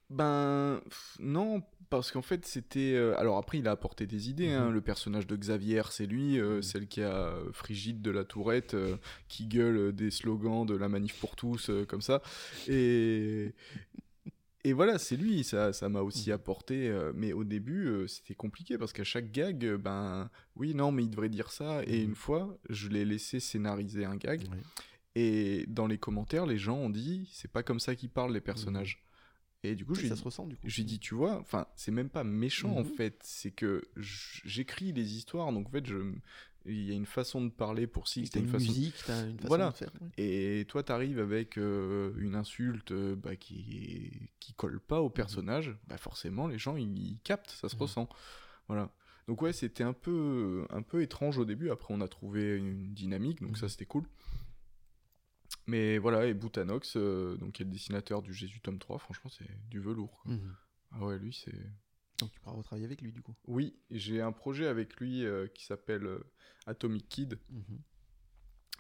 Ben 0.10 0.80
non, 1.20 1.62
parce 1.90 2.12
qu'en 2.12 2.22
fait 2.22 2.46
c'était. 2.46 2.94
euh, 2.96 3.18
alors 3.20 3.38
après 3.38 3.60
il 3.60 3.68
a 3.68 3.72
apporté 3.72 4.06
des 4.06 4.30
idées. 4.30 4.50
hein. 4.52 4.68
Mhm. 4.68 4.74
Le 4.74 4.82
personnage 4.82 5.28
de 5.28 5.36
Xavier, 5.36 5.82
c'est 5.92 6.06
lui, 6.06 6.40
euh, 6.40 6.58
Mhm. 6.58 6.62
celle 6.62 6.88
qui 6.88 7.02
a 7.02 7.12
euh, 7.14 7.52
Frigide 7.52 8.02
de 8.02 8.12
la 8.12 8.24
Tourette, 8.24 8.74
euh, 8.74 8.96
qui 9.28 9.48
gueule 9.48 9.94
des 9.94 10.10
slogans 10.12 10.66
de 10.66 10.76
la 10.76 10.88
manif 10.88 11.20
pour 11.20 11.36
tous, 11.36 11.70
euh, 11.70 11.86
comme 11.86 12.02
ça. 12.02 12.22
Et 12.70 13.54
et 14.64 14.74
voilà, 14.74 14.98
c'est 14.98 15.16
lui. 15.18 15.44
Ça 15.44 15.74
ça 15.74 15.90
m'a 15.90 16.02
aussi 16.02 16.30
Mhm. 16.30 16.36
apporté. 16.36 16.88
euh, 16.88 17.12
mais 17.14 17.34
au 17.34 17.44
début 17.44 17.88
euh, 17.88 18.08
c'était 18.08 18.34
compliqué 18.36 18.78
parce 18.78 18.94
qu'à 18.94 19.04
chaque 19.04 19.32
gag, 19.32 19.66
euh, 19.66 19.78
ben 19.78 20.30
oui 20.56 20.74
non 20.74 20.92
mais 20.94 21.04
il 21.04 21.10
devrait 21.10 21.30
dire 21.30 21.52
ça. 21.52 21.84
Et 21.86 22.02
une 22.02 22.16
fois 22.16 22.58
je 22.70 22.88
l'ai 22.88 23.04
laissé 23.04 23.42
scénariser 23.42 24.06
un 24.06 24.16
gag. 24.16 24.42
Et 25.16 25.66
dans 25.68 25.88
les 25.88 25.98
commentaires, 25.98 26.46
les 26.46 26.58
gens 26.60 26.78
ont 26.78 26.90
dit 26.90 27.28
c'est 27.34 27.52
pas 27.52 27.64
comme 27.64 27.80
ça 27.80 27.94
qu'ils 27.96 28.10
parlent 28.10 28.34
les 28.34 28.40
personnages. 28.42 29.04
Et 29.72 29.76
du 29.76 29.86
coup, 29.86 29.94
Oui, 29.94 30.02
j'ai 30.02 30.08
ça 30.10 30.14
dit- 30.16 30.20
se 30.22 30.26
ressent 30.26 30.46
du 30.48 30.56
coup. 30.56 30.68
j'ai 30.68 30.84
dit, 30.84 31.00
tu 31.00 31.14
vois, 31.16 31.38
enfin, 31.40 31.68
c'est 31.76 31.92
même 31.92 32.10
pas 32.10 32.24
méchant 32.24 32.72
en 32.76 32.84
Mhm. 32.84 32.90
fait, 32.96 33.20
c'est 33.24 33.52
que 33.52 33.84
j'écris 33.98 34.94
des 34.94 35.16
histoires, 35.16 35.52
donc 35.52 35.68
en 35.68 35.72
fait, 35.72 35.86
je, 35.86 35.98
il 36.66 36.84
y 36.84 36.92
a 36.92 36.96
une 36.96 37.06
façon 37.06 37.44
de 37.46 37.50
parler 37.50 37.88
pour 37.88 38.08
si, 38.08 38.30
t'as 38.30 38.40
une 38.40 38.46
une 38.46 38.52
façon. 38.52 38.66
musique, 38.66 38.96
t'as 39.06 39.24
une 39.28 39.36
façon 39.38 39.48
Voilà. 39.48 39.70
de 39.72 39.76
faire. 39.76 39.92
Et 40.18 40.66
toi, 40.68 40.84
t'arrives 40.84 41.20
avec 41.20 41.58
euh, 41.58 42.14
une 42.18 42.36
insulte 42.36 42.92
euh, 42.92 43.16
bah, 43.16 43.36
qui 43.36 44.30
qui 44.40 44.54
colle 44.54 44.80
pas 44.80 45.02
au 45.02 45.10
personnage, 45.10 45.76
bah 45.88 45.98
forcément, 45.98 46.48
les 46.48 46.58
gens 46.58 46.76
ils, 46.78 46.98
ils 46.98 47.20
captent, 47.20 47.52
ça 47.52 47.70
se 47.70 47.76
Mhm. 47.76 47.82
ressent. 47.82 48.10
Voilà. 48.68 48.92
Donc 49.28 49.42
ouais, 49.42 49.52
c'était 49.54 49.84
un 49.84 49.94
peu 49.94 50.66
un 50.70 50.82
peu 50.82 51.02
étrange 51.02 51.38
au 51.38 51.46
début. 51.46 51.70
Après, 51.70 51.94
on 51.94 52.00
a 52.02 52.08
trouvé 52.08 52.56
une 52.58 52.94
dynamique, 52.94 53.42
donc 53.42 53.52
Mhm. 53.52 53.56
ça 53.58 53.70
c'était 53.70 53.86
cool. 53.86 54.06
Mais 55.68 55.98
voilà, 55.98 56.26
et 56.26 56.34
Boutanox, 56.34 56.96
euh, 56.96 57.36
donc 57.38 57.54
qui 57.54 57.62
est 57.62 57.66
le 57.66 57.72
dessinateur 57.72 58.22
du 58.22 58.34
Jésus 58.34 58.62
tome 58.62 58.80
3, 58.80 58.98
franchement, 59.00 59.30
c'est 59.30 59.48
du 59.70 59.80
velours. 59.80 60.20
quoi. 60.24 60.32
Mhm. 60.34 60.56
Ah 60.92 61.06
ouais, 61.06 61.20
lui, 61.20 61.34
c'est. 61.34 61.56
Donc 62.20 62.32
tu 62.32 62.40
pourras 62.40 62.56
retravailler 62.56 62.86
avec 62.86 63.02
lui 63.02 63.12
du 63.12 63.22
coup. 63.22 63.36
Oui, 63.46 63.78
j'ai 63.92 64.22
un 64.22 64.32
projet 64.32 64.66
avec 64.68 64.96
lui 65.00 65.24
euh, 65.26 65.48
qui 65.48 65.66
s'appelle 65.66 66.06
euh, 66.06 66.24
Atomic 66.66 67.08
Kid, 67.10 67.38
Mhm. 67.50 67.80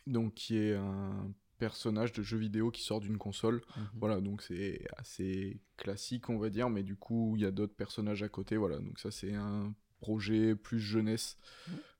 donc 0.07 0.33
qui 0.33 0.57
est 0.57 0.73
un 0.75 1.31
personnage 1.59 2.13
de 2.13 2.21
jeu 2.23 2.37
vidéo 2.37 2.71
qui 2.71 2.83
sort 2.83 2.99
d'une 3.01 3.17
console. 3.17 3.61
Mhm. 3.75 3.89
Voilà, 3.95 4.21
donc 4.21 4.41
c'est 4.41 4.87
assez 4.97 5.59
classique, 5.75 6.29
on 6.29 6.37
va 6.37 6.49
dire, 6.49 6.69
mais 6.69 6.83
du 6.83 6.95
coup, 6.95 7.33
il 7.35 7.41
y 7.41 7.45
a 7.45 7.51
d'autres 7.51 7.75
personnages 7.75 8.23
à 8.23 8.29
côté. 8.29 8.57
Voilà, 8.57 8.79
donc 8.79 8.97
ça, 8.99 9.11
c'est 9.11 9.33
un 9.33 9.73
projet 9.99 10.55
plus 10.55 10.79
jeunesse. 10.79 11.37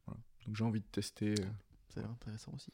Voilà. 0.05 0.21
Donc 0.45 0.55
j'ai 0.55 0.63
envie 0.63 0.81
de 0.81 0.85
tester, 0.85 1.35
Ça 1.89 1.99
a 1.99 2.03
l'air 2.03 2.11
intéressant 2.11 2.53
aussi. 2.53 2.71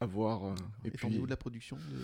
À 0.00 0.06
voir. 0.06 0.44
euh, 0.44 0.54
Et, 0.84 0.88
et 0.88 0.90
puis 0.90 1.08
niveau 1.08 1.24
de 1.24 1.30
la 1.30 1.36
production 1.36 1.76
de 1.76 1.96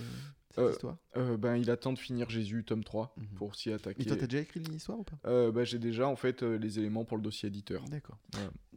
cette 0.50 0.58
Euh, 0.58 0.70
histoire 0.72 0.96
euh, 1.16 1.36
ben, 1.36 1.56
il 1.56 1.70
attend 1.70 1.92
de 1.92 1.98
finir 1.98 2.28
Jésus, 2.30 2.64
tome 2.64 2.84
3, 2.84 3.14
Mhm. 3.16 3.26
pour 3.36 3.54
s'y 3.54 3.70
attaquer. 3.72 4.02
Et 4.02 4.06
toi, 4.06 4.16
t'as 4.16 4.26
déjà 4.26 4.42
écrit 4.42 4.60
l'histoire 4.60 4.98
ou 4.98 5.04
pas? 5.04 5.50
Bah, 5.50 5.64
j'ai 5.64 5.78
déjà, 5.78 6.08
en 6.08 6.16
fait, 6.16 6.42
les 6.42 6.78
éléments 6.78 7.04
pour 7.04 7.16
le 7.16 7.22
dossier 7.22 7.48
éditeur. 7.48 7.84
D'accord. 7.88 8.18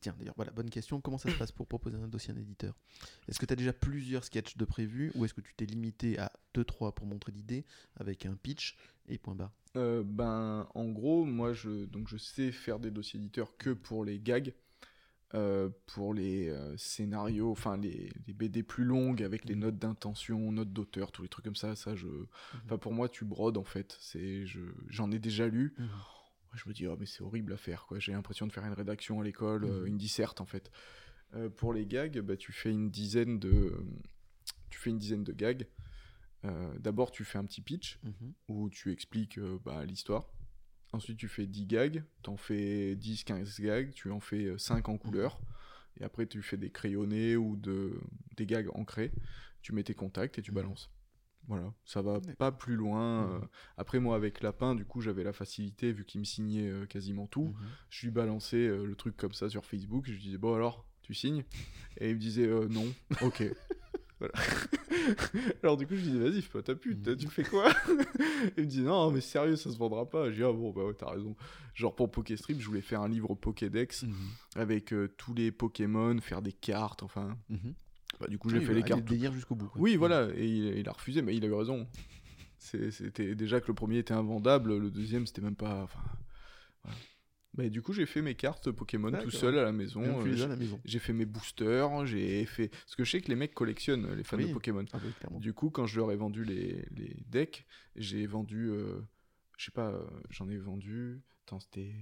Tiens, 0.02 0.16
d'ailleurs, 0.20 0.34
voilà, 0.36 0.52
bonne 0.52 0.70
question. 0.70 1.00
Comment 1.02 1.18
ça 1.18 1.30
se 1.32 1.38
passe 1.38 1.52
pour 1.52 1.68
proposer 1.68 1.98
un 1.98 2.08
dossier 2.08 2.34
à 2.34 2.36
un 2.38 2.40
éditeur? 2.40 2.76
Est-ce 3.28 3.40
que 3.40 3.46
tu 3.46 3.54
as 3.54 3.56
déjà 3.56 3.74
plusieurs 3.74 4.24
sketchs 4.24 4.58
de 4.58 4.66
prévus 4.66 5.12
ou 5.16 5.26
est-ce 5.26 5.34
que 5.34 5.42
tu 5.42 5.54
t'es 5.56 5.66
limité 5.66 6.20
à 6.20 6.32
2-3 6.54 6.94
pour 6.94 7.08
montrer 7.08 7.32
l'idée 7.32 7.66
avec 7.96 8.26
un 8.26 8.36
pitch 8.36 8.78
et 9.08 9.18
point 9.18 9.36
barre? 9.36 9.52
Euh, 9.78 10.04
ben, 10.06 10.68
en 10.74 10.86
gros, 10.90 11.26
moi, 11.26 11.52
je, 11.54 11.86
donc, 11.86 12.08
je 12.08 12.16
sais 12.18 12.52
faire 12.54 12.80
des 12.80 12.92
dossiers 12.92 13.20
éditeurs 13.20 13.58
que 13.58 13.72
pour 13.72 14.06
les 14.06 14.20
gags, 14.20 14.54
euh, 15.34 15.70
pour 15.88 16.14
les 16.14 16.50
euh, 16.50 16.78
scénarios, 16.78 17.52
enfin 17.52 17.78
les, 17.78 18.12
les 18.28 18.34
BD 18.34 18.64
plus 18.64 18.84
longues 18.86 19.24
avec 19.24 19.46
les 19.46 19.56
Mhm. 19.56 19.62
notes 19.62 19.78
d'intention, 19.80 20.52
notes 20.52 20.72
d'auteur, 20.72 21.12
tous 21.12 21.24
les 21.24 21.30
trucs 21.30 21.44
comme 21.46 21.56
ça. 21.56 21.76
Ça, 21.76 21.96
je, 21.96 22.08
enfin, 22.66 22.78
pour 22.78 22.94
moi, 22.94 23.10
tu 23.10 23.26
brodes 23.26 23.58
en 23.58 23.64
fait. 23.64 23.98
C'est, 24.00 24.46
je, 24.46 24.62
j'en 24.88 25.12
ai 25.12 25.20
déjà 25.20 25.48
lu. 25.48 25.76
Je 26.54 26.70
me 26.70 26.74
dis, 26.74 26.88
oh, 26.88 26.96
mais 26.98 27.06
c'est 27.06 27.22
horrible 27.22 27.52
à 27.52 27.58
faire, 27.58 27.86
quoi. 27.86 28.00
J'ai 28.00 28.14
l'impression 28.14 28.48
de 28.48 28.52
faire 28.54 28.64
une 28.66 28.72
rédaction 28.74 29.20
à 29.20 29.24
l'école, 29.26 29.66
euh, 29.66 29.86
une 29.86 29.98
disserte, 29.98 30.40
en 30.40 30.46
fait. 30.46 30.72
Pour 31.58 31.74
les 31.74 31.86
gags, 31.86 32.18
bah, 32.22 32.38
tu 32.38 32.54
fais 32.54 32.72
une 32.72 32.90
dizaine 32.90 33.40
de, 33.40 33.74
tu 34.70 34.80
fais 34.80 34.90
une 34.90 35.00
dizaine 35.00 35.24
de 35.26 35.34
gags. 35.34 35.68
D'abord, 36.80 37.12
tu 37.12 37.26
fais 37.26 37.40
un 37.40 37.44
petit 37.44 37.60
pitch 37.62 38.00
où 38.48 38.70
tu 38.70 38.92
expliques 38.94 39.38
bah, 39.66 39.84
l'histoire. 39.84 40.30
Ensuite, 40.96 41.18
tu 41.18 41.28
fais 41.28 41.46
10 41.46 41.66
gags, 41.66 42.04
t'en 42.24 42.38
fais 42.38 42.96
10, 42.96 43.24
15 43.24 43.60
gags, 43.60 43.92
tu 43.94 44.12
en 44.12 44.20
fais 44.20 44.58
5 44.58 44.90
en 44.90 44.98
couleur. 44.98 45.40
Et 46.00 46.04
après, 46.04 46.26
tu 46.28 46.42
fais 46.42 46.58
des 46.58 46.70
crayonnés 46.72 47.36
ou 47.38 47.56
de, 47.56 48.00
des 48.38 48.46
gags 48.46 48.70
ancrés. 48.74 49.12
Tu 49.62 49.74
mets 49.74 49.84
tes 49.84 49.94
contacts 49.94 50.38
et 50.40 50.42
tu 50.42 50.52
Mhm. 50.52 50.56
balances. 50.56 50.92
Voilà, 51.48 51.72
ça 51.86 52.02
va 52.02 52.20
pas 52.40 52.52
plus 52.52 52.76
loin. 52.76 53.28
Mhm. 53.28 53.44
euh. 53.44 53.48
Après, 53.78 54.00
moi, 54.00 54.16
avec 54.16 54.42
Lapin, 54.42 54.74
du 54.76 54.84
coup, 54.84 55.00
j'avais 55.02 55.24
la 55.24 55.32
facilité, 55.34 55.92
vu 55.92 56.04
qu'il 56.04 56.20
me 56.20 56.26
signait 56.26 56.70
euh, 56.70 56.86
quasiment 56.88 57.28
tout. 57.28 57.54
Je 57.90 58.08
lui 58.08 58.12
balançais 58.12 58.68
euh, 58.68 58.86
le 58.86 58.96
truc 58.96 59.16
comme 59.16 59.34
ça 59.34 59.48
sur 59.50 59.64
Facebook. 59.66 60.06
Je 60.08 60.14
lui 60.14 60.20
disais, 60.22 60.38
bon 60.38 60.56
alors, 60.56 60.88
tu 61.04 61.14
signes? 61.14 61.44
Et 61.98 62.10
il 62.10 62.16
me 62.16 62.20
disait, 62.20 62.48
euh, 62.48 62.68
non, 62.68 62.86
ok. 63.22 63.44
Voilà. 64.20 64.34
Alors 65.64 65.78
du 65.78 65.86
coup, 65.88 65.96
je 65.96 66.02
lui 66.02 66.12
disais, 66.12 66.20
vas-y, 66.30 66.42
fais 66.42 66.52
pas 66.54 66.62
ta 66.64 66.76
pute, 66.76 67.06
Mhm. 67.08 67.16
tu 67.18 67.28
fais 67.28 67.44
quoi? 67.44 67.70
Il 68.58 68.64
me 68.64 68.70
dit, 68.70 68.82
non, 68.82 69.12
mais 69.12 69.22
sérieux, 69.22 69.56
ça 69.56 69.72
se 69.72 69.78
vendra 69.78 70.10
pas. 70.10 70.30
Je 70.32 70.36
dis, 70.36 70.44
ah 70.44 70.52
bon, 70.54 70.72
bah 70.72 70.84
ouais, 70.86 70.94
t'as 70.94 71.10
raison. 71.12 71.36
Genre 71.74 71.94
pour 71.96 72.10
Pokéstrip, 72.12 72.60
je 72.62 72.66
voulais 72.68 72.82
faire 72.82 73.02
un 73.02 73.10
livre 73.10 73.36
Pokédex 73.36 74.04
Mhm. 74.04 74.14
avec 74.56 74.94
euh, 74.94 75.14
tous 75.18 75.34
les 75.34 75.52
Pokémon, 75.52 76.18
faire 76.22 76.42
des 76.42 76.54
cartes, 76.54 77.04
enfin. 77.04 77.38
Mhm. 77.50 77.74
Bah, 78.20 78.28
du 78.28 78.38
coup, 78.38 78.50
j'ai 78.50 78.60
Oui, 78.60 78.66
fait 78.66 78.74
les 78.74 78.80
aller 78.82 78.88
cartes. 78.90 79.04
délire 79.04 79.34
jusqu'au 79.34 79.56
bout. 79.56 79.68
quoi. 79.68 79.82
Oui, 79.82 79.98
voilà, 79.98 80.30
et 80.36 80.46
il, 80.48 80.78
il 80.80 80.88
a 80.88 80.94
refusé, 80.94 81.22
mais 81.22 81.36
il 81.36 81.44
avait 81.44 81.56
raison. 81.58 81.86
C'est- 82.58 82.92
C'était 82.92 83.36
déjà 83.36 83.60
que 83.60 83.68
le 83.68 83.74
premier 83.74 83.98
était 83.98 84.14
invendable, 84.14 84.78
le 84.78 84.90
deuxième 84.90 85.28
c'était 85.28 85.42
même 85.42 85.56
pas. 85.58 85.84
Enfin. 85.84 86.00
Mais 87.58 87.70
du 87.70 87.82
coup, 87.82 87.94
j'ai 87.94 88.06
fait 88.06 88.22
mes 88.22 88.36
cartes 88.36 88.70
Pokémon 88.72 89.12
tout 89.12 89.32
seul 89.32 89.58
à 89.58 89.64
la 89.64 89.72
maison. 89.72 90.02
Euh, 90.04 90.22
à 90.24 90.36
j'ai- 90.36 90.48
la 90.48 90.56
maison. 90.56 90.80
j'ai 90.84 91.00
fait 91.00 91.14
mes 91.14 91.26
boosters, 91.26 92.06
j'ai 92.06 92.46
fait. 92.46 92.68
Parce 92.70 92.96
que 92.96 93.04
je 93.06 93.12
sais 93.12 93.22
que 93.22 93.30
les 93.30 93.36
mecs 93.36 93.54
collectionnent 93.54 94.14
les 94.14 94.24
fans 94.24 94.38
Oui. 94.38 94.48
de 94.50 94.54
Pokémon. 94.54 94.84
Ah 94.94 94.98
bah. 95.00 95.30
Du 95.40 95.54
coup, 95.54 95.70
quand 95.70 95.86
je 95.86 95.98
leur 96.00 96.12
ai 96.12 96.16
vendu 96.18 96.44
les, 96.44 96.86
les 96.96 97.16
decks, 97.30 97.66
j'ai 97.96 98.26
vendu. 98.28 98.70
euh, 98.70 99.00
je 99.58 99.66
sais 99.66 99.72
pas, 99.72 99.90
euh, 99.92 100.04
j'en 100.30 100.50
ai 100.50 100.58
vendu. 100.58 101.22
Attends, 101.46 101.60
c'était 101.62 101.94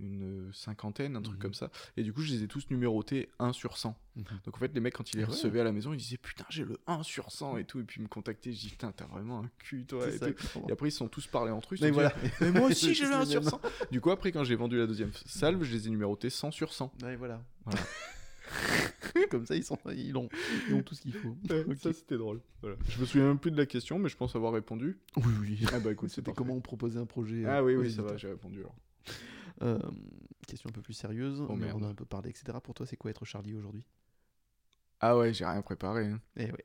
une 0.00 0.50
cinquantaine, 0.52 1.16
un 1.16 1.22
truc 1.22 1.36
Mhm. 1.36 1.42
comme 1.42 1.54
ça. 1.54 1.70
Et 1.96 2.02
du 2.02 2.12
coup, 2.12 2.20
je 2.22 2.32
les 2.32 2.42
ai 2.44 2.46
tous 2.48 2.68
numérotés 2.70 3.28
1 3.38 3.52
sur 3.52 3.76
100. 3.78 3.96
Mhm. 4.16 4.24
Donc 4.44 4.56
en 4.56 4.58
fait, 4.58 4.72
les 4.74 4.80
mecs, 4.80 4.94
quand 4.94 5.12
ils 5.12 5.16
les 5.18 5.24
ouais. 5.24 5.30
recevaient 5.30 5.60
à 5.60 5.64
la 5.64 5.72
maison, 5.72 5.92
ils 5.92 5.98
disaient 5.98 6.16
Putain, 6.16 6.44
j'ai 6.50 6.64
le 6.64 6.78
1 6.86 7.02
sur 7.02 7.30
100 7.30 7.56
et 7.58 7.64
tout. 7.64 7.80
Et 7.80 7.84
puis 7.84 8.00
ils 8.00 8.04
me 8.04 8.08
contactaient. 8.08 8.52
Je 8.52 8.58
dis 8.60 8.68
Putain, 8.70 8.92
t'as 8.92 9.06
vraiment 9.06 9.40
un 9.40 9.50
cul, 9.58 9.84
toi. 9.84 10.08
Et, 10.08 10.18
ça. 10.18 10.28
Et 10.28 10.72
après, 10.72 10.88
ils 10.88 10.92
se 10.92 10.98
sont 10.98 11.08
tous 11.08 11.26
parlé 11.26 11.50
entre 11.50 11.74
eux. 11.74 11.78
Mais 11.80 11.90
voilà. 11.90 12.12
dit, 12.22 12.30
Mais 12.40 12.50
moi 12.52 12.62
aussi, 12.70 12.94
j'ai 12.94 13.04
le 13.04 13.10
tous 13.10 13.16
1 13.16 13.20
les 13.20 13.26
sur 13.30 13.40
mêmes. 13.42 13.50
100. 13.50 13.60
Du 13.90 14.00
coup, 14.00 14.10
après, 14.10 14.32
quand 14.32 14.44
j'ai 14.44 14.56
vendu 14.56 14.78
la 14.78 14.86
deuxième 14.86 15.12
salve, 15.26 15.62
je 15.62 15.72
les 15.72 15.86
ai 15.86 15.90
numérotés 15.90 16.30
100 16.30 16.50
sur 16.50 16.72
100. 16.72 16.92
Ouais, 17.02 17.16
voilà. 17.16 17.42
Voilà. 17.64 17.80
Comme 19.30 19.44
ça, 19.46 19.54
ils, 19.56 19.64
sont, 19.64 19.78
ils, 19.94 20.16
ont, 20.16 20.28
ils 20.68 20.74
ont 20.74 20.82
tout 20.82 20.94
ce 20.94 21.02
qu'il 21.02 21.12
faut. 21.12 21.36
Ok. 21.50 21.76
Ça, 21.82 21.92
c'était 21.92 22.16
drôle. 22.16 22.40
Voilà. 22.62 22.76
Je 22.88 22.98
me 23.00 23.04
souviens 23.04 23.26
même 23.26 23.38
plus 23.38 23.50
de 23.50 23.56
la 23.58 23.66
question, 23.66 23.98
mais 23.98 24.08
je 24.08 24.16
pense 24.16 24.34
avoir 24.36 24.52
répondu. 24.52 24.98
Oui, 25.16 25.32
oui. 25.40 25.60
Ah 25.72 25.80
bah 25.80 25.92
écoute, 25.92 26.10
C'était 26.10 26.32
comment 26.32 26.54
on 26.54 26.60
proposait 26.60 26.98
un 26.98 27.04
projet. 27.06 27.44
Ah 27.46 27.58
euh, 27.58 27.62
oui, 27.62 27.74
oui, 27.76 27.92
ça 27.92 28.02
va, 28.02 28.16
j'ai 28.16 28.28
répondu 28.28 28.60
alors. 28.60 28.74
Euh, 29.62 29.78
question 30.46 30.68
un 30.70 30.72
peu 30.72 30.82
plus 30.82 30.94
sérieuse, 30.94 31.40
Oh, 31.48 31.54
mais 31.56 31.72
on 31.72 31.82
a 31.82 31.88
un 31.88 31.94
peu 31.94 32.04
parlé, 32.04 32.30
etc. 32.30 32.58
Pour 32.62 32.74
toi, 32.74 32.86
c'est 32.86 32.96
quoi 32.96 33.10
être 33.10 33.24
Charlie 33.24 33.54
aujourd'hui? 33.54 33.84
Ah 35.00 35.16
ouais, 35.16 35.32
j'ai 35.32 35.44
rien 35.44 35.62
préparé. 35.62 36.06
hein. 36.06 36.20
Eh 36.36 36.50
ouais. 36.50 36.64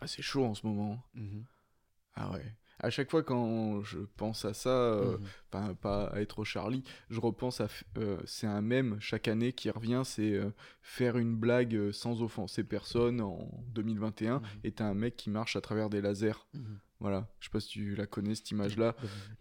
Ah, 0.00 0.06
c'est 0.06 0.22
chaud 0.22 0.44
en 0.44 0.54
ce 0.54 0.66
moment. 0.66 1.02
Mhm. 1.14 1.44
Ah 2.14 2.30
ouais. 2.32 2.54
À 2.80 2.90
chaque 2.90 3.10
fois 3.10 3.24
quand 3.24 3.82
je 3.82 3.98
pense 3.98 4.44
à 4.44 4.54
ça, 4.54 4.70
euh, 4.70 5.18
Mhm. 5.18 5.26
pas, 5.50 5.74
pas 5.74 6.04
à 6.06 6.20
être 6.20 6.44
Charlie, 6.44 6.84
je 7.10 7.18
repense 7.20 7.60
à. 7.60 7.66
euh, 7.96 8.20
c'est 8.24 8.46
un 8.46 8.60
mème 8.60 8.96
chaque 9.00 9.26
année 9.26 9.52
qui 9.52 9.68
revient, 9.70 10.02
c'est 10.04 10.38
faire 10.80 11.18
une 11.18 11.34
blague 11.36 11.90
sans 11.90 12.22
offenser 12.22 12.62
personne 12.62 13.20
en 13.20 13.50
2021. 13.74 14.38
Mhm. 14.38 14.46
Et 14.62 14.70
t'as 14.72 14.84
un 14.86 14.94
mec 14.94 15.16
qui 15.16 15.30
marche 15.30 15.56
à 15.56 15.60
travers 15.60 15.90
des 15.90 16.00
lasers. 16.00 16.46
Voilà. 17.00 17.28
Je 17.38 17.46
sais 17.46 17.50
pas 17.50 17.60
si 17.60 17.68
tu 17.68 17.94
la 17.94 18.06
connais 18.06 18.34
cette 18.34 18.50
image-là. 18.50 18.96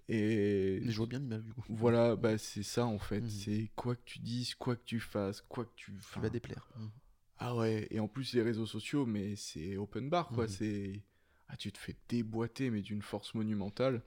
Et. 0.08 0.80
Mais 0.84 0.92
je 0.92 0.98
vois 0.98 1.08
bien 1.08 1.20
l'image 1.20 1.44
du 1.44 1.54
coup. 1.54 1.64
Voilà, 1.70 2.16
bah 2.16 2.38
c'est 2.38 2.64
ça 2.64 2.86
en 2.86 3.00
fait. 3.00 3.22
Mhm. 3.22 3.30
C'est 3.30 3.72
quoi 3.76 3.96
que 3.96 4.04
tu 4.06 4.20
dises, 4.20 4.56
quoi 4.56 4.76
que 4.76 4.84
tu 4.86 5.00
fasses, 5.00 5.42
quoi 5.42 5.66
que 5.66 5.74
tu. 5.76 5.92
Tu 5.92 5.98
enfin, 5.98 6.22
vas 6.22 6.30
déplaire. 6.30 6.70
Mhm. 6.78 6.92
Ah 7.40 7.56
ouais, 7.56 7.88
et 7.92 8.00
en 8.00 8.08
plus 8.08 8.34
les 8.34 8.42
réseaux 8.42 8.66
sociaux, 8.66 9.06
mais 9.06 9.36
c'est 9.36 9.78
open 9.78 10.10
bar 10.10 10.30
quoi. 10.30 10.44
Mhm. 10.46 10.50
C'est. 10.50 11.04
Ah, 11.50 11.56
tu 11.56 11.72
te 11.72 11.78
fais 11.78 11.96
déboîter, 12.10 12.70
mais 12.70 12.82
d'une 12.82 13.02
force 13.02 13.34
monumentale. 13.34 14.02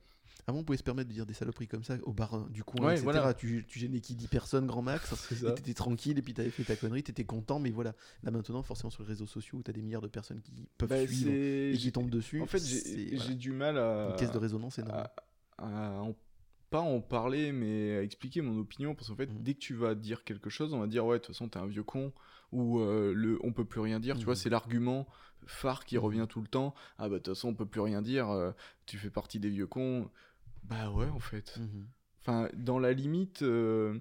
Avant, 0.47 0.59
on 0.61 0.65
pouvait 0.65 0.79
se 0.79 0.83
permettre 0.83 1.09
de 1.09 1.15
dire 1.15 1.27
des 1.27 1.35
saloperies 1.35 1.69
comme 1.69 1.85
ça 1.85 1.97
au 2.03 2.13
bar 2.13 2.49
du 2.51 2.65
coin, 2.65 2.87
Ouais, 2.87 2.93
etc. 2.95 3.05
voilà. 3.05 3.35
Tu, 3.35 3.65
tu 3.69 3.79
gênais 3.79 4.01
qui 4.01 4.15
10 4.15 4.29
personnes, 4.29 4.67
grand 4.67 4.83
max. 4.83 5.13
Et 5.33 5.55
t'étais 5.55 5.75
tranquille, 5.75 6.19
et 6.19 6.23
puis 6.23 6.35
t'avais 6.35 6.51
fait 6.51 6.65
ta 6.65 6.77
connerie, 6.77 7.03
t'étais 7.03 7.25
content, 7.25 7.59
mais 7.59 7.71
voilà. 7.71 7.95
Là 8.23 8.31
maintenant, 8.31 8.63
forcément, 8.63 8.91
sur 8.91 9.03
les 9.03 9.09
réseaux 9.09 9.27
sociaux, 9.27 9.59
où 9.59 9.63
t'as 9.63 9.73
des 9.73 9.83
milliards 9.83 10.03
de 10.03 10.09
personnes 10.09 10.41
qui 10.41 10.67
peuvent 10.79 10.89
Bah, 10.89 11.07
suivre 11.07 11.31
et 11.33 11.77
qui 11.79 11.93
tombent 11.93 12.11
dessus. 12.11 12.41
En 12.41 12.47
fait, 12.47 12.59
j'ai 12.65 13.17
voilà. 13.17 13.35
du 13.35 13.53
mal 13.53 13.79
à. 13.79 14.09
Une 14.11 14.17
caisse 14.17 14.33
de 14.33 14.39
résonance 14.39 14.79
énorme. 14.79 14.99
à- 14.99 15.13
à 15.59 16.03
pas 16.71 16.81
en 16.81 17.01
parler, 17.01 17.51
mais 17.51 17.97
à 17.97 18.03
expliquer 18.03 18.43
mon 18.43 18.57
opinion. 18.61 18.95
Parce 18.95 19.09
qu'en 19.09 19.17
fait, 19.17 19.27
Mhm. 19.27 19.43
dès 19.43 19.55
que 19.55 19.59
tu 19.59 19.75
vas 19.75 19.97
dire 19.97 20.23
quelque 20.23 20.49
chose, 20.51 20.73
on 20.73 20.79
va 20.79 20.87
dire, 20.87 21.05
ouais, 21.05 21.19
de 21.19 21.25
toute 21.25 21.35
façon, 21.35 21.49
t'es 21.49 21.59
un 21.59 21.67
vieux 21.67 21.83
con. 21.83 22.13
Ou 22.53 22.79
euh, 22.81 23.13
le 23.15 23.39
on 23.45 23.53
peut 23.53 23.65
plus 23.65 23.81
rien 23.81 23.99
dire. 24.01 24.17
Tu 24.19 24.25
vois, 24.25 24.35
Mhm. 24.35 24.39
c'est 24.41 24.51
l'argument 24.51 25.07
phare 25.47 25.85
qui 25.85 25.97
Mhm. 25.97 26.03
revient 26.05 26.27
tout 26.29 26.41
le 26.41 26.47
temps. 26.47 26.75
Ah, 26.99 27.09
bah, 27.09 27.17
de 27.17 27.23
toute 27.23 27.35
façon, 27.35 27.49
on 27.49 27.55
peut 27.55 27.67
plus 27.67 27.81
rien 27.81 28.03
dire. 28.03 28.29
euh, 28.31 28.53
tu 28.87 28.99
fais 28.99 29.11
partie 29.11 29.41
des 29.41 29.49
vieux 29.51 29.67
cons. 29.67 30.09
Bah, 30.65 30.91
ouais, 30.91 31.09
en 31.09 31.19
fait. 31.21 31.57
Mhm. 31.59 31.87
Enfin, 32.21 32.49
dans 32.55 32.79
la 32.79 32.93
limite. 32.93 33.43
euh, 33.43 33.99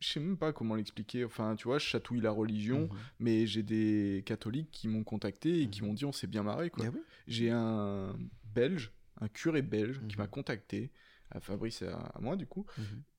Je 0.00 0.06
sais 0.10 0.20
même 0.20 0.36
pas 0.36 0.52
comment 0.52 0.76
l'expliquer. 0.76 1.24
Enfin, 1.24 1.56
tu 1.56 1.64
vois, 1.64 1.78
je 1.80 1.84
chatouille 1.86 2.20
la 2.20 2.30
religion, 2.30 2.82
Mhm. 2.82 2.98
mais 3.18 3.46
j'ai 3.48 3.64
des 3.64 4.22
catholiques 4.24 4.70
qui 4.70 4.86
m'ont 4.86 5.02
contacté 5.02 5.62
et 5.62 5.68
qui 5.68 5.80
Mhm. 5.82 5.88
m'ont 5.88 5.94
dit 5.94 6.04
on 6.04 6.12
s'est 6.12 6.28
bien 6.28 6.44
marré, 6.44 6.70
quoi. 6.70 6.84
Ah 6.86 6.90
oui 6.94 7.00
J'ai 7.26 7.50
un 7.50 8.16
belge, 8.54 8.92
un 9.20 9.26
curé 9.26 9.60
belge, 9.60 10.00
qui 10.08 10.16
m'a 10.16 10.28
contacté, 10.28 10.92
à 11.32 11.40
Fabrice 11.40 11.82
et 11.82 11.88
à, 11.88 11.96
à 11.96 12.20
moi 12.20 12.36
du 12.36 12.46
coup, 12.46 12.64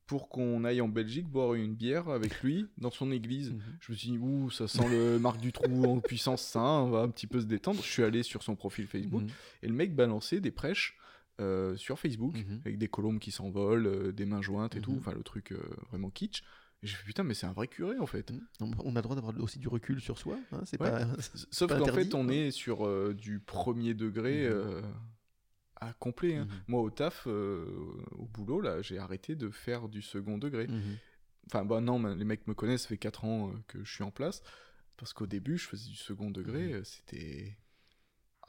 pour 0.07 0.29
qu'on 0.29 0.63
aille 0.63 0.79
en 0.79 0.87
Belgique 0.87 1.27
boire 1.27 1.53
une 1.53 1.75
bière 1.75 2.07
avec 2.07 2.41
lui 2.43 2.65
dans 2.77 2.91
son 2.91 3.11
église. 3.11 3.53
Je 3.81 3.91
me 3.91 3.97
suis 3.97 4.11
dit, 4.11 4.17
ouh, 4.17 4.49
ça 4.49 4.69
sent 4.69 4.87
le 4.89 5.19
Marc 5.19 5.41
Dutroux 5.41 5.85
en 5.85 5.99
puissance 5.99 6.43
saint, 6.43 6.61
on 6.83 6.91
va 6.91 6.99
un 7.01 7.09
petit 7.09 7.27
peu 7.27 7.41
se 7.41 7.45
détendre. 7.45 7.83
Je 7.83 7.89
suis 7.91 8.03
allé 8.03 8.23
sur 8.23 8.41
son 8.41 8.55
profil 8.55 8.87
Facebook 8.87 9.23
et 9.61 9.67
le 9.67 9.73
mec 9.73 9.93
balançait 9.93 10.39
des 10.39 10.51
prêches 10.51 10.97
euh, 11.39 11.75
sur 11.77 11.97
Facebook 11.99 12.35
Mhm. 12.35 12.61
avec 12.65 12.77
des 12.77 12.87
colombes 12.87 13.19
qui 13.19 13.31
s'envolent, 13.31 13.87
euh, 13.87 14.11
des 14.11 14.25
mains 14.25 14.41
jointes 14.41 14.75
et 14.75 14.81
tout, 14.81 14.91
Mhm. 14.91 14.97
enfin 14.99 15.13
le 15.13 15.23
truc 15.23 15.51
euh, 15.51 15.59
vraiment 15.89 16.09
kitsch. 16.09 16.41
Et 16.81 16.87
je 16.87 16.95
fais 16.95 17.03
putain, 17.03 17.23
mais 17.23 17.33
c'est 17.33 17.45
un 17.45 17.51
vrai 17.53 17.67
curé 17.67 17.97
en 17.99 18.05
fait. 18.05 18.31
Mhm. 18.31 18.75
On 18.79 18.95
a 18.95 18.99
le 18.99 19.01
droit 19.01 19.15
d'avoir 19.15 19.37
aussi 19.41 19.59
du 19.59 19.67
recul 19.67 19.99
sur 19.99 20.17
soi. 20.17 20.37
hein, 20.51 20.61
c'est 20.65 20.79
Ouais. 20.81 20.89
pas. 20.89 21.05
Sauf 21.51 21.69
qu'en 21.77 21.85
fait, 21.93 22.13
on 22.13 22.29
est 22.29 22.51
sur 22.51 23.13
du 23.13 23.39
premier 23.39 23.93
degré 23.93 24.47
à 25.81 25.93
complet. 25.93 26.35
hein. 26.35 26.47
Moi, 26.67 26.81
au 26.81 26.89
taf, 26.89 27.27
au 27.27 28.25
boulot, 28.33 28.61
là, 28.61 28.81
j'ai 28.81 28.97
arrêté 28.97 29.35
de 29.35 29.49
faire 29.49 29.89
du 29.89 30.01
second 30.01 30.37
degré. 30.37 30.67
Enfin, 31.47 31.65
bah 31.65 31.81
non, 31.81 32.01
les 32.15 32.25
mecs 32.25 32.47
me 32.47 32.53
connaissent, 32.53 32.83
ça 32.83 32.89
fait 32.89 32.97
4 32.97 33.25
ans 33.25 33.51
que 33.67 33.83
je 33.83 33.91
suis 33.93 34.03
en 34.03 34.11
place. 34.11 34.41
Parce 34.97 35.13
qu'au 35.13 35.25
début, 35.27 35.57
je 35.57 35.65
faisais 35.67 35.89
du 35.89 35.95
second 35.95 36.29
degré, 36.29 36.81
c'était. 36.83 37.57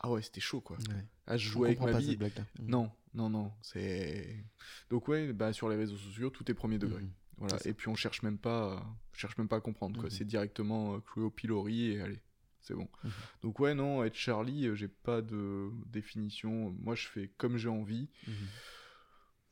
Ah 0.01 0.11
ouais, 0.11 0.22
c'était 0.22 0.40
chaud 0.40 0.61
quoi. 0.61 0.76
Ouais. 0.88 1.05
Ah, 1.26 1.36
je 1.36 1.48
jouais 1.48 1.68
avec 1.68 1.80
ma 1.80 1.92
vie. 1.92 2.16
Mhm. 2.16 2.30
Non, 2.68 2.90
non, 3.14 3.28
non, 3.28 3.53
c'est. 3.62 4.44
Donc, 4.88 5.09
ouais, 5.09 5.32
bah, 5.32 5.53
sur 5.53 5.68
les 5.68 5.76
réseaux 5.76 5.96
sociaux, 5.96 6.30
tout 6.30 6.51
est 6.51 6.55
premier 6.55 6.78
degré. 6.78 7.03
Mhm. 7.03 7.11
Voilà. 7.38 7.57
Et 7.64 7.74
puis, 7.74 7.88
on 7.88 7.94
cherche 7.94 8.22
même 8.22 8.38
pas, 8.38 8.84
cherche 9.12 9.36
même 9.38 9.48
pas 9.48 9.57
à 9.57 9.61
comprendre 9.61 9.98
quoi. 9.98 10.09
Mhm. 10.09 10.16
C'est 10.16 10.24
directement 10.24 10.94
euh, 10.96 11.01
cloué 11.01 11.24
au 11.24 11.30
pilori 11.30 11.92
et 11.92 12.01
allez, 12.01 12.20
c'est 12.61 12.74
bon. 12.74 12.88
Mhm. 13.05 13.11
Donc, 13.42 13.61
ouais, 13.61 13.74
non, 13.74 14.03
être 14.05 14.14
Charlie, 14.14 14.66
euh, 14.66 14.74
j'ai 14.74 14.88
pas 14.88 15.22
de 15.22 15.70
définition. 15.86 16.74
Moi, 16.80 16.94
je 16.94 17.07
fais 17.07 17.28
comme 17.36 17.57
j'ai 17.57 17.68
envie. 17.68 18.09
Mhm. 18.26 18.34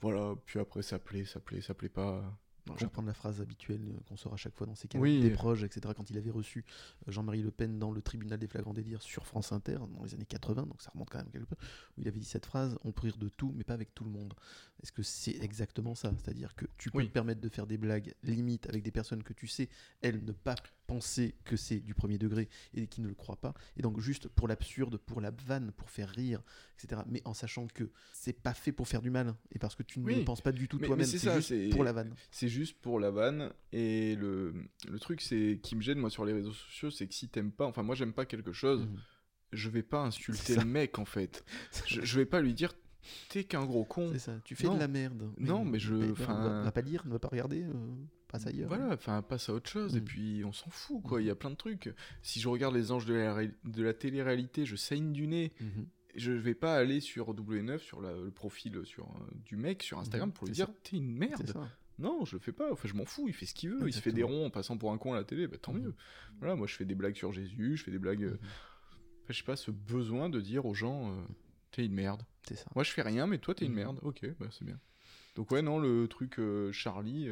Voilà, 0.01 0.35
puis 0.47 0.61
après, 0.61 0.83
ça 0.83 0.99
plaît, 0.99 1.25
ça 1.25 1.41
plaît, 1.41 1.61
ça 1.61 1.75
plaît 1.75 1.89
pas. 1.89 2.39
Je 2.77 2.81
vais 2.81 2.87
reprendre 2.87 3.09
la 3.09 3.15
phrase 3.15 3.41
habituelle 3.41 3.81
euh, 3.89 3.99
qu'on 4.09 4.17
sort 4.17 4.35
à 4.35 4.37
chaque 4.37 4.55
fois 4.55 4.67
dans 4.67 4.75
ces 4.75 4.89
cas 4.89 4.99
Oui. 4.99 5.21
des 5.21 5.31
proches, 5.31 5.63
etc. 5.63 5.93
Quand 5.97 6.11
il 6.11 6.19
avait 6.19 6.31
reçu 6.31 6.65
euh, 7.07 7.13
Jean-Marie 7.13 7.43
Le 7.43 7.51
Pen 7.51 7.79
dans 7.79 7.91
le 7.91 8.03
tribunal 8.03 8.39
des 8.39 8.47
flagrants 8.47 8.75
délires 8.75 9.03
sur 9.03 9.27
France 9.27 9.53
Inter 9.53 9.79
dans 9.95 10.05
les 10.05 10.15
années 10.15 10.27
80, 10.27 10.67
donc 10.67 10.83
ça 10.83 10.91
remonte 10.93 11.11
quand 11.11 11.19
même 11.19 11.31
quelque 11.31 11.45
peu, 11.47 11.57
où 11.97 12.01
il 12.01 12.09
avait 12.09 12.19
dit 12.21 12.27
cette 12.27 12.47
phrase 12.47 12.79
on 12.85 12.93
peut 12.93 13.03
rire 13.03 13.17
de 13.19 13.29
tout, 13.29 13.53
mais 13.57 13.65
pas 13.65 13.75
avec 13.75 13.95
tout 13.95 14.05
le 14.05 14.11
monde. 14.11 14.35
Est-ce 14.83 14.93
que 14.93 15.03
c'est 15.03 15.37
exactement 15.43 15.95
ça? 15.95 16.13
C'est-à-dire 16.17 16.55
que 16.55 16.67
tu 16.77 16.91
peux 16.91 16.99
Oui. 16.99 17.09
te 17.09 17.13
permettre 17.13 17.41
de 17.41 17.49
faire 17.49 17.67
des 17.67 17.79
blagues 17.79 18.15
limites 18.23 18.69
avec 18.69 18.83
des 18.83 18.93
personnes 18.93 19.23
que 19.23 19.33
tu 19.33 19.47
sais, 19.47 19.69
elles 20.03 20.25
ne 20.25 20.33
pas 20.33 20.55
penser 20.89 21.35
que 21.45 21.55
c'est 21.57 21.79
du 21.81 21.95
premier 21.95 22.17
degré 22.19 22.49
et 22.75 22.87
qui 22.89 23.01
ne 23.03 23.07
le 23.09 23.15
croient 23.15 23.37
pas, 23.41 23.55
et 23.77 23.83
donc 23.83 24.01
juste 24.01 24.27
pour 24.27 24.49
l'absurde, 24.49 24.97
pour 24.97 25.21
la 25.21 25.31
vanne, 25.31 25.71
pour 25.77 25.91
faire 25.91 26.09
rire, 26.09 26.43
etc. 26.83 27.03
Mais 27.07 27.23
en 27.27 27.35
sachant 27.35 27.67
que 27.69 27.91
c'est 28.15 28.33
pas 28.33 28.55
fait 28.55 28.73
pour 28.73 28.89
faire 28.89 29.03
du 29.03 29.11
mal, 29.11 29.35
et 29.53 29.59
parce 29.61 29.75
que 29.77 29.83
tu 29.83 30.01
ne 30.01 30.05
Oui. 30.07 30.17
le 30.17 30.25
penses 30.25 30.41
pas 30.41 30.51
du 30.51 30.67
tout 30.67 30.79
Mais- 30.81 30.87
toi-même, 30.87 31.07
mais 31.07 31.19
c'est 31.19 31.33
juste 31.37 31.71
pour 31.75 31.85
la 31.85 31.93
vanne. 31.93 32.15
C'est 32.31 32.49
juste 32.49 32.81
pour 32.81 32.99
la 32.99 33.11
vanne. 33.11 33.53
Et 33.73 34.17
le, 34.17 34.55
le 34.89 34.99
truc 34.99 35.21
c'est 35.21 35.61
qui 35.63 35.77
me 35.77 35.83
gêne, 35.83 35.99
moi, 35.99 36.09
sur 36.11 36.25
les 36.25 36.33
réseaux 36.33 36.55
sociaux, 36.55 36.91
c'est 36.91 37.07
que 37.07 37.15
si 37.15 37.29
t'aimes 37.29 37.53
pas, 37.53 37.67
enfin, 37.67 37.83
moi, 37.83 37.95
j'aime 37.95 38.15
pas 38.15 38.25
quelque 38.25 38.53
chose, 38.53 38.87
Mhm. 38.87 38.99
je 39.53 39.69
vais 39.69 39.83
pas 39.83 40.01
insulter 40.01 40.57
le 40.57 40.65
mec, 40.65 40.99
en 40.99 41.05
fait. 41.05 41.45
je, 41.87 42.01
je 42.03 42.17
vais 42.19 42.27
pas 42.27 42.41
lui 42.41 42.55
dire, 42.55 42.73
t'es 43.29 43.45
qu'un 43.45 43.67
gros 43.67 43.85
con. 43.85 44.09
C'est 44.15 44.19
ça, 44.21 44.41
tu 44.43 44.55
fais 44.57 44.67
Non. 44.67 44.75
de 44.75 44.81
la 44.81 44.89
merde. 44.89 45.31
Non, 45.37 45.67
mais 45.67 45.79
je- 45.79 45.95
on 45.95 46.13
enfin- 46.13 46.33
va, 46.43 46.61
on 46.61 46.65
va 46.65 46.73
pas 46.73 46.81
lire, 46.81 47.03
on 47.07 47.11
va 47.11 47.19
pas 47.19 47.29
regarder, 47.29 47.63
euh, 47.65 47.73
passe 48.29 48.47
ailleurs. 48.47 48.69
Voilà, 48.69 48.93
enfin, 48.93 49.23
passe 49.23 49.49
à 49.49 49.55
autre 49.55 49.69
chose, 49.71 49.97
et 49.97 50.01
Mhm. 50.01 50.05
puis 50.05 50.43
on 50.45 50.53
s'en 50.53 50.71
fout, 50.71 51.03
quoi. 51.03 51.19
Mhm. 51.19 51.25
Il 51.25 51.27
y 51.27 51.31
a 51.31 51.35
plein 51.35 51.51
de 51.51 51.57
trucs. 51.57 51.93
Si 52.23 52.41
je 52.41 52.49
regarde 52.49 52.75
les 52.75 52.93
anges 52.93 53.07
de 53.07 53.15
la, 53.15 53.35
ré- 53.35 53.55
de 53.65 53.83
la 53.83 53.95
télé-réalité, 53.95 54.67
je 54.67 54.77
saigne 54.77 55.13
du 55.13 55.27
nez. 55.27 55.53
Mhm. 55.61 55.87
Je 56.15 56.33
vais 56.33 56.55
pas 56.55 56.75
aller 56.77 57.01
sur 57.01 57.33
W9, 57.35 57.79
sur 57.83 58.01
la- 58.01 58.13
le 58.17 58.31
profil 58.31 58.81
sur, 58.85 59.05
euh, 59.07 59.35
du 59.45 59.57
mec 59.57 59.83
sur 59.83 59.99
Instagram 59.99 60.31
Mhm, 60.31 60.35
pour 60.35 60.47
lui 60.47 60.55
dire, 60.55 60.69
t'es 60.83 60.97
une 60.97 61.11
merde. 61.13 61.55
Non, 61.99 62.25
je 62.25 62.37
le 62.37 62.41
fais 62.41 62.53
pas. 62.53 62.73
Enfin, 62.73 62.87
je 62.89 62.95
m'en 62.95 63.05
fous. 63.05 63.27
Il 63.29 63.35
fait 63.35 63.47
ce 63.47 63.55
qu'il 63.55 63.71
veut. 63.71 63.89
Il 63.89 63.93
se 63.93 64.01
fait 64.01 64.13
des 64.13 64.23
ronds 64.23 64.47
en 64.47 64.51
passant 64.51 64.79
pour 64.79 64.93
un 64.93 64.99
con 64.99 65.13
à 65.15 65.17
la 65.17 65.25
télé. 65.25 65.47
Bah, 65.49 65.57
tant 65.61 65.73
Mhm. 65.73 65.83
mieux. 65.83 65.95
Voilà, 66.39 66.55
moi, 66.55 66.67
je 66.67 66.75
fais 66.77 66.85
des 66.85 66.95
blagues 66.95 67.17
sur 67.17 67.33
Jésus. 67.33 67.77
Je 67.77 67.85
fais 67.85 67.91
des 67.91 67.99
blagues. 67.99 68.23
euh, 68.25 68.31
Mhm. 68.31 68.39
enfin, 69.25 69.33
je 69.33 69.39
sais 69.39 69.45
pas, 69.45 69.57
ce 69.57 69.71
besoin 69.71 70.29
de 70.29 70.41
dire 70.41 70.65
aux 70.67 70.75
gens, 70.75 71.11
euh, 71.13 71.21
t'es 71.73 71.85
une 71.87 71.95
merde. 71.95 72.23
C'est 72.47 72.55
ça. 72.57 72.67
Moi, 72.75 72.85
je 72.85 72.91
fais 72.93 73.03
rien, 73.03 73.27
mais 73.27 73.39
toi, 73.39 73.55
t'es 73.55 73.67
une 73.67 73.75
merde. 73.75 73.99
Ok, 74.03 74.25
bah, 74.39 74.47
c'est 74.51 74.65
bien. 74.65 74.79
Donc, 75.37 75.51
ouais, 75.51 75.61
non, 75.63 75.79
le 75.79 76.07
truc 76.09 76.41
Charlie. 76.73 77.29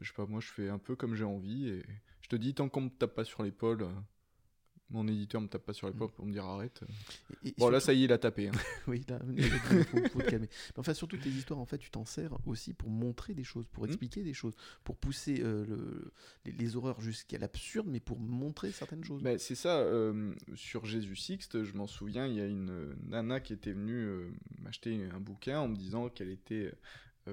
Je 0.00 0.08
sais 0.08 0.14
pas, 0.14 0.26
moi, 0.26 0.40
je 0.40 0.48
fais 0.48 0.68
un 0.68 0.78
peu 0.78 0.96
comme 0.96 1.14
j'ai 1.14 1.24
envie. 1.24 1.68
Et 1.68 1.82
je 2.22 2.28
te 2.28 2.36
dis, 2.36 2.54
tant 2.54 2.68
qu'on 2.68 2.82
me 2.82 2.88
tape 2.90 3.14
pas 3.14 3.24
sur 3.24 3.42
l'épaule, 3.42 3.82
euh, 3.82 3.92
mon 4.90 5.06
éditeur 5.06 5.42
me 5.42 5.48
tape 5.48 5.66
pas 5.66 5.74
sur 5.74 5.86
l'épaule 5.86 6.10
pour 6.12 6.24
me 6.24 6.32
dire 6.32 6.46
arrête. 6.46 6.80
Et- 7.44 7.48
et 7.48 7.54
Bon, 7.58 7.68
là, 7.68 7.78
ça 7.78 7.92
y 7.92 8.00
est, 8.00 8.04
il 8.06 8.12
a 8.12 8.16
tapé. 8.16 8.48
hein. 8.48 8.52
Oui, 8.86 9.04
là, 9.06 9.18
il 9.36 9.50
faut, 9.84 10.02
faut 10.10 10.22
te 10.22 10.30
calmer. 10.30 10.48
Mais 10.50 10.78
enfin, 10.80 10.94
surtout 10.94 11.18
tes 11.18 11.28
histoires, 11.28 11.58
en 11.60 11.66
fait, 11.66 11.76
tu 11.76 11.90
t'en 11.90 12.06
sers 12.06 12.30
aussi 12.46 12.72
pour 12.72 12.88
montrer 12.88 13.34
des 13.34 13.44
choses, 13.44 13.66
pour 13.66 13.82
Mhm. 13.84 13.90
expliquer 13.90 14.22
des 14.22 14.32
choses, 14.32 14.54
pour 14.84 14.96
pousser 14.96 15.42
euh, 15.42 15.66
le- 15.66 16.12
les, 16.46 16.52
les 16.52 16.76
horreurs 16.76 17.02
jusqu'à 17.02 17.36
l'absurde, 17.36 17.86
mais 17.90 18.00
pour 18.00 18.18
montrer 18.18 18.72
certaines 18.72 19.04
choses. 19.04 19.22
Bah, 19.22 19.36
c'est 19.36 19.54
ça, 19.56 19.78
euh, 19.80 20.34
sur 20.54 20.86
Jésus 20.86 21.16
Sixte, 21.16 21.64
je 21.64 21.74
m'en 21.74 21.86
souviens, 21.86 22.26
il 22.26 22.34
y 22.36 22.40
a 22.40 22.46
une 22.46 22.94
nana 23.08 23.40
qui 23.40 23.52
était 23.52 23.72
venue 23.72 24.32
m'acheter 24.60 25.04
un 25.12 25.20
bouquin 25.20 25.60
en 25.60 25.68
me 25.68 25.76
disant 25.76 26.08
qu'elle 26.08 26.30
était 26.30 26.72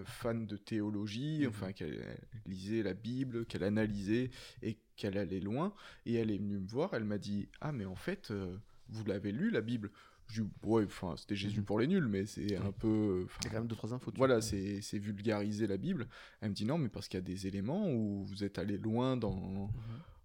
fan 0.04 0.46
de 0.46 0.58
théologie, 0.58 1.39
Mhm. 1.41 1.48
enfin 1.50 1.72
qu'elle 1.74 1.93
elle 1.93 2.52
lisait 2.52 2.84
la 2.84 2.93
Bible, 2.93 3.46
qu'elle 3.46 3.64
analysait 3.64 4.30
et 4.62 4.78
qu'elle 4.96 5.18
allait 5.18 5.39
loin. 5.39 5.74
Et 6.06 6.16
elle 6.16 6.32
est 6.32 6.38
venue 6.38 6.60
me 6.60 6.68
voir, 6.68 6.93
elle 6.93 7.06
m'a 7.06 7.18
dit 7.18 7.48
Ah, 7.62 7.72
mais 7.72 7.86
en 7.86 7.96
fait, 7.96 8.32
euh, 8.32 8.58
vous 8.89 9.04
l'avez 9.06 9.32
lu 9.32 9.50
la 9.52 9.62
Bible? 9.62 9.91
Je 10.28 10.41
dis 10.41 10.50
Ouais, 10.64 10.86
enfin, 10.86 11.14
c'était 11.18 11.36
Jésus 11.36 11.60
Mhm. 11.60 11.66
pour 11.66 11.80
les 11.80 11.86
nuls, 11.88 12.08
mais 12.08 12.26
c'est 12.26 12.56
un 12.58 12.72
peu. 12.72 13.28
a 13.46 13.50
quand 13.50 13.54
même 13.54 13.68
deux, 13.68 13.76
trois 13.76 13.93
infos. 13.93 14.12
voilà, 14.16 14.41
c'est 14.41 14.82
c'est 14.82 14.98
vulgariser 14.98 15.68
la 15.68 15.78
Bible. 15.78 16.08
Elle 16.41 16.50
me 16.50 16.56
dit 16.56 16.66
non, 16.66 16.78
mais 16.80 16.89
parce 16.89 17.08
qu'il 17.08 17.20
y 17.20 17.24
a 17.24 17.26
des 17.26 17.46
éléments 17.46 17.91
où 17.93 18.24
vous 18.26 18.43
êtes 18.43 18.58
allé 18.58 18.78
loin 18.78 19.18
dans. 19.18 19.68
Mhm. 19.68 19.70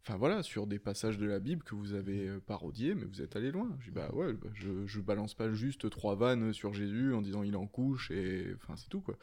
Enfin 0.02 0.16
voilà, 0.16 0.42
sur 0.42 0.66
des 0.66 0.78
passages 0.78 1.18
de 1.18 1.26
la 1.26 1.38
Bible 1.40 1.62
que 1.62 1.74
vous 1.74 1.92
avez 1.92 2.26
euh, 2.28 2.40
parodiés, 2.40 2.94
mais 2.94 3.04
vous 3.04 3.20
êtes 3.20 3.36
allé 3.36 3.50
loin. 3.50 3.76
Je 3.80 3.84
dis 3.88 3.90
bah 3.90 4.08
ouais, 4.14 4.32
bah, 4.32 4.48
je, 4.54 4.86
je 4.86 5.00
balance 5.00 5.34
pas 5.34 5.52
juste 5.52 5.90
trois 5.90 6.14
vannes 6.14 6.54
sur 6.54 6.72
Jésus 6.72 7.12
en 7.12 7.20
disant 7.20 7.42
il 7.42 7.54
en 7.54 7.66
couche 7.66 8.10
et. 8.10 8.54
Enfin, 8.56 8.76
c'est 8.76 8.88
tout 8.88 9.02
quoi. 9.02 9.18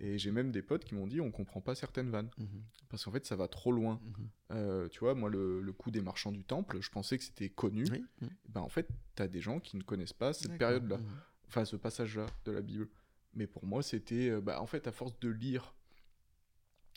Et 0.00 0.18
j'ai 0.18 0.30
même 0.32 0.50
des 0.50 0.62
potes 0.62 0.84
qui 0.84 0.94
m'ont 0.94 1.06
dit 1.06 1.20
on 1.20 1.30
comprend 1.30 1.60
pas 1.60 1.74
certaines 1.74 2.10
vannes. 2.10 2.30
Mhm. 2.38 2.62
Parce 2.88 3.04
qu'en 3.04 3.12
fait, 3.12 3.24
ça 3.24 3.36
va 3.36 3.48
trop 3.48 3.72
loin. 3.72 4.00
Mhm. 4.04 4.28
Euh, 4.52 4.88
tu 4.88 5.00
vois, 5.00 5.14
moi, 5.14 5.30
le, 5.30 5.60
le 5.60 5.72
coup 5.72 5.90
des 5.90 6.00
marchands 6.00 6.32
du 6.32 6.44
temple, 6.44 6.78
je 6.80 6.90
pensais 6.90 7.16
que 7.18 7.24
c'était 7.24 7.48
connu. 7.48 7.84
Oui. 7.90 8.28
Ben, 8.48 8.60
en 8.60 8.68
fait, 8.68 8.88
t'as 9.14 9.28
des 9.28 9.40
gens 9.40 9.60
qui 9.60 9.76
ne 9.76 9.82
connaissent 9.82 10.12
pas 10.12 10.32
cette 10.32 10.58
période-là 10.58 10.98
Mhm. 10.98 11.04
enfin 11.48 11.64
ce 11.64 11.76
passage-là 11.76 12.26
de 12.44 12.52
la 12.52 12.60
Bible. 12.62 12.88
Mais 13.34 13.46
pour 13.46 13.64
moi, 13.64 13.82
c'était, 13.82 14.28
euh, 14.30 14.40
bah, 14.40 14.60
en 14.60 14.66
fait, 14.66 14.86
à 14.86 14.92
force 14.92 15.18
de 15.20 15.28
lire, 15.30 15.74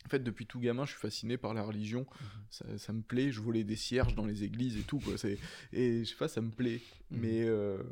en 0.04 0.08
fait, 0.08 0.20
depuis 0.20 0.46
tout 0.46 0.60
gamin, 0.60 0.84
je 0.84 0.90
suis 0.90 1.00
fasciné 1.00 1.36
par 1.38 1.54
la 1.54 1.62
religion. 1.62 2.06
Ça, 2.50 2.78
ça 2.78 2.92
me 2.92 3.02
plaît. 3.02 3.32
Je 3.32 3.40
volais 3.40 3.64
des 3.64 3.74
cierges 3.76 4.14
dans 4.14 4.26
les 4.26 4.44
églises 4.44 4.76
et 4.76 4.82
tout, 4.82 4.98
quoi. 5.00 5.16
C'est, 5.18 5.38
et 5.72 6.04
je 6.04 6.10
sais 6.10 6.14
pas, 6.16 6.28
ça 6.28 6.40
me 6.42 6.50
plaît. 6.50 6.80
Mais, 7.10 7.42
euh, 7.44 7.82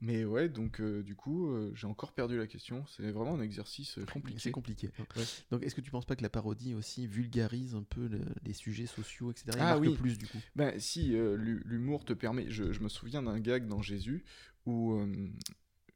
mais 0.00 0.24
ouais, 0.24 0.48
donc 0.48 0.80
euh, 0.80 1.02
du 1.02 1.14
coup, 1.14 1.48
euh, 1.50 1.70
j'ai 1.74 1.86
encore 1.86 2.12
perdu 2.12 2.36
la 2.36 2.46
question. 2.46 2.84
C'est 2.86 3.10
vraiment 3.10 3.34
un 3.34 3.40
exercice 3.40 3.98
euh, 3.98 4.02
C'est 4.06 4.12
compliqué. 4.12 4.50
compliqué. 4.50 4.90
hein. 4.98 5.04
Ouais. 5.16 5.24
Donc, 5.50 5.62
est-ce 5.64 5.74
que 5.74 5.80
tu 5.80 5.90
penses 5.90 6.04
pas 6.04 6.16
que 6.16 6.22
la 6.22 6.28
parodie 6.28 6.74
aussi 6.74 7.06
vulgarise 7.06 7.74
un 7.74 7.82
peu 7.82 8.06
le- 8.08 8.24
les 8.44 8.52
sujets 8.52 8.86
sociaux, 8.86 9.30
etc. 9.30 9.46
et 9.56 9.60
Ah 9.60 9.64
marque 9.78 9.80
oui. 9.80 9.96
plus 9.96 10.18
du 10.18 10.26
coup. 10.26 10.38
Ben 10.54 10.78
si, 10.78 11.14
euh, 11.16 11.36
l'hu- 11.36 11.62
l'humour 11.64 12.04
te 12.04 12.12
permet. 12.12 12.50
Je, 12.50 12.72
je 12.72 12.80
me 12.80 12.88
souviens 12.88 13.22
d'un 13.22 13.38
gag 13.40 13.66
dans 13.68 13.82
Jésus 13.82 14.24
où 14.66 14.98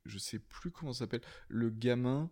je 0.06 0.18
sais 0.18 0.38
plus 0.38 0.70
comment 0.70 0.92
ça 0.92 1.00
s'appelle. 1.00 1.22
Le 1.48 1.70
gamin 1.70 2.30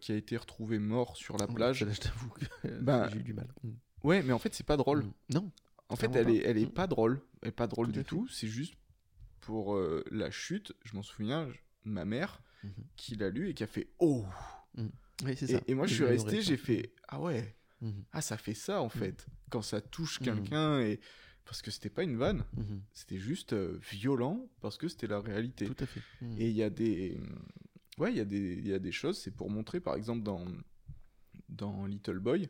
qui 0.00 0.12
a 0.12 0.14
été 0.14 0.36
retrouvé 0.38 0.78
mort 0.78 1.16
sur 1.18 1.36
la 1.36 1.46
plage. 1.46 1.80
Celle-là, 1.80 1.92
je 1.94 2.00
t'avoue 2.00 2.30
que 2.30 2.68
Ben, 2.80 3.10
j'ai 3.10 3.18
eu 3.18 3.22
du 3.22 3.34
mal. 3.34 3.48
Mhm. 3.62 3.76
Ouais, 4.04 4.22
mais 4.22 4.32
en 4.32 4.38
fait, 4.38 4.54
c'est 4.54 4.64
pas 4.66 4.76
drôle. 4.78 5.02
Mhm. 5.04 5.12
Non. 5.34 5.52
En 5.90 5.96
fait, 5.96 6.10
elle 6.16 6.30
est, 6.30 6.40
pas. 6.40 6.48
elle 6.48 6.58
est 6.58 6.66
Mm. 6.66 6.72
pas 6.72 6.86
drôle. 6.86 7.20
Elle 7.42 7.48
est 7.50 7.52
pas 7.52 7.66
drôle 7.66 7.88
Tout 7.88 7.92
du 7.92 8.04
tout. 8.04 8.26
C'est 8.28 8.48
juste 8.48 8.74
pour 9.40 9.74
euh, 9.76 10.04
la 10.10 10.30
chute. 10.30 10.72
Je 10.84 10.94
m'en 10.96 11.02
souviens, 11.02 11.48
je- 11.50 11.58
ma 11.84 12.04
mère 12.04 12.42
Mhm. 12.64 12.72
qui 12.96 13.14
l'a 13.16 13.30
lu 13.30 13.48
et 13.50 13.54
qui 13.54 13.62
a 13.62 13.66
fait 13.66 13.88
Oh 13.98 14.24
Oui, 15.24 15.34
c'est 15.36 15.62
et, 15.68 15.74
moi, 15.74 15.86
je 15.86 15.94
suis 15.94 16.04
resté, 16.04 16.42
j'ai 16.42 16.56
fait 16.56 16.92
Ah 17.08 17.20
ouais, 17.20 17.54
Mhm. 17.80 18.04
ah 18.12 18.20
ça 18.20 18.36
fait 18.36 18.54
ça 18.54 18.80
en 18.82 18.88
fait. 18.88 19.26
Quand 19.50 19.62
ça 19.62 19.80
touche 19.80 20.20
Mm. 20.20 20.24
quelqu'un 20.24 20.80
et. 20.80 21.00
Parce 21.44 21.62
que 21.62 21.70
c'était 21.70 21.90
pas 21.90 22.02
une 22.02 22.16
vanne, 22.16 22.44
Mhm. 22.56 22.82
c'était 22.92 23.18
juste 23.18 23.52
euh, 23.52 23.78
violent 23.92 24.48
parce 24.60 24.76
que 24.76 24.88
c'était 24.88 25.06
la 25.06 25.20
réalité. 25.20 25.66
Tout 25.66 25.76
à 25.84 25.86
fait. 25.86 26.00
Mhm. 26.20 26.36
Et 26.40 26.48
il 26.50 26.56
y 26.56 26.62
a 26.64 26.70
des. 26.70 27.20
Ouais, 27.98 28.10
il 28.12 28.16
y, 28.16 28.20
a 28.20 28.24
des- 28.24 28.54
il 28.58 28.66
y 28.66 28.72
a 28.74 28.78
des 28.80 28.90
choses, 28.92 29.16
c'est 29.18 29.30
pour 29.30 29.48
montrer, 29.48 29.78
par 29.80 29.94
exemple, 29.94 30.22
dans, 30.24 30.44
dans 31.48 31.86
Little 31.86 32.18
Boy, 32.18 32.48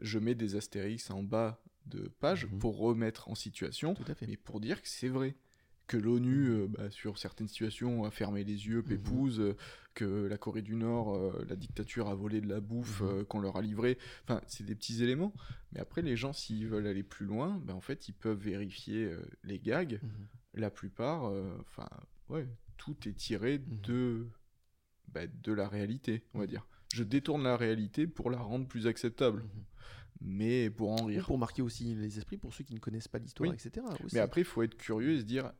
je 0.00 0.18
mets 0.18 0.34
des 0.34 0.56
astérix 0.56 1.10
en 1.10 1.22
bas 1.22 1.62
de 1.86 2.08
page 2.20 2.46
Mhm. 2.46 2.58
pour 2.58 2.78
remettre 2.78 3.28
en 3.28 3.34
situation, 3.34 3.94
mais 4.26 4.36
pour 4.36 4.60
dire 4.60 4.80
que 4.82 4.88
c'est 4.88 5.08
vrai. 5.08 5.36
Que 5.88 5.96
l'ONU, 5.96 6.48
euh, 6.50 6.66
bah, 6.68 6.90
sur 6.90 7.18
certaines 7.18 7.48
situations, 7.48 8.04
a 8.04 8.10
fermé 8.10 8.44
les 8.44 8.66
yeux, 8.68 8.78
Mhm. 8.82 8.84
pépouze, 8.84 9.40
euh, 9.40 9.56
que 9.94 10.04
la 10.26 10.36
Corée 10.38 10.62
du 10.62 10.74
Nord, 10.76 11.16
euh, 11.16 11.44
la 11.48 11.56
dictature 11.56 12.08
a 12.08 12.14
volé 12.14 12.40
de 12.40 12.46
la 12.46 12.60
bouffe 12.60 13.00
euh, 13.02 13.24
qu'on 13.24 13.40
leur 13.40 13.56
a 13.56 13.62
livré. 13.62 13.98
Enfin, 14.24 14.40
c'est 14.46 14.64
des 14.64 14.74
petits 14.76 15.02
éléments. 15.02 15.32
Mais 15.72 15.80
après, 15.80 16.02
les 16.02 16.14
gens, 16.14 16.32
s'ils 16.32 16.68
veulent 16.68 16.86
aller 16.86 17.02
plus 17.02 17.24
loin, 17.26 17.60
bah, 17.64 17.74
en 17.74 17.80
fait, 17.80 18.06
ils 18.06 18.12
peuvent 18.14 18.38
vérifier 18.38 19.10
les 19.44 19.58
gags 19.58 19.98
la 20.54 20.70
plupart, 20.70 21.32
enfin, 21.60 21.88
ouais, 22.28 22.46
tout 22.76 22.96
est 23.08 23.12
tiré 23.14 23.58
de, 23.58 24.26
bah, 25.12 25.26
de 25.26 25.52
la 25.52 25.68
réalité, 25.68 26.22
on 26.34 26.38
va 26.40 26.46
dire. 26.46 26.66
je 26.92 27.02
détourne 27.04 27.42
la 27.44 27.56
réalité 27.56 28.06
pour 28.06 28.30
la 28.30 28.38
rendre 28.38 28.66
plus 28.68 28.86
acceptable. 28.86 29.44
Mais 30.20 30.68
pour 30.68 30.90
en 30.90 31.04
rire. 31.04 31.24
pour 31.26 31.38
marquer 31.38 31.62
aussi 31.62 31.94
les 31.94 32.18
esprits, 32.18 32.36
pour 32.38 32.52
ceux 32.52 32.64
qui 32.64 32.74
ne 32.74 32.80
connaissent 32.80 33.06
pas 33.08 33.18
l'histoire, 33.20 33.48
Oui. 33.50 33.54
etc. 33.56 33.86
aussi. 34.04 34.16
Mais 34.16 34.20
après, 34.20 34.40
il 34.40 34.44
faut 34.44 34.62
être 34.62 34.76
curieux 34.76 35.12
et 35.12 35.20
se 35.20 35.24
dire, 35.24 35.52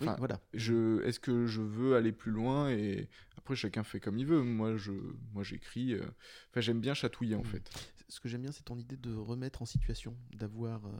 Oui, 0.00 0.08
voilà. 0.18 0.40
je, 0.52 1.02
est-ce 1.04 1.18
que 1.20 1.46
je 1.46 1.62
veux 1.62 1.96
aller 1.96 2.12
plus 2.12 2.30
loin 2.30 2.68
Et 2.70 3.08
après, 3.38 3.56
chacun 3.56 3.82
fait 3.82 3.98
comme 4.00 4.18
il 4.18 4.26
veut. 4.26 4.42
Moi, 4.42 4.76
je, 4.76 4.92
moi, 5.32 5.42
j'écris. 5.42 5.94
euh, 5.94 6.02
Enfin, 6.50 6.60
j'aime 6.60 6.80
bien 6.80 6.92
chatouiller 6.94 7.34
en 7.34 7.38
Mhm. 7.40 7.44
fait. 7.46 7.70
Ce 8.08 8.20
que 8.20 8.28
j'aime 8.28 8.42
bien, 8.42 8.52
c'est 8.52 8.62
ton 8.64 8.78
idée 8.78 8.96
de 8.96 9.12
remettre 9.14 9.62
en 9.62 9.66
situation, 9.66 10.16
d'avoir 10.32 10.86
euh, 10.86 10.90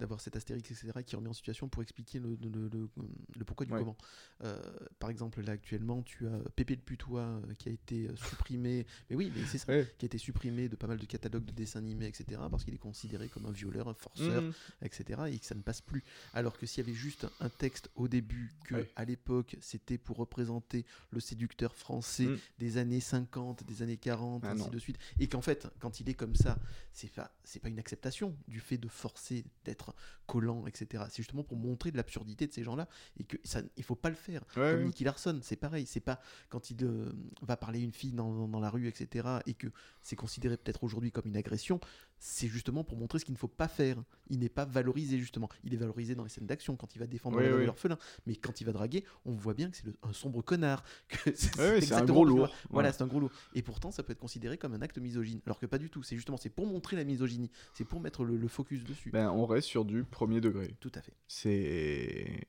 d'avoir 0.00 0.20
cet 0.20 0.34
astérix, 0.34 0.68
etc., 0.70 0.90
qui 1.06 1.14
remet 1.14 1.28
en 1.28 1.32
situation 1.32 1.68
pour 1.68 1.80
expliquer 1.82 2.18
le, 2.18 2.36
le, 2.42 2.68
le- 2.68 2.88
le 3.36 3.44
pourquoi 3.44 3.66
du 3.66 3.72
Ouais. 3.72 3.78
comment. 3.78 3.96
Euh, 4.42 4.60
par 4.98 5.10
exemple, 5.10 5.40
là, 5.42 5.52
actuellement, 5.52 6.02
tu 6.02 6.26
as 6.26 6.36
Pépé 6.56 6.74
le 6.74 6.80
Putois 6.82 7.20
euh, 7.22 7.54
qui 7.58 7.68
a 7.68 7.72
été 7.72 8.08
supprimé. 8.16 8.84
mais 9.08 9.14
oui, 9.16 9.32
mais 9.34 9.44
c'est 9.46 9.58
ça. 9.58 9.68
Ouais. 9.72 9.88
Qui 9.96 10.06
a 10.06 10.08
été 10.08 10.18
supprimé 10.18 10.68
de 10.68 10.74
pas 10.74 10.88
mal 10.88 10.98
de 10.98 11.06
catalogues 11.06 11.44
de 11.44 11.52
dessins 11.52 11.78
animés, 11.78 12.06
etc., 12.08 12.40
parce 12.50 12.64
qu'il 12.64 12.74
est 12.74 12.78
considéré 12.78 13.28
comme 13.28 13.46
un 13.46 13.52
violeur, 13.52 13.88
un 13.88 13.94
forceur, 13.94 14.42
Mhm. 14.42 14.52
etc. 14.82 15.20
et 15.28 15.38
que 15.38 15.46
ça 15.46 15.54
ne 15.54 15.62
passe 15.62 15.80
plus. 15.80 16.02
Alors 16.32 16.58
que 16.58 16.66
s'il 16.66 16.84
y 16.84 16.88
avait 16.88 16.96
juste 16.98 17.26
un 17.40 17.48
texte 17.48 17.90
au 17.94 18.08
début 18.08 18.52
que 18.64 18.74
Ouais. 18.74 18.90
à 18.96 19.04
l'époque 19.04 19.56
c'était 19.60 19.98
pour 19.98 20.16
représenter 20.16 20.84
le 21.10 21.20
séducteur 21.20 21.76
français 21.76 22.26
Mm. 22.26 22.38
des 22.58 22.76
années 22.78 23.00
50, 23.00 23.62
des 23.64 23.82
années 23.82 23.96
40, 23.98 24.42
Ah 24.44 24.50
ainsi 24.50 24.64
non. 24.64 24.68
de 24.70 24.78
suite, 24.80 24.98
et 25.20 25.28
qu'en 25.28 25.42
fait 25.42 25.68
quand 25.78 26.00
il 26.00 26.08
est 26.08 26.14
comme 26.14 26.23
ça, 26.34 26.58
c'est 26.92 27.10
pas 27.12 27.30
c'est 27.42 27.58
pas 27.60 27.68
une 27.68 27.78
acceptation 27.80 28.36
du 28.46 28.60
fait 28.60 28.78
de 28.78 28.86
forcer 28.88 29.44
d'être 29.64 29.94
collant, 30.26 30.66
etc. 30.66 31.04
C'est 31.10 31.16
justement 31.18 31.42
pour 31.42 31.58
montrer 31.58 31.90
de 31.90 31.96
l'absurdité 31.96 32.46
de 32.46 32.52
ces 32.52 32.62
gens-là 32.62 32.88
et 33.18 33.24
que 33.24 33.36
ça 33.42 33.62
il 33.76 33.82
faut 33.84 33.96
pas 33.96 34.08
le 34.10 34.14
faire. 34.14 34.42
Ouais, 34.56 34.72
Comme. 34.76 34.84
Nicky 34.84 35.02
Larson, 35.04 35.40
c'est 35.42 35.56
pareil. 35.56 35.86
C'est 35.86 35.98
pas 36.00 36.20
quand 36.48 36.70
il 36.70 36.82
euh, 36.84 37.12
va 37.42 37.56
parler 37.56 37.80
à 37.80 37.82
une 37.82 37.92
fille 37.92 38.12
dans, 38.12 38.32
dans- 38.32 38.48
dans 38.48 38.60
la 38.60 38.70
rue, 38.70 38.86
etc. 38.86 39.26
et 39.46 39.54
que 39.54 39.66
c'est 40.00 40.16
considéré 40.16 40.56
peut-être 40.56 40.84
aujourd'hui 40.84 41.10
comme 41.10 41.26
une 41.26 41.36
agression. 41.36 41.80
C'est 42.26 42.48
justement 42.48 42.84
pour 42.84 42.96
montrer 42.96 43.18
ce 43.18 43.26
qu'il 43.26 43.34
ne 43.34 43.38
faut 43.38 43.48
pas 43.48 43.68
faire. 43.68 44.02
Il 44.30 44.38
n'est 44.38 44.48
pas 44.48 44.64
valorisé 44.64 45.18
justement. 45.18 45.46
Il 45.62 45.74
est 45.74 45.76
valorisé 45.76 46.14
dans 46.14 46.22
les 46.22 46.30
scènes 46.30 46.46
d'action 46.46 46.74
quand 46.74 46.96
il 46.96 46.98
va 46.98 47.06
défendre 47.06 47.38
l'orphelin. 47.38 47.98
Mais 48.26 48.34
quand 48.34 48.62
il 48.62 48.64
va 48.64 48.72
draguer, 48.72 49.04
on 49.26 49.32
voit 49.32 49.52
bien 49.52 49.68
que 49.68 49.76
c'est 49.76 49.84
un 50.02 50.12
sombre 50.14 50.40
connard. 50.40 50.82
C'est 51.34 51.92
un 51.92 52.02
gros 52.06 52.24
lourd. 52.24 52.48
Voilà, 52.70 52.94
c'est 52.94 53.02
un 53.02 53.06
gros 53.08 53.20
lourd. 53.20 53.30
Et 53.54 53.60
pourtant, 53.60 53.90
ça 53.90 54.02
peut 54.02 54.12
être 54.12 54.18
considéré 54.20 54.56
comme 54.56 54.72
un 54.72 54.80
acte 54.80 54.96
misogyne. 54.96 55.42
Alors 55.44 55.58
que 55.60 55.66
pas 55.66 55.76
du 55.76 55.90
tout. 55.90 56.02
C'est 56.02 56.16
justement 56.16 56.38
c'est 56.38 56.48
pour 56.48 56.66
montrer 56.66 56.96
la 56.96 57.04
misogynie. 57.04 57.50
C'est 57.74 57.84
pour 57.84 58.00
mettre 58.00 58.24
le, 58.24 58.38
le 58.38 58.48
focus 58.48 58.84
dessus. 58.84 59.10
Ben, 59.10 59.28
on 59.28 59.44
reste 59.44 59.68
sur 59.68 59.84
du 59.84 60.02
premier 60.04 60.40
degré. 60.40 60.74
Tout 60.80 60.92
à 60.94 61.02
fait. 61.02 61.12
C'est 61.28 62.46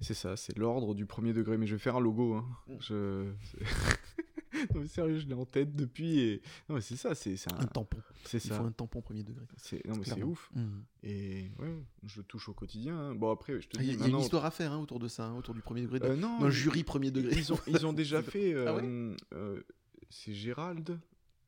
c'est 0.00 0.14
ça, 0.14 0.34
c'est 0.38 0.56
l'ordre 0.56 0.94
du 0.94 1.04
premier 1.04 1.34
degré. 1.34 1.58
Mais 1.58 1.66
je 1.66 1.74
vais 1.74 1.78
faire 1.78 1.96
un 1.96 2.00
logo. 2.00 2.36
hein. 2.36 2.46
Mm. 2.68 2.76
Je... 2.80 3.32
non 4.74 4.80
mais 4.80 4.86
sérieux, 4.86 5.18
je 5.18 5.26
l'ai 5.26 5.34
en 5.34 5.44
tête 5.46 5.74
depuis. 5.76 6.18
Et... 6.20 6.42
Non 6.68 6.74
mais 6.76 6.80
c'est 6.80 6.96
ça, 6.96 7.14
c'est 7.14 7.34
Un 7.52 7.60
un... 7.60 7.66
tampon. 7.66 7.98
c'est 8.24 8.42
Il 8.44 8.48
ça. 8.48 8.56
faut 8.58 8.64
un 8.64 8.72
tampon 8.72 9.00
premier 9.00 9.22
degré. 9.22 9.44
C'est 9.56 9.84
non 9.86 9.94
mais 9.96 10.04
c'est 10.04 10.12
Clairement. 10.14 10.32
ouf. 10.32 10.50
Mhm. 10.54 10.84
Et 11.02 11.50
ouais, 11.58 11.74
je 12.06 12.18
le 12.18 12.24
touche 12.24 12.48
au 12.48 12.54
quotidien. 12.54 12.96
hein. 12.98 13.14
Bon 13.14 13.30
après, 13.30 13.60
je 13.60 13.68
te 13.68 13.76
Il 13.78 13.82
y, 13.84 13.86
dis 13.86 13.90
a- 13.90 13.94
il 13.94 14.00
y 14.00 14.04
a 14.04 14.08
une 14.08 14.18
histoire 14.22 14.44
à 14.44 14.50
faire 14.50 14.72
hein, 14.72 14.78
autour 14.78 14.98
de 14.98 15.08
ça, 15.08 15.26
hein, 15.26 15.36
autour 15.36 15.54
du 15.54 15.60
premier 15.60 15.82
degré. 15.82 16.00
Euh, 16.02 16.16
non, 16.16 16.48
jury 16.50 16.84
premier 16.84 17.10
degré. 17.10 17.34
Ils 17.36 17.52
ont, 17.52 17.58
ils 17.66 17.86
ont 17.86 17.92
déjà 17.94 18.22
fait. 18.22 18.54
Ah 18.66 18.74
ouais 18.76 18.82
euh, 18.84 19.16
euh, 19.34 19.62
c'est 20.10 20.32
Gérald. 20.34 20.98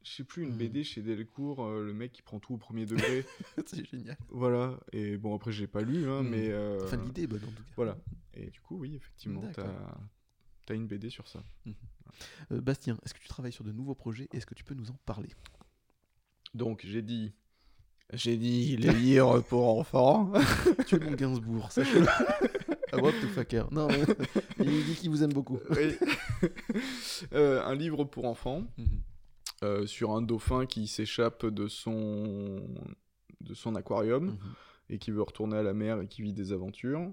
Je 0.02 0.10
sais 0.12 0.24
plus, 0.24 0.44
une 0.44 0.54
Hmm. 0.54 0.56
BD 0.56 0.82
chez 0.82 1.02
Delcourt, 1.02 1.62
euh, 1.62 1.84
le 1.84 1.92
mec 1.92 2.12
qui 2.12 2.22
prend 2.22 2.40
tout 2.40 2.54
au 2.54 2.56
premier 2.56 2.86
degré. 2.86 3.26
c'est 3.66 3.84
génial. 3.84 4.16
voilà. 4.30 4.80
Et 4.94 5.18
bon, 5.18 5.34
après, 5.36 5.52
j'ai 5.52 5.66
pas 5.66 5.82
lu, 5.82 6.08
hein, 6.08 6.22
Hmm. 6.22 6.28
mais. 6.30 6.48
euh, 6.50 6.80
Enfin, 6.84 6.96
l'idée 6.96 7.22
est 7.24 7.26
bonne 7.26 7.42
en 7.44 7.48
tout 7.50 7.62
cas. 7.62 7.72
Voilà. 7.76 7.98
Et 8.32 8.46
du 8.48 8.60
coup, 8.62 8.78
oui, 8.78 8.94
effectivement, 8.96 9.42
t'as 9.52 9.66
as 10.70 10.74
une 10.74 10.86
BD 10.86 11.10
sur 11.10 11.26
ça. 11.28 11.42
Euh, 11.66 11.72
Bastien, 12.50 12.96
est-ce 13.04 13.14
que 13.14 13.20
tu 13.20 13.28
travailles 13.28 13.52
sur 13.52 13.64
de 13.64 13.72
nouveaux 13.72 13.94
projets 13.94 14.28
Est-ce 14.32 14.46
que 14.46 14.54
tu 14.54 14.64
peux 14.64 14.74
nous 14.74 14.90
en 14.90 14.96
parler? 15.06 15.28
Donc, 16.54 16.82
j'ai 16.84 17.02
dit. 17.02 17.32
J'ai 18.12 18.36
dit 18.36 18.76
les 18.78 18.92
livres 18.92 19.40
pour 19.40 19.78
enfants. 19.78 20.32
Tu 20.86 20.96
es 20.96 20.98
mon 20.98 21.12
Gainsbourg, 21.12 21.70
sache-le. 21.72 22.06
Ah, 22.92 22.96
what 22.96 23.12
the 23.12 23.26
fucker. 23.28 23.62
Non, 23.70 23.86
il 24.58 24.84
dit 24.84 24.96
qu'il 24.96 25.10
vous 25.10 25.22
aime 25.22 25.32
beaucoup. 25.32 25.60
Oui. 25.70 25.94
Euh, 27.32 27.62
un 27.64 27.76
livre 27.76 28.02
pour 28.02 28.24
enfants. 28.24 28.64
Mhm. 28.78 28.86
euh, 29.62 29.86
sur 29.86 30.10
un 30.10 30.22
dauphin 30.22 30.66
qui 30.66 30.88
s'échappe 30.88 31.46
de 31.46 31.68
son 31.68 32.60
de 33.42 33.54
son 33.54 33.76
aquarium 33.76 34.24
Mhm. 34.30 34.38
et 34.88 34.98
qui 34.98 35.12
veut 35.12 35.22
retourner 35.22 35.56
à 35.58 35.62
la 35.62 35.72
mer 35.72 36.00
et 36.00 36.08
qui 36.08 36.22
vit 36.22 36.32
des 36.32 36.52
aventures. 36.52 37.12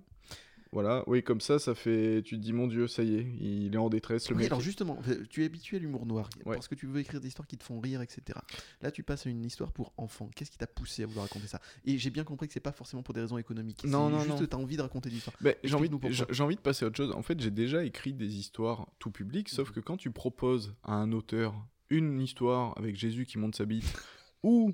Voilà, 0.72 1.04
oui, 1.08 1.24
comme 1.24 1.40
ça, 1.42 1.60
ça 1.60 1.74
fait. 1.76 2.22
Tu 2.24 2.36
te 2.38 2.42
dis, 2.42 2.54
mon 2.54 2.68
Dieu, 2.68 2.88
ça 2.88 3.04
y 3.04 3.16
est, 3.16 3.28
il 3.40 3.74
est 3.74 3.78
en 3.78 3.90
détresse, 3.90 4.30
le 4.30 4.36
Oui, 4.36 4.44
mec. 4.44 4.52
alors 4.52 4.62
justement, 4.62 5.00
euh, 5.08 5.24
tu 5.30 5.44
es 5.44 5.46
habitué 5.46 5.78
à 5.78 5.80
l'humour 5.80 6.06
noir 6.06 6.30
Ouais. 6.46 6.56
parce 6.56 6.68
que 6.68 6.76
tu 6.76 6.88
veux 6.88 7.00
écrire 7.00 7.22
des 7.22 7.28
histoires 7.30 7.48
qui 7.48 7.58
te 7.58 7.64
font 7.64 7.80
rire, 7.80 8.02
etc. 8.02 8.38
Là, 8.82 8.92
tu 8.92 9.04
passes 9.04 9.26
à 9.26 9.30
une 9.30 9.46
histoire 9.46 9.72
pour 9.72 9.94
enfants. 9.98 10.30
Qu'est-ce 10.36 10.52
qui 10.52 10.58
t'a 10.58 10.68
poussé 10.68 11.04
à 11.04 11.06
vouloir 11.06 11.26
raconter 11.26 11.48
ça? 11.48 11.62
Et 11.86 11.98
j'ai 11.98 12.10
bien 12.10 12.24
compris 12.24 12.48
que 12.48 12.54
c'est 12.54 12.60
pas 12.60 12.72
forcément 12.72 13.04
pour 13.04 13.14
des 13.14 13.22
raisons 13.22 13.38
économiques. 13.38 13.84
Non, 13.86 14.10
non, 14.10 14.20
juste 14.20 14.42
non. 14.42 14.46
t'as 14.48 14.58
envie 14.58 14.78
de 14.78 14.82
raconter 14.82 15.10
des 15.10 15.18
histoires. 15.18 15.36
J'ai 15.64 15.74
envie, 15.76 15.90
j'ai 16.30 16.44
envie 16.44 16.56
de 16.56 16.62
passer 16.62 16.86
à 16.86 16.90
autre 16.90 16.98
chose. 16.98 17.12
En 17.16 17.22
fait, 17.24 17.40
j'ai 17.40 17.52
déjà 17.52 17.84
écrit 17.84 18.14
des 18.14 18.36
histoires 18.38 18.88
tout 19.00 19.12
public, 19.12 19.50
sauf 19.50 19.70
Mhm. 19.70 19.76
que 19.76 19.80
quand 19.80 19.98
tu 19.98 20.12
proposes 20.12 20.76
à 20.84 20.94
un 20.94 21.12
auteur 21.12 21.56
une 21.90 22.20
histoire 22.20 22.78
avec 22.78 22.96
Jésus 22.98 23.26
qui 23.26 23.38
monte 23.38 23.56
sa 23.56 23.66
bite 23.66 23.84
ou 24.44 24.74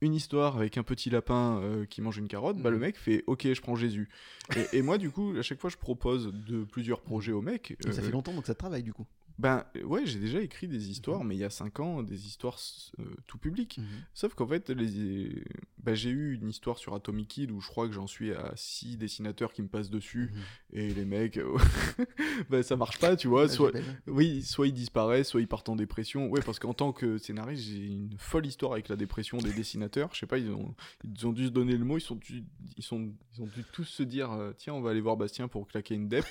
une 0.00 0.14
histoire 0.14 0.56
avec 0.56 0.78
un 0.78 0.82
petit 0.82 1.10
lapin 1.10 1.60
euh, 1.62 1.84
qui 1.84 2.00
mange 2.02 2.16
une 2.18 2.28
carotte, 2.28 2.56
bah, 2.58 2.70
le 2.70 2.76
Mhm. 2.76 2.82
mec 2.82 2.96
fait 2.96 3.24
OK, 3.26 3.46
je 3.52 3.60
prends 3.60 3.76
Jésus. 3.76 4.08
Et, 4.56 4.78
et 4.78 4.82
moi, 4.82 4.98
du 4.98 5.10
coup, 5.10 5.34
à 5.38 5.42
chaque 5.42 5.60
fois, 5.60 5.70
je 5.70 5.76
propose 5.76 6.32
de 6.32 6.64
plusieurs 6.64 7.00
projets 7.02 7.32
au 7.32 7.42
mec. 7.42 7.76
Et 7.86 7.92
ça 7.92 8.00
euh, 8.00 8.04
fait 8.04 8.12
longtemps 8.12 8.32
donc 8.32 8.46
ça 8.46 8.54
travaille 8.54 8.82
du 8.82 8.92
coup. 8.92 9.06
Ben 9.40 9.64
ouais, 9.84 10.04
j'ai 10.04 10.18
déjà 10.18 10.42
écrit 10.42 10.68
des 10.68 10.90
histoires, 10.90 11.24
mais 11.24 11.34
il 11.34 11.38
y 11.38 11.44
a 11.44 11.50
5 11.50 11.80
ans, 11.80 12.02
des 12.02 12.26
histoires 12.26 12.58
euh, 12.98 13.04
tout 13.26 13.38
public. 13.38 13.78
Mhm. 13.78 13.86
Sauf 14.12 14.34
qu'en 14.34 14.46
fait, 14.46 14.68
les... 14.68 15.42
ben, 15.78 15.94
j'ai 15.94 16.10
eu 16.10 16.34
une 16.34 16.50
histoire 16.50 16.76
sur 16.76 16.94
Atomic 16.94 17.28
Kid 17.28 17.50
où 17.50 17.58
je 17.58 17.68
crois 17.68 17.86
que 17.88 17.94
j'en 17.94 18.06
suis 18.06 18.34
à 18.34 18.52
6 18.54 18.98
dessinateurs 18.98 19.54
qui 19.54 19.62
me 19.62 19.68
passent 19.68 19.88
dessus, 19.88 20.30
Mhm. 20.34 20.40
et 20.74 20.92
les 20.92 21.04
mecs, 21.06 21.38
euh, 21.38 21.56
ben, 22.50 22.62
ça 22.62 22.76
marche 22.76 22.98
pas, 22.98 23.16
tu 23.16 23.28
vois. 23.28 23.44
Ah, 23.44 23.48
Soit... 23.48 23.72
Oui, 24.06 24.42
soit 24.42 24.66
ils 24.66 24.74
disparaissent, 24.74 25.28
soit 25.28 25.40
ils 25.40 25.48
partent 25.48 25.70
en 25.70 25.76
dépression. 25.76 26.28
Ouais, 26.28 26.42
parce 26.44 26.58
qu'en 26.58 26.74
tant 26.74 26.92
que 26.92 27.16
scénariste, 27.16 27.62
j'ai 27.64 27.86
une 27.86 28.14
folle 28.18 28.44
histoire 28.44 28.72
avec 28.72 28.90
la 28.90 28.96
dépression 28.96 29.38
des 29.38 29.54
dessinateurs. 29.54 30.10
Je 30.12 30.18
sais 30.18 30.26
pas, 30.26 30.36
ils 30.36 30.50
ont, 30.50 30.74
ils 31.04 31.26
ont 31.26 31.32
dû 31.32 31.46
se 31.46 31.50
donner 31.50 31.78
le 31.78 31.84
mot, 31.86 31.96
ils, 31.96 32.02
sont 32.02 32.16
dû... 32.16 32.44
ils, 32.76 32.84
sont... 32.84 33.10
ils 33.32 33.42
ont 33.42 33.46
dû 33.46 33.64
tous 33.72 33.84
se 33.84 34.02
dire 34.02 34.32
euh, 34.32 34.52
tiens, 34.58 34.74
on 34.74 34.82
va 34.82 34.90
aller 34.90 35.00
voir 35.00 35.16
Bastien 35.16 35.48
pour 35.48 35.66
claquer 35.66 35.94
une 35.94 36.08
dep. 36.08 36.26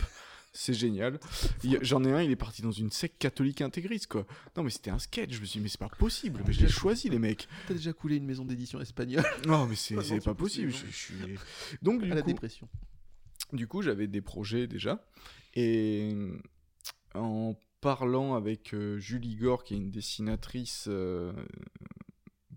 C'est 0.51 0.73
génial. 0.73 1.19
J'en 1.81 2.03
ai 2.03 2.11
un, 2.11 2.21
il 2.23 2.31
est 2.31 2.35
parti 2.35 2.61
dans 2.61 2.71
une 2.71 2.89
secte 2.91 3.17
catholique 3.19 3.61
intégriste, 3.61 4.07
quoi. 4.07 4.25
Non, 4.57 4.63
mais 4.63 4.71
c'était 4.71 4.89
un 4.89 4.97
sketch. 4.99 5.31
Je 5.31 5.39
me 5.41 5.45
suis 5.45 5.59
dit, 5.59 5.63
mais 5.63 5.69
c'est 5.69 5.79
pas 5.79 5.89
possible. 5.89 6.43
Mais 6.47 6.53
je 6.53 6.61
l'ai 6.61 6.69
choisi, 6.69 7.07
les 7.09 7.19
mecs. 7.19 7.47
T'as 7.67 7.75
déjà 7.75 7.93
coulé 7.93 8.15
une 8.15 8.25
maison 8.25 8.45
d'édition 8.45 8.81
espagnole 8.81 9.23
Non, 9.47 9.67
mais 9.67 9.75
c'est 9.75 9.95
pas 10.23 10.33
possible. 10.33 10.71
Je, 10.71 10.85
je 10.87 10.95
suis... 10.95 11.15
Donc, 11.81 12.01
à 12.01 12.05
du 12.05 12.09
la 12.09 12.21
coup, 12.21 12.27
dépression. 12.27 12.67
du 13.53 13.67
coup, 13.67 13.81
j'avais 13.83 14.07
des 14.07 14.21
projets 14.21 14.65
déjà. 14.67 15.07
Et 15.53 16.15
en 17.13 17.55
parlant 17.81 18.35
avec 18.35 18.73
euh, 18.73 18.97
Julie 18.99 19.35
Gore, 19.35 19.63
qui 19.63 19.75
est 19.75 19.77
une 19.77 19.91
dessinatrice, 19.91 20.85
euh, 20.89 21.31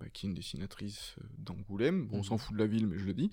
bah, 0.02 0.08
qui 0.12 0.26
est 0.26 0.28
une 0.28 0.34
dessinatrice 0.34 1.14
euh, 1.20 1.24
d'Angoulême, 1.38 2.06
bon, 2.06 2.18
on 2.18 2.22
s'en 2.22 2.34
Mhm. 2.34 2.38
fout 2.40 2.54
de 2.56 2.58
la 2.58 2.66
ville, 2.66 2.86
mais 2.86 2.98
je 2.98 3.04
le 3.06 3.14
dis. 3.14 3.30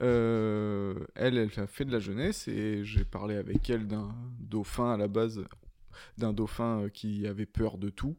Euh, 0.00 0.94
elle, 1.14 1.36
elle 1.38 1.50
a 1.60 1.66
fait 1.66 1.84
de 1.84 1.92
la 1.92 1.98
jeunesse 2.00 2.48
et 2.48 2.84
j'ai 2.84 3.04
parlé 3.04 3.36
avec 3.36 3.68
elle 3.70 3.86
d'un 3.86 4.14
dauphin 4.40 4.92
à 4.92 4.96
la 4.96 5.08
base, 5.08 5.44
d'un 6.18 6.32
dauphin 6.32 6.82
euh, 6.82 6.88
qui 6.88 7.26
avait 7.26 7.46
peur 7.46 7.78
de 7.78 7.90
tout 7.90 8.16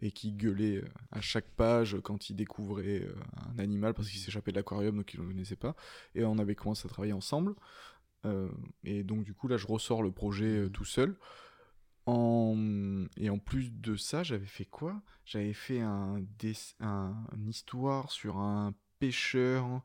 et 0.00 0.10
qui 0.10 0.32
gueulait 0.32 0.82
à 1.10 1.20
chaque 1.20 1.48
page 1.56 1.96
quand 2.02 2.30
il 2.30 2.36
découvrait 2.36 3.06
un 3.54 3.58
animal 3.58 3.94
parce 3.94 4.08
qu'il 4.08 4.18
s'échappait 4.20 4.50
de 4.50 4.56
l'aquarium 4.56 4.96
donc 4.96 5.12
il 5.14 5.20
ne 5.20 5.24
le 5.26 5.30
connaissait 5.32 5.56
pas. 5.56 5.76
Et 6.14 6.24
on 6.24 6.38
avait 6.38 6.54
commencé 6.54 6.86
à 6.86 6.88
travailler 6.88 7.12
ensemble. 7.12 7.54
Euh, 8.24 8.48
et 8.84 9.02
donc 9.04 9.24
du 9.24 9.34
coup 9.34 9.48
là 9.48 9.56
je 9.56 9.66
ressors 9.66 10.02
le 10.02 10.10
projet 10.12 10.46
euh, 10.64 10.68
tout 10.68 10.84
seul. 10.84 11.16
En... 12.06 13.06
Et 13.16 13.30
en 13.30 13.38
plus 13.38 13.72
de 13.72 13.96
ça, 13.96 14.22
j'avais 14.22 14.46
fait 14.46 14.64
quoi? 14.64 15.02
J'avais 15.24 15.52
fait 15.52 15.80
un, 15.80 16.18
dess- 16.38 16.74
un- 16.80 17.14
une 17.36 17.48
histoire 17.48 18.10
sur 18.10 18.38
un 18.38 18.74
pêcheur 18.98 19.82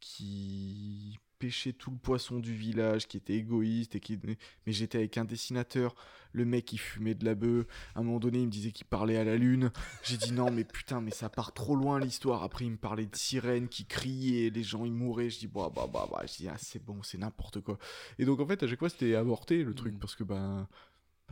qui 0.00 1.18
pêchait 1.38 1.72
tout 1.72 1.90
le 1.92 1.98
poisson 1.98 2.38
du 2.40 2.54
village, 2.54 3.06
qui 3.08 3.16
était 3.16 3.34
égoïste 3.34 3.94
et 3.96 4.00
qui... 4.00 4.18
Mais 4.66 4.72
j'étais 4.72 4.98
avec 4.98 5.18
un 5.18 5.24
dessinateur, 5.24 5.94
le 6.32 6.44
mec 6.44 6.72
il 6.72 6.78
fumait 6.78 7.14
de 7.14 7.24
la 7.24 7.34
bœuf, 7.34 7.66
à 7.94 8.00
un 8.00 8.02
moment 8.02 8.18
donné 8.18 8.40
il 8.40 8.46
me 8.46 8.50
disait 8.50 8.72
qu'il 8.72 8.86
parlait 8.86 9.16
à 9.16 9.24
la 9.24 9.36
lune, 9.36 9.70
j'ai 10.02 10.16
dit 10.16 10.32
non 10.32 10.50
mais 10.50 10.64
putain 10.64 11.00
mais 11.00 11.12
ça 11.12 11.28
part 11.28 11.52
trop 11.52 11.76
loin 11.76 12.00
l'histoire, 12.00 12.42
après 12.42 12.64
il 12.64 12.72
me 12.72 12.76
parlait 12.76 13.06
de 13.06 13.14
sirènes 13.16 13.68
qui 13.68 13.86
criaient, 13.86 14.50
les 14.50 14.62
gens 14.64 14.84
ils 14.84 14.92
mouraient, 14.92 15.30
je 15.30 15.38
dis 15.38 15.46
bah 15.46 15.70
bah 15.74 15.88
bah 15.92 16.08
bah, 16.10 16.22
je 16.26 16.36
dis 16.38 16.48
ah 16.48 16.56
c'est 16.58 16.84
bon 16.84 17.02
c'est 17.02 17.18
n'importe 17.18 17.60
quoi. 17.60 17.78
Et 18.18 18.24
donc 18.24 18.40
en 18.40 18.46
fait 18.46 18.62
à 18.62 18.66
chaque 18.68 18.78
fois 18.80 18.88
c'était 18.90 19.14
avorté 19.14 19.62
le 19.62 19.74
truc. 19.74 19.94
Mhm. 19.94 20.00
parce 20.00 20.16
que 20.16 20.24
ben 20.24 20.36
bah, 20.36 20.68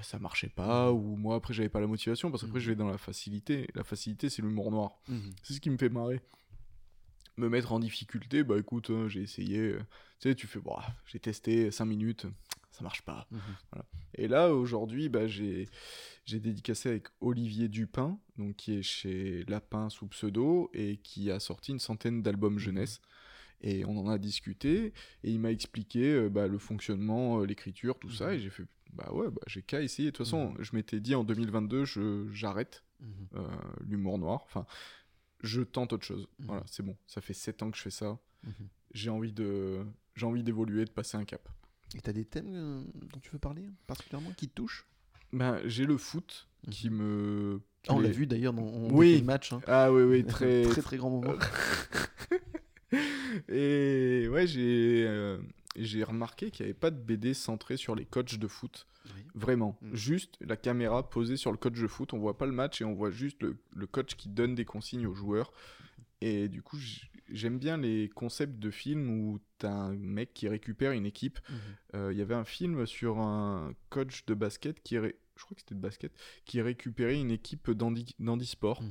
ça 0.02 0.18
marchait 0.18 0.48
pas 0.50 0.92
ou 0.92 1.16
moi 1.16 1.36
après 1.36 1.54
j'avais 1.54 1.68
pas 1.68 1.80
la 1.80 1.86
motivation 1.86 2.30
parce 2.30 2.42
qu'après 2.42 2.58
Mhm. 2.58 2.64
je 2.64 2.70
vais 2.70 2.76
dans 2.76 2.88
la 2.88 2.98
facilité, 2.98 3.66
la 3.74 3.82
facilité 3.84 4.28
c'est 4.28 4.42
l'humour 4.42 4.70
noir. 4.70 4.98
Mhm. 5.08 5.32
C'est 5.42 5.54
ce 5.54 5.60
qui 5.60 5.70
me 5.70 5.78
fait 5.78 5.88
marrer. 5.88 6.20
me 7.38 7.50
mettre 7.50 7.72
en 7.72 7.78
difficulté, 7.80 8.44
bah 8.44 8.56
écoute, 8.58 8.88
hein, 8.90 9.08
j'ai 9.08 9.20
essayé. 9.20 9.58
euh, 9.58 9.78
tu 10.20 10.30
sais, 10.30 10.34
tu 10.34 10.46
fais, 10.46 10.58
bah, 10.58 10.82
j'ai 11.04 11.20
testé 11.20 11.70
5 11.70 11.84
minutes, 11.84 12.26
ça 12.70 12.82
marche 12.82 13.02
pas. 13.02 13.26
Mhm. 13.30 13.82
Et 14.14 14.26
là, 14.26 14.54
aujourd'hui, 14.54 15.10
bah, 15.10 15.26
j'ai 15.26 15.68
j'ai 16.24 16.40
dédicacé 16.40 16.88
avec 16.88 17.08
Olivier 17.20 17.68
Dupin, 17.68 18.18
donc 18.38 18.56
qui 18.56 18.78
est 18.78 18.82
chez 18.82 19.44
Lapin 19.48 19.90
sous 19.90 20.06
pseudo 20.08 20.70
et 20.72 20.96
qui 21.02 21.30
a 21.30 21.38
sorti 21.38 21.72
une 21.72 21.78
centaine 21.78 22.22
d'albums 22.22 22.58
jeunesse. 22.58 23.00
Et 23.60 23.84
on 23.84 23.98
en 23.98 24.08
a 24.08 24.16
discuté 24.18 24.94
et 25.22 25.30
il 25.30 25.38
m'a 25.40 25.50
expliqué 25.50 26.12
euh, 26.14 26.28
bah, 26.30 26.46
le 26.46 26.58
fonctionnement, 26.58 27.40
euh, 27.40 27.44
l'écriture, 27.46 27.98
tout 27.98 28.10
ça. 28.10 28.28
Mhm. 28.28 28.32
Et 28.32 28.38
j'ai 28.40 28.50
fait, 28.50 28.64
bah 28.92 29.10
ouais, 29.12 29.28
bah, 29.30 29.40
j'ai 29.46 29.62
qu'à 29.62 29.82
essayer. 29.82 30.10
De 30.10 30.16
toute 30.16 30.26
façon, 30.26 30.54
je 30.58 30.74
m'étais 30.74 31.00
dit 31.00 31.14
en 31.14 31.24
2022, 31.24 31.84
je- 31.84 32.26
j'arrête 32.32 32.82
Mhm. 33.00 33.08
euh, 33.36 33.46
l'humour 33.86 34.18
noir. 34.18 34.40
Enfin, 34.44 34.66
je 35.42 35.60
tente 35.62 35.92
autre 35.92 36.04
chose. 36.06 36.26
Mhm. 36.38 36.46
Voilà, 36.46 36.62
c'est 36.66 36.82
bon. 36.82 36.96
Ça 37.06 37.20
fait 37.20 37.34
7 37.34 37.62
ans 37.62 37.70
que 37.70 37.76
je 37.76 37.82
fais 37.82 37.90
ça. 37.90 38.18
Mhm. 38.44 38.52
J'ai 38.94 39.10
envie 39.10 39.32
de, 39.32 39.84
j'ai 40.14 40.26
envie 40.26 40.42
d'évoluer, 40.42 40.84
de 40.84 40.90
passer 40.90 41.16
un 41.16 41.24
cap. 41.24 41.48
Et 41.94 42.00
t'as 42.00 42.12
des 42.12 42.24
thèmes 42.24 42.52
euh, 42.54 42.82
dont 43.12 43.20
tu 43.20 43.30
veux 43.30 43.38
parler 43.38 43.68
particulièrement 43.86 44.30
qui 44.36 44.48
te 44.48 44.54
touchent? 44.54 44.86
Ben, 45.32 45.60
j'ai 45.66 45.84
le 45.84 45.96
foot 45.98 46.48
qui 46.70 46.88
me. 46.90 47.60
Ah, 47.88 47.94
On 47.94 48.00
l'a 48.00 48.10
vu 48.10 48.26
d'ailleurs 48.26 48.52
dans 48.52 48.62
on 48.62 48.90
Oui. 48.92 49.18
le 49.18 49.24
match. 49.24 49.52
hein. 49.52 49.60
Ah 49.66 49.92
oui, 49.92 50.02
oui, 50.02 50.24
très. 50.26 50.62
très 50.62 50.82
très 50.82 50.96
grand 50.96 51.10
moment. 51.10 51.34
Et 53.48 54.28
ouais, 54.30 54.46
j'ai 54.46 55.04
euh, 55.06 55.38
j'ai 55.84 56.02
remarqué 56.04 56.50
qu'il 56.50 56.64
n'y 56.64 56.70
avait 56.70 56.78
pas 56.78 56.90
de 56.90 56.98
BD 56.98 57.34
centré 57.34 57.76
sur 57.76 57.94
les 57.94 58.04
coachs 58.06 58.38
de 58.38 58.46
foot. 58.48 58.86
Oui. 59.14 59.22
Vraiment. 59.34 59.78
Mm. 59.82 59.94
Juste 59.94 60.36
la 60.40 60.56
caméra 60.56 61.08
posée 61.08 61.36
sur 61.36 61.52
le 61.52 61.58
coach 61.58 61.78
de 61.78 61.86
foot. 61.86 62.12
On 62.12 62.18
voit 62.18 62.38
pas 62.38 62.46
le 62.46 62.52
match 62.52 62.80
et 62.80 62.84
on 62.84 62.94
voit 62.94 63.10
juste 63.10 63.42
le, 63.42 63.56
le 63.74 63.86
coach 63.86 64.14
qui 64.16 64.28
donne 64.28 64.54
des 64.54 64.64
consignes 64.64 65.06
aux 65.06 65.14
joueurs. 65.14 65.52
Et 66.20 66.48
du 66.48 66.62
coup, 66.62 66.78
j'aime 67.30 67.58
bien 67.58 67.76
les 67.76 68.08
concepts 68.08 68.58
de 68.58 68.70
films 68.70 69.10
où 69.10 69.38
t'as 69.58 69.70
un 69.70 69.94
mec 69.94 70.32
qui 70.34 70.48
récupère 70.48 70.92
une 70.92 71.06
équipe. 71.06 71.38
Mhm. 71.48 71.56
Euh, 71.94 72.12
Il 72.12 72.18
y 72.18 72.22
avait 72.22 72.34
un 72.34 72.44
film 72.44 72.86
sur 72.86 73.18
un 73.18 73.74
coach 73.90 74.24
de 74.26 74.34
basket 74.34 74.82
qui. 74.82 74.98
ré- 74.98 75.16
Je 75.36 75.44
crois 75.44 75.54
que 75.54 75.60
c'était 75.60 75.74
de 75.74 75.80
basket, 75.80 76.12
qui 76.46 76.62
récupérait 76.62 77.20
une 77.20 77.30
équipe 77.30 77.70
d'handi- 77.70 78.14
d'handisport. 78.18 78.82
Mhm. 78.82 78.90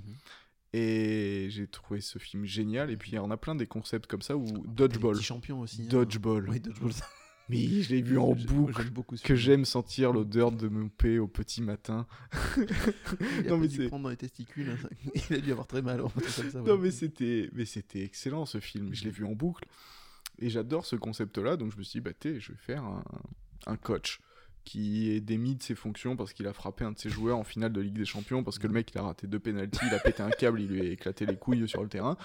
Et 0.77 1.47
j'ai 1.51 1.67
trouvé 1.67 2.01
ce 2.01 2.19
film 2.19 2.43
génial. 2.45 2.91
Et 2.91 2.97
puis 2.97 3.11
il 3.11 3.15
y 3.15 3.19
en 3.19 3.31
a 3.31 3.37
plein 3.37 3.55
des 3.55 3.65
concepts 3.67 4.07
comme 4.07 4.21
ça 4.21 4.35
où 4.35 4.45
les 4.45 4.61
Dodgeball. 4.73 5.15
petits 5.15 5.23
champions 5.23 5.61
aussi. 5.61 5.83
hein. 5.83 5.87
Dodgeball. 5.89 6.49
Oui, 6.49 6.59
Dodgeball. 6.59 6.91
Mais 7.49 7.81
je 7.83 7.93
l'ai 7.93 8.01
vu 8.01 8.17
en 8.17 8.33
boucle. 8.33 8.89
Beaucoup 8.89 9.15
Que 9.23 9.35
j'aime 9.35 9.65
sentir 9.65 10.11
l'odeur 10.11 10.51
de 10.51 10.67
mon 10.67 10.89
paix 10.89 11.19
au 11.19 11.27
petit 11.27 11.61
matin. 11.61 12.07
Il 12.57 13.47
a 13.47 13.49
Non, 13.51 13.57
mais 13.59 13.67
dû 13.67 13.87
prendre 13.87 14.03
dans 14.05 14.09
les 14.09 14.17
testicules. 14.17 14.67
hein. 14.71 14.89
Il 15.29 15.35
a 15.35 15.39
dû 15.39 15.51
avoir 15.51 15.67
très 15.67 15.83
mal. 15.83 16.01
comme 16.01 16.23
ça, 16.23 16.59
Non 16.59 16.63
ouais. 16.73 16.77
mais 16.79 16.91
c'était 16.91 17.49
mais 17.53 17.65
c'était 17.65 18.03
excellent 18.03 18.45
ce 18.47 18.59
film. 18.59 18.93
Je 18.95 19.03
l'ai 19.03 19.11
vu 19.11 19.23
en 19.25 19.33
boucle. 19.33 19.65
Et 20.39 20.49
j'adore 20.49 20.85
ce 20.87 20.95
concept-là. 20.95 21.55
Donc 21.55 21.71
je 21.71 21.77
me 21.77 21.83
suis 21.83 21.99
dit, 21.99 22.03
bah 22.03 22.13
t'es, 22.13 22.39
je 22.39 22.51
vais 22.51 22.57
faire 22.57 22.83
un, 22.83 23.03
un 23.67 23.77
coach 23.77 24.19
qui 24.65 25.11
est 25.11 25.21
démis 25.21 25.55
de 25.55 25.63
ses 25.63 25.75
fonctions 25.75 26.15
parce 26.17 26.33
qu'il 26.33 26.47
a 26.47 26.53
frappé 26.53 26.83
un 26.83 26.91
de 26.91 26.97
ses 26.97 27.09
joueurs 27.09 27.37
en 27.37 27.43
finale 27.43 27.71
de 27.71 27.79
Ligue 27.79 27.97
des 27.97 28.05
Champions 28.05 28.43
parce 28.43 28.59
que 28.59 28.67
le 28.67 28.73
mec 28.73 28.91
il 28.93 28.97
a 28.97 29.03
raté 29.03 29.27
deux 29.27 29.39
pénalties, 29.39 29.79
il 29.87 29.93
a 29.93 29.99
pété 29.99 30.23
un 30.23 30.31
câble, 30.31 30.59
il 30.59 30.67
lui 30.67 30.81
a 30.81 30.91
éclaté 30.91 31.25
les 31.25 31.37
couilles 31.37 31.67
sur 31.69 31.81
le 31.83 31.87
terrain. 31.87 32.17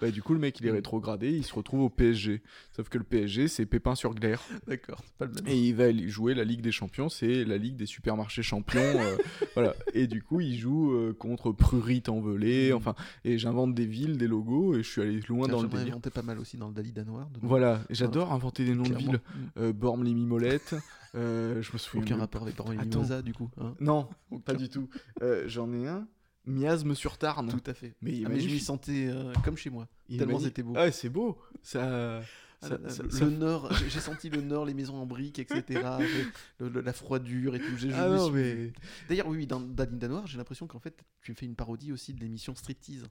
Bah, 0.00 0.10
du 0.10 0.22
coup 0.22 0.32
le 0.32 0.40
mec 0.40 0.58
il 0.58 0.66
est 0.66 0.70
rétrogradé, 0.70 1.30
il 1.30 1.44
se 1.44 1.54
retrouve 1.54 1.82
au 1.82 1.90
PSG. 1.90 2.42
Sauf 2.74 2.88
que 2.88 2.96
le 2.96 3.04
PSG 3.04 3.46
c'est 3.46 3.66
Pépin 3.66 3.94
sur 3.94 4.14
glaire. 4.14 4.42
D'accord, 4.66 5.00
c'est 5.04 5.14
pas 5.16 5.26
le 5.26 5.32
même. 5.32 5.46
Et 5.46 5.58
il 5.58 5.74
va 5.74 5.92
jouer 6.08 6.34
la 6.34 6.44
Ligue 6.44 6.62
des 6.62 6.72
Champions, 6.72 7.10
c'est 7.10 7.44
la 7.44 7.58
Ligue 7.58 7.76
des 7.76 7.86
supermarchés 7.86 8.42
champions. 8.42 8.80
euh, 8.80 9.16
voilà. 9.54 9.74
Et 9.92 10.06
du 10.06 10.22
coup, 10.22 10.40
il 10.40 10.56
joue 10.56 10.92
euh, 10.92 11.12
contre 11.12 11.52
Prurit 11.52 12.02
en 12.08 12.20
velay. 12.20 12.70
Mhm. 12.70 12.76
Enfin, 12.76 12.94
et 13.24 13.36
j'invente 13.38 13.74
des 13.74 13.86
villes, 13.86 14.16
des 14.16 14.28
logos, 14.28 14.74
et 14.74 14.82
je 14.82 14.88
suis 14.88 15.02
allé 15.02 15.20
loin 15.28 15.46
dans 15.46 15.62
le 15.62 15.68
délire. 15.68 15.88
inventé 15.88 16.10
pas 16.10 16.22
mal 16.22 16.38
aussi 16.38 16.56
dans 16.56 16.68
le 16.68 16.74
Dalida 16.74 17.04
noir. 17.04 17.28
dedans, 17.28 17.46
Voilà. 17.46 17.80
J'adore 17.90 18.32
inventer 18.32 18.64
des 18.64 18.74
noms 18.74 18.82
de 18.84 18.94
villes. 18.94 19.20
Mm. 19.34 19.40
Euh, 19.58 19.72
Bormes-les-Mimolette. 19.72 20.74
euh, 21.14 21.60
je 21.62 21.72
me 21.72 21.78
souviens. 21.78 22.02
Aucun 22.04 22.14
même- 22.14 22.20
rapport 22.20 22.42
avec 22.42 22.56
Parole. 22.56 22.76
Mimosa, 22.76 23.22
du 23.22 23.32
coup. 23.34 23.50
hein. 23.58 23.74
Non, 23.80 24.08
pas 24.44 24.54
du 24.54 24.68
tout. 24.68 24.88
Euh, 25.22 25.44
J'en 25.46 25.72
ai 25.72 25.86
un. 25.86 26.06
Miasme 26.46 26.94
sur 26.96 27.18
Tarn. 27.18 27.48
Tout 27.48 27.62
à 27.70 27.74
fait. 27.74 27.94
Mais 28.02 28.22
Ah, 28.24 28.28
mais 28.28 28.40
je 28.40 28.48
m'y 28.48 28.58
sentais 28.58 29.06
euh, 29.08 29.32
comme 29.44 29.56
chez 29.56 29.70
moi. 29.70 29.86
Il 30.08 30.18
tellement 30.18 30.40
c'était 30.40 30.62
beau. 30.64 30.72
Ah, 30.76 30.90
c'est 30.90 31.08
beau. 31.08 31.38
Ça. 31.62 32.18
Ah, 32.64 32.68
ça- 32.68 32.78
là, 32.78 32.88
ça- 32.88 33.02
le 33.04 33.10
ça- 33.10 33.26
nord, 33.26 33.72
j'ai- 33.88 34.00
senti 34.00 34.28
le 34.28 34.40
nord, 34.40 34.64
les 34.66 34.74
maisons 34.74 34.96
en 34.96 35.06
briques, 35.06 35.38
etc. 35.38 35.62
le- 36.58 36.68
le- 36.68 36.80
la 36.80 36.92
froidure 36.92 37.54
et 37.54 37.60
tout. 37.60 37.66
Ah 37.94 38.08
non, 38.08 38.30
mais. 38.30 38.72
D'ailleurs, 39.08 39.26
oui, 39.28 39.36
oui, 39.38 39.46
dans 39.46 39.60
Dalinda 39.60 40.08
Noir, 40.08 40.26
j'ai 40.26 40.38
l'impression 40.38 40.66
qu'en 40.66 40.78
fait, 40.80 40.96
tu 41.22 41.34
fais 41.34 41.46
une 41.46 41.54
parodie 41.56 41.92
aussi 41.92 42.12
de 42.14 42.20
l'émission 42.20 42.54
Striptease. 42.56 43.04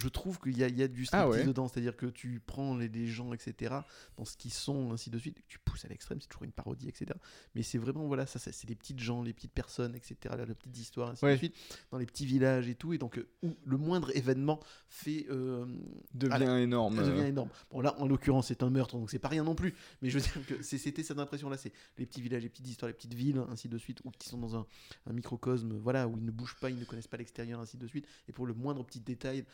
Je 0.00 0.08
trouve 0.08 0.38
qu'il 0.40 0.56
y, 0.56 0.64
a- 0.64 0.68
il 0.68 0.76
y 0.78 0.82
a 0.82 0.88
du 0.88 1.02
Ah 1.12 1.22
striptease 1.22 1.40
ouais. 1.42 1.46
dedans, 1.46 1.68
c'est-à-dire 1.68 1.96
que 1.96 2.06
tu 2.06 2.40
prends 2.44 2.76
les, 2.76 2.88
les 2.88 3.06
gens, 3.06 3.32
etc., 3.32 3.74
dans 4.16 4.24
ce 4.24 4.36
qu'ils 4.36 4.52
sont, 4.52 4.92
ainsi 4.92 5.10
de 5.10 5.18
suite, 5.18 5.38
tu 5.48 5.58
pousses 5.58 5.84
à 5.84 5.88
l'extrême, 5.88 6.20
c'est 6.20 6.28
toujours 6.28 6.44
une 6.44 6.52
parodie, 6.52 6.88
etc. 6.88 7.12
Mais 7.54 7.62
c'est 7.62 7.78
vraiment, 7.78 8.06
voilà, 8.06 8.26
ça, 8.26 8.38
ça, 8.38 8.52
c'est 8.52 8.68
les 8.68 8.74
petites 8.74 9.00
gens, 9.00 9.22
les 9.22 9.32
petites 9.32 9.52
personnes, 9.52 9.94
etc., 9.94 10.16
les 10.46 10.54
petites 10.54 10.78
histoires, 10.78 11.10
ainsi 11.10 11.24
Ouais. 11.24 11.32
de 11.32 11.38
suite, 11.38 11.54
dans 11.90 11.98
les 11.98 12.06
petits 12.06 12.24
villages 12.26 12.68
et 12.68 12.74
tout, 12.74 12.92
et 12.92 12.98
donc, 12.98 13.18
euh, 13.18 13.28
où 13.42 13.54
le 13.64 13.76
moindre 13.76 14.14
événement 14.16 14.60
fait. 14.88 15.26
euh, 15.30 15.66
Devient 16.14 16.58
énorme. 16.62 16.96
devient 16.96 17.20
euh. 17.20 17.26
énorme. 17.26 17.50
Bon, 17.70 17.80
là, 17.80 17.94
en 18.00 18.06
l'occurrence, 18.08 18.48
c'est 18.48 18.62
un 18.62 18.70
meurtre, 18.70 18.96
donc 18.96 19.10
c'est 19.10 19.18
pas 19.18 19.28
rien 19.28 19.44
non 19.44 19.54
plus. 19.54 19.74
Mais 20.02 20.10
je 20.10 20.18
veux 20.18 20.24
dire 20.42 20.46
que 20.46 20.62
c'était 20.62 21.02
cette 21.02 21.18
impression-là. 21.18 21.56
C'est 21.56 21.72
les 21.98 22.06
petits 22.06 22.20
villages, 22.22 22.42
les 22.42 22.48
petites 22.48 22.68
histoires, 22.68 22.88
les 22.88 22.94
petites 22.94 23.14
villes, 23.14 23.42
ainsi 23.50 23.68
de 23.68 23.76
suite, 23.78 24.00
ou 24.04 24.10
qui 24.10 24.28
sont 24.28 24.38
dans 24.38 24.56
un, 24.56 24.66
un 25.06 25.12
microcosme, 25.12 25.76
voilà, 25.78 26.08
où 26.08 26.16
ils 26.16 26.24
ne 26.24 26.30
bougent 26.30 26.56
pas, 26.60 26.70
ils 26.70 26.78
ne 26.78 26.84
connaissent 26.84 27.06
pas 27.08 27.16
l'extérieur, 27.16 27.60
ainsi 27.60 27.76
de 27.76 27.86
suite. 27.86 28.06
Et 28.28 28.32
pour 28.32 28.46
le 28.46 28.54
moindre 28.54 28.84
petit 28.84 29.00
détail, 29.00 29.44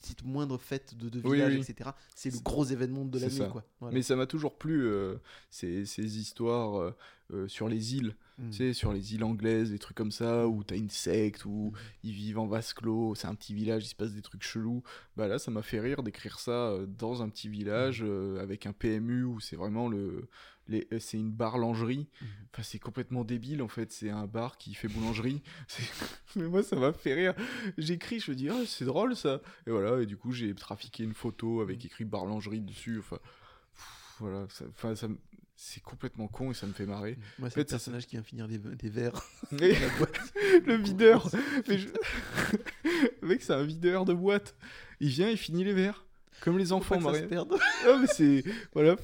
petite 0.00 0.24
moindre 0.24 0.58
fête 0.58 0.96
de, 0.96 1.08
de 1.08 1.20
village, 1.20 1.54
oui. 1.54 1.60
etc., 1.60 1.90
c'est 2.14 2.32
le 2.32 2.40
gros 2.40 2.64
événement 2.64 3.04
de 3.04 3.18
l'année. 3.18 3.48
Voilà. 3.80 3.94
Mais 3.94 4.02
ça 4.02 4.16
m'a 4.16 4.26
toujours 4.26 4.56
plu, 4.56 4.86
euh, 4.86 5.16
ces, 5.50 5.84
ces 5.84 6.18
histoires 6.18 6.94
euh, 7.32 7.48
sur 7.48 7.68
les 7.68 7.94
îles. 7.96 8.14
Mm. 8.38 8.50
Tu 8.50 8.56
sais, 8.56 8.72
sur 8.72 8.92
les 8.92 9.14
îles 9.14 9.24
anglaises, 9.24 9.70
des 9.70 9.78
trucs 9.78 9.96
comme 9.96 10.12
ça, 10.12 10.46
où 10.48 10.64
t'as 10.64 10.76
une 10.76 10.90
secte, 10.90 11.44
où 11.44 11.72
Mm. 11.74 11.78
ils 12.04 12.12
vivent 12.12 12.38
en 12.38 12.46
vase 12.46 12.72
clos, 12.72 13.14
c'est 13.14 13.26
un 13.28 13.34
petit 13.34 13.54
village, 13.54 13.84
il 13.84 13.88
se 13.88 13.94
passe 13.94 14.12
des 14.12 14.22
trucs 14.22 14.42
chelous. 14.42 14.82
Bah 15.16 15.28
là, 15.28 15.38
ça 15.38 15.50
m'a 15.50 15.62
fait 15.62 15.80
rire 15.80 16.02
d'écrire 16.02 16.38
ça 16.40 16.68
euh, 16.70 16.86
dans 16.86 17.22
un 17.22 17.28
petit 17.28 17.48
Mm. 17.48 17.52
village, 17.52 18.02
euh, 18.06 18.40
avec 18.42 18.66
un 18.66 18.72
PMU, 18.72 19.24
où 19.24 19.40
c'est 19.40 19.56
vraiment 19.56 19.88
le... 19.88 20.28
C'est 21.00 21.18
une 21.18 21.32
bar-langerie. 21.32 22.06
Enfin, 22.52 22.62
c'est 22.62 22.78
complètement 22.78 23.24
débile, 23.24 23.60
en 23.60 23.66
fait. 23.66 23.90
C'est 23.90 24.10
un 24.10 24.28
bar 24.28 24.56
qui 24.56 24.74
fait 24.74 24.86
boulangerie. 24.86 25.42
Mais 26.36 26.46
moi, 26.46 26.62
ça 26.62 26.76
m'a 26.76 26.92
fait 26.92 27.12
rire. 27.14 27.34
J'écris, 27.76 28.20
je 28.20 28.30
me 28.30 28.36
dis, 28.36 28.48
ah, 28.48 28.62
c'est 28.66 28.84
drôle, 28.84 29.16
ça. 29.16 29.40
Et 29.66 29.70
voilà, 29.72 30.00
et 30.00 30.06
du 30.06 30.16
coup, 30.16 30.30
j'ai 30.30 30.54
trafiqué 30.54 31.02
une 31.02 31.12
photo 31.14 31.58
Mm. 31.58 31.62
avec 31.62 31.84
écrit 31.84 32.04
bar-langerie 32.04 32.60
dessus. 32.60 33.00
Enfin, 33.00 33.16
pff, 33.74 34.16
voilà, 34.20 34.46
ça, 34.48 34.64
enfin, 34.68 34.94
ça 34.94 35.08
c'est 35.62 35.82
complètement 35.82 36.26
con 36.26 36.50
et 36.50 36.54
ça 36.54 36.66
me 36.66 36.72
fait 36.72 36.86
marrer. 36.86 37.18
Moi, 37.38 37.50
c'est 37.50 37.56
fait, 37.56 37.60
le 37.60 37.66
ça- 37.66 37.72
personnage 37.74 38.06
qui 38.06 38.16
vient 38.16 38.22
finir 38.22 38.48
des, 38.48 38.56
des 38.58 38.88
verres 38.88 39.22
Et 39.60 39.74
le 40.66 40.74
videur, 40.76 41.30
mais 41.68 41.76
je- 41.76 41.88
le 43.20 43.28
mec, 43.28 43.42
c'est 43.42 43.52
un 43.52 43.62
videur 43.62 44.06
de 44.06 44.14
boîte. 44.14 44.56
Il 45.00 45.08
vient, 45.10 45.28
il 45.28 45.36
finit 45.36 45.62
les 45.64 45.74
verres. 45.74 46.06
Comme 46.40 46.56
les 46.56 46.72
enfants, 46.72 46.98
Marie. 46.98 47.24
Ah, 47.30 47.98
mais 48.00 48.06
c'est. 48.06 48.42
Voilà. 48.72 48.96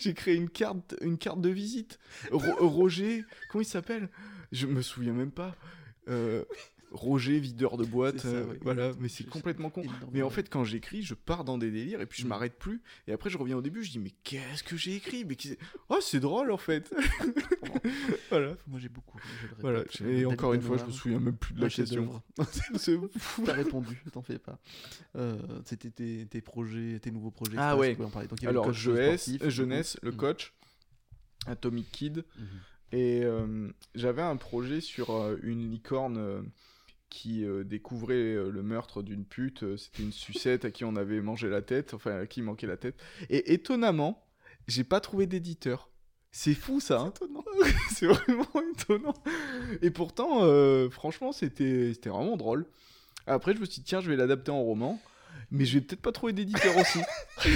J'ai 0.00 0.14
créé 0.14 0.34
une 0.36 0.48
carte, 0.48 0.96
une 1.02 1.18
carte 1.18 1.42
de 1.42 1.50
visite. 1.50 1.98
Ro- 2.30 2.66
Roger, 2.66 3.24
comment 3.50 3.60
il 3.60 3.66
s'appelle? 3.66 4.08
Je 4.50 4.66
me 4.66 4.80
souviens 4.80 5.12
même 5.12 5.30
pas. 5.32 5.54
Euh, 6.08 6.44
Roger, 6.94 7.40
videur 7.40 7.76
de 7.76 7.84
boîte. 7.84 8.20
Ça, 8.20 8.28
euh. 8.28 8.54
Voilà, 8.62 8.92
mais 9.00 9.08
c'est 9.08 9.24
complètement 9.28 9.68
con. 9.68 9.82
Mais 10.12 10.22
en 10.22 10.30
fait, 10.30 10.48
quand 10.48 10.62
j'écris, 10.64 11.02
je 11.02 11.14
pars 11.14 11.42
dans 11.44 11.58
des 11.58 11.70
délires 11.72 12.00
et 12.00 12.06
puis 12.06 12.22
je 12.22 12.26
Mm. 12.26 12.28
m'arrête 12.30 12.56
plus. 12.58 12.80
Et 13.08 13.12
après, 13.12 13.30
je 13.30 13.36
reviens 13.36 13.56
au 13.56 13.62
début, 13.62 13.82
je 13.82 13.90
dis, 13.90 13.98
mais 13.98 14.12
qu'est-ce 14.22 14.62
que 14.62 14.76
j'ai 14.76 14.94
écrit? 14.94 15.24
Mais. 15.24 15.36
Oh, 15.88 15.98
c'est 16.00 16.20
drôle 16.20 16.50
en 16.52 16.56
fait. 16.56 16.94
voilà. 18.30 18.56
moi 18.66 18.78
j'ai 18.78 18.88
beaucoup. 18.88 19.18
je 19.42 19.46
le 19.48 19.54
voilà. 19.60 19.84
Et 20.06 20.24
encore 20.26 20.54
une 20.54 20.62
fois, 20.62 20.76
je 20.76 20.84
me 20.84 20.90
souviens 20.92 21.18
même 21.20 21.36
plus 21.36 21.54
de 21.54 21.60
la 21.60 21.68
question. 21.68 22.22
chef-d'œuvre. 22.38 22.48
C'est 22.78 22.96
fou. 23.18 23.42
T'as 23.44 23.52
répondu, 23.54 24.02
t'en 24.12 24.22
fais 24.22 24.38
pas. 24.38 24.58
Euh, 25.16 25.38
C'était 25.64 25.90
tes, 25.90 26.26
tes 26.26 26.40
projets, 26.40 26.98
tes 27.00 27.10
nouveaux 27.10 27.30
projets. 27.30 27.56
Ah 27.58 27.76
ouais. 27.76 27.96
en. 27.96 28.26
Donc, 28.28 28.40
il 28.40 28.44
y 28.44 28.46
le 28.46 28.50
Alors, 28.50 28.66
coach 28.66 28.76
jeunesse, 28.76 29.98
le 30.02 30.10
Mhm. 30.12 30.16
coach, 30.16 30.52
Atomic 31.46 31.90
Kid. 31.90 32.24
Mhm. 32.38 32.46
Et 32.92 33.22
euh, 33.24 33.68
j'avais 33.96 34.22
un 34.22 34.36
projet 34.36 34.80
sur 34.80 35.10
euh, 35.10 35.36
une 35.42 35.68
licorne 35.70 36.16
qui 37.10 37.44
euh, 37.44 37.64
découvrait 37.64 38.14
euh, 38.14 38.50
le 38.50 38.62
meurtre 38.62 39.02
d'une 39.02 39.24
pute. 39.24 39.62
Euh, 39.62 39.76
C'était 39.76 40.02
une 40.02 40.12
sucette 40.12 40.64
à 40.64 40.70
qui 40.70 40.84
on 40.84 40.96
avait 40.96 41.20
mangé 41.20 41.48
la 41.48 41.62
tête, 41.62 41.94
enfin 41.94 42.20
à 42.20 42.26
qui 42.26 42.42
manquait 42.42 42.66
la 42.66 42.76
tête. 42.76 42.96
Et 43.30 43.52
étonnamment, 43.54 44.26
j'ai 44.66 44.84
pas 44.84 45.00
trouvé 45.00 45.26
d'éditeur. 45.26 45.90
C'est 46.32 46.54
fou 46.54 46.80
ça. 46.80 47.00
hein. 47.00 47.12
C'est 47.94 48.06
vraiment 48.08 48.48
étonnant. 48.72 49.14
Et 49.82 49.90
pourtant, 49.90 50.40
franchement, 50.90 51.30
c'était 51.30 51.92
c'était 51.94 52.10
vraiment 52.10 52.36
drôle. 52.36 52.66
Après, 53.26 53.54
je 53.54 53.60
me 53.60 53.64
suis 53.66 53.76
dit, 53.82 53.84
tiens, 53.84 54.00
je 54.00 54.10
vais 54.10 54.16
l'adapter 54.16 54.50
en 54.50 54.60
roman. 54.62 55.00
Mais 55.50 55.64
je 55.66 55.74
vais 55.78 55.84
peut-être 55.84 56.00
pas 56.02 56.10
trouver 56.10 56.32
d'éditeur 56.32 56.74
aussi. 56.76 56.98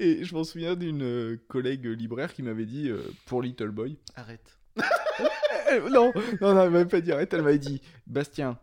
Et 0.00 0.24
je 0.24 0.34
m'en 0.34 0.42
souviens 0.42 0.74
d'une 0.74 1.38
collègue 1.46 1.84
libraire 1.86 2.34
qui 2.34 2.42
m'avait 2.42 2.66
dit, 2.66 2.90
pour 3.26 3.42
Little 3.42 3.70
Boy, 3.70 3.96
Arrête. 4.16 4.58
non, 5.80 6.12
non, 6.40 6.54
non, 6.54 6.62
elle 6.62 6.70
m'avait 6.70 6.86
pas 6.86 7.00
dit 7.00 7.12
arrête, 7.12 7.32
elle 7.34 7.42
m'avait 7.42 7.58
dit 7.58 7.80
Bastien, 8.06 8.58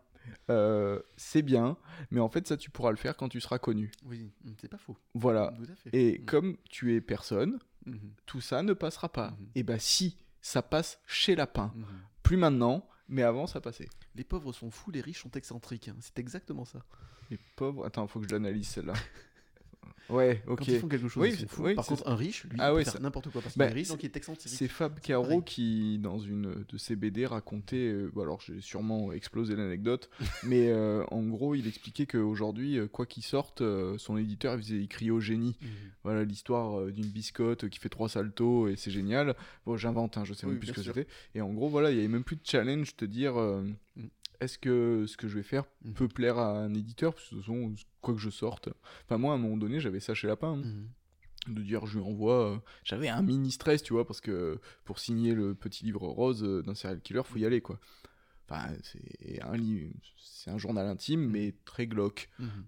euh, 0.50 1.00
c'est 1.18 1.42
bien, 1.42 1.78
mais 2.12 2.20
en 2.20 2.30
fait, 2.30 2.48
ça, 2.48 2.58
tu 2.58 2.70
pourras 2.70 2.92
le 2.92 2.98
faire 2.98 3.16
quand 3.18 3.30
tu 3.30 3.40
seras 3.40 3.60
connu. 3.60 3.92
Oui, 4.06 4.32
c'est 4.60 4.68
pas 4.70 4.78
faux. 4.78 4.98
Voilà. 5.14 5.54
Tout 5.58 5.72
à 5.72 5.76
fait. 5.76 5.90
Et 5.94 6.20
Mm. 6.20 6.26
comme 6.26 6.58
tu 6.70 6.96
es 6.96 7.02
personne, 7.02 7.60
Mhm. 7.86 8.12
tout 8.26 8.42
ça 8.42 8.62
ne 8.64 8.74
passera 8.74 9.10
pas. 9.10 9.32
Mhm. 9.32 9.48
Et 9.56 9.64
bah 9.64 9.80
si, 9.80 10.18
ça 10.42 10.62
passe 10.62 11.00
chez 11.06 11.36
Lapin. 11.36 11.72
Mhm. 11.76 11.86
Plus 12.24 12.38
maintenant, 12.38 12.88
mais 13.08 13.24
avant, 13.24 13.48
ça 13.48 13.62
passait. 13.62 13.90
Les 14.16 14.24
pauvres 14.24 14.54
sont 14.54 14.70
fous, 14.72 14.92
les 14.92 15.02
riches 15.02 15.22
sont 15.22 15.32
excentriques. 15.32 15.88
hein. 15.88 15.96
C'est 16.00 16.20
exactement 16.20 16.66
ça. 16.66 16.80
Les 17.32 17.40
pauvres... 17.56 17.86
Attends, 17.86 18.08
faut 18.08 18.20
que 18.20 18.28
je 18.28 18.34
l'analyse 18.34 18.68
celle-là. 18.68 18.94
ouais, 20.10 20.42
ok. 20.48 20.60
Quand 20.60 20.68
ils 20.68 20.80
font 20.80 20.88
quelque 20.88 21.08
chose, 21.08 21.22
Oui, 21.24 21.30
ils 21.40 21.50
sont 21.50 21.64
oui, 21.64 21.76
Par 21.76 21.86
contre, 21.86 22.08
un 22.08 22.16
riche, 22.16 22.44
lui, 22.46 22.58
Ah 22.60 22.68
il 22.68 22.72
peut 22.72 22.76
ouais, 22.78 22.84
faire 22.84 22.94
ça- 22.94 23.00
n'importe 23.00 23.30
quoi 23.30 23.42
parce 23.42 23.54
qu'il 23.54 23.60
Bah, 23.60 23.66
est 23.70 23.74
riche, 23.74 23.88
c'est- 23.88 23.94
donc 23.94 24.04
il 24.04 24.08
est 24.08 24.18
excentrique. 24.18 24.52
C'est 24.54 24.68
Fab. 24.68 25.00
Caro 25.00 25.42
qui, 25.42 26.00
dans 26.00 26.20
une 26.20 26.66
de 26.68 26.78
ses 26.78 26.96
BD, 26.96 27.26
racontait. 27.26 27.78
euh, 27.78 28.12
bon, 28.14 28.22
alors, 28.24 28.42
j'ai 28.42 28.62
sûrement 28.62 29.12
explosé 29.12 29.56
l'anecdote, 29.56 30.10
mais 30.44 30.70
euh, 30.70 31.04
en 31.12 31.24
gros, 31.24 31.56
il 31.56 31.68
expliquait 31.68 32.06
qu'aujourd'hui, 32.06 32.78
euh, 32.78 32.88
quoi 32.88 33.06
qu'il 33.06 33.24
sorte, 33.24 33.62
euh, 33.62 33.98
son 33.98 34.18
éditeur 34.18 34.56
il, 34.56 34.64
faisait, 34.64 34.78
il 34.78 34.88
criait 34.88 35.12
au 35.12 35.20
génie. 35.20 35.58
Mhm. 35.62 35.68
Voilà 36.04 36.24
l'histoire 36.24 36.86
d'une 36.88 37.08
biscotte 37.08 37.68
qui 37.70 37.78
fait 37.80 37.90
trois 37.90 38.10
saltos 38.10 38.68
et 38.70 38.76
c'est 38.76 38.92
génial. 38.92 39.36
Bon, 39.66 39.78
j'invente, 39.78 40.18
hein, 40.18 40.24
je 40.26 40.34
sais 40.34 40.46
Oui, 40.46 40.52
même 40.54 40.60
plus 40.60 40.68
ce 40.70 40.74
que 40.74 40.82
c'était. 40.84 41.08
Et 41.36 41.42
en 41.42 41.52
gros, 41.54 41.70
voilà, 41.70 41.92
il 41.92 41.98
y 41.98 42.00
avait 42.00 42.08
même 42.08 42.24
plus 42.24 42.36
de 42.38 42.42
challenge 42.44 42.96
de 42.98 43.06
dire 43.06 43.38
euh, 43.40 43.64
Mm. 43.96 44.04
Est-ce 44.42 44.58
que 44.58 45.06
ce 45.08 45.18
que 45.18 45.28
je 45.28 45.36
vais 45.36 45.44
faire 45.44 45.66
Mhm. 45.84 45.94
peut 45.94 46.08
plaire 46.08 46.38
à 46.38 46.58
un 46.60 46.74
éditeur 46.74 47.14
Parce 47.14 47.30
que 47.30 47.36
de 47.36 47.42
toute 47.42 47.46
façon, 47.46 47.74
quoi 48.02 48.14
que 48.14 48.20
je 48.20 48.30
sorte. 48.30 48.70
Enfin, 49.06 49.18
moi, 49.18 49.34
à 49.34 49.36
un 49.36 49.40
moment 49.40 49.58
donné, 49.58 49.80
j'avais 49.80 50.00
ça 50.00 50.14
chez 50.14 50.28
Lapin. 50.28 50.54
hein, 50.54 50.64
Mhm. 50.66 50.90
de 51.56 51.62
dire 51.64 51.86
je 51.86 51.98
lui 52.00 52.06
envoie. 52.06 52.52
euh, 52.56 52.58
J'avais 52.84 53.08
un 53.08 53.22
mini 53.22 53.50
stress, 53.52 53.82
tu 53.82 53.94
vois, 53.94 54.06
parce 54.06 54.20
que 54.22 54.60
pour 54.84 55.00
signer 55.00 55.34
le 55.34 55.56
petit 55.56 55.86
livre 55.86 56.06
rose 56.08 56.44
euh, 56.44 56.62
d'un 56.62 56.76
serial 56.76 57.00
killer, 57.02 57.22
faut 57.24 57.38
y 57.40 57.46
aller, 57.46 57.62
quoi. 57.62 57.80
Enfin, 58.50 58.68
c'est 58.84 59.42
un, 59.42 59.56
livre- 59.56 59.92
c'est 60.18 60.52
un 60.52 60.58
journal 60.58 60.86
intime, 60.88 61.28
mais 61.30 61.56
très 61.66 61.88
glauque. 61.88 62.30
Mhm. 62.40 62.66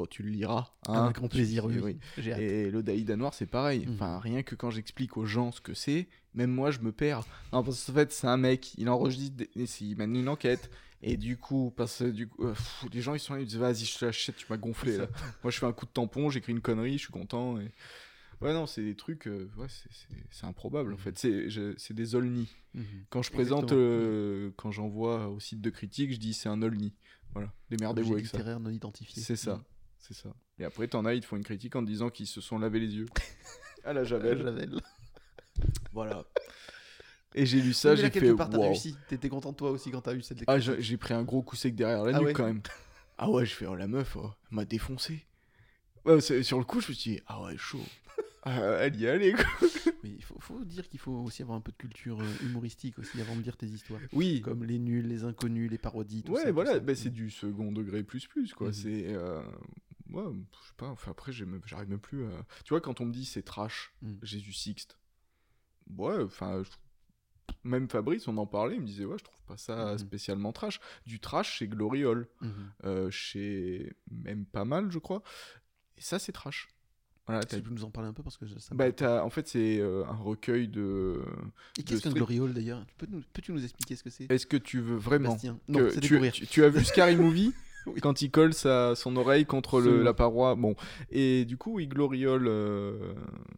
Bon, 0.00 0.06
tu 0.06 0.22
le 0.22 0.30
liras. 0.30 0.72
Hein, 0.88 1.04
Avec 1.04 1.16
grand 1.16 1.28
plaisir, 1.28 1.66
oui. 1.66 1.98
Hâte. 2.18 2.38
Et 2.40 3.16
Noir, 3.16 3.34
c'est 3.34 3.44
pareil. 3.44 3.84
Mhm. 3.86 3.92
Enfin, 3.94 4.18
rien 4.18 4.42
que 4.42 4.54
quand 4.54 4.70
j'explique 4.70 5.18
aux 5.18 5.26
gens 5.26 5.52
ce 5.52 5.60
que 5.60 5.74
c'est, 5.74 6.08
même 6.32 6.50
moi, 6.50 6.70
je 6.70 6.78
me 6.80 6.90
perds. 6.90 7.24
Non, 7.52 7.62
parce 7.62 7.84
qu'en 7.84 7.92
fait, 7.92 8.10
c'est 8.12 8.26
un 8.26 8.38
mec, 8.38 8.72
il 8.78 8.88
enregistre, 8.88 9.36
des... 9.36 9.50
il 9.82 9.96
mène 9.98 10.16
une 10.16 10.28
enquête. 10.30 10.70
Et 11.02 11.18
du 11.18 11.36
coup, 11.36 11.72
parce 11.76 11.98
que 11.98 12.04
du 12.04 12.28
coup, 12.28 12.44
euh, 12.46 12.52
pff, 12.54 12.86
les 12.92 13.02
gens, 13.02 13.14
ils 13.14 13.20
sont 13.20 13.34
là, 13.34 13.40
ils 13.40 13.46
disent, 13.46 13.56
vas-y, 13.58 13.84
je 13.84 13.98
te 13.98 14.04
l'achète, 14.06 14.36
tu 14.36 14.46
m'as 14.48 14.56
gonflé, 14.56 14.96
là. 14.96 15.06
moi, 15.42 15.50
je 15.50 15.58
fais 15.58 15.66
un 15.66 15.72
coup 15.72 15.84
de 15.86 15.90
tampon, 15.90 16.30
j'écris 16.30 16.52
une 16.52 16.60
connerie, 16.62 16.92
je 16.94 17.04
suis 17.04 17.12
content. 17.12 17.58
Et... 17.60 17.70
Ouais, 18.40 18.54
non, 18.54 18.66
c'est 18.66 18.82
des 18.82 18.94
trucs, 18.94 19.26
euh, 19.26 19.50
ouais, 19.58 19.66
c'est- 20.30 20.46
improbable, 20.46 20.94
en 20.94 20.96
Mhm. 20.96 21.02
fait. 21.14 21.76
C'est 21.78 21.92
des 21.94 22.14
olnis. 22.14 22.48
Mhm. 22.74 22.84
Quand 23.10 23.20
je 23.22 23.32
présente, 23.32 23.72
euh, 23.72 24.50
quand 24.56 24.70
j'envoie 24.70 25.28
au 25.28 25.40
site 25.40 25.60
de 25.60 25.68
critique, 25.68 26.10
je 26.12 26.18
dis, 26.18 26.32
c'est 26.32 26.48
un 26.48 26.62
olni. 26.62 26.94
Voilà, 27.34 27.52
démerdez-vous 27.70 28.14
avec 28.14 28.26
ça. 28.26 28.38
littéraire 28.38 28.58
non 28.60 28.70
identifié. 28.70 29.22
C'est 29.22 29.36
ça, 29.36 29.56
Mhm. 29.56 29.62
C'est 30.00 30.14
ça. 30.14 30.34
Et 30.58 30.64
après, 30.64 30.88
t'en 30.88 31.04
as, 31.04 31.14
ils 31.14 31.20
te 31.20 31.26
font 31.26 31.36
une 31.36 31.44
critique 31.44 31.76
en 31.76 31.82
te 31.82 31.86
disant 31.86 32.10
qu'ils 32.10 32.26
se 32.26 32.40
sont 32.40 32.58
lavé 32.58 32.80
les 32.80 32.94
yeux. 32.96 33.06
à 33.84 33.92
la 33.92 34.04
Javel. 34.04 34.42
Javel. 34.42 34.80
Voilà. 35.92 36.24
Et 37.34 37.44
j'ai 37.46 37.60
lu 37.60 37.72
ça, 37.72 37.90
mais 37.90 37.96
j'ai 37.96 38.10
quelque 38.10 38.26
fait 38.30 38.34
part, 38.34 38.50
wow. 38.52 38.62
réussi. 38.62 38.96
T'étais 39.08 39.28
content 39.28 39.52
de 39.52 39.56
toi 39.56 39.70
aussi 39.70 39.90
quand 39.90 40.00
t'as 40.00 40.14
eu 40.14 40.22
cette 40.22 40.42
Ah, 40.46 40.56
lecture. 40.56 40.76
j'ai 40.78 40.96
pris 40.96 41.14
un 41.14 41.22
gros 41.22 41.42
coup 41.42 41.54
sec 41.56 41.74
derrière 41.74 42.04
la 42.04 42.16
Ah 42.16 42.18
nuque 42.18 42.28
ouais 42.28 42.32
quand 42.32 42.46
même. 42.46 42.62
Ah 43.18 43.28
ouais, 43.30 43.44
je 43.44 43.54
fais, 43.54 43.66
oh 43.66 43.74
la 43.76 43.86
meuf, 43.86 44.16
oh, 44.16 44.30
elle 44.50 44.56
m'a 44.56 44.64
défoncé. 44.64 45.24
Ouais, 46.04 46.20
sur 46.20 46.58
le 46.58 46.64
coup, 46.64 46.80
je 46.80 46.88
me 46.88 46.94
suis 46.94 47.12
dit, 47.16 47.20
ah 47.26 47.42
ouais, 47.42 47.56
chaud. 47.58 47.82
Ah, 48.42 48.58
elle 48.80 48.96
y 48.96 49.04
est 49.04 49.10
allée, 49.10 49.32
quoi. 49.32 49.44
Oui, 50.02 50.14
il 50.16 50.24
faut, 50.24 50.36
faut 50.40 50.64
dire 50.64 50.88
qu'il 50.88 50.98
faut 50.98 51.12
aussi 51.12 51.42
avoir 51.42 51.58
un 51.58 51.60
peu 51.60 51.72
de 51.72 51.76
culture 51.76 52.18
euh, 52.20 52.44
humoristique 52.46 52.98
aussi 52.98 53.20
avant 53.20 53.36
de 53.36 53.42
lire 53.42 53.56
tes 53.58 53.66
histoires. 53.66 54.00
Oui. 54.14 54.40
Comme 54.40 54.64
les 54.64 54.78
nuls, 54.78 55.06
les 55.06 55.24
inconnus, 55.24 55.70
les 55.70 55.76
parodies, 55.76 56.22
tout 56.22 56.32
ouais, 56.32 56.40
ça. 56.40 56.48
tout 56.48 56.54
voilà, 56.54 56.78
bah, 56.80 56.94
c'est 56.94 57.10
du 57.10 57.30
second 57.30 57.70
degré 57.70 58.02
plus 58.02 58.26
plus, 58.26 58.54
quoi. 58.54 58.68
Mhm. 58.68 58.72
C'est. 58.72 59.04
euh, 59.08 59.42
Ouais, 60.12 60.24
je 60.62 60.66
sais 60.68 60.74
pas, 60.76 60.88
enfin 60.88 61.10
après, 61.12 61.32
j'arrive 61.32 61.88
même 61.88 62.00
plus 62.00 62.24
à. 62.26 62.46
Tu 62.64 62.70
vois, 62.70 62.80
quand 62.80 63.00
on 63.00 63.06
me 63.06 63.12
dit 63.12 63.24
c'est 63.24 63.42
trash, 63.42 63.92
Mhm. 64.02 64.18
Jésus 64.22 64.52
Sixte. 64.52 64.98
Ouais, 65.96 66.22
enfin. 66.22 66.62
je- 66.62 66.70
Même 67.64 67.88
Fabrice, 67.90 68.26
on 68.28 68.36
en 68.38 68.46
parlait, 68.46 68.76
il 68.76 68.80
me 68.80 68.86
disait, 68.86 69.04
ouais, 69.04 69.18
je 69.18 69.24
trouve 69.24 69.42
pas 69.42 69.56
ça 69.56 69.92
Mhm. 69.92 69.98
spécialement 69.98 70.52
trash. 70.52 70.80
Du 71.04 71.18
trash 71.20 71.58
chez 71.58 71.66
Gloriole. 71.68 72.28
Euh, 72.84 73.10
chez 73.10 73.92
même 74.10 74.46
pas 74.46 74.64
mal, 74.64 74.90
je 74.90 74.98
crois. 74.98 75.22
Et 75.98 76.00
ça, 76.00 76.18
c'est 76.18 76.32
trash. 76.32 76.68
Voilà, 77.26 77.44
Tu 77.44 77.60
peux 77.60 77.70
nous 77.70 77.84
en 77.84 77.90
parler 77.90 78.08
un 78.08 78.12
peu 78.12 78.22
parce 78.22 78.36
que 78.38 78.46
ça 78.46 78.74
bah, 78.74 78.86
en 79.22 79.30
fait, 79.30 79.46
c'est 79.46 79.78
euh, 79.78 80.04
un 80.06 80.16
recueil 80.16 80.68
de. 80.68 81.22
Et 81.78 81.82
qu'est-ce 81.82 82.02
qu'un 82.02 82.12
gloriole 82.12 82.54
d'ailleurs? 82.54 82.84
Nous, 83.08 83.22
peux-tu 83.32 83.52
nous 83.52 83.62
expliquer 83.62 83.94
ce 83.96 84.02
que 84.04 84.10
c'est? 84.10 84.26
Est-ce 84.30 84.46
que 84.46 84.56
tu 84.56 84.80
veux 84.80 84.96
vraiment 84.96 85.32
Bastien 85.32 85.58
que 85.66 85.72
Non, 85.72 85.88
découvrir. 86.00 86.32
tu, 86.32 86.46
tu 86.46 86.64
as 86.64 86.68
vu 86.70 86.84
Scary 86.84 87.16
Movie? 87.16 87.52
Oui. 87.86 88.00
quand 88.00 88.20
il 88.22 88.30
colle 88.30 88.52
sa, 88.54 88.94
son 88.94 89.16
oreille 89.16 89.46
contre 89.46 89.80
le- 89.80 90.02
la 90.02 90.12
paroi 90.14 90.54
Bon, 90.54 90.74
et 91.10 91.44
du 91.44 91.56
coup, 91.56 91.80
il 91.80 91.88
gloriole, 91.88 92.46
euh, 92.46 93.14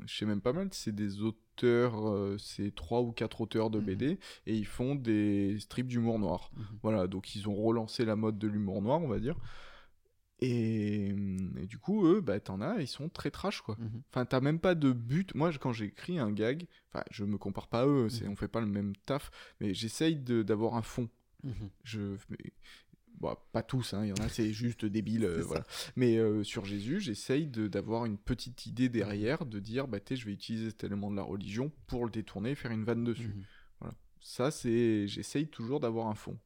je 0.07 0.17
sais 0.17 0.27
même 0.27 0.41
pas 0.41 0.53
mal, 0.53 0.69
c'est 0.73 0.95
des 0.95 1.21
auteurs, 1.23 2.09
euh, 2.09 2.37
c'est 2.39 2.75
trois 2.75 3.01
ou 3.03 3.13
quatre 3.13 3.41
auteurs 3.41 3.69
de 3.71 3.79
Mhm. 3.79 3.85
BD, 3.85 4.19
et 4.47 4.55
ils 4.57 4.67
font 4.67 4.95
des 4.95 5.59
strips 5.61 5.89
d'humour 5.89 6.19
noir. 6.19 6.51
Mhm. 6.57 6.65
Voilà, 6.83 7.07
donc 7.07 7.35
ils 7.35 7.49
ont 7.49 7.55
relancé 7.57 8.05
la 8.05 8.17
mode 8.17 8.39
de 8.39 8.47
l'humour 8.49 8.81
noir, 8.83 9.01
on 9.03 9.09
va 9.09 9.19
dire. 9.19 9.37
Et, 10.41 11.07
et 11.57 11.67
du 11.67 11.79
coup, 11.79 12.05
eux, 12.07 12.21
bah, 12.21 12.41
t'en 12.41 12.61
as, 12.61 12.81
ils 12.81 12.89
sont 12.89 13.09
très 13.09 13.31
trash, 13.31 13.61
quoi. 13.61 13.77
Mhm. 13.79 14.03
Enfin, 14.11 14.25
t'as 14.25 14.41
même 14.41 14.59
pas 14.59 14.75
de 14.75 14.91
but. 14.93 15.35
Moi, 15.37 15.53
quand 15.61 15.73
j'écris 15.73 16.19
un 16.19 16.33
gag, 16.33 16.67
enfin, 16.93 17.05
je 17.13 17.25
me 17.25 17.39
compare 17.39 17.69
pas 17.69 17.83
à 17.83 17.87
eux, 17.87 18.09
c'est, 18.09 18.25
Mhm. 18.25 18.33
on 18.33 18.37
fait 18.37 18.49
pas 18.49 18.61
le 18.61 18.67
même 18.67 18.95
taf, 19.07 19.31
mais 19.61 19.73
j'essaye 19.73 20.17
d'avoir 20.17 20.75
un 20.75 20.83
fond. 20.83 21.09
Je, 21.85 22.17
bon, 23.21 23.37
pas 23.53 23.63
tous, 23.63 23.95
hein, 23.95 24.05
il 24.05 24.09
y 24.09 24.13
en 24.13 24.25
a, 24.25 24.29
c'est 24.29 24.53
juste 24.53 24.85
débile, 24.85 25.25
euh, 25.25 25.43
voilà. 25.43 25.65
Mais 25.97 26.17
euh, 26.19 26.43
sur 26.45 26.65
Jésus, 26.65 27.01
j'essaye 27.01 27.47
de- 27.47 27.69
d'avoir 27.69 28.05
une 28.05 28.19
petite 28.19 28.67
idée 28.67 28.89
derrière, 28.89 29.45
de 29.47 29.59
dire, 29.61 29.89
bah, 29.89 29.99
je 30.11 30.25
vais 30.25 30.33
utiliser 30.33 30.71
cet 30.71 30.85
élément 30.85 31.11
de 31.11 31.17
la 31.17 31.23
religion 31.23 31.73
pour 31.87 32.05
le 32.05 32.11
détourner 32.11 32.51
et 32.51 32.55
faire 32.55 32.71
une 32.73 32.85
vanne 32.85 33.05
dessus. 33.05 33.35
Mhm. 33.35 33.91
Ça, 34.25 34.53
c'est. 34.53 35.09
J'essaye 35.09 35.49
toujours 35.49 35.81
d'avoir 35.81 36.07
un 36.07 36.15
fond. 36.15 36.39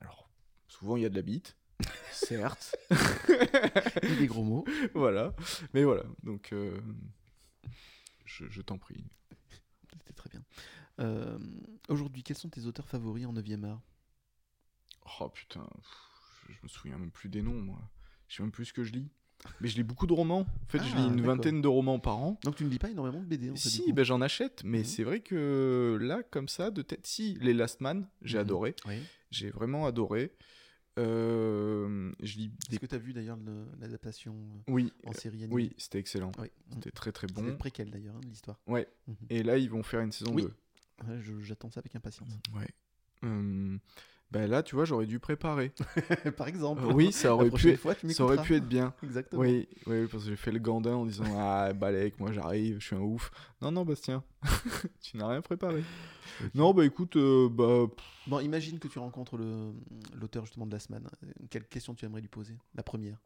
Alors, 0.00 0.30
souvent, 0.68 0.96
il 0.96 1.02
y 1.02 1.06
a 1.06 1.08
de 1.08 1.16
la 1.16 1.22
bite, 1.22 1.56
certes. 2.12 2.76
Et 4.02 4.14
des 4.16 4.28
gros 4.28 4.44
mots. 4.44 4.64
voilà. 4.94 5.34
Mais 5.74 5.82
voilà, 5.82 6.04
donc. 6.22 6.52
euh, 6.52 6.80
je 8.24 8.44
je 8.48 8.62
t'en 8.62 8.78
prie. 8.78 9.04
C'était 9.92 10.12
très 10.12 10.30
bien. 10.30 10.44
Aujourd'hui, 11.88 12.22
quels 12.22 12.36
sont 12.36 12.48
tes 12.48 12.66
auteurs 12.66 12.86
favoris 12.88 13.26
en 13.26 13.32
9e 13.32 13.64
art? 13.64 13.80
Oh 15.20 15.28
putain, 15.28 15.66
je, 16.48 16.54
me 16.62 16.68
souviens 16.68 16.98
même 16.98 17.10
plus 17.10 17.28
des 17.28 17.42
noms, 17.42 17.60
moi. 17.60 17.80
Je 18.28 18.36
sais 18.36 18.42
même 18.42 18.52
plus 18.52 18.66
ce 18.66 18.72
que 18.72 18.84
je 18.84 18.92
lis. 18.92 19.08
Mais 19.60 19.68
je 19.68 19.76
lis 19.76 19.82
beaucoup 19.82 20.06
de 20.06 20.12
romans. 20.12 20.40
En 20.40 20.68
fait, 20.68 20.78
je 20.78 20.92
Ah, 20.94 20.98
lis 20.98 21.06
une 21.06 21.16
d'accord. 21.16 21.36
vingtaine 21.36 21.62
de 21.62 21.68
romans 21.68 21.98
par 21.98 22.18
an. 22.18 22.38
Donc 22.44 22.56
tu 22.56 22.64
ne 22.64 22.68
lis 22.68 22.78
pas 22.78 22.90
énormément 22.90 23.20
de 23.20 23.24
BD 23.26 23.50
en 23.50 23.54
fait, 23.54 23.68
Si, 23.70 23.92
ben, 23.92 24.04
j'en 24.04 24.20
achète, 24.20 24.62
mais 24.64 24.78
Mhm. 24.80 24.84
c'est 24.84 25.02
vrai 25.04 25.20
que 25.20 25.98
là, 26.00 26.22
comme 26.22 26.46
ça, 26.48 26.70
de 26.70 26.82
tête, 26.82 27.06
si, 27.06 27.34
les 27.40 27.54
Last 27.54 27.80
Man, 27.80 28.06
j'ai 28.22 28.36
Mhm. 28.36 28.42
adoré. 28.42 28.74
Oui. 28.86 29.02
J'ai 29.30 29.50
vraiment 29.50 29.86
adoré. 29.86 30.30
Euh, 30.98 32.12
je 32.20 32.36
lis 32.36 32.50
Est-ce 32.70 32.78
que 32.78 32.86
tu 32.86 32.94
as 32.94 32.98
vu 32.98 33.12
d'ailleurs 33.12 33.36
le- 33.38 33.66
l'adaptation 33.78 34.34
euh, 34.34 34.72
Oui, 34.72 34.92
en 35.06 35.12
série 35.12 35.38
animée 35.44 35.54
oui, 35.54 35.72
c'était 35.78 35.98
excellent. 35.98 36.32
Oui. 36.38 36.48
C'était 36.74 36.90
très 36.90 37.12
très 37.12 37.26
bon. 37.26 37.42
le 37.42 37.56
préquel 37.56 37.90
d'ailleurs 37.90 38.16
hein, 38.16 38.20
de 38.20 38.26
l'histoire. 38.28 38.58
Ouais. 38.66 38.86
Mhm. 39.06 39.16
Et 39.30 39.42
là, 39.42 39.56
ils 39.56 39.70
vont 39.70 39.82
faire 39.82 40.00
une 40.00 40.12
saison 40.12 40.32
Oui. 40.34 40.42
2. 40.42 40.52
Ouais, 41.06 41.20
je- 41.20 41.40
J'attends 41.40 41.70
ça 41.70 41.80
avec 41.80 41.94
impatience. 41.96 42.28
Ouais. 42.54 42.68
Euh, 43.24 43.78
ben 44.30 44.48
là, 44.48 44.62
tu 44.62 44.76
vois, 44.76 44.84
j'aurais 44.84 45.06
dû 45.06 45.18
préparer. 45.18 45.72
Par 46.36 46.46
exemple. 46.46 46.84
Oui, 46.94 47.12
ça 47.12 47.34
aurait 47.34 47.50
pu 47.50 47.76
fois, 47.76 47.94
Ça 48.10 48.24
aurait 48.24 48.42
pu 48.42 48.54
être 48.54 48.68
bien. 48.68 48.94
Exactement. 49.02 49.42
Oui, 49.42 49.68
oui, 49.86 50.06
parce 50.06 50.24
que 50.24 50.30
j'ai 50.30 50.36
fait 50.36 50.52
le 50.52 50.60
gandin 50.60 50.94
en 50.94 51.04
disant 51.04 51.24
Ah, 51.36 51.72
Balek, 51.72 52.18
moi 52.20 52.30
j'arrive, 52.32 52.78
je 52.78 52.86
suis 52.86 52.96
un 52.96 53.00
ouf. 53.00 53.30
Non, 53.60 53.72
non, 53.72 53.84
Bastien, 53.84 54.22
tu 55.00 55.16
n'as 55.16 55.28
rien 55.28 55.40
préparé. 55.40 55.82
Non, 56.54 56.72
bah 56.72 56.84
écoute, 56.84 57.16
euh, 57.16 57.48
bah, 57.48 57.86
Bon, 58.26 58.38
imagine 58.38 58.78
que 58.78 58.86
tu 58.86 58.98
rencontres 58.98 59.36
l'auteur 60.14 60.44
justement 60.44 60.66
de 60.66 60.72
la 60.72 60.78
semaine. 60.78 61.08
Quelle 61.50 61.66
question 61.66 61.94
tu 61.94 62.04
aimerais 62.04 62.20
lui 62.20 62.28
poser? 62.28 62.56
La 62.74 62.82
première. 62.82 63.18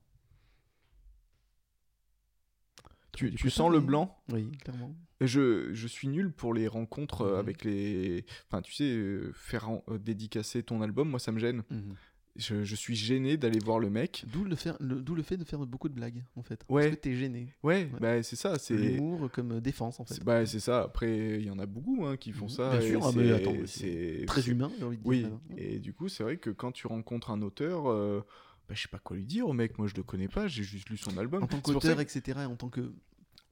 Tu, 3.16 3.50
sens 3.50 3.70
le 3.70 3.80
blanc 3.80 4.16
Oui, 4.32 4.50
clairement. 4.62 4.94
je, 5.20 5.72
je 5.72 5.86
suis 5.86 6.08
nul 6.08 6.30
pour 6.32 6.54
les 6.54 6.68
rencontres 6.68 7.22
euh, 7.22 7.32
Mhm. 7.34 7.38
avec 7.38 7.64
les. 7.64 8.24
Enfin, 8.50 8.62
tu 8.62 8.72
sais, 8.72 8.84
euh, 8.84 9.32
faire 9.34 9.68
euh, 9.88 9.98
dédicacer 9.98 10.62
ton 10.62 10.82
album, 10.82 11.08
moi 11.08 11.18
ça 11.18 11.32
me 11.32 11.38
gêne. 11.38 11.62
Mhm. 11.70 11.94
Je, 12.36 12.64
je 12.64 12.74
suis 12.74 12.96
gêné 12.96 13.36
d'aller 13.36 13.60
voir 13.60 13.78
le 13.78 13.88
mec. 13.90 14.24
D'où 14.26 14.42
le, 14.42 14.56
faire- 14.56 14.76
le- 14.80 15.00
d'où 15.00 15.14
le 15.14 15.22
fait 15.22 15.36
de 15.36 15.44
faire 15.44 15.60
beaucoup 15.60 15.88
de 15.88 15.94
blagues, 15.94 16.24
en 16.34 16.42
fait. 16.42 16.64
Ouais. 16.68 16.82
Parce 16.86 16.96
que 16.96 17.00
t'es 17.02 17.14
gêné. 17.14 17.54
Ouais, 17.62 17.84
Ouais. 17.92 18.00
bah 18.00 18.22
c'est 18.24 18.34
ça, 18.34 18.58
c'est. 18.58 18.74
L'humour 18.76 19.30
comme 19.30 19.60
défense, 19.60 20.00
en 20.00 20.04
fait. 20.04 20.14
c'est- 20.14 20.24
Bah, 20.24 20.44
c'est 20.44 20.58
ça. 20.58 20.82
Après, 20.82 21.38
il 21.38 21.46
y 21.46 21.50
en 21.50 21.60
a 21.60 21.66
beaucoup 21.66 22.04
hein, 22.04 22.16
qui 22.16 22.32
font 22.32 22.46
Mhm. 22.46 22.50
ça. 22.50 22.70
Bien 22.70 22.80
et 22.80 22.90
sûr, 22.90 23.00
ah, 23.04 23.10
c'est- 23.12 23.18
mais 23.20 23.30
attends, 23.30 23.54
c'est 23.66 24.24
Très 24.26 24.48
humain, 24.48 24.68
j'ai 24.76 24.84
envie 24.84 24.96
de 24.96 25.02
dire. 25.02 25.08
Oui, 25.08 25.26
et 25.56 25.78
du 25.78 25.92
coup, 25.92 26.08
c'est 26.08 26.24
vrai 26.24 26.38
que 26.38 26.50
quand 26.50 26.72
tu 26.72 26.88
rencontres 26.88 27.30
un 27.30 27.40
auteur, 27.42 27.88
euh, 27.88 28.20
bah, 28.68 28.74
je 28.74 28.82
sais 28.82 28.88
pas 28.88 28.98
quoi 28.98 29.16
lui 29.16 29.24
dire 29.26 29.46
au 29.48 29.52
mec, 29.52 29.78
moi 29.78 29.86
je 29.88 29.94
le 29.94 30.02
connais 30.02 30.28
pas, 30.28 30.46
j'ai 30.48 30.62
juste 30.62 30.88
lu 30.90 30.96
son 30.96 31.16
album. 31.18 31.42
En 31.42 31.46
tant 31.46 31.60
qu'auteur, 31.60 31.96
que- 31.96 32.02
etc., 32.02 32.40
et 32.42 32.44
en 32.44 32.56
tant 32.56 32.68
que. 32.70 32.92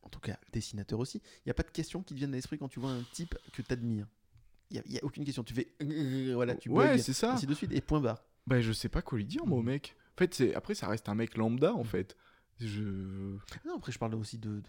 En 0.02 0.08
tout 0.08 0.20
cas, 0.20 0.36
dessinateur 0.52 0.98
aussi, 0.98 1.18
il 1.18 1.42
n'y 1.46 1.50
a 1.50 1.54
pas 1.54 1.62
de 1.62 1.70
questions 1.70 2.02
qui 2.02 2.12
te 2.14 2.18
viennent 2.18 2.32
à 2.32 2.36
l'esprit 2.36 2.58
quand 2.58 2.68
tu 2.68 2.80
vois 2.80 2.90
un 2.90 3.02
type 3.12 3.36
que 3.52 3.62
tu 3.62 3.72
admires. 3.72 4.06
Il 4.70 4.74
n'y 4.74 4.80
a, 4.80 4.82
y 4.94 4.98
a 4.98 5.04
aucune 5.04 5.24
question. 5.24 5.44
Tu 5.44 5.54
fais. 5.54 5.68
Voilà, 6.34 6.54
tu 6.56 6.68
Ouais, 6.70 6.98
c'est 6.98 7.12
ça. 7.12 7.34
ainsi 7.34 7.46
de 7.46 7.54
suite, 7.54 7.72
et 7.72 7.80
point 7.80 8.00
barre. 8.00 8.22
Bah, 8.46 8.60
je 8.60 8.72
sais 8.72 8.88
pas 8.88 9.00
quoi 9.02 9.18
lui 9.18 9.24
dire, 9.24 9.46
moi, 9.46 9.58
au 9.58 9.62
Mhm. 9.62 9.66
mec. 9.68 9.96
En 10.16 10.18
fait, 10.18 10.52
après, 10.56 10.74
ça 10.74 10.88
reste 10.88 11.08
un 11.08 11.14
mec 11.14 11.36
lambda, 11.36 11.72
en 11.74 11.84
fait. 11.84 12.16
Je. 12.60 12.82
Non, 13.64 13.76
après, 13.76 13.92
je 13.92 13.98
parle 13.98 14.14
aussi 14.16 14.38
de, 14.38 14.60
de- 14.60 14.62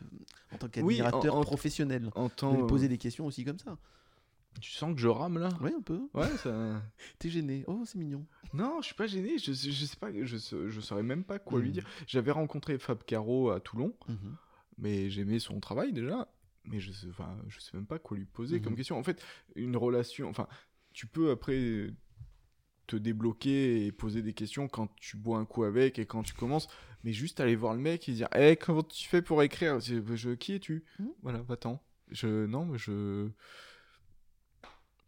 en 0.52 0.58
tant 0.58 0.68
qu'admirateur 0.70 1.42
professionnel. 1.42 2.10
En 2.16 2.28
De 2.28 2.32
temps. 2.32 2.56
lui 2.56 2.66
poser 2.68 2.88
des 2.88 2.98
questions 2.98 3.26
aussi 3.26 3.44
comme 3.44 3.60
ça. 3.60 3.78
Tu 4.62 4.72
sens 4.72 4.94
que 4.96 5.02
je 5.02 5.08
rame 5.08 5.40
là? 5.40 5.50
Ouais, 5.62 5.74
un 5.74 5.82
peu. 5.82 6.02
Ouais, 6.14 6.38
ça. 6.38 6.82
T'es 7.20 7.30
gêné. 7.30 7.64
Oh, 7.68 7.84
c'est 7.86 7.98
mignon. 7.98 8.26
Non, 8.54 8.82
je 8.82 8.88
suis 8.88 8.96
pas 8.96 9.08
gêné. 9.08 9.38
Je, 9.38 9.52
je 9.52 9.86
sais 9.86 9.96
pas. 9.98 10.12
Je, 10.14 10.26
je 10.70 10.80
saurais 10.82 11.04
même 11.04 11.24
pas 11.24 11.40
quoi 11.40 11.60
lui 11.60 11.68
Mhm. 11.70 11.74
dire. 11.74 11.86
J'avais 12.08 12.32
rencontré 12.32 12.78
Fab 12.78 13.04
Caro 13.04 13.50
à 13.50 13.60
Toulon, 13.60 13.94
Mhm. 14.08 14.36
mais 14.78 15.10
j'aimais 15.10 15.40
son 15.40 15.60
travail 15.60 15.92
déjà. 15.92 16.30
Mais 16.66 16.80
je 16.80 16.92
sais, 16.94 17.08
enfin, 17.10 17.38
je 17.50 17.60
sais 17.60 17.72
même 17.74 17.86
pas 17.88 18.00
quoi 18.00 18.16
lui 18.16 18.26
poser 18.26 18.62
comme 18.62 18.74
Mhm. 18.74 18.78
question. 18.78 18.98
En 18.98 19.04
fait, 19.04 19.22
une 19.56 19.76
relation. 19.76 20.30
Enfin, 20.30 20.48
tu 20.94 21.08
peux 21.08 21.32
après 21.32 21.88
te 22.88 22.96
débloquer 22.96 23.86
et 23.86 23.92
poser 23.92 24.22
des 24.22 24.34
questions 24.34 24.68
quand 24.68 24.88
tu 24.98 25.18
bois 25.18 25.40
un 25.40 25.46
coup 25.46 25.64
avec 25.64 26.00
et 26.00 26.06
quand 26.06 26.24
tu 26.24 26.34
commences. 26.34 26.68
Mais 27.04 27.12
juste 27.12 27.40
aller 27.42 27.56
voir 27.58 27.74
le 27.74 27.80
mec 27.82 28.08
et 28.08 28.14
dire 28.14 28.30
Eh, 28.36 28.56
comment 28.56 28.84
tu 28.84 29.08
fais 29.10 29.22
pour 29.22 29.44
écrire? 29.44 29.80
Je, 29.82 30.34
Qui 30.36 30.54
es-tu? 30.54 30.86
Mhm. 31.00 31.10
Voilà, 31.22 31.42
va-t'en. 31.42 31.84
Je, 32.12 32.46
non, 32.46 32.66
mais 32.66 32.78
je. 32.78 33.30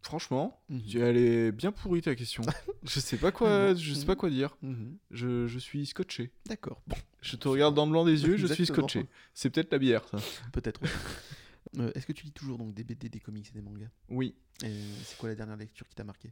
Franchement, 0.05 0.61
Mhm. 0.69 0.81
elle 0.97 1.17
est 1.17 1.51
bien 1.51 1.71
pourrie 1.71 2.03
ta 2.03 2.13
question. 2.13 2.43
je 2.83 2.99
sais 2.99 3.17
pas 3.17 3.31
quoi, 3.31 3.73
je 3.73 3.93
sais 3.95 4.05
pas 4.05 4.15
quoi 4.15 4.29
dire. 4.29 4.55
Mhm. 4.61 4.97
Je, 5.09 5.47
je 5.47 5.57
suis 5.57 5.83
scotché. 5.87 6.31
D'accord. 6.45 6.79
Bon, 6.85 6.95
Je 7.23 7.35
te 7.35 7.47
regarde 7.47 7.73
dans 7.73 7.87
le 7.87 7.91
blanc 7.91 8.05
des 8.05 8.23
yeux, 8.23 8.37
je 8.37 8.45
suis 8.45 8.67
scotché. 8.67 9.07
C'est 9.33 9.49
peut-être 9.49 9.71
la 9.71 9.79
bière, 9.79 10.07
ça. 10.07 10.17
peut-être. 10.53 10.79
Euh, 11.79 11.91
Est-ce 11.95 12.05
que 12.05 12.13
tu 12.13 12.23
lis 12.25 12.31
toujours 12.31 12.57
donc 12.57 12.73
des 12.73 12.85
BD, 12.85 13.09
des 13.09 13.19
comics 13.19 13.49
et 13.49 13.51
des 13.51 13.59
mangas? 13.61 13.89
Oui. 14.07 14.33
C'est 14.61 15.17
quoi 15.17 15.27
la 15.27 15.35
dernière 15.35 15.57
lecture 15.57 15.85
qui 15.89 15.95
t'a 15.95 16.05
marqué? 16.05 16.31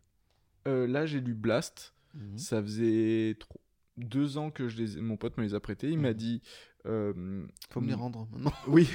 Euh, 0.69 0.87
là, 0.87 1.05
j'ai 1.05 1.19
lu 1.19 1.33
Blast. 1.33 1.93
Mhm. 2.13 2.37
Ça 2.37 2.61
faisait 2.61 3.35
trop- 3.39 3.59
deux 3.97 4.37
ans 4.37 4.51
que 4.51 4.69
je 4.69 4.77
les... 4.81 5.01
mon 5.01 5.17
pote 5.17 5.35
me 5.37 5.43
les 5.43 5.53
a 5.53 5.59
prêtés. 5.59 5.89
Il 5.89 5.99
m'a 5.99 6.11
Mhm. 6.11 6.17
dit. 6.17 6.41
Euh, 6.85 7.45
Faut 7.69 7.81
me 7.81 7.87
les 7.87 7.93
rendre 7.93 8.27
maintenant. 8.31 8.53
Oui. 8.67 8.89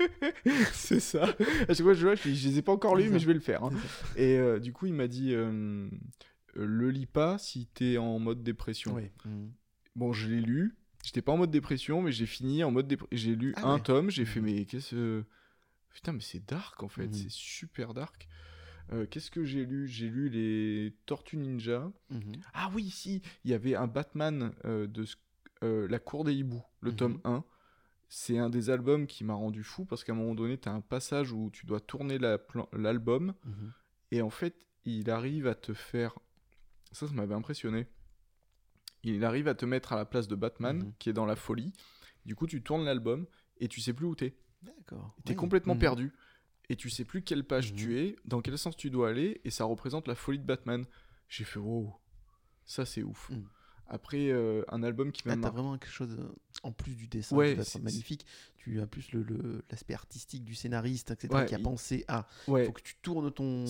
c'est 0.72 1.00
ça. 1.00 1.24
À 1.68 1.74
chaque 1.74 1.82
fois, 1.82 1.94
je, 1.94 2.06
vois, 2.06 2.14
je, 2.14 2.28
les 2.28 2.58
ai 2.58 2.62
pas 2.62 2.72
encore 2.72 2.96
lus, 2.96 3.10
mais 3.10 3.18
je 3.18 3.26
vais 3.26 3.34
le 3.34 3.40
faire. 3.40 3.64
hein. 3.64 3.70
Et 4.16 4.36
euh, 4.38 4.58
du 4.58 4.72
coup, 4.72 4.86
il 4.86 4.94
m'a 4.94 5.08
dit 5.08 5.34
euh, 5.34 5.88
euh, 6.56 6.66
le 6.66 6.90
lis 6.90 7.06
pas 7.06 7.38
si 7.38 7.66
t'es 7.66 7.98
en 7.98 8.18
mode 8.18 8.42
dépression. 8.42 8.96
Mhm. 9.24 9.52
Bon, 9.96 10.12
je 10.12 10.28
l'ai 10.28 10.40
lu. 10.40 10.76
J'étais 11.04 11.22
pas 11.22 11.32
en 11.32 11.38
mode 11.38 11.50
dépression, 11.50 12.02
mais 12.02 12.12
j'ai 12.12 12.26
fini 12.26 12.62
en 12.64 12.70
mode 12.70 12.86
dépression. 12.86 13.16
J'ai 13.16 13.34
lu 13.34 13.52
Ah 13.56 13.66
un 13.68 13.74
ouais. 13.76 13.80
tome, 13.82 14.10
j'ai 14.10 14.24
fait, 14.24 14.40
Mhm. 14.40 14.46
mais 14.46 14.64
qu'est-ce. 14.64 14.90
que- 14.94 15.24
Putain, 15.92 16.12
mais 16.12 16.20
c'est 16.20 16.46
dark 16.46 16.82
en 16.84 16.88
fait, 16.88 17.12
c'est 17.12 17.30
super 17.30 17.94
dark. 17.94 18.28
Euh, 18.92 19.06
qu'est-ce 19.06 19.30
que 19.30 19.44
j'ai 19.44 19.64
lu? 19.64 19.88
J'ai 19.88 20.08
lu 20.08 20.28
les 20.28 20.94
Tortues 21.06 21.36
Ninja. 21.36 21.90
Mhm. 22.10 22.32
Ah 22.54 22.70
oui, 22.74 22.90
si, 22.90 23.22
il 23.44 23.50
y 23.50 23.54
avait 23.54 23.74
un 23.74 23.86
Batman 23.88 24.52
euh, 24.64 24.86
de 24.86 25.04
La 25.62 25.98
Cour 25.98 26.24
des 26.24 26.34
Hiboux, 26.34 26.62
le 26.80 26.90
Mhm. 26.90 26.96
tome 26.96 27.20
1. 27.24 27.44
C'est 28.08 28.38
un 28.38 28.50
des 28.50 28.70
albums 28.70 29.06
qui 29.06 29.22
m'a 29.24 29.34
rendu 29.34 29.62
fou 29.62 29.84
parce 29.84 30.02
qu'à 30.04 30.12
un 30.12 30.16
moment 30.16 30.34
donné, 30.34 30.58
tu 30.58 30.68
as 30.68 30.72
un 30.72 30.80
passage 30.80 31.32
où 31.32 31.50
tu 31.52 31.66
dois 31.66 31.80
tourner 31.80 32.18
la 32.18 32.38
l'album 32.72 33.34
Mhm. 33.44 33.72
et 34.10 34.22
en 34.22 34.30
fait, 34.30 34.56
il 34.84 35.10
arrive 35.10 35.46
à 35.46 35.54
te 35.54 35.72
faire. 35.74 36.18
Ça, 36.92 37.06
ça 37.06 37.12
m'avait 37.12 37.34
impressionné. 37.34 37.86
Il 39.04 39.24
arrive 39.24 39.48
à 39.48 39.54
te 39.54 39.64
mettre 39.64 39.92
à 39.92 39.96
la 39.96 40.04
place 40.04 40.28
de 40.28 40.34
Batman, 40.34 40.78
Mhm. 40.78 40.92
qui 40.98 41.08
est 41.10 41.12
dans 41.12 41.26
la 41.26 41.36
folie. 41.36 41.72
Du 42.26 42.34
coup, 42.34 42.46
tu 42.46 42.62
tournes 42.62 42.84
l'album 42.84 43.26
et 43.58 43.68
tu 43.68 43.80
sais 43.80 43.92
plus 43.92 44.06
où 44.06 44.14
t'es. 44.14 44.34
D'accord. 44.62 45.14
T'es 45.24 45.30
Ouais. 45.30 45.36
complètement 45.36 45.74
Mhm. 45.74 45.80
perdu. 45.80 46.12
Et 46.68 46.76
tu 46.76 46.90
sais 46.90 47.04
plus 47.04 47.22
quelle 47.22 47.44
page 47.44 47.72
Mhm. 47.72 47.78
tu 47.78 47.98
es, 47.98 48.16
dans 48.24 48.40
quel 48.42 48.56
sens 48.58 48.76
tu 48.76 48.90
dois 48.90 49.08
aller, 49.10 49.40
et 49.44 49.50
ça 49.50 49.64
représente 49.64 50.06
la 50.08 50.14
folie 50.14 50.38
de 50.38 50.44
Batman. 50.44 50.84
J'ai 51.28 51.44
fait, 51.44 51.58
wow, 51.60 51.94
ça 52.64 52.84
c'est 52.84 53.02
ouf. 53.02 53.30
Après, 53.92 54.28
euh, 54.30 54.62
un 54.68 54.84
album 54.84 55.10
qui 55.10 55.26
m'a 55.26 55.34
Ah, 55.34 55.36
t'as 55.42 55.50
vraiment 55.50 55.76
quelque 55.76 55.92
chose 55.92 56.16
euh, 56.16 56.28
en 56.62 56.70
plus 56.70 56.94
du 56.94 57.08
dessin 57.08 57.36
Ouais, 57.36 57.54
qui 57.54 57.60
être 57.60 57.82
magnifique. 57.82 58.24
Tu 58.56 58.80
as 58.80 58.86
plus 58.86 59.10
le- 59.12 59.64
l'aspect 59.68 59.94
artistique 59.94 60.44
du 60.44 60.54
scénariste, 60.54 61.10
etc. 61.10 61.34
Ouais, 61.34 61.46
qui 61.46 61.56
a 61.56 61.58
il- 61.58 61.62
pensé 61.64 62.04
à. 62.06 62.26
Ouais, 62.46 62.66
faut 62.66 62.72
que 62.72 62.82
tu 62.82 62.94
tournes 63.02 63.32
ton, 63.32 63.64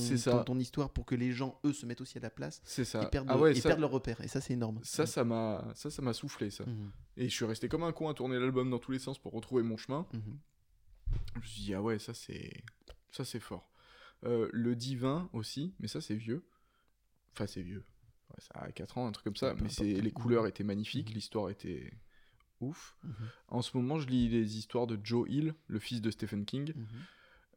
ton, 0.44 0.58
histoire 0.58 0.90
pour 0.90 1.06
que 1.06 1.14
les 1.14 1.32
gens, 1.32 1.58
eux, 1.64 1.72
se 1.72 1.86
mettent 1.86 2.02
aussi 2.02 2.18
à 2.18 2.20
la 2.20 2.28
place 2.28 2.60
c'est 2.64 2.84
ça. 2.84 3.02
et 3.02 3.06
perdent, 3.06 3.28
ah 3.30 3.38
ouais, 3.38 3.52
et 3.52 3.60
ça, 3.60 3.70
perdent 3.70 3.80
leur 3.80 3.90
repère. 3.90 4.20
Et 4.20 4.28
ça, 4.28 4.42
c'est 4.42 4.52
énorme. 4.52 4.78
ça, 4.82 5.06
ça 5.06 5.24
m'a, 5.24 5.64
ça, 5.74 5.90
ça 5.90 6.02
m'a 6.02 6.12
soufflé 6.12 6.50
ça. 6.50 6.64
Mhm. 6.66 6.90
Et 7.16 7.28
je 7.28 7.34
suis 7.34 7.46
resté 7.46 7.68
comme 7.68 7.82
un 7.82 7.92
con 7.92 8.08
à 8.10 8.14
tourner 8.14 8.38
l'album 8.38 8.68
dans 8.68 8.78
tous 8.78 8.92
les 8.92 8.98
sens 8.98 9.18
pour 9.18 9.32
retrouver 9.32 9.62
mon 9.62 9.78
chemin. 9.78 10.06
Mhm. 10.12 10.38
Je 11.34 11.40
me 11.40 11.44
suis 11.44 11.62
dit, 11.62 11.74
ah 11.74 11.80
ouais, 11.82 11.98
ça 11.98 12.12
c'est, 12.12 12.62
ça 13.10 13.24
c'est 13.24 13.40
fort. 13.40 13.70
Euh, 14.24 14.50
le 14.52 14.76
divin 14.76 15.30
aussi, 15.32 15.74
mais 15.80 15.88
ça 15.88 16.02
c'est 16.02 16.14
vieux. 16.14 16.44
Enfin, 17.32 17.46
c'est 17.46 17.62
vieux. 17.62 17.84
Ça 18.38 18.60
a 18.60 18.72
4 18.72 18.98
ans, 18.98 19.06
un 19.06 19.12
truc 19.12 19.24
comme 19.24 19.36
ça. 19.36 19.54
Mais 19.60 19.68
c'est, 19.68 19.84
les 20.00 20.10
couleurs 20.12 20.46
étaient 20.46 20.64
magnifiques, 20.64 21.08
Mhm. 21.10 21.14
l'histoire 21.14 21.50
était 21.50 21.92
ouf. 22.60 22.96
Mhm. 23.04 23.14
En 23.48 23.62
ce 23.62 23.76
moment, 23.76 23.98
je 23.98 24.06
lis 24.08 24.28
les 24.28 24.56
histoires 24.58 24.86
de 24.86 24.98
Joe 25.02 25.28
Hill, 25.28 25.54
le 25.68 25.78
fils 25.78 26.00
de 26.00 26.10
Stephen 26.10 26.44
King. 26.44 26.72
Mhm. 26.74 26.86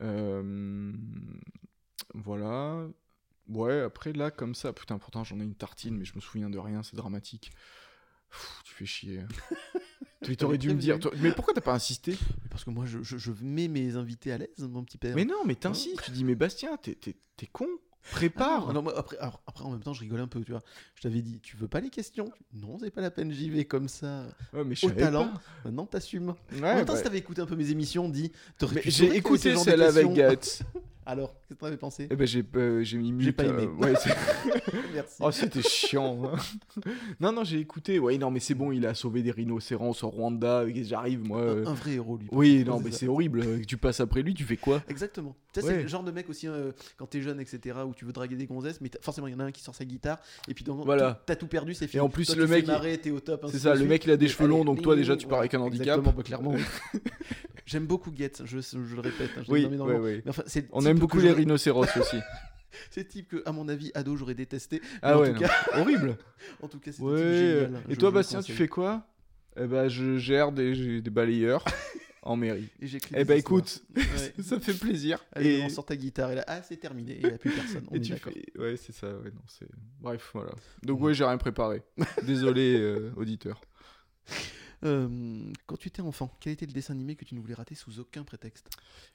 Euh, 0.02 0.94
voilà. 2.14 2.88
Ouais, 3.50 3.82
après 3.82 4.14
là, 4.14 4.32
comme 4.32 4.56
ça, 4.56 4.72
putain, 4.74 4.98
pourtant 4.98 5.24
j'en 5.24 5.40
ai 5.40 5.44
une 5.44 5.56
tartine, 5.56 5.98
mais 5.98 6.06
je 6.06 6.16
me 6.16 6.22
souviens 6.22 6.50
de 6.50 6.58
rien, 6.58 6.82
c'est 6.84 6.96
dramatique. 6.96 7.52
Pff, 8.30 8.62
tu 8.64 8.74
fais 8.74 8.86
chier. 8.86 9.22
tu 10.24 10.38
t'aurais 10.38 10.58
dû 10.58 10.70
me 10.70 10.76
dire. 10.80 10.98
Mais 11.18 11.32
pourquoi 11.34 11.54
t'as 11.54 11.62
pas 11.62 11.74
insisté? 11.74 12.18
Parce 12.50 12.64
que 12.64 12.70
moi, 12.70 12.86
je, 12.86 13.04
je- 13.04 13.18
je 13.18 13.32
mets 13.42 13.68
mes 13.68 13.96
invités 13.96 14.32
à 14.32 14.38
l'aise, 14.38 14.58
mon 14.60 14.84
petit 14.84 14.98
père. 14.98 15.16
Mais 15.16 15.26
non, 15.26 15.44
mais 15.46 15.56
t'insistes. 15.56 16.02
Tu 16.04 16.12
dis, 16.12 16.24
mais 16.24 16.36
Bastien, 16.36 16.78
t'es 16.78 16.98
con. 17.52 17.68
Prépare. 18.12 18.68
Ah 18.70 18.74
non, 18.74 18.86
après, 18.90 19.18
alors, 19.18 19.42
après, 19.48 19.64
en 19.64 19.72
même 19.72 19.82
temps, 19.82 19.94
je 19.94 20.02
rigole 20.02 20.20
un 20.20 20.28
peu, 20.28 20.42
tu 20.44 20.52
vois. 20.52 20.62
Je 20.96 21.02
t'avais 21.02 21.22
dit, 21.22 21.40
tu 21.42 21.56
veux 21.58 21.68
pas 21.68 21.80
les 21.80 21.90
questions? 21.90 22.32
Non, 22.54 22.78
c'est 22.80 22.92
pas 22.92 23.02
la 23.02 23.12
peine, 23.12 23.32
j'y 23.32 23.50
vais 23.50 23.66
comme 23.66 23.88
ça. 23.88 24.26
Ouais, 24.54 24.64
mais 24.64 24.76
je 24.76 24.86
Au 24.86 24.90
talent. 24.92 25.28
pas. 25.30 25.42
Maintenant, 25.66 25.86
t'assumes. 25.86 26.30
en 26.30 26.56
Ouais, 26.56 26.62
même 26.62 26.86
temps, 26.86 26.94
bah, 26.94 26.98
si 26.98 27.04
t'avais 27.04 27.18
écouté 27.20 27.42
un 27.42 27.46
peu 27.46 27.56
mes 27.56 27.70
émissions, 27.72 28.10
pu 28.82 28.92
j'ai 28.92 29.16
écouté 29.16 29.56
celle 29.56 29.82
avec. 29.82 30.08
Guts. 30.08 30.64
Alors, 31.06 31.34
qu'est-ce 31.42 31.56
que 31.56 31.60
t'en 31.60 31.66
avais 31.68 31.78
pensé 31.78 32.08
Eh 32.10 32.16
ben 32.16 32.26
j'ai, 32.26 32.44
euh, 32.56 32.84
j'ai 32.84 32.98
mis 32.98 33.12
mute. 33.12 33.36
pas 33.36 33.44
aimé. 33.46 33.64
euh, 33.64 33.84
ouais, 33.84 33.94
c'est- 33.96 34.10
Merci. 34.94 35.16
Oh, 35.20 35.32
c'était 35.32 35.62
chiant. 35.62 36.22
hein. 36.26 36.38
non, 37.20 37.32
non, 37.32 37.44
j'ai 37.44 37.60
écouté. 37.60 38.00
Ouais, 38.00 38.18
non, 38.18 38.32
mais 38.32 38.40
c'est 38.40 38.54
bon, 38.54 38.72
il 38.72 38.86
a 38.86 38.94
sauvé 38.94 39.22
des 39.22 39.32
rhinocéros 39.32 40.04
au 40.04 40.10
Rwanda. 40.10 40.64
et 40.66 40.84
J'arrive, 40.84 41.28
moi. 41.28 41.40
euh, 41.42 41.66
un, 41.66 41.72
un 41.72 41.74
vrai 41.74 41.94
héros, 41.94 42.18
lui. 42.18 42.28
Oui, 42.32 42.64
non, 42.66 42.78
C'est 42.78 42.84
mais 42.86 42.92
ça. 42.92 42.98
c'est 43.00 43.08
horrible. 43.08 43.42
euh, 43.42 43.62
Tu 43.68 43.78
passes 43.78 44.00
après 44.00 44.22
lui, 44.22 44.34
tu 44.34 44.44
fais 44.44 44.58
quoi? 44.58 44.82
Exactement. 44.88 45.36
Tu 45.54 45.60
sais, 45.60 45.66
Ouais. 45.68 45.74
c'est 45.76 45.82
le 45.84 45.88
genre 45.88 46.04
de 46.04 46.12
mec 46.12 46.30
aussi, 46.30 46.48
euh, 46.48 46.72
quand 46.98 47.06
t'es 47.08 47.22
jeune, 47.22 47.40
etc., 47.40 47.78
où 47.88 47.94
tu 47.94 48.06
veux 48.06 48.14
draguer 48.14 48.36
des 48.36 48.46
gonzesses, 48.48 48.82
mais 48.82 48.90
t'as- 48.90 49.00
forcément, 49.02 49.28
il 49.28 49.34
y 49.34 49.36
en 49.36 49.40
a 49.40 49.46
un 49.46 49.52
qui 49.52 49.62
sort 49.62 49.76
sa 49.76 49.86
guitare, 49.86 50.18
et 50.48 50.54
puis 50.54 50.64
dans, 50.64 50.76
Voilà. 50.78 51.12
tout- 51.14 51.20
t'as 51.28 51.36
tout 51.36 51.48
perdu, 51.48 51.74
c'est 51.74 51.88
fini. 51.88 52.02
en 52.02 52.10
plus, 52.10 52.26
Toi, 52.26 52.36
le 52.38 52.46
tu 52.46 52.52
mec, 52.52 52.66
marrer, 52.68 52.98
t'es 52.98 53.12
au 53.12 53.20
top. 53.20 53.46
C'est 53.52 53.60
ça, 53.60 53.70
de 53.70 53.74
le 53.74 53.80
suite. 53.82 53.90
mec, 53.90 54.06
il 54.06 54.12
a 54.12 54.18
des 54.18 54.26
Mais 54.26 54.32
cheveux 54.32 54.48
longs, 54.48 54.66
donc 54.66 54.82
toi, 54.82 54.96
ding, 54.96 55.04
déjà, 55.04 55.14
ding, 55.16 55.22
tu 55.22 55.28
pars 55.28 55.40
avec 55.40 55.54
un 55.54 55.60
handicap. 55.62 55.82
Exactement, 56.00 56.14
bah, 56.16 56.24
clairement. 56.24 56.52
oui. 56.54 56.62
J'aime 57.66 57.86
beaucoup 57.86 58.12
Getz, 58.14 58.42
je, 58.44 58.60
je 58.60 58.94
le 58.96 59.00
répète. 59.00 59.30
hein, 59.38 59.42
je 59.48 59.52
Oui, 59.52 59.62
l'aime 59.62 59.74
énormément. 59.76 60.00
ouais, 60.00 60.16
ouais. 60.16 60.22
Mais 60.26 60.32
enfin, 60.32 60.44
c'est 60.48 60.62
le 60.62 60.68
On 60.74 60.86
aime 60.86 60.93
que 60.96 61.00
beaucoup 61.00 61.20
les 61.20 61.32
rhinocéros 61.32 61.88
aussi. 62.00 62.18
C'est 62.90 63.02
le 63.02 63.08
type 63.08 63.28
que, 63.30 63.44
à 63.46 63.52
mon 63.52 63.68
avis, 63.70 63.92
ado, 63.94 64.16
j'aurais 64.16 64.34
détesté. 64.36 64.82
Ah 65.02 65.18
en 65.18 65.22
ouais, 65.22 65.28
tout 65.28 65.34
non. 65.36 65.40
cas, 65.48 65.52
horrible. 65.80 66.18
en 66.62 66.68
tout 66.68 66.80
cas, 66.80 66.92
c'est 66.92 67.02
Ouais. 67.04 67.18
génial. 67.18 67.82
Et 67.90 67.94
Je- 67.94 68.00
toi, 68.00 68.12
Bastien, 68.12 68.42
tu 68.42 68.52
fais 68.54 68.68
quoi? 68.68 69.06
Eh 69.56 69.68
ben, 69.68 69.88
je 69.88 70.18
gère 70.18 70.52
des, 70.52 71.02
des 71.02 71.10
balayeurs 71.12 71.64
en 72.24 72.36
mairie. 72.36 72.70
Et 72.82 72.88
j'écris 72.88 73.14
Eh 73.16 73.24
ben, 73.26 73.38
écoute, 73.38 73.84
Ouais. 73.96 74.04
ça 74.44 74.60
fait 74.60 74.74
plaisir. 74.74 75.24
Allez, 75.34 75.60
et 75.60 75.64
on 75.64 75.70
sort 75.70 75.86
ta 75.86 75.96
guitare 75.96 76.32
et 76.32 76.36
là, 76.36 76.44
ah, 76.48 76.64
c'est 76.64 76.78
terminé. 76.78 77.20
Il 77.22 77.28
n'y 77.28 77.34
a 77.34 77.38
plus 77.38 77.52
personne. 77.52 77.86
On 77.92 77.96
et 77.96 77.98
est 77.98 78.02
tu 78.02 78.16
fais. 78.16 78.44
Ouais, 78.58 78.76
c'est 78.78 78.92
ça. 78.94 79.08
Ouais, 79.08 79.30
non, 79.32 79.42
c'est. 79.48 79.68
Bref, 80.02 80.32
voilà. 80.34 80.54
Donc, 80.82 81.00
Mhm. 81.00 81.06
ouais, 81.06 81.14
j'ai 81.14 81.26
rien 81.26 81.38
préparé. 81.38 81.84
Désolé, 82.24 82.76
euh, 82.80 83.12
auditeur. 83.16 83.62
Euh, 84.84 85.52
quand 85.66 85.78
tu 85.78 85.88
étais 85.88 86.02
enfant, 86.02 86.36
quel 86.40 86.54
était 86.54 86.66
le 86.66 86.74
dessin 86.74 86.94
animé 86.94 87.16
que 87.16 87.26
tu 87.26 87.36
ne 87.36 87.40
voulais 87.40 87.54
rater 87.54 87.76
sous 87.76 88.00
aucun 88.00 88.24
prétexte 88.24 88.70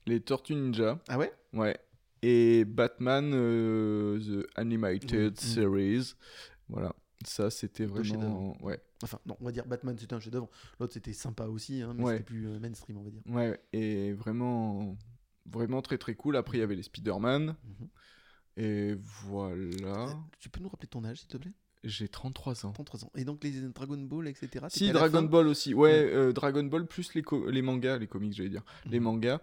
Les 0.07 0.21
Tortues 0.21 0.55
Ninja. 0.55 1.01
Ah 1.09 1.19
ouais? 1.19 1.33
Ouais. 1.53 1.79
Et 2.23 2.65
Batman, 2.65 3.31
euh, 3.35 4.19
The 4.19 4.47
Animated 4.57 5.33
Mhm. 5.33 5.37
Series. 5.37 6.15
Voilà. 6.69 6.95
Ça, 7.25 7.51
c'était 7.51 7.85
vraiment. 7.87 8.57
Ouais. 8.63 8.81
Enfin, 9.03 9.19
non, 9.27 9.37
on 9.41 9.45
va 9.45 9.53
dire 9.53 9.67
Batman, 9.67 9.97
c'était 9.99 10.15
un 10.15 10.21
chef-d'œuvre. 10.21 10.49
L'autre, 10.81 10.93
c'était 10.95 11.13
sympa 11.13 11.47
aussi, 11.47 11.83
hein, 11.83 11.95
mais 11.97 12.03
Ouais. 12.05 12.13
c'était 12.15 12.25
plus 12.25 12.49
euh, 12.49 12.59
mainstream, 12.61 12.97
on 12.99 13.03
va 13.03 13.11
dire. 13.11 13.23
Ouais. 13.27 13.61
Et 13.73 14.13
vraiment. 14.13 14.97
Vraiment 15.47 15.81
très 15.83 15.97
très 15.99 16.15
cool. 16.15 16.37
Après, 16.37 16.59
il 16.59 16.61
y 16.61 16.65
avait 16.65 16.77
les 16.77 16.83
Spider-Man. 16.83 17.57
Mhm. 17.65 17.89
Et 18.59 18.95
voilà. 18.95 20.07
Tu 20.41 20.49
peux 20.49 20.61
nous 20.61 20.69
rappeler 20.69 20.89
ton 20.89 21.05
âge, 21.05 21.19
s'il 21.21 21.29
te 21.29 21.37
plaît? 21.39 21.53
J'ai 21.85 22.09
33 22.09 22.67
ans. 22.67 22.73
33 22.73 23.05
ans. 23.05 23.13
Et 23.17 23.25
donc 23.25 23.43
les 23.45 23.53
Dragon 23.53 23.97
Ball, 23.99 24.29
etc. 24.29 24.67
Si, 24.69 24.91
Dragon 24.91 25.23
Ball 25.23 25.47
aussi. 25.47 25.75
Ouais, 25.75 25.91
Ouais. 25.91 26.11
euh, 26.13 26.33
Dragon 26.33 26.65
Ball 26.65 26.87
plus 26.87 27.15
les, 27.15 27.23
les 27.51 27.63
mangas, 27.63 27.99
les 27.99 28.07
comics, 28.09 28.33
j'allais 28.35 28.49
dire. 28.51 28.65
Les 28.87 28.99
Mhm. 28.99 29.05
mangas. 29.05 29.41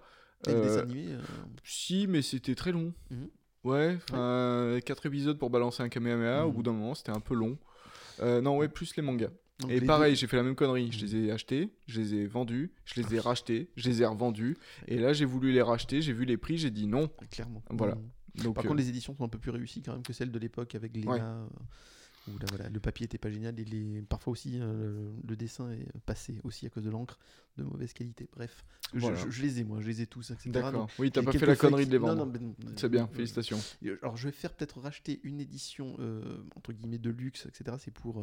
Et 0.48 0.52
le 0.52 0.58
Euh, 0.58 0.64
dessin 0.64 0.82
animé 0.82 1.06
euh, 1.14 1.22
Si, 1.64 2.08
mais 2.08 2.22
c'était 2.22 2.56
très 2.56 2.72
long. 2.72 2.94
Mhm. 3.10 3.30
Ouais, 3.64 3.98
enfin, 4.12 4.78
4 4.86 5.06
épisodes 5.08 5.40
pour 5.40 5.50
balancer 5.50 5.82
un 5.82 5.90
Kamehameha. 5.90 6.46
Au 6.46 6.50
Mhm. 6.50 6.56
bout 6.56 6.64
d'un 6.64 6.74
moment, 6.74 6.94
c'était 6.94 7.12
un 7.12 7.20
peu 7.20 7.34
long. 7.36 7.58
Euh, 8.22 8.42
non, 8.42 8.58
ouais, 8.58 8.68
plus 8.68 8.96
les 8.96 9.02
mangas. 9.02 9.32
donc 9.60 9.72
Et 9.72 9.80
les 9.80 9.86
pareil, 9.88 10.12
deux- 10.12 10.18
j'ai 10.18 10.28
fait 10.28 10.36
la 10.38 10.44
même 10.44 10.56
connerie. 10.56 10.92
Je 10.92 10.98
Mhm. 11.06 11.12
les 11.12 11.16
ai 11.28 11.32
achetés, 11.32 11.70
je 11.88 12.02
les 12.02 12.14
ai 12.16 12.28
vendus, 12.28 12.72
je 12.84 13.02
les 13.02 13.16
ai 13.16 13.20
rachetés, 13.20 13.70
je 13.78 13.90
les 13.90 14.02
ai 14.02 14.06
revendus. 14.06 14.58
Et 14.88 15.00
là, 15.00 15.14
j'ai 15.14 15.26
voulu 15.26 15.52
les 15.54 15.62
racheter, 15.62 16.02
j'ai 16.02 16.12
vu 16.14 16.26
les 16.26 16.36
prix, 16.38 16.58
j'ai 16.58 16.70
dit 16.72 16.86
non. 16.88 17.10
Clairement. 17.32 17.64
Voilà. 17.72 17.96
Mhm. 17.96 18.44
Donc, 18.44 18.56
Par 18.56 18.66
euh, 18.66 18.68
contre, 18.68 18.80
les 18.82 18.90
éditions 18.90 19.16
sont 19.16 19.24
un 19.24 19.30
peu 19.30 19.40
plus 19.40 19.52
réussies 19.52 19.82
quand 19.82 19.94
même 19.94 20.04
que 20.04 20.12
celles 20.12 20.32
de 20.32 20.40
l'époque 20.40 20.76
avec 20.76 20.94
Léna. 20.96 21.10
Ouais. 21.12 21.22
Euh, 22.28 22.32
où 22.34 22.38
là, 22.40 22.46
voilà, 22.50 22.70
le 22.70 22.80
papier 22.80 23.06
était 23.06 23.18
pas 23.18 23.30
génial 23.32 23.60
et 23.60 23.66
les... 23.66 24.02
parfois 24.04 24.32
aussi 24.32 24.58
hein, 24.58 24.74
le, 25.28 25.36
dessin 25.36 25.72
est 25.72 25.88
passé 26.06 26.40
aussi 26.44 26.66
à 26.66 26.70
cause 26.70 26.84
de 26.84 26.90
l'encre 26.90 27.20
de 27.58 27.64
mauvaise 27.64 27.94
qualité. 27.94 28.28
Bref, 28.36 28.66
je- 28.94 29.00
Voilà. 29.00 29.16
je, 29.18 29.30
je 29.30 29.42
les 29.42 29.60
ai 29.60 29.64
moi, 29.64 29.80
je 29.82 29.88
les 29.88 30.02
ai 30.02 30.08
tous, 30.08 30.32
etc. 30.32 30.50
D'accord. 30.52 30.72
Donc, 30.74 30.92
Oui, 31.00 31.12
t'as 31.12 31.24
pas 31.24 31.32
fait 31.32 31.46
la 31.46 31.56
connerie 31.56 31.86
de 31.86 31.92
les 31.92 31.98
vendre. 31.98 32.32
C'est 32.78 32.90
bien, 32.90 33.04
euh, 33.06 33.16
félicitations. 33.16 33.60
euh, 33.86 33.98
Alors, 34.02 34.18
je 34.18 34.26
vais 34.28 34.32
faire 34.32 34.54
peut-être 34.54 34.80
racheter 34.80 35.20
une 35.24 35.40
édition 35.40 35.96
euh, 36.00 36.22
entre 36.56 36.74
guillemets 36.74 36.98
de 36.98 37.10
luxe, 37.10 37.46
etc. 37.46 37.78
C'est 37.80 37.94
pour 37.94 38.22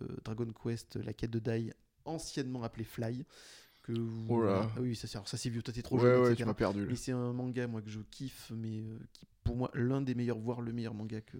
euh, 0.00 0.06
Dragon 0.24 0.46
Quest, 0.62 0.96
la 0.96 1.12
quête 1.12 1.30
de 1.30 1.38
Dai, 1.38 1.72
anciennement 2.04 2.62
appelée 2.62 2.84
Fly. 2.84 3.24
Que 3.82 3.92
vous- 3.92 4.26
Oh 4.30 4.42
là. 4.42 4.70
Ah 4.76 4.80
oui, 4.80 4.96
ça, 4.96 5.06
c'est- 5.06 5.16
alors 5.18 5.28
ça 5.28 5.36
c'est 5.36 5.50
vieux, 5.50 5.60
toi 5.62 5.74
t'es 5.74 5.82
trop 5.82 5.96
Ouais, 5.96 6.02
jeune, 6.04 6.20
ouais, 6.20 6.26
etc. 6.28 6.36
tu 6.36 6.44
m'as 6.46 6.54
perdu. 6.54 6.80
là. 6.80 6.86
Mais 6.88 6.96
c'est 6.96 7.12
un 7.12 7.32
manga 7.34 7.66
moi 7.66 7.82
que 7.82 7.90
je 7.90 8.00
kiffe, 8.10 8.50
mais 8.54 8.80
euh, 8.80 8.98
qui 9.12 9.26
pour 9.44 9.56
moi 9.56 9.70
l'un 9.74 10.00
des 10.00 10.14
meilleurs, 10.14 10.38
voire 10.38 10.60
le 10.60 10.72
meilleur 10.72 10.94
manga 10.94 11.20
que 11.20 11.36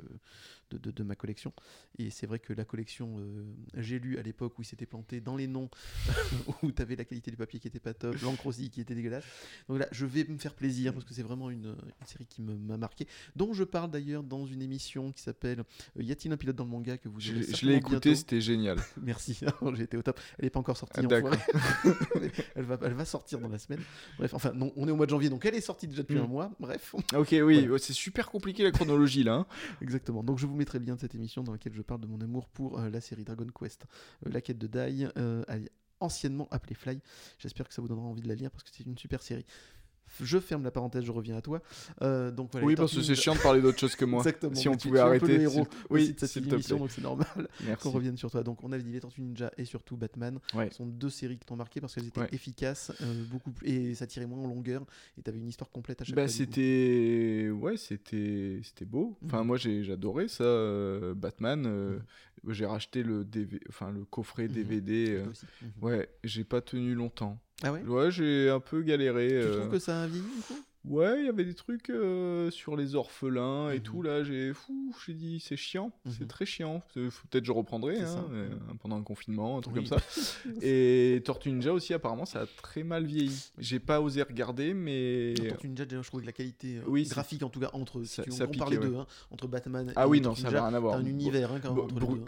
de, 0.70 0.78
de- 0.78 0.90
de 0.90 1.02
ma 1.02 1.14
collection. 1.14 1.52
Et 1.98 2.10
c'est 2.10 2.26
vrai 2.26 2.38
que 2.38 2.52
la 2.52 2.64
collection, 2.64 3.16
euh, 3.18 3.44
j'ai 3.76 3.98
lu 3.98 4.18
à 4.18 4.22
l'époque 4.22 4.58
où 4.58 4.62
il 4.62 4.64
s'était 4.66 4.86
planté 4.86 5.20
dans 5.20 5.36
les 5.36 5.46
noms, 5.46 5.68
où 6.62 6.70
tu 6.72 6.82
avais 6.82 6.96
la 6.96 7.04
qualité 7.04 7.30
du 7.30 7.36
papier 7.36 7.58
qui 7.60 7.68
était 7.68 7.80
pas 7.80 7.94
top, 7.94 8.14
l'encre 8.22 8.46
aussi 8.46 8.70
qui 8.70 8.80
était 8.80 8.94
dégueulasse. 8.94 9.24
Donc 9.68 9.78
là, 9.78 9.88
je 9.92 10.06
vais 10.06 10.24
me 10.24 10.38
faire 10.38 10.54
plaisir 10.54 10.92
parce 10.92 11.04
que 11.04 11.14
c'est 11.14 11.22
vraiment 11.22 11.50
une, 11.50 11.66
une 11.66 12.06
série 12.06 12.26
qui 12.26 12.42
me- 12.42 12.56
m'a 12.56 12.76
marqué, 12.76 13.06
dont 13.36 13.52
je 13.52 13.64
parle 13.64 13.90
d'ailleurs 13.90 14.22
dans 14.22 14.46
une 14.46 14.62
émission 14.62 15.12
qui 15.12 15.22
s'appelle 15.22 15.60
euh, 15.98 16.02
Y 16.02 16.12
a-t-il 16.12 16.32
un 16.32 16.36
pilote 16.36 16.56
dans 16.56 16.64
le 16.64 16.70
manga 16.70 16.98
que 16.98 17.08
vous 17.08 17.20
Je 17.20 17.32
je 17.42 17.66
l'ai 17.66 17.74
écouté, 17.76 18.14
c'était 18.14 18.40
génial. 18.40 18.78
Merci, 19.02 19.38
j'ai 19.74 19.82
été 19.82 19.96
au 19.96 20.02
top. 20.02 20.20
Elle 20.38 20.44
n'est 20.46 20.50
pas 20.50 20.60
encore 20.60 20.76
sortie. 20.76 21.00
Ah, 21.00 21.02
d'accord. 21.06 21.34
elle, 22.54 22.64
va, 22.64 22.78
elle 22.82 22.92
va 22.94 23.04
sortir 23.04 23.38
dans 23.40 23.48
la 23.48 23.58
semaine. 23.58 23.80
Bref, 24.18 24.34
enfin, 24.34 24.52
non, 24.52 24.72
on 24.76 24.86
est 24.88 24.90
au 24.90 24.96
mois 24.96 25.06
de 25.06 25.10
janvier, 25.10 25.28
donc 25.30 25.44
elle 25.46 25.54
est 25.54 25.60
sortie 25.60 25.86
déjà 25.88 26.02
depuis 26.02 26.16
Mm. 26.16 26.24
un 26.24 26.26
mois. 26.26 26.50
Bref, 26.60 26.94
Ok, 27.14 27.28
oui, 27.32 27.68
ouais, 27.68 27.78
c'est 27.78 27.92
super 27.94 28.30
compliqué 28.30 28.62
la 28.62 28.70
chronologie 28.70 29.22
là. 29.22 29.34
hein. 29.34 29.46
exactement. 29.80 30.22
Donc 30.22 30.38
je 30.38 30.46
vous 30.46 30.54
mettrai 30.54 30.78
le 30.78 30.84
lien 30.84 30.94
de 30.94 31.00
cette 31.00 31.14
émission 31.14 31.42
dans 31.42 31.52
laquelle 31.52 31.74
je 31.74 31.82
parle 31.82 32.00
de 32.00 32.06
mon 32.06 32.20
amour 32.20 32.48
pour 32.48 32.78
euh, 32.78 32.90
la 32.90 33.00
série 33.00 33.24
Dragon 33.24 33.46
Quest, 33.58 33.86
euh, 34.26 34.30
la 34.30 34.40
quête 34.40 34.58
de 34.58 34.66
Dai, 34.66 35.08
euh, 35.16 35.44
anciennement 36.00 36.48
appelée 36.50 36.74
Fly. 36.74 37.00
J'espère 37.38 37.68
que 37.68 37.74
ça 37.74 37.80
vous 37.80 37.88
donnera 37.88 38.06
envie 38.06 38.22
de 38.22 38.28
la 38.28 38.34
lire 38.34 38.50
parce 38.50 38.64
que 38.64 38.70
c'est 38.72 38.84
une 38.84 38.98
super 38.98 39.22
série. 39.22 39.46
Je 40.22 40.38
ferme 40.38 40.62
la 40.64 40.70
parenthèse, 40.70 41.04
je 41.04 41.12
reviens 41.12 41.36
à 41.36 41.40
toi. 41.42 41.60
Euh, 42.02 42.30
donc 42.30 42.50
voilà, 42.52 42.66
oui, 42.66 42.74
parce 42.76 42.94
que 42.94 43.02
c'est 43.02 43.14
chiant 43.14 43.34
de 43.34 43.40
parler 43.40 43.60
d'autre 43.62 43.78
chose 43.78 43.96
que 43.96 44.04
moi. 44.04 44.20
Exactement. 44.20 44.54
Si 44.54 44.68
on 44.68 44.76
pouvait 44.76 45.00
arrêter, 45.00 45.36
le 45.38 45.42
héros 45.42 45.66
oui, 45.90 46.12
de 46.12 46.26
cette 46.26 46.46
émission, 46.46 46.78
donc 46.78 46.90
c'est 46.90 47.02
normal 47.02 47.26
qu'on 47.80 47.90
revienne 47.90 48.16
sur 48.16 48.30
toi. 48.30 48.42
Donc 48.42 48.62
on 48.62 48.72
a 48.72 48.78
dit 48.78 48.90
les 48.92 49.00
Tortues 49.00 49.22
Ninja 49.22 49.50
et 49.58 49.64
surtout 49.64 49.96
Batman. 49.96 50.38
Ouais. 50.54 50.68
Ce 50.70 50.76
sont 50.76 50.86
deux 50.86 51.10
séries 51.10 51.38
qui 51.38 51.46
t'ont 51.46 51.56
marqué 51.56 51.80
parce 51.80 51.94
qu'elles 51.94 52.06
étaient 52.06 52.20
Ouais. 52.20 52.28
efficaces, 52.32 52.92
euh, 53.02 53.24
beaucoup 53.24 53.50
plus, 53.50 53.66
et 53.68 53.94
ça 53.94 54.06
tirait 54.06 54.26
moins 54.26 54.38
en 54.38 54.46
longueur, 54.48 54.84
et 55.18 55.22
t'avais 55.22 55.38
une 55.38 55.48
histoire 55.48 55.70
complète 55.70 56.00
à 56.00 56.04
chaque 56.04 56.14
Bah, 56.14 56.22
fois. 56.22 56.28
c'était 56.32 57.50
ouais 57.52 57.76
c'était 57.76 58.60
c'était 58.62 58.84
beau 58.84 59.18
enfin 59.24 59.40
Mhm. 59.40 59.46
moi 59.46 59.56
j'ai 59.56 59.84
j'adorais 59.84 60.28
ça 60.28 60.44
euh, 60.44 61.14
Batman 61.14 61.64
euh, 61.66 61.98
j'ai 62.48 62.66
racheté 62.66 63.02
le 63.02 63.24
DV 63.24 63.60
enfin 63.68 63.90
le 63.90 64.04
coffret 64.04 64.48
Mhm. 64.48 64.52
DVD. 64.54 65.22
Mhm. 65.62 65.68
ouais 65.82 66.08
j'ai 66.24 66.44
pas 66.44 66.60
tenu 66.60 66.94
longtemps 66.94 67.38
Ah 67.62 67.72
ouais? 67.72 67.82
Ouais 67.82 68.10
j'ai 68.10 68.50
un 68.50 68.60
peu 68.60 68.82
galéré 68.82 69.28
Tu 69.28 69.34
euh, 69.34 69.52
trouves 69.58 69.70
que 69.70 69.78
ça 69.78 70.02
a 70.02 70.06
vieilli 70.06 70.24
du 70.24 70.42
coup? 70.42 70.58
Ouais 70.86 71.20
il 71.20 71.26
y 71.26 71.28
avait 71.28 71.44
des 71.44 71.54
trucs 71.54 71.88
euh, 71.90 72.50
sur 72.50 72.76
les 72.76 72.94
orphelins 72.94 73.70
et 73.70 73.76
Mhm. 73.76 73.82
tout 73.82 74.02
là 74.02 74.22
j'ai 74.24 74.52
fou 74.52 74.94
j'ai 75.06 75.14
dit 75.14 75.40
c'est 75.40 75.56
chiant 75.56 75.92
c'est 76.06 76.20
Mhm. 76.22 76.26
très 76.26 76.46
chiant 76.46 76.82
peut-être 76.94 77.44
je 77.44 77.52
reprendrai 77.52 78.00
hein, 78.00 78.26
euh, 78.32 78.48
pendant 78.82 78.96
un 78.96 79.02
confinement 79.02 79.58
un 79.58 79.60
truc 79.62 79.76
Oui. 79.76 79.88
comme 79.88 79.98
ça 79.98 80.04
et 80.62 81.22
Tortue 81.24 81.50
Ninja 81.52 81.72
aussi 81.72 81.94
apparemment 81.94 82.26
ça 82.26 82.42
a 82.42 82.46
très 82.46 82.82
mal 82.82 83.04
vieilli 83.06 83.50
j'ai 83.58 83.78
pas 83.80 84.00
osé 84.00 84.22
regarder 84.22 84.74
mais 84.74 85.34
Non, 85.38 85.48
Tortue 85.50 85.68
Ninja, 85.68 85.84
je 85.90 86.06
trouve 86.08 86.20
que 86.20 86.26
la 86.26 86.32
qualité 86.32 86.78
euh, 86.78 86.82
Oui, 86.86 87.04
graphique, 87.04 87.42
en 87.42 87.48
tout 87.48 87.60
cas, 87.60 87.70
entre. 87.72 88.02
Si 88.04 88.08
Ça- 88.16 88.24
ça 88.30 88.46
compares 88.46 88.68
piquait, 88.68 88.80
les 88.82 88.86
deux, 88.88 88.94
ouais. 88.94 89.00
hein, 89.00 89.06
entre 89.30 89.46
Batman 89.48 89.92
ah 89.96 90.04
et 90.04 90.08
oui 90.08 90.20
non 90.20 90.34
ça 90.34 90.50
n'a 90.50 90.66
rien 90.66 90.74
à 90.74 90.80
voir 90.80 90.96
un 90.96 91.04
univers 91.04 91.52
hein, 91.52 91.60
quand 91.62 91.76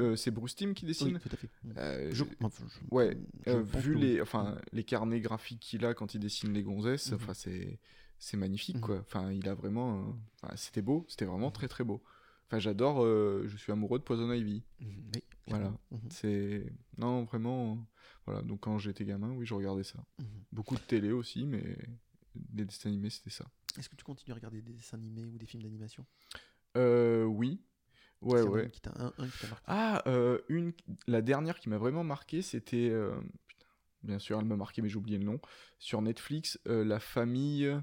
euh, 0.00 0.16
c'est 0.16 0.30
Bruce 0.30 0.54
Timm 0.56 0.74
qui 0.74 0.86
dessine 0.86 1.14
Oui, 1.14 1.20
tout 1.20 1.28
à 1.32 1.36
fait. 1.36 1.48
Euh, 1.76 2.08
Je- 2.10 2.14
je- 2.24 2.24
enfin, 2.42 2.64
je- 2.68 2.94
Ouais, 2.94 3.16
je 3.46 3.52
vu 3.78 3.94
les, 3.94 4.20
enfin, 4.20 4.56
les 4.72 4.84
carnets 4.84 5.20
graphiques 5.20 5.60
qu'il 5.60 5.84
a 5.84 5.94
quand 5.94 6.14
il 6.14 6.20
dessine 6.20 6.52
les 6.52 6.62
gonzesses, 6.62 7.10
Mhm. 7.10 7.16
enfin, 7.16 7.34
c'est, 7.34 7.78
c'est 8.18 8.36
magnifique, 8.36 8.76
Mhm. 8.76 8.82
quoi. 8.82 8.98
Enfin, 9.00 9.32
il 9.32 9.48
a 9.48 9.54
vraiment, 9.54 10.00
euh, 10.00 10.12
enfin, 10.42 10.56
c'était 10.56 10.82
beau, 10.82 11.04
c'était 11.08 11.24
vraiment 11.24 11.50
très 11.50 11.68
très 11.68 11.84
beau. 11.84 12.02
Enfin, 12.46 12.58
j'adore, 12.58 13.04
euh, 13.04 13.44
je 13.46 13.56
suis 13.56 13.72
amoureux 13.72 13.98
de 13.98 14.04
Poison 14.04 14.32
Ivy. 14.32 14.62
Mhm, 14.80 15.10
oui, 15.14 15.22
Voilà. 15.48 15.72
Mhm, 15.90 16.00
C'est, 16.10 16.72
non, 16.98 17.24
vraiment, 17.24 17.78
voilà. 18.26 18.42
Donc 18.42 18.60
quand 18.60 18.78
j'étais 18.78 19.04
gamin, 19.04 19.30
oui, 19.32 19.46
je 19.46 19.54
regardais 19.54 19.84
ça. 19.84 19.98
Beaucoup 20.52 20.74
de 20.76 20.80
télé 20.80 21.12
aussi, 21.12 21.44
mais 21.44 21.76
des 22.34 22.64
dessins 22.64 22.88
animés, 22.88 23.10
c'était 23.10 23.30
ça. 23.30 23.44
Est-ce 23.78 23.88
que 23.88 23.96
tu 23.96 24.04
continues 24.04 24.32
à 24.32 24.36
regarder 24.36 24.62
des 24.62 24.72
dessins 24.72 24.96
animés 24.96 25.24
ou 25.24 25.38
des 25.38 25.46
films 25.46 25.62
d'animation? 25.62 26.06
Euh, 26.76 27.24
oui, 27.24 27.60
ouais, 28.22 28.42
ouais. 28.42 28.66
un 28.66 28.68
qui 28.68 28.80
t'a- 28.80 28.94
un, 28.98 29.12
un 29.18 29.28
qui 29.28 29.38
t'a 29.38 29.46
marqué 29.46 29.64
Ah, 29.66 30.02
euh, 30.06 30.38
une, 30.48 30.72
la 31.06 31.22
dernière 31.22 31.58
qui 31.58 31.68
m'a 31.68 31.78
vraiment 31.78 32.04
marqué, 32.04 32.42
c'était. 32.42 32.88
euh, 32.90 33.14
bien 34.02 34.18
sûr, 34.18 34.38
elle 34.38 34.46
m'a 34.46 34.56
marqué, 34.56 34.82
mais 34.82 34.88
j'ai 34.88 34.96
oublié 34.96 35.18
le 35.18 35.24
nom. 35.24 35.40
Sur 35.78 36.02
Netflix, 36.02 36.58
La 36.66 37.00
famille. 37.00 37.74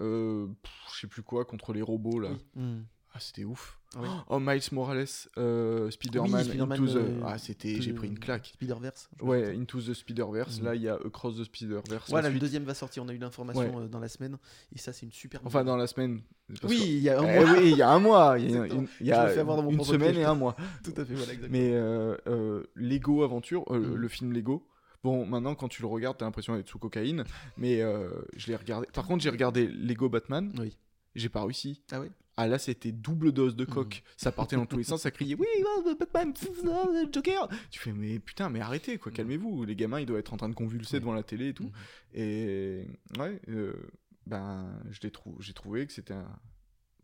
Euh, 0.00 0.46
je 0.94 1.00
sais 1.00 1.06
plus 1.06 1.22
quoi, 1.22 1.44
contre 1.44 1.72
les 1.72 1.82
robots, 1.82 2.18
là. 2.20 2.30
Oui. 2.30 2.62
Mhm. 2.62 2.84
Ah, 3.12 3.18
c'était 3.18 3.42
ouf. 3.44 3.76
Ah. 3.96 4.24
Oh, 4.28 4.38
Miles 4.38 4.62
Morales, 4.70 5.04
euh, 5.36 5.90
Spider-Man, 5.90 6.44
Spider-Man, 6.44 6.78
Into 6.80 6.92
the. 6.92 6.96
euh, 6.96 7.20
Ah, 7.26 7.38
c'était. 7.38 7.80
J'ai 7.82 7.92
pris 7.92 8.06
une 8.06 8.20
claque. 8.20 8.52
Spider-Verse. 8.54 9.10
Ouais. 9.20 9.56
Into 9.56 9.80
the 9.80 9.92
Spider-Verse. 9.94 10.60
Mhm. 10.60 10.64
Là, 10.64 10.74
il 10.76 10.82
y 10.82 10.88
a 10.88 10.94
Across 10.94 11.38
the 11.38 11.42
Spider-Verse. 11.44 12.08
Voilà, 12.08 12.28
la 12.28 12.34
le 12.34 12.38
deuxième 12.38 12.62
va 12.62 12.74
sortir. 12.74 13.02
On 13.02 13.08
a 13.08 13.12
eu 13.12 13.18
l'information 13.18 13.62
Ouais. 13.78 13.82
euh, 13.86 13.88
dans 13.88 13.98
la 13.98 14.06
semaine. 14.06 14.36
Et 14.72 14.78
ça, 14.78 14.92
c'est 14.92 15.06
une 15.06 15.10
super. 15.12 15.40
Enfin, 15.44 15.64
dans 15.64 15.76
la 15.76 15.88
semaine. 15.88 16.20
parce 16.60 16.72
Oui, 16.72 16.80
il 16.86 16.98
y 17.02 17.08
a 17.10 17.18
un 17.18 17.24
Eh 17.26 17.40
mois. 17.44 17.52
oui, 17.52 17.70
il 17.72 17.76
y 17.78 17.82
a 17.82 17.90
un 17.90 17.98
mois. 17.98 18.38
Il 18.38 18.44
y 18.44 18.46
a, 18.46 18.50
Exactement. 18.58 18.80
une, 18.82 18.88
il 19.00 19.06
y 19.06 19.10
Je 19.10 19.14
a 19.14 19.24
me 19.26 19.30
fais 19.32 19.40
avoir 19.40 19.56
dans 19.56 19.62
mon 19.64 19.70
une 19.70 19.76
propre 19.78 19.90
semaine 19.92 20.16
et 20.16 20.24
un 20.24 20.34
mois. 20.36 20.54
Tout 20.84 20.92
à 20.96 21.04
fait, 21.04 21.14
voilà, 21.14 21.32
exactement. 21.32 21.48
Mais 21.50 21.72
euh, 21.74 22.16
euh, 22.28 22.62
Lego 22.76 23.24
Aventure, 23.24 23.64
euh, 23.72 23.80
Mhm. 23.80 23.94
le 23.96 24.08
film 24.08 24.32
Lego. 24.32 24.64
Bon, 25.02 25.24
maintenant 25.26 25.54
quand 25.54 25.68
tu 25.68 25.82
le 25.82 25.88
regardes, 25.88 26.18
t'as 26.18 26.24
l'impression 26.26 26.54
d'être 26.56 26.68
sous 26.68 26.78
cocaïne. 26.78 27.24
Mais 27.56 27.80
euh, 27.80 28.10
je 28.36 28.48
l'ai 28.48 28.56
regardé. 28.56 28.86
Par 28.92 29.06
contre, 29.06 29.22
j'ai 29.22 29.30
regardé 29.30 29.66
Lego 29.66 30.08
Batman. 30.08 30.52
Oui. 30.58 30.76
J'ai 31.14 31.28
pas 31.28 31.42
réussi. 31.42 31.82
Ah 31.90 32.00
oui 32.00 32.08
Ah 32.36 32.46
là, 32.46 32.58
c'était 32.58 32.92
double 32.92 33.32
dose 33.32 33.56
de 33.56 33.64
Mhm. 33.64 33.70
coque. 33.70 34.02
Ça 34.16 34.30
partait 34.30 34.56
dans 34.56 34.66
tous 34.66 34.76
les 34.78 34.84
sens, 34.84 35.02
ça 35.02 35.10
criait 35.10 35.34
Oui, 35.34 35.46
oh, 35.66 35.94
Batman, 35.98 36.32
Joker. 37.12 37.48
Tu 37.70 37.80
fais 37.80 37.92
mais 37.92 38.18
putain, 38.18 38.48
mais 38.48 38.60
arrêtez 38.60 38.98
quoi, 38.98 39.10
Mhm. 39.10 39.16
calmez-vous. 39.16 39.64
Les 39.64 39.74
gamins, 39.76 40.00
ils 40.00 40.06
doivent 40.06 40.20
être 40.20 40.32
en 40.32 40.36
train 40.36 40.48
de 40.48 40.54
convulser 40.54 40.94
Ouais. 40.96 41.00
devant 41.00 41.12
la 41.14 41.22
télé 41.22 41.48
et 41.48 41.54
tout. 41.54 41.64
Mhm. 41.64 41.72
Et 42.14 42.86
ouais, 43.18 43.40
euh, 43.48 43.72
ben 44.26 44.70
j'ai 44.90 45.10
trouvé 45.54 45.86
que 45.86 45.92
c'était 45.92 46.14
un, 46.14 46.28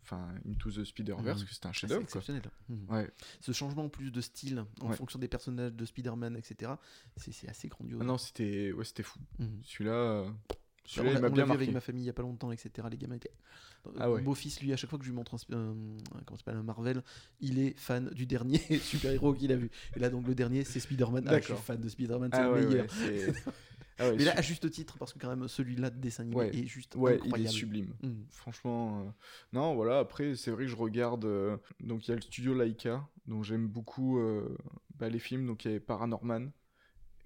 enfin 0.06 0.28
Into 0.48 0.70
the 0.70 0.84
Spider-Verse, 0.84 1.40
Mhm. 1.40 1.46
que 1.46 1.52
c'était 1.54 1.66
un 1.66 1.70
Ah, 1.70 1.72
C'est 1.74 1.80
chef-d'œuvre 1.80 2.00
quoi. 2.02 2.20
exceptionnel. 2.20 2.42
Mhm. 2.68 2.86
Ouais. 2.88 3.10
Ce 3.40 3.52
changement 3.52 3.84
en 3.84 3.88
plus 3.88 4.10
de 4.12 4.20
style 4.20 4.64
en 4.80 4.88
Ouais. 4.90 4.96
fonction 4.96 5.18
des 5.18 5.28
personnages 5.28 5.72
de 5.72 5.84
Spider-Man, 5.84 6.36
etc., 6.36 6.72
c'est 7.16 7.48
assez 7.48 7.68
grandiose. 7.68 7.98
Ah 8.00 8.04
non, 8.04 8.18
c'était 8.18 8.72
ouais, 8.72 8.84
fou. 9.02 9.18
Mhm. 9.38 9.60
Celui-là, 9.64 9.92
euh, 9.92 10.24
m'a 10.98 11.02
on 11.02 11.04
l'a 11.22 11.30
bien 11.30 11.44
vu 11.46 11.52
avec 11.52 11.72
ma 11.72 11.80
famille 11.80 12.04
il 12.04 12.06
y 12.06 12.10
a 12.10 12.12
pas 12.12 12.22
longtemps, 12.22 12.52
etc. 12.52 12.86
Les 12.90 12.96
gamins 12.96 13.16
étaient. 13.16 13.32
Ah 13.98 14.10
ouais. 14.10 14.18
Mon 14.18 14.26
beau-fils, 14.26 14.60
lui, 14.62 14.72
à 14.72 14.76
chaque 14.76 14.90
fois 14.90 14.98
que 14.98 15.04
je 15.04 15.10
lui 15.10 15.16
montre 15.16 15.34
un, 15.34 15.56
un- 15.56 15.70
un- 15.70 16.22
comment 16.24 16.36
s'appelle, 16.36 16.56
un 16.56 16.62
Marvel, 16.62 17.02
il 17.40 17.58
est 17.60 17.76
fan 17.78 18.08
du 18.10 18.26
dernier 18.26 18.58
super-héros 18.80 19.34
qu'il 19.34 19.52
a 19.52 19.56
vu. 19.56 19.70
Et 19.94 20.00
là, 20.00 20.10
donc, 20.10 20.26
le 20.26 20.34
dernier, 20.34 20.64
c'est 20.64 20.80
Spider-Man. 20.80 21.24
Ah, 21.28 21.36
je 21.38 21.42
suis 21.44 21.50
D'accord. 21.52 21.64
fan 21.64 21.80
de 21.80 21.88
Spider-Man, 21.88 22.30
c'est 22.32 22.38
Ah 22.40 22.48
le 22.48 22.52
ouais, 22.54 22.66
meilleur. 22.66 22.86
ouais, 22.86 23.32
ah 23.98 24.08
ouais, 24.08 24.16
Mais 24.16 24.24
là, 24.24 24.32
à 24.36 24.42
juste 24.42 24.70
titre, 24.70 24.98
parce 24.98 25.12
que 25.12 25.18
quand 25.18 25.28
même, 25.34 25.48
celui-là 25.48 25.90
de 25.90 25.98
dessin 25.98 26.22
animé 26.22 26.36
Ouais. 26.36 26.56
est 26.56 26.66
juste 26.66 26.94
ouais, 26.96 27.14
il 27.16 27.22
incroyable. 27.22 27.48
est 27.48 27.52
sublime. 27.52 27.94
Mhm. 28.02 28.26
Franchement, 28.30 29.00
euh, 29.06 29.10
non, 29.52 29.74
voilà. 29.74 29.98
Après, 29.98 30.34
c'est 30.36 30.50
vrai 30.50 30.64
que 30.64 30.70
je 30.70 30.76
regarde. 30.76 31.24
euh, 31.24 31.56
donc, 31.80 32.06
il 32.06 32.10
y 32.10 32.12
a 32.12 32.16
le 32.16 32.22
studio 32.22 32.54
Laika, 32.54 33.06
dont 33.26 33.42
j'aime 33.42 33.68
beaucoup 33.68 34.18
euh, 34.18 34.56
bah, 34.98 35.08
les 35.08 35.18
films. 35.18 35.46
Donc, 35.46 35.64
il 35.64 35.68
y 35.68 35.70
avait 35.72 35.80
Paranorman, 35.80 36.50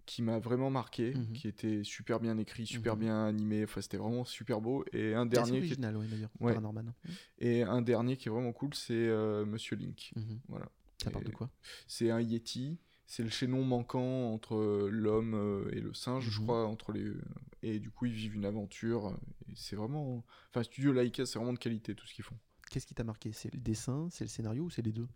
qui 0.07 0.23
m'a 0.23 0.39
vraiment 0.41 0.71
marqué, 0.71 1.15
Mhm. 1.15 1.33
qui 1.33 1.47
était 1.49 1.83
super 1.85 2.19
bien 2.21 2.37
écrit, 2.39 2.67
super 2.67 2.95
Mhm. 2.95 3.01
bien 3.01 3.27
animé. 3.27 3.65
Enfin, 3.65 3.81
c'était 3.81 3.97
vraiment 3.99 4.25
super 4.25 4.61
beau. 4.61 4.85
Et 4.93 5.15
un 5.15 5.27
dernier, 5.27 5.51
qui 5.53 5.57
est, 5.57 5.61
original, 5.71 5.97
ouais, 5.97 6.07
d'ailleurs, 6.07 6.31
Ouais. 6.41 6.53
Paranorman. 6.55 6.93
et 7.39 7.63
un 7.63 7.81
dernier 7.83 8.17
qui 8.17 8.29
est 8.29 8.33
vraiment 8.33 8.53
cool, 8.53 8.75
c'est 8.75 8.93
euh, 8.95 9.45
Monsieur 9.45 9.77
Link. 9.77 10.13
Mhm. 10.17 10.41
Voilà. 10.49 10.69
Ça 11.03 11.11
parle 11.11 11.25
de 11.25 11.31
quoi 11.31 11.49
C'est 11.87 12.11
un 12.11 12.21
Yeti. 12.21 12.77
C'est 13.13 13.25
le 13.25 13.29
chaînon 13.29 13.65
manquant 13.65 14.33
entre 14.33 14.55
euh, 14.55 14.89
l'homme 14.89 15.35
euh, 15.35 15.69
et 15.73 15.81
le 15.81 15.93
singe, 15.93 16.31
je 16.31 16.39
Mhm. 16.39 16.45
crois, 16.45 16.65
entre 16.67 16.93
les 16.93 17.11
et 17.65 17.81
du 17.81 17.91
coup 17.91 18.07
ils 18.07 18.13
vivent 18.13 18.37
une 18.37 18.45
aventure. 18.45 19.09
euh, 19.09 19.17
c'est 19.57 19.75
vraiment, 19.75 20.25
enfin 20.51 20.63
Studio 20.63 20.93
Laika, 20.93 21.27
c'est 21.27 21.37
vraiment 21.41 21.53
de 21.53 21.59
qualité 21.59 21.97
tout 21.97 22.07
ce 22.07 22.15
qu'ils 22.15 22.23
font. 22.25 22.37
Qu'est-ce 22.71 22.87
qui 22.87 22.95
t'a 22.95 23.03
marqué? 23.03 23.33
C'est 23.33 23.53
le 23.53 23.59
dessin, 23.59 24.07
c'est 24.13 24.23
le 24.23 24.29
scénario 24.29 24.63
ou 24.63 24.71
c'est 24.71 24.83
les 24.83 24.93
deux? 24.93 25.09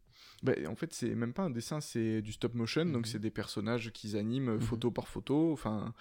Bah, 0.43 0.55
en 0.67 0.75
fait, 0.75 0.93
c'est 0.93 1.15
même 1.15 1.33
pas 1.33 1.45
un 1.45 1.51
dessin, 1.51 1.81
c'est 1.81 2.21
du 2.21 2.33
stop 2.33 2.55
motion, 2.55 2.85
donc 2.85 3.07
Mhm. 3.07 3.13
c'est 3.13 3.21
des 3.21 3.31
personnages 3.31 3.93
qu'ils 3.93 4.17
animent 4.17 4.55
Mhm. 4.55 4.61
photo 4.61 4.91
par 4.91 5.07
photo. 5.07 5.53
Enfin, 5.53 5.95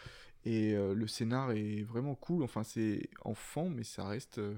et 0.45 0.73
euh, 0.73 0.95
le 0.95 1.05
scénar 1.05 1.51
est 1.51 1.83
vraiment 1.83 2.15
cool. 2.15 2.41
Enfin, 2.41 2.63
c'est 2.63 3.07
enfant, 3.23 3.69
mais 3.69 3.83
ça 3.83 4.07
reste 4.07 4.39
euh, 4.39 4.55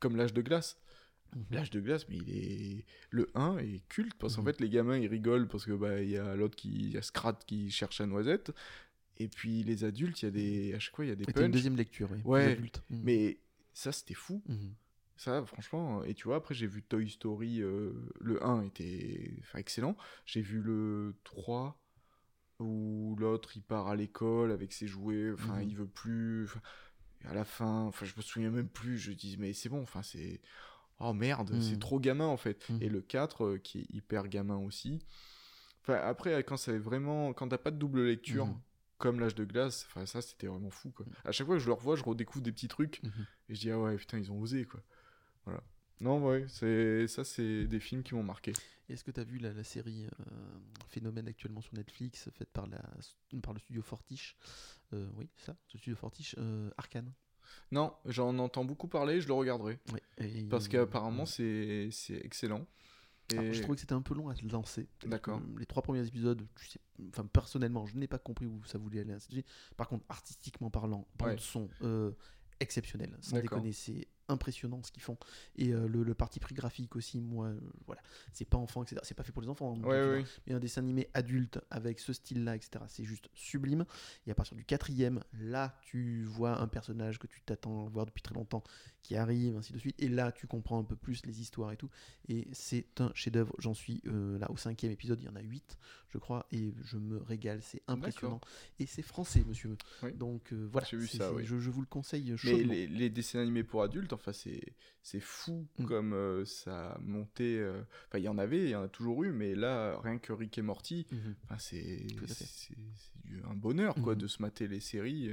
comme 0.00 0.16
l'âge 0.16 0.34
de 0.34 0.42
glace. 0.42 0.80
Mhm. 1.34 1.44
L'âge 1.50 1.70
de 1.70 1.80
glace, 1.80 2.08
mais 2.08 2.16
il 2.18 2.30
est 2.30 2.84
le 3.10 3.30
1 3.34 3.56
est 3.58 3.82
culte 3.88 4.14
parce 4.18 4.36
qu'en 4.36 4.42
Mhm. 4.42 4.48
fait 4.48 4.60
les 4.60 4.68
gamins 4.68 4.98
ils 4.98 5.06
rigolent 5.08 5.48
parce 5.48 5.64
que 5.64 5.72
bah 5.72 6.02
y 6.02 6.16
a 6.16 6.34
l'autre 6.36 6.56
qui 6.56 6.68
il 6.70 6.90
y 6.92 6.98
a 6.98 7.02
Scrat 7.02 7.38
qui 7.46 7.70
cherche 7.70 8.00
la 8.00 8.06
noisette 8.06 8.52
et 9.18 9.28
puis 9.28 9.62
les 9.62 9.84
adultes 9.84 10.20
il 10.22 10.24
y 10.26 10.28
a 10.28 10.30
des 10.30 10.74
à 10.74 10.78
chaque 10.78 10.94
fois 10.96 11.04
il 11.04 11.08
y 11.08 11.12
a 11.12 11.14
des 11.14 11.24
t'as 11.24 11.44
une 11.44 11.50
deuxième 11.50 11.76
lecture, 11.76 12.10
oui, 12.12 12.20
Ouais. 12.24 12.58
Mhm. 12.90 13.02
Mais 13.02 13.38
ça 13.72 13.92
c'était 13.92 14.14
fou. 14.14 14.42
Mhm. 14.46 14.74
Ça, 15.16 15.44
franchement, 15.46 16.02
et 16.02 16.14
tu 16.14 16.24
vois, 16.24 16.36
après 16.36 16.54
j'ai 16.54 16.66
vu 16.66 16.82
Toy 16.82 17.08
Story, 17.08 17.60
euh, 17.62 17.92
le 18.20 18.42
1 18.44 18.62
était 18.64 19.36
enfin, 19.40 19.58
excellent. 19.60 19.96
J'ai 20.26 20.40
vu 20.42 20.60
le 20.60 21.14
3, 21.22 21.80
où 22.58 23.14
l'autre 23.18 23.56
il 23.56 23.62
part 23.62 23.86
à 23.88 23.94
l'école 23.96 24.50
avec 24.50 24.72
ses 24.72 24.86
jouets, 24.88 25.30
enfin 25.32 25.60
Mhm. 25.62 25.68
il 25.68 25.76
veut 25.76 25.86
plus. 25.86 26.44
enfin, 26.44 26.60
à 27.24 27.34
la 27.34 27.44
fin, 27.44 27.82
enfin 27.84 28.04
je 28.04 28.14
me 28.16 28.22
souviens 28.22 28.50
même 28.50 28.68
plus, 28.68 28.98
je 28.98 29.12
dis 29.12 29.36
mais 29.38 29.52
c'est 29.52 29.68
bon, 29.68 29.80
enfin 29.82 30.02
c'est. 30.02 30.40
Oh 31.04 31.12
merde, 31.12 31.50
c'est 31.60 31.72
Mhm. 31.74 31.78
trop 31.80 31.98
gamin 32.00 32.26
en 32.26 32.36
fait. 32.36 32.68
Mhm. 32.70 32.78
Et 32.82 32.88
le 32.88 33.00
4 33.02 33.44
euh, 33.44 33.58
qui 33.58 33.80
est 33.80 33.86
hyper 33.92 34.28
gamin 34.28 34.56
aussi. 34.56 35.00
Enfin 35.82 35.94
après, 35.94 36.42
quand 36.44 36.56
c'est 36.56 36.78
vraiment. 36.78 37.32
Quand 37.32 37.48
t'as 37.48 37.58
pas 37.58 37.70
de 37.72 37.76
double 37.78 38.04
lecture. 38.06 38.46
Mhm. 38.46 38.60
Comme 38.98 39.18
l'âge 39.18 39.34
de 39.34 39.44
glace, 39.44 39.84
enfin 39.88 40.06
ça 40.06 40.22
c'était 40.22 40.46
vraiment 40.46 40.70
fou 40.70 40.92
quoi. 40.92 41.04
À 41.24 41.32
chaque 41.32 41.44
fois 41.48 41.56
que 41.56 41.60
je 41.60 41.66
le 41.66 41.72
revois, 41.72 41.96
je 41.96 42.04
redécouvre 42.04 42.44
des 42.44 42.52
petits 42.52 42.68
trucs 42.68 43.02
Mhm. 43.02 43.26
et 43.48 43.54
je 43.56 43.60
dis 43.60 43.70
ah 43.72 43.78
ouais 43.80 43.96
putain 43.96 44.16
ils 44.18 44.30
ont 44.30 44.40
osé 44.40 44.64
quoi. 44.64 44.80
Voilà. 45.44 45.60
Non 46.00 46.24
ouais, 46.24 46.46
c'est 46.48 47.08
ça 47.08 47.24
c'est 47.24 47.64
des 47.66 47.80
films 47.80 48.04
qui 48.04 48.14
m'ont 48.14 48.22
marqué. 48.22 48.52
Est-ce 48.88 49.02
que 49.02 49.10
tu 49.10 49.18
as 49.18 49.24
vu 49.24 49.38
la, 49.38 49.52
la 49.52 49.64
série 49.64 50.04
euh, 50.06 50.58
Phénomène 50.86 51.26
actuellement 51.26 51.62
sur 51.62 51.74
Netflix, 51.74 52.30
faite 52.30 52.50
par, 52.52 52.68
la, 52.68 52.80
par 53.42 53.52
le 53.52 53.58
studio 53.58 53.82
Fortiche? 53.82 54.36
Euh, 54.92 55.08
Oui, 55.16 55.28
c'est 55.36 55.46
ça, 55.46 55.56
le 55.74 55.78
studio 55.80 55.96
Fortiche, 55.96 56.36
euh, 56.38 56.70
Arcane. 56.76 57.12
Non, 57.70 57.94
j'en 58.06 58.38
entends 58.38 58.64
beaucoup 58.64 58.88
parler, 58.88 59.20
je 59.20 59.26
le 59.28 59.34
regarderai. 59.34 59.78
Parce 60.50 60.68
qu'apparemment, 60.68 61.26
c'est 61.26 61.88
c'est 61.90 62.24
excellent. 62.24 62.66
Et... 63.32 63.38
Alors, 63.38 63.52
je 63.52 63.62
trouvais 63.62 63.76
que 63.76 63.80
c'était 63.80 63.94
un 63.94 64.02
peu 64.02 64.14
long 64.14 64.28
à 64.28 64.34
se 64.34 64.46
lancer. 64.46 64.88
D'accord. 65.06 65.38
Euh, 65.38 65.58
Les 65.58 65.64
trois 65.66 65.82
premiers 65.82 66.06
épisodes, 66.06 66.44
tu 66.56 66.66
sais, 66.66 66.80
enfin, 67.08 67.24
personnellement, 67.24 67.86
je 67.86 67.96
n'ai 67.96 68.08
pas 68.08 68.18
compris 68.18 68.46
où 68.46 68.62
ça 68.64 68.78
voulait 68.78 69.00
aller. 69.00 69.16
Par 69.76 69.88
contre, 69.88 70.04
artistiquement 70.08 70.70
parlant, 70.70 71.06
bande 71.18 71.28
Ouais. 71.28 71.36
son 71.38 71.68
euh, 71.82 72.10
exceptionnel. 72.60 73.16
Sans 73.20 73.40
déconner, 73.40 73.72
c'est 73.72 74.06
impressionnant 74.32 74.82
ce 74.82 74.90
qu'ils 74.90 75.02
font. 75.02 75.16
Et 75.56 75.72
euh, 75.72 75.86
le, 75.86 76.02
le 76.02 76.14
parti 76.14 76.40
pris 76.40 76.54
graphique 76.54 76.96
aussi, 76.96 77.20
moi, 77.20 77.46
euh, 77.48 77.60
voilà. 77.86 78.02
C'est 78.32 78.44
pas 78.44 78.58
enfant, 78.58 78.82
etc. 78.82 79.00
C'est 79.04 79.14
pas 79.14 79.22
fait 79.22 79.32
pour 79.32 79.42
les 79.42 79.48
enfants. 79.48 79.74
hein, 79.76 79.86
Ouais, 79.86 80.24
Mais 80.46 80.54
un 80.54 80.58
dessin 80.60 80.80
animé 80.82 81.08
adulte 81.14 81.60
avec 81.70 82.00
ce 82.00 82.12
style-là, 82.12 82.56
etc. 82.56 82.84
C'est 82.88 83.04
juste 83.04 83.28
sublime. 83.34 83.84
Et 84.26 84.30
à 84.30 84.34
partir 84.34 84.56
du 84.56 84.64
quatrième, 84.64 85.22
là, 85.40 85.78
tu 85.82 86.24
vois 86.24 86.60
un 86.60 86.66
personnage 86.68 87.18
que 87.18 87.26
tu 87.26 87.40
t'attends 87.42 87.86
à 87.86 87.88
voir 87.88 88.06
depuis 88.06 88.22
très 88.22 88.34
longtemps 88.34 88.62
qui 89.02 89.16
arrive, 89.16 89.56
ainsi 89.56 89.72
de 89.72 89.78
suite. 89.78 90.00
Et 90.00 90.08
là, 90.08 90.30
tu 90.32 90.46
comprends 90.46 90.78
un 90.78 90.84
peu 90.84 90.96
plus 90.96 91.26
les 91.26 91.40
histoires 91.40 91.72
et 91.72 91.76
tout. 91.76 91.90
Et 92.28 92.46
c'est 92.52 92.86
un 93.00 93.10
chef-d'œuvre. 93.14 93.54
J'en 93.58 93.74
suis 93.74 94.00
euh, 94.06 94.38
là 94.38 94.50
au 94.50 94.56
cinquième 94.56 94.92
épisode. 94.92 95.20
Il 95.20 95.26
y 95.26 95.28
en 95.28 95.34
a 95.36 95.40
huit, 95.40 95.76
je 96.10 96.18
crois, 96.18 96.46
et 96.52 96.72
je 96.84 96.96
me 96.98 97.18
régale. 97.18 97.60
C'est 97.62 97.82
impressionnant. 97.88 98.40
Et 98.78 98.86
c'est 98.86 99.02
français, 99.02 99.42
monsieur. 99.48 99.76
Oui. 100.02 100.12
Donc 100.14 100.52
euh, 100.52 100.68
voilà. 100.70 100.86
Vu 100.92 101.06
ça, 101.08 101.32
oui. 101.32 101.44
je, 101.44 101.58
je 101.58 101.70
vous 101.70 101.80
le 101.80 101.86
conseille 101.86 102.34
Mais 102.44 102.62
les, 102.62 102.86
les 102.86 103.10
dessins 103.10 103.40
animés 103.40 103.64
pour 103.64 103.82
adultes, 103.82 104.12
enfin, 104.12 104.32
c'est 104.32 104.62
c'est 105.02 105.20
fou 105.20 105.66
Mm. 105.78 105.84
comme 105.86 106.12
euh, 106.12 106.44
ça 106.44 106.92
a 106.92 106.98
monté. 107.00 107.58
euh, 107.58 107.82
Enfin, 108.08 108.18
il 108.18 108.24
y 108.24 108.28
en 108.28 108.38
avait, 108.38 108.62
il 108.64 108.70
y 108.70 108.76
en 108.76 108.82
a 108.82 108.88
toujours 108.88 109.24
eu, 109.24 109.32
mais 109.32 109.54
là, 109.56 109.98
rien 110.02 110.18
que 110.18 110.32
Rick 110.32 110.58
et 110.58 110.62
Morty, 110.62 111.06
Mhm. 111.10 111.34
c'est 111.58 112.06
un 113.44 113.54
bonheur 113.54 113.94
quoi 113.96 114.14
Mhm. 114.14 114.20
de 114.20 114.26
se 114.28 114.42
mater 114.42 114.68
les 114.68 114.80
séries 114.80 115.30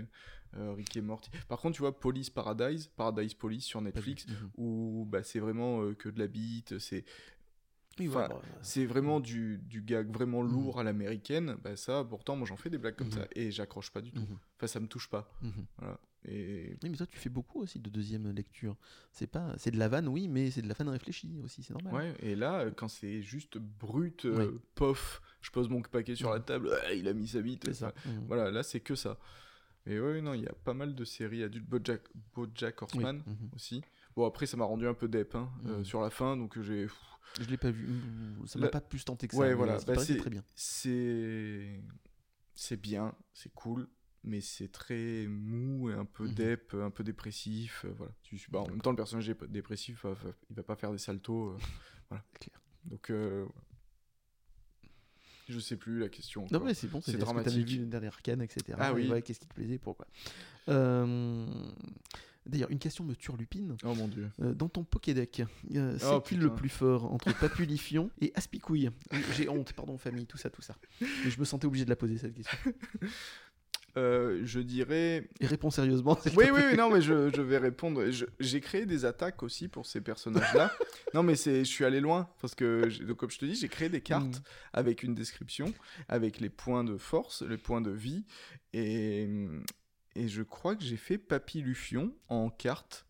euh, 0.58 0.74
Rick 0.74 0.96
et 0.98 1.02
Morty. 1.02 1.30
Par 1.48 1.60
contre, 1.60 1.76
tu 1.76 1.82
vois, 1.82 2.00
Police 2.00 2.30
Paradise, 2.30 2.88
Paradise 2.88 3.34
Police 3.34 3.66
sur 3.66 3.82
Netflix, 3.82 4.26
Mhm. 4.28 4.50
où 4.58 5.06
bah, 5.10 5.24
c'est 5.24 5.40
vraiment 5.40 5.82
euh, 5.84 5.94
que 5.96 6.10
de 6.10 6.20
la 6.20 6.28
bite, 6.28 6.80
c'est 6.80 7.06
Oui, 8.00 8.08
bah, 8.08 8.30
c'est 8.62 8.86
vraiment 8.86 9.20
du, 9.20 9.58
du 9.58 9.82
gag 9.82 10.10
vraiment 10.12 10.42
Mhm. 10.44 10.52
lourd 10.54 10.80
à 10.80 10.84
l'américaine. 10.84 11.58
Bah 11.64 11.76
ça, 11.76 12.04
pourtant, 12.04 12.36
moi 12.38 12.48
j'en 12.48 12.56
fais 12.56 12.70
des 12.70 12.78
blagues 12.78 12.96
comme 12.96 13.08
Mhm. 13.08 13.14
ça 13.14 13.28
et 13.36 13.52
j'accroche 13.52 13.92
pas 13.92 14.02
du 14.02 14.12
tout. 14.14 14.22
mhm, 14.22 14.38
Enfin, 14.58 14.68
ça 14.68 14.80
me 14.80 14.88
touche 14.88 15.10
pas. 15.10 15.30
mhm. 15.42 15.66
Voilà. 15.78 16.00
Et 16.26 16.78
Oui, 16.84 16.90
mais 16.90 16.98
toi, 16.98 17.08
tu 17.08 17.18
fais 17.18 17.30
beaucoup 17.30 17.62
aussi 17.62 17.80
de 17.80 17.90
deuxième 17.90 18.30
lecture. 18.32 18.76
C'est 19.14 19.28
pas, 19.28 19.54
c'est 19.58 19.72
de 19.72 19.78
la 19.78 19.88
vanne, 19.88 20.08
oui, 20.10 20.28
mais 20.28 20.52
c'est 20.52 20.62
de 20.62 20.68
la 20.68 20.74
vanne 20.74 20.90
réfléchie 20.90 21.40
aussi, 21.44 21.64
c'est 21.64 21.72
normal. 21.74 21.94
ouais, 21.94 22.14
et 22.22 22.36
là, 22.36 22.60
euh, 22.60 22.72
quand 22.72 22.90
c'est 22.90 23.22
juste 23.22 23.58
brut, 23.58 24.26
euh, 24.26 24.62
pof, 24.76 25.22
je 25.42 25.50
pose 25.50 25.70
mon 25.70 25.82
paquet 25.82 26.16
sur 26.16 26.30
la 26.32 26.40
Mhm. 26.40 26.46
table, 26.46 26.70
ah, 26.86 26.94
il 26.94 27.08
a 27.08 27.14
mis 27.14 27.28
sa 27.28 27.42
bite. 27.42 27.72
Ça. 27.74 27.94
Mhm. 28.06 28.26
Voilà, 28.28 28.52
là 28.52 28.64
c'est 28.64 28.82
que 28.82 28.96
ça. 28.96 29.18
Et 29.86 30.00
ouais, 30.00 30.22
non, 30.22 30.34
il 30.34 30.42
y 30.44 30.48
a 30.48 30.54
pas 30.64 30.74
mal 30.74 30.94
de 30.96 31.04
séries 31.06 31.44
adultes. 31.44 31.68
BoJack, 31.68 32.02
BoJack 32.36 32.76
Oui, 32.82 32.88
Horseman 33.04 33.24
mhm. 33.26 33.50
aussi. 33.56 33.82
Bon, 34.16 34.26
après, 34.26 34.46
ça 34.46 34.58
m'a 34.58 34.66
rendu 34.66 34.88
un 34.88 34.94
peu 34.94 35.08
dep 35.08 35.36
hein, 35.36 35.50
euh, 35.66 35.78
Mhm. 35.80 35.86
sur 35.86 36.02
la 36.02 36.10
fin, 36.10 36.36
donc 36.38 36.60
j'ai. 36.62 36.88
Je 37.40 37.46
l'ai 37.48 37.58
pas 37.58 37.72
vu. 37.72 37.88
Mm, 37.88 38.48
Ça 38.48 38.60
m'a 38.60 38.66
La- 38.66 38.72
pas 38.72 38.82
plus 38.82 39.06
tenté 39.06 39.28
que 39.28 39.34
ça. 39.36 39.40
Ouais, 39.40 39.50
mais 39.50 39.54
voilà, 39.54 39.78
bah, 39.88 39.98
c'est- 39.98 40.18
très 40.18 40.30
bien. 40.30 40.44
c'est 40.56 41.82
c'est 42.54 42.76
bien, 42.82 43.16
c'est 43.34 43.54
cool, 43.54 43.88
mais 44.24 44.42
c'est 44.42 44.68
très 44.70 45.28
mou 45.28 45.90
et 45.90 45.94
un 45.94 46.06
peu 46.06 46.26
Mhm. 46.28 46.34
dep, 46.34 46.74
un 46.74 46.90
peu 46.92 47.04
dépressif. 47.04 47.86
euh, 47.86 47.94
voilà. 47.98 48.12
Bah, 48.50 48.60
en 48.60 48.68
même 48.68 48.82
temps, 48.82 48.90
le 48.92 48.98
personnage 48.98 49.30
est 49.30 49.44
dépressif, 49.48 50.06
il 50.50 50.56
va 50.56 50.64
pas 50.64 50.76
faire 50.76 50.92
des 50.92 50.98
saltos. 50.98 51.52
euh, 51.52 51.58
voilà. 52.10 52.24
Clair. 52.40 52.62
Donc, 52.86 53.10
euh, 53.12 53.46
je 55.50 55.60
sais 55.60 55.76
plus 55.76 56.00
la 56.00 56.10
question. 56.10 56.44
Non, 56.52 56.60
quoi. 56.60 56.68
mais 56.68 56.74
c'est 56.74 56.88
bon, 56.88 57.02
c'est 57.02 57.12
est-ce 57.12 57.18
que 57.18 57.24
dramatique. 57.24 57.68
vu 57.68 57.80
le 57.80 57.86
dernier 57.86 58.08
Arcane, 58.08 58.42
etc. 58.42 58.78
Ah 58.80 58.94
oui. 58.94 59.08
ouais, 59.10 59.22
Qu'est-ce 59.22 59.40
qui 59.40 59.48
te 59.48 59.54
plaisait, 59.54 59.78
pourquoi 59.78 60.08
Euh, 60.70 61.46
D'ailleurs, 62.46 62.72
une 62.72 62.80
question 62.80 63.04
me 63.04 63.16
turlupine. 63.16 63.76
Oh 63.84 63.94
mon 63.94 64.08
dieu. 64.08 64.30
Euh, 64.42 64.54
dans 64.54 64.70
ton 64.70 64.84
Pokédex, 64.84 65.42
euh, 65.76 65.98
c'est 66.00 66.06
Oh, 66.08 66.22
qui 66.22 66.36
le 66.36 66.54
plus 66.54 66.70
fort 66.70 67.12
entre 67.12 67.32
Papulifion 67.38 68.10
et 68.22 68.32
Aspicouille? 68.34 68.90
Oui, 69.12 69.20
J'ai 69.36 69.50
honte, 69.50 69.74
pardon, 69.74 69.98
famille, 69.98 70.26
tout 70.26 70.38
ça, 70.38 70.50
tout 70.50 70.62
ça. 70.62 70.76
Mais 71.02 71.30
je 71.30 71.40
me 71.40 71.46
sentais 71.46 71.68
obligé 71.68 71.86
de 71.86 71.90
la 71.90 71.96
poser, 71.96 72.18
cette 72.18 72.34
question. 72.34 72.58
Euh, 73.98 74.42
je 74.44 74.60
dirais. 74.60 75.30
Et 75.40 75.46
réponds 75.46 75.72
sérieusement. 75.72 76.18
Oui, 76.38 76.46
oui, 76.52 76.62
oui, 76.72 76.78
non, 76.78 76.90
mais 76.90 77.02
je, 77.02 77.30
je 77.36 77.42
vais 77.42 77.58
répondre. 77.58 78.04
J'ai 78.40 78.62
créé 78.62 78.86
des 78.86 79.06
attaques 79.06 79.44
aussi 79.44 79.68
pour 79.68 79.86
ces 79.86 80.02
personnages-là. 80.02 80.72
non, 81.14 81.24
mais 81.24 81.36
c'est, 81.36 81.60
je 81.60 81.70
suis 81.70 81.86
allé 81.86 82.00
loin 82.00 82.30
parce 82.42 82.56
que, 82.56 82.88
donc, 83.06 83.18
comme 83.18 83.32
je 83.32 83.40
te 83.40 83.46
dis, 83.46 83.56
j'ai 83.56 83.68
créé 83.70 83.90
des 83.90 84.02
cartes 84.02 84.20
Mm. 84.20 84.44
avec 84.74 85.04
une 85.04 85.16
description, 85.16 85.74
avec 86.08 86.40
les 86.40 86.50
points 86.50 86.84
de 86.84 86.98
force, 86.98 87.42
les 87.42 87.58
points 87.58 87.82
de 87.82 87.92
vie, 87.92 88.26
et, 88.74 89.28
et 90.16 90.28
je 90.28 90.44
crois 90.44 90.76
que 90.76 90.84
j'ai 90.84 90.98
fait 90.98 91.18
Papillufion 91.18 92.14
en 92.28 92.50
carte. 92.50 93.06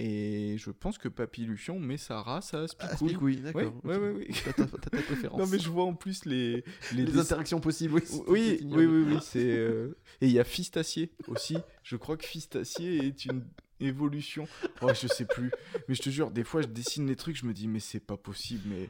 Et 0.00 0.56
je 0.58 0.70
pense 0.70 0.96
que 0.96 1.08
Papillufion 1.08 1.80
met 1.80 1.96
sa 1.96 2.22
race 2.22 2.54
à 2.54 2.60
Aspicouille. 2.60 2.92
Aspicouille, 3.08 3.36
d'accord. 3.36 3.62
Ouais, 3.62 3.66
ok. 3.68 3.84
ouais, 3.84 3.96
ouais, 3.98 4.10
oui. 4.28 4.40
T'as 4.44 4.52
ta, 4.52 4.66
ta 4.66 4.90
préférence. 4.90 5.40
Non, 5.40 5.46
mais 5.48 5.58
je 5.58 5.68
vois 5.68 5.84
en 5.84 5.94
plus 5.94 6.24
les, 6.24 6.62
les, 6.94 7.18
interactions 7.18 7.58
possibles, 7.60 7.94
oui. 7.94 8.02
oui, 8.28 8.60
oui, 8.64 8.86
oui, 8.86 9.04
oui, 9.08 9.18
c'est. 9.22 9.38
euh, 9.58 9.98
Et 10.20 10.26
il 10.26 10.32
y 10.32 10.38
a 10.38 10.44
Fistacier 10.44 11.10
aussi. 11.26 11.56
Je 11.82 11.96
crois 11.96 12.16
que 12.16 12.24
Fistacier 12.24 13.06
est 13.06 13.24
une 13.24 13.44
évolution. 13.80 14.46
Oh, 14.82 14.90
je 14.94 15.08
sais 15.08 15.24
plus. 15.24 15.50
Mais 15.88 15.94
je 15.96 16.02
te 16.02 16.10
jure, 16.10 16.30
des 16.30 16.44
fois, 16.44 16.62
je 16.62 16.68
dessine 16.68 17.06
les 17.08 17.16
trucs, 17.16 17.36
je 17.36 17.46
me 17.46 17.52
dis, 17.52 17.66
mais 17.66 17.80
c'est 17.80 18.00
pas 18.00 18.16
possible, 18.16 18.62
mais. 18.68 18.88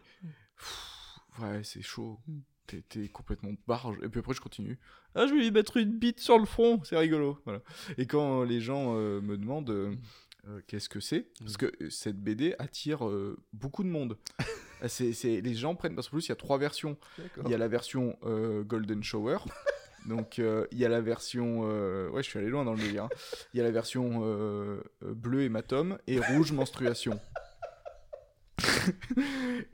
Pff, 0.58 0.94
Ouais, 1.40 1.62
c'est 1.62 1.82
chaud. 1.82 2.18
T'es- 2.66 2.82
T'es 2.88 3.08
complètement 3.08 3.52
barge. 3.66 3.96
Et 4.02 4.08
puis 4.08 4.20
après, 4.20 4.34
je 4.34 4.40
continue. 4.40 4.78
Ah, 5.14 5.26
je 5.26 5.32
vais 5.32 5.40
lui 5.40 5.50
mettre 5.50 5.76
une 5.78 5.92
bite 5.98 6.20
sur 6.20 6.38
le 6.38 6.44
front, 6.44 6.82
c'est 6.84 6.96
rigolo. 6.98 7.38
Voilà. 7.44 7.60
Et 7.96 8.06
quand 8.06 8.42
les 8.42 8.60
gens 8.60 8.94
euh, 8.96 9.20
me 9.20 9.38
demandent 9.38 9.70
euh, 9.70 9.94
euh, 10.46 10.60
qu'est-ce 10.66 10.88
que 10.88 11.00
c'est, 11.00 11.26
parce 11.40 11.56
que 11.56 11.66
euh, 11.82 11.90
cette 11.90 12.16
BD 12.18 12.54
attire 12.58 13.06
euh, 13.06 13.36
beaucoup 13.52 13.82
de 13.82 13.88
monde. 13.88 14.16
C'est, 14.86 15.12
c'est- 15.12 15.40
les 15.40 15.54
gens 15.54 15.74
prennent, 15.74 15.96
parce 15.96 16.06
qu'en 16.08 16.18
plus, 16.18 16.26
il 16.26 16.28
y 16.28 16.32
a 16.32 16.36
trois 16.36 16.56
versions. 16.56 16.96
Il 17.44 17.50
y 17.50 17.54
a 17.54 17.58
la 17.58 17.66
version 17.66 18.16
euh, 18.22 18.62
Golden 18.62 19.02
Shower. 19.02 19.38
Donc 20.06 20.38
il 20.38 20.78
y 20.78 20.84
a 20.84 20.88
la 20.88 21.00
version 21.00 21.62
ouais 22.12 22.22
je 22.22 22.28
suis 22.30 22.38
allé 22.38 22.48
loin 22.48 22.64
dans 22.64 22.72
le 22.74 22.78
délire. 22.80 23.04
hein. 23.04 23.08
Il 23.52 23.58
y 23.58 23.60
a 23.60 23.64
la 23.64 23.72
version 23.72 24.80
bleu 25.02 25.42
hématome 25.42 25.98
et 26.06 26.20
rouge 26.20 26.52
menstruation. 26.52 27.18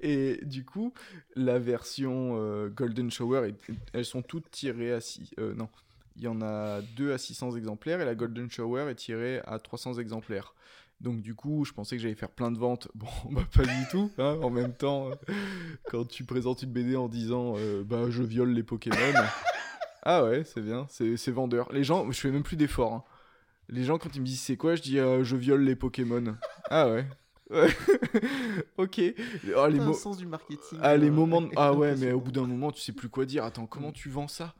et 0.01 0.41
du 0.43 0.65
coup 0.65 0.93
la 1.37 1.59
version 1.59 2.67
Golden 2.69 3.11
Shower 3.11 3.49
est- 3.51 3.73
elles 3.93 4.05
sont 4.05 4.23
toutes 4.23 4.51
tirées 4.51 4.93
à 4.93 5.01
6 5.01 5.35
non 5.39 5.69
il 6.17 6.23
y 6.23 6.29
en 6.29 6.41
a 6.43 6.81
deux 6.97 7.13
à 7.13 7.19
600 7.19 7.57
exemplaires 7.57 8.01
et 8.01 8.05
la 8.05 8.15
Golden 8.15 8.51
Shower 8.51 8.89
est 8.91 8.95
tirée 8.95 9.41
à 9.47 9.59
300 9.59 9.95
exemplaires. 9.99 10.55
Donc 11.01 11.21
du 11.23 11.35
coup, 11.35 11.65
je 11.65 11.73
pensais 11.73 11.97
que 11.97 12.03
j'allais 12.03 12.15
faire 12.15 12.31
plein 12.31 12.51
de 12.53 12.59
ventes. 12.59 12.89
Bon, 12.95 13.09
bah 13.33 13.43
pas 13.53 13.65
du 13.65 13.89
tout. 13.91 14.11
hein. 14.19 14.39
En 14.43 14.51
même 14.51 14.73
temps, 14.73 15.11
euh, 15.11 15.15
quand 15.91 16.07
tu 16.07 16.25
présentes 16.25 16.63
une 16.63 16.71
BD 16.73 16.97
en 16.97 17.09
disant 17.09 17.55
euh, 17.59 17.83
bah 17.85 18.11
je 18.11 18.23
viole 18.23 18.51
les 18.53 18.63
Pokémon, 18.63 18.97
ah 20.03 20.25
ouais, 20.25 20.45
c'est 20.45 20.61
bien, 20.63 20.87
c'est 20.89 21.17
c'est 21.17 21.33
vendeur. 21.33 21.71
Les 21.73 21.85
gens, 21.85 22.11
je 22.11 22.19
fais 22.21 22.31
même 22.31 22.43
plus 22.45 22.57
d'efforts. 22.57 22.93
hein. 22.95 23.05
Les 23.69 23.83
gens 23.85 23.99
quand 23.99 24.15
ils 24.15 24.21
me 24.21 24.27
disent 24.27 24.41
c'est 24.43 24.57
quoi, 24.57 24.77
je 24.77 24.83
dis 24.83 24.99
euh, 24.99 25.25
je 25.25 25.37
viole 25.37 25.63
les 25.63 25.75
Pokémon. 25.77 26.37
Ah 26.71 26.89
ouais. 26.91 27.07
Ouais. 27.51 27.69
ok. 28.79 29.01
Oh, 29.57 29.67
les 29.67 29.93
sens 29.95 30.17
du 30.17 30.27
marketing. 30.27 30.79
Ah, 30.81 30.97
les 30.97 31.09
euh, 31.09 31.13
moments. 31.13 31.43
de- 31.43 31.51
Ah 31.57 31.75
ouais, 31.75 31.95
mais 31.97 32.13
au 32.13 32.21
bout 32.21 32.33
d'un 32.33 32.47
moment, 32.47 32.73
tu 32.73 32.81
sais 32.81 32.93
plus 32.93 33.09
quoi 33.09 33.27
dire. 33.27 33.45
Attends, 33.45 33.67
comment 33.67 33.93
tu 33.93 34.09
vends 34.09 34.29
ça? 34.29 34.55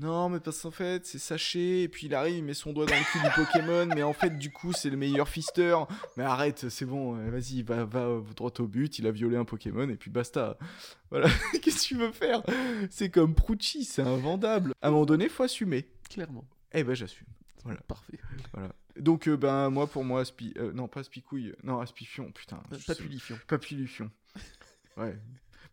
Non, 0.00 0.28
mais 0.28 0.40
parce 0.40 0.60
qu'en 0.60 0.70
fait, 0.70 1.06
c'est 1.06 1.18
saché, 1.18 1.84
et 1.84 1.88
puis 1.88 2.06
il 2.06 2.14
arrive, 2.14 2.36
il 2.36 2.44
met 2.44 2.54
son 2.54 2.72
doigt 2.72 2.84
dans 2.86 2.94
le 2.94 3.04
cul 3.10 3.18
du 3.20 3.30
Pokémon, 3.34 3.86
mais 3.94 4.02
en 4.02 4.12
fait, 4.12 4.36
du 4.36 4.50
coup, 4.50 4.72
c'est 4.72 4.90
le 4.90 4.96
meilleur 4.96 5.28
fister. 5.28 5.76
Mais 6.16 6.24
arrête, 6.24 6.68
c'est 6.68 6.84
bon, 6.84 7.16
euh, 7.16 7.30
vas-y, 7.30 7.62
va, 7.62 7.84
va 7.84 8.20
droit 8.36 8.52
au 8.58 8.66
but, 8.66 8.98
il 8.98 9.06
a 9.06 9.10
violé 9.12 9.36
un 9.36 9.44
Pokémon, 9.44 9.88
et 9.88 9.96
puis 9.96 10.10
basta. 10.10 10.58
Voilà, 11.10 11.28
qu'est-ce 11.62 11.82
que 11.82 11.88
tu 11.88 11.96
veux 11.96 12.12
faire? 12.12 12.42
C'est 12.90 13.08
comme 13.10 13.34
Proucci, 13.34 13.84
c'est 13.84 14.02
invendable. 14.02 14.74
À 14.82 14.88
un 14.88 14.90
moment 14.90 15.06
donné, 15.06 15.28
faut 15.28 15.44
assumer. 15.44 15.88
Clairement. 16.10 16.44
Eh 16.72 16.84
ben, 16.84 16.94
j'assume. 16.94 17.26
Voilà. 17.64 17.80
Parfait. 17.88 18.18
Voilà. 18.52 18.72
Donc, 18.98 19.28
euh, 19.28 19.36
ben, 19.36 19.70
moi, 19.70 19.86
pour 19.86 20.04
moi, 20.04 20.20
Aspi... 20.20 20.52
euh, 20.58 20.72
non, 20.72 20.88
pas 20.88 21.00
Aspicouille, 21.00 21.54
non, 21.62 21.80
Aspifion, 21.80 22.30
putain. 22.32 22.62
Papulifion. 22.86 23.38
Papilufion. 23.46 24.10
ouais. 24.96 25.18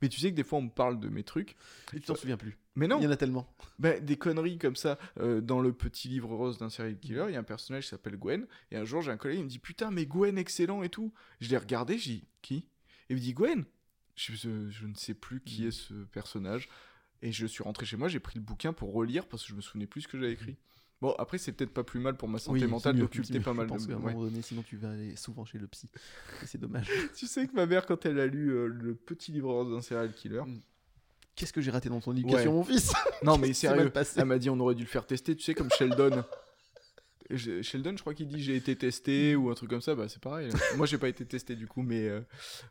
Mais 0.02 0.10
tu 0.10 0.20
sais 0.20 0.32
que 0.32 0.36
des 0.36 0.44
fois, 0.44 0.60
on 0.60 0.64
me 0.64 0.70
parle 0.70 1.00
de 1.00 1.08
mes 1.08 1.24
trucs. 1.24 1.56
Et 1.94 2.00
tu 2.00 2.08
t'en 2.08 2.16
souviens 2.16 2.36
plus. 2.38 2.58
Mais 2.76 2.88
non, 2.88 3.00
Il 3.00 3.04
y 3.04 3.08
en 3.08 3.12
a 3.12 3.16
tellement. 3.16 3.48
ben, 3.80 4.04
des 4.04 4.18
conneries 4.18 4.58
comme 4.58 4.76
ça. 4.76 4.98
Euh, 5.20 5.40
dans 5.40 5.62
le 5.62 5.72
petit 5.72 6.10
livre 6.10 6.36
rose 6.36 6.58
d'un 6.58 6.70
serial 6.70 6.98
killer, 7.00 7.26
il 7.30 7.34
y 7.34 7.38
a 7.38 7.40
un 7.40 7.44
personnage 7.44 7.84
qui 7.84 7.90
s'appelle 7.92 8.18
Gwen. 8.18 8.46
Et 8.72 8.76
un 8.78 8.84
jour, 8.84 9.02
j'ai 9.02 9.12
un 9.12 9.18
collègue, 9.18 9.40
il 9.40 9.44
me 9.46 9.50
dit 9.50 9.60
Putain, 9.60 9.92
mais 9.92 10.06
Gwen, 10.06 10.38
excellent 10.38 10.84
et 10.84 10.90
tout. 10.90 11.14
Je 11.40 11.50
l'ai 11.50 11.58
regardé, 11.58 11.98
j'ai 11.98 12.14
dit 12.16 12.28
Qui? 12.42 12.56
Et 12.56 12.66
il 13.12 13.16
me 13.16 13.22
dit 13.22 13.34
Gwen? 13.34 13.64
Je, 14.16 14.34
je- 14.34 14.70
je 14.70 14.86
ne 14.88 14.94
sais 14.96 15.14
plus 15.14 15.40
qui 15.42 15.62
Mhm. 15.62 15.68
est 15.68 15.72
ce 15.72 15.94
personnage. 16.06 16.68
Et 17.22 17.32
je 17.32 17.46
suis 17.46 17.64
rentré 17.64 17.86
chez 17.86 17.96
moi, 17.96 18.10
j'ai 18.10 18.20
pris 18.20 18.38
le 18.38 18.44
bouquin 18.44 18.74
pour 18.74 18.92
relire 18.92 19.28
parce 19.30 19.44
que 19.44 19.50
je 19.50 19.56
me 19.56 19.62
souvenais 19.62 19.88
plus 19.88 20.02
ce 20.02 20.08
que 20.10 20.20
j'avais 20.20 20.34
écrit. 20.34 20.58
Bon, 21.04 21.14
après, 21.20 21.38
c'est 21.38 21.52
peut-être 21.52 21.74
pas 21.74 21.84
plus 21.84 22.00
mal 22.00 22.16
pour 22.16 22.30
ma 22.30 22.40
santé 22.40 22.66
mentale 22.66 22.96
d'occulter 22.96 23.42
pas 23.42 23.54
mal 23.54 23.68
de. 23.68 23.74
ouais. 23.74 24.42
sinon 24.42 24.64
tu 24.64 24.78
vas 24.78 24.92
aller 24.92 25.18
souvent 25.18 25.44
chez 25.44 25.58
le 25.58 25.68
psy. 25.68 25.90
C'est 26.46 26.58
dommage. 26.58 26.90
Tu 27.14 27.28
sais 27.28 27.46
que 27.46 27.54
ma 27.54 27.66
mère, 27.66 27.86
quand 27.86 28.06
elle 28.06 28.22
a 28.22 28.26
lu 28.26 28.52
euh, 28.52 28.68
le 28.68 28.96
petit 28.96 29.34
livre 29.34 29.52
rose 29.52 29.70
d'un 29.70 29.82
serial 29.82 30.14
killer, 30.14 30.44
Qu'est-ce 31.36 31.52
que 31.52 31.60
j'ai 31.60 31.72
raté 31.72 31.90
dans 31.90 32.00
ton 32.00 32.14
éducation, 32.14 32.52
Ouais. 32.52 32.58
mon 32.58 32.64
fils? 32.64 32.94
Non 33.22 33.38
mais 33.38 33.52
sérieux, 33.54 33.92
elle 34.16 34.26
m'a 34.26 34.38
dit 34.38 34.50
on 34.50 34.60
aurait 34.62 34.76
dû 34.76 34.84
le 34.84 34.88
faire 34.88 35.06
tester, 35.06 35.36
tu 35.36 35.44
sais, 35.44 35.54
comme 35.54 35.70
Sheldon. 35.78 36.24
Sheldon, 37.38 37.94
je 37.96 38.02
crois 38.02 38.14
qu'il 38.14 38.28
dit 38.28 38.42
j'ai 38.42 38.56
été 38.56 38.76
testé 38.76 39.36
ou 39.36 39.50
un 39.50 39.54
truc 39.56 39.70
comme 39.70 39.82
ça, 39.82 39.96
bah 39.96 40.08
c'est 40.10 40.22
pareil. 40.22 40.50
Moi 40.78 40.86
j'ai 40.86 40.98
pas 40.98 41.10
été 41.10 41.26
testé 41.26 41.56
du 41.56 41.68
coup, 41.68 41.82
mais 41.82 42.08
euh, 42.08 42.22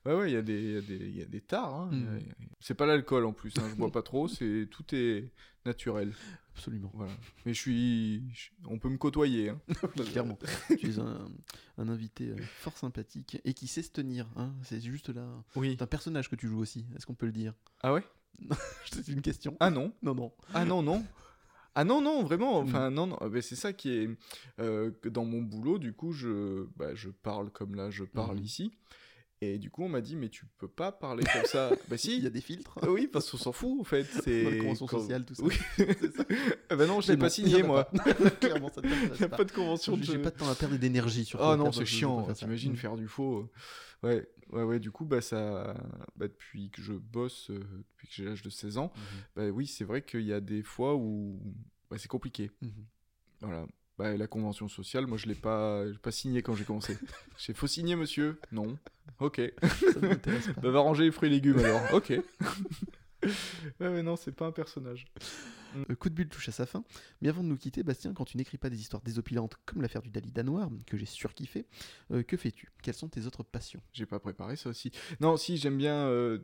ouais, 0.06 0.14
ouais, 0.14 0.30
il 0.30 0.34
y, 0.34 0.36
a 0.36 0.42
des- 0.42 0.60
il 0.62 0.72
y, 0.72 0.76
a 0.76 0.80
des- 0.80 1.06
il 1.08 1.16
y 1.18 1.22
a 1.22 1.26
des 1.26 1.40
tares. 1.40 1.74
hein. 1.74 1.90
Mm. 1.92 2.18
C'est 2.60 2.74
pas 2.74 2.86
l'alcool 2.86 3.24
en 3.26 3.32
plus, 3.32 3.52
hein, 3.58 3.64
je 3.70 3.74
bois 3.74 3.90
pas 3.90 4.02
trop, 4.02 4.28
c'est 4.28 4.68
tout 4.70 4.84
est 4.94 5.30
naturel. 5.66 6.12
Absolument. 6.54 6.90
Voilà. 6.92 7.12
Mais 7.46 7.54
je 7.54 7.60
suis. 7.60 8.22
je- 8.34 8.50
On 8.66 8.78
peut 8.78 8.90
me 8.90 8.98
côtoyer. 8.98 9.48
hein. 9.48 9.60
Clairement. 10.10 10.38
tu 10.78 10.90
es 10.90 10.98
un, 10.98 11.26
un 11.78 11.88
invité 11.88 12.28
euh, 12.28 12.36
fort 12.58 12.76
sympathique 12.76 13.40
et 13.46 13.54
qui 13.54 13.66
sait 13.68 13.82
se 13.82 13.90
tenir. 13.90 14.28
hein. 14.36 14.52
C'est 14.62 14.80
juste 14.82 15.08
là. 15.08 15.26
Oui. 15.56 15.70
C'est 15.78 15.82
un 15.82 15.86
personnage 15.86 16.28
que 16.28 16.36
tu 16.36 16.48
joues 16.48 16.58
aussi. 16.60 16.84
Est-ce 16.94 17.06
qu'on 17.06 17.14
peut 17.14 17.24
le 17.24 17.32
dire? 17.32 17.54
Ah 17.82 17.94
ouais? 17.94 18.04
C'est 18.90 19.08
une 19.08 19.22
question. 19.22 19.56
Ah 19.60 19.70
non? 19.70 19.94
Non, 20.02 20.14
non. 20.14 20.32
Ah 20.52 20.66
non, 20.66 20.82
non. 20.82 21.02
Ah 21.74 21.84
non, 21.84 22.00
non, 22.02 22.22
vraiment. 22.22 22.58
Enfin, 22.58 22.90
non, 22.90 23.06
non. 23.06 23.16
Ah, 23.20 23.28
ben, 23.28 23.40
c'est 23.42 23.56
ça 23.56 23.72
qui 23.72 23.90
est. 23.90 24.10
euh, 24.58 24.90
dans 25.04 25.24
mon 25.24 25.40
boulot, 25.40 25.78
du 25.78 25.92
coup, 25.94 26.12
je, 26.12 26.66
bah, 26.76 26.94
je 26.94 27.08
parle 27.08 27.50
comme 27.50 27.74
là, 27.74 27.90
je 27.90 28.04
parle 28.04 28.36
Mhm. 28.36 28.44
ici. 28.44 28.72
Et 29.44 29.58
du 29.58 29.70
coup, 29.70 29.82
on 29.82 29.88
m'a 29.88 30.00
dit, 30.00 30.14
mais 30.14 30.28
tu 30.28 30.46
peux 30.56 30.68
pas 30.68 30.92
parler 30.92 31.24
comme 31.24 31.44
ça. 31.46 31.70
bah 31.88 31.96
Il 31.96 31.98
si. 31.98 32.20
y 32.20 32.26
a 32.26 32.30
des 32.30 32.40
filtres. 32.40 32.78
Ah 32.80 32.88
Oui, 32.88 33.08
parce 33.08 33.28
qu'on 33.28 33.38
s'en 33.38 33.50
fout, 33.50 33.80
en 33.80 33.82
fait. 33.82 34.04
C'est 34.04 34.56
conventions 34.58 34.86
quand- 34.86 35.00
sociales, 35.00 35.24
tout 35.24 35.34
ça. 35.34 35.42
Oui. 35.42 35.56
Ça. 36.16 36.24
Ah 36.70 36.76
bah 36.76 36.86
non, 36.86 37.00
je 37.00 37.10
l'ai 37.10 37.18
pas 37.18 37.28
signé, 37.28 37.58
il 37.58 37.64
moi. 37.64 37.84
pas. 37.84 38.30
Clairement, 38.40 38.70
ça 38.72 38.80
Il 38.84 38.90
n'y 38.90 39.24
a 39.24 39.28
pas. 39.28 39.38
pas 39.38 39.44
de 39.44 39.50
convention 39.52 39.96
de. 39.96 40.02
J'ai 40.04 40.18
pas 40.18 40.30
de 40.30 40.36
temps 40.36 40.48
à 40.48 40.54
perdre 40.54 40.76
et 40.76 40.78
d'énergie 40.78 41.24
sur 41.24 41.38
Oh 41.40 41.42
quoi 41.42 41.56
non, 41.56 41.72
c'est 41.72 41.84
chiant. 41.84 42.32
T'imagines 42.32 42.72
Mm. 42.72 42.76
faire 42.76 42.96
du 42.96 43.08
faux. 43.08 43.50
euh. 44.04 44.06
Ouais, 44.08 44.28
ouais, 44.52 44.62
ouais. 44.62 44.78
Du 44.80 44.90
coup, 44.92 45.04
bah 45.04 45.20
ça, 45.20 45.74
bah, 46.16 46.28
depuis 46.28 46.70
que 46.70 46.80
je 46.80 46.92
bosse, 46.92 47.50
euh, 47.50 47.58
depuis 47.90 48.06
que 48.08 48.14
j'ai 48.14 48.24
l'âge 48.24 48.42
de 48.42 48.48
16 48.50 48.78
ans, 48.78 48.92
Mhm. 48.94 49.02
bah 49.36 49.48
oui, 49.50 49.66
c'est 49.66 49.84
vrai 49.84 50.02
qu'il 50.02 50.22
y 50.22 50.32
a 50.32 50.40
des 50.40 50.62
fois 50.62 50.94
où 50.94 51.40
bah, 51.90 51.98
c'est 51.98 52.08
compliqué. 52.08 52.50
Mhm. 52.62 52.70
Voilà. 53.42 53.66
Bah, 53.98 54.16
la 54.16 54.26
convention 54.26 54.68
sociale, 54.68 55.06
moi 55.06 55.18
je 55.18 55.26
l'ai 55.26 55.34
pas, 55.34 55.84
pas 56.02 56.10
signé 56.10 56.42
quand 56.42 56.54
j'ai 56.54 56.64
commencé. 56.64 56.98
J'ai 57.38 57.52
faut 57.52 57.66
signer, 57.66 57.96
monsieur. 57.96 58.40
Non. 58.50 58.78
Ok. 59.18 59.40
Ça 59.62 60.00
ne 60.00 60.08
m'intéresse 60.08 60.46
pas. 60.46 60.52
Bah, 60.62 60.70
va 60.70 60.80
ranger 60.80 61.04
les 61.04 61.10
fruits 61.10 61.28
et 61.28 61.32
légumes 61.32 61.58
alors. 61.58 61.80
Ok. 61.92 62.10
ouais, 63.22 63.30
mais 63.80 64.02
non, 64.02 64.16
c'est 64.16 64.32
pas 64.32 64.46
un 64.46 64.52
personnage. 64.52 65.06
Euh, 65.90 65.94
coup 65.94 66.08
de 66.10 66.14
bulle 66.14 66.28
touche 66.28 66.48
à 66.48 66.52
sa 66.52 66.66
fin. 66.66 66.84
Mais 67.20 67.28
avant 67.28 67.42
de 67.42 67.48
nous 67.48 67.56
quitter, 67.56 67.82
Bastien, 67.82 68.12
quand 68.14 68.24
tu 68.24 68.36
n'écris 68.36 68.58
pas 68.58 68.70
des 68.70 68.80
histoires 68.80 69.02
désopilantes 69.02 69.56
comme 69.64 69.82
l'affaire 69.82 70.02
du 70.02 70.10
Dalida 70.10 70.42
noir, 70.42 70.68
que 70.86 70.96
j'ai 70.96 71.06
surkiffé, 71.06 71.66
euh, 72.10 72.22
que 72.22 72.36
fais-tu? 72.36 72.70
Quelles 72.82 72.94
sont 72.94 73.08
tes 73.08 73.26
autres 73.26 73.42
passions? 73.42 73.80
J'ai 73.92 74.06
pas 74.06 74.18
préparé 74.18 74.56
ça 74.56 74.70
aussi. 74.70 74.90
Non, 75.20 75.36
si, 75.36 75.56
j'aime 75.56 75.78
bien 75.78 76.06
euh, 76.06 76.38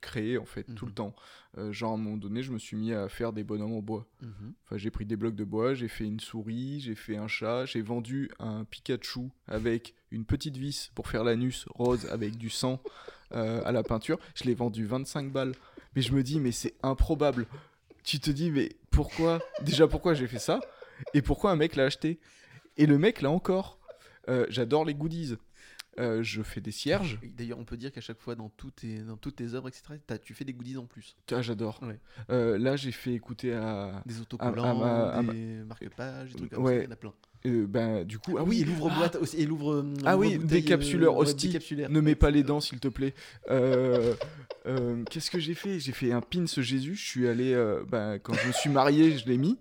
créer 0.00 0.38
en 0.38 0.44
fait, 0.44 0.64
tout 0.74 0.84
Mhm. 0.86 0.90
le 0.90 0.94
temps. 0.94 1.14
Euh, 1.58 1.72
genre, 1.72 1.92
à 1.92 1.94
un 1.94 1.98
moment 1.98 2.16
donné, 2.16 2.42
je 2.42 2.50
me 2.52 2.58
suis 2.58 2.76
mis 2.76 2.92
à 2.92 3.08
faire 3.08 3.32
des 3.32 3.44
bonhommes 3.44 3.74
en 3.74 3.82
bois. 3.82 4.08
Mhm. 4.22 4.54
Enfin, 4.64 4.76
j'ai 4.78 4.90
pris 4.90 5.04
des 5.06 5.16
blocs 5.16 5.36
de 5.36 5.44
bois, 5.44 5.74
j'ai 5.74 5.88
fait 5.88 6.04
une 6.04 6.20
souris, 6.20 6.80
j'ai 6.80 6.94
fait 6.94 7.16
un 7.16 7.28
chat, 7.28 7.66
j'ai 7.66 7.82
vendu 7.82 8.30
un 8.38 8.64
Pikachu 8.64 9.28
avec 9.46 9.94
une 10.10 10.24
petite 10.24 10.56
vis 10.56 10.90
pour 10.94 11.08
faire 11.08 11.24
l'anus 11.24 11.66
rose 11.74 12.06
avec 12.06 12.36
du 12.36 12.50
sang 12.50 12.82
à 13.30 13.72
la 13.72 13.82
peinture. 13.82 14.18
Je 14.34 14.44
l'ai 14.44 14.54
vendu 14.54 14.84
25 14.84 15.32
balles. 15.32 15.52
Mais 15.96 16.02
je 16.02 16.12
me 16.14 16.22
dis, 16.22 16.38
mais 16.40 16.52
c'est 16.52 16.74
improbable. 16.82 17.46
Tu 18.04 18.18
te 18.20 18.30
dis, 18.30 18.50
mais 18.50 18.70
pourquoi 18.90 19.40
Déjà, 19.62 19.86
pourquoi 19.88 20.14
j'ai 20.14 20.26
fait 20.26 20.38
ça 20.38 20.60
Et 21.14 21.22
pourquoi 21.22 21.50
un 21.52 21.56
mec 21.56 21.76
l'a 21.76 21.84
acheté? 21.84 22.18
Et 22.76 22.86
le 22.86 22.98
mec 22.98 23.22
l'a 23.22 23.30
encore. 23.30 23.78
Euh, 24.28 24.46
J'adore 24.48 24.84
les 24.84 24.94
goodies. 24.94 25.36
Euh, 25.98 26.22
je 26.22 26.42
fais 26.42 26.60
des 26.62 26.70
cierges. 26.70 27.20
D'ailleurs, 27.36 27.58
on 27.58 27.64
peut 27.64 27.76
dire 27.76 27.92
qu'à 27.92 28.00
chaque 28.00 28.18
fois, 28.18 28.34
dans, 28.34 28.48
tout 28.48 28.70
tes, 28.70 29.00
dans 29.00 29.16
toutes 29.18 29.36
tes 29.36 29.52
œuvres, 29.54 29.68
etc., 29.68 29.82
tu 30.24 30.32
fais 30.32 30.44
des 30.44 30.54
goodies 30.54 30.78
en 30.78 30.86
plus. 30.86 31.16
Ah, 31.30 31.42
j'adore. 31.42 31.80
Ouais. 31.82 31.98
Euh, 32.30 32.56
là, 32.58 32.76
j'ai 32.76 32.92
fait 32.92 33.12
écouter 33.12 33.52
à. 33.52 34.02
Des 34.06 34.18
autocollants, 34.20 34.82
à 34.82 34.86
ma- 34.86 35.10
à 35.10 35.22
ma- 35.22 35.32
des 35.34 35.62
marque-pages, 35.66 36.30
des 36.32 36.36
trucs 36.38 36.52
comme 36.52 36.64
Ouais. 36.64 36.76
ça, 36.76 36.80
il 36.80 36.84
y 36.84 36.88
en 36.88 36.92
a 36.92 36.96
plein. 36.96 37.12
Euh, 37.46 37.66
ben, 37.66 38.04
du 38.04 38.18
coup, 38.18 38.36
ah 38.38 38.42
oui, 38.42 38.48
oui, 38.56 38.60
et 38.62 38.64
l'ouvre-boîte 38.64 39.16
aussi, 39.16 39.40
et 39.40 39.46
l'ouvre. 39.46 39.72
euh, 39.74 39.94
Ah 40.04 40.16
oui, 40.16 40.38
décapsuleur 40.38 41.14
euh, 41.14 41.22
hostie. 41.22 41.48
décapsulaire. 41.48 41.90
Ne 41.90 42.00
mets 42.00 42.14
pas 42.14 42.30
les 42.30 42.42
dents, 42.42 42.60
s'il 42.60 42.78
te 42.80 42.88
plaît. 42.88 43.14
Euh, 43.50 44.14
euh, 44.66 45.02
Qu'est-ce 45.10 45.30
que 45.30 45.38
j'ai 45.40 45.54
fait? 45.54 45.80
J'ai 45.80 45.92
fait 45.92 46.12
un 46.12 46.20
pins 46.20 46.44
Jésus. 46.46 46.94
Je 46.94 47.04
suis 47.04 47.26
allé. 47.28 47.52
euh, 47.52 47.82
ben, 47.88 48.18
quand 48.18 48.34
je 48.34 48.46
me 48.46 48.52
suis 48.52 48.70
marié, 48.70 49.18
je 49.18 49.26
l'ai 49.26 49.38
mis. 49.38 49.58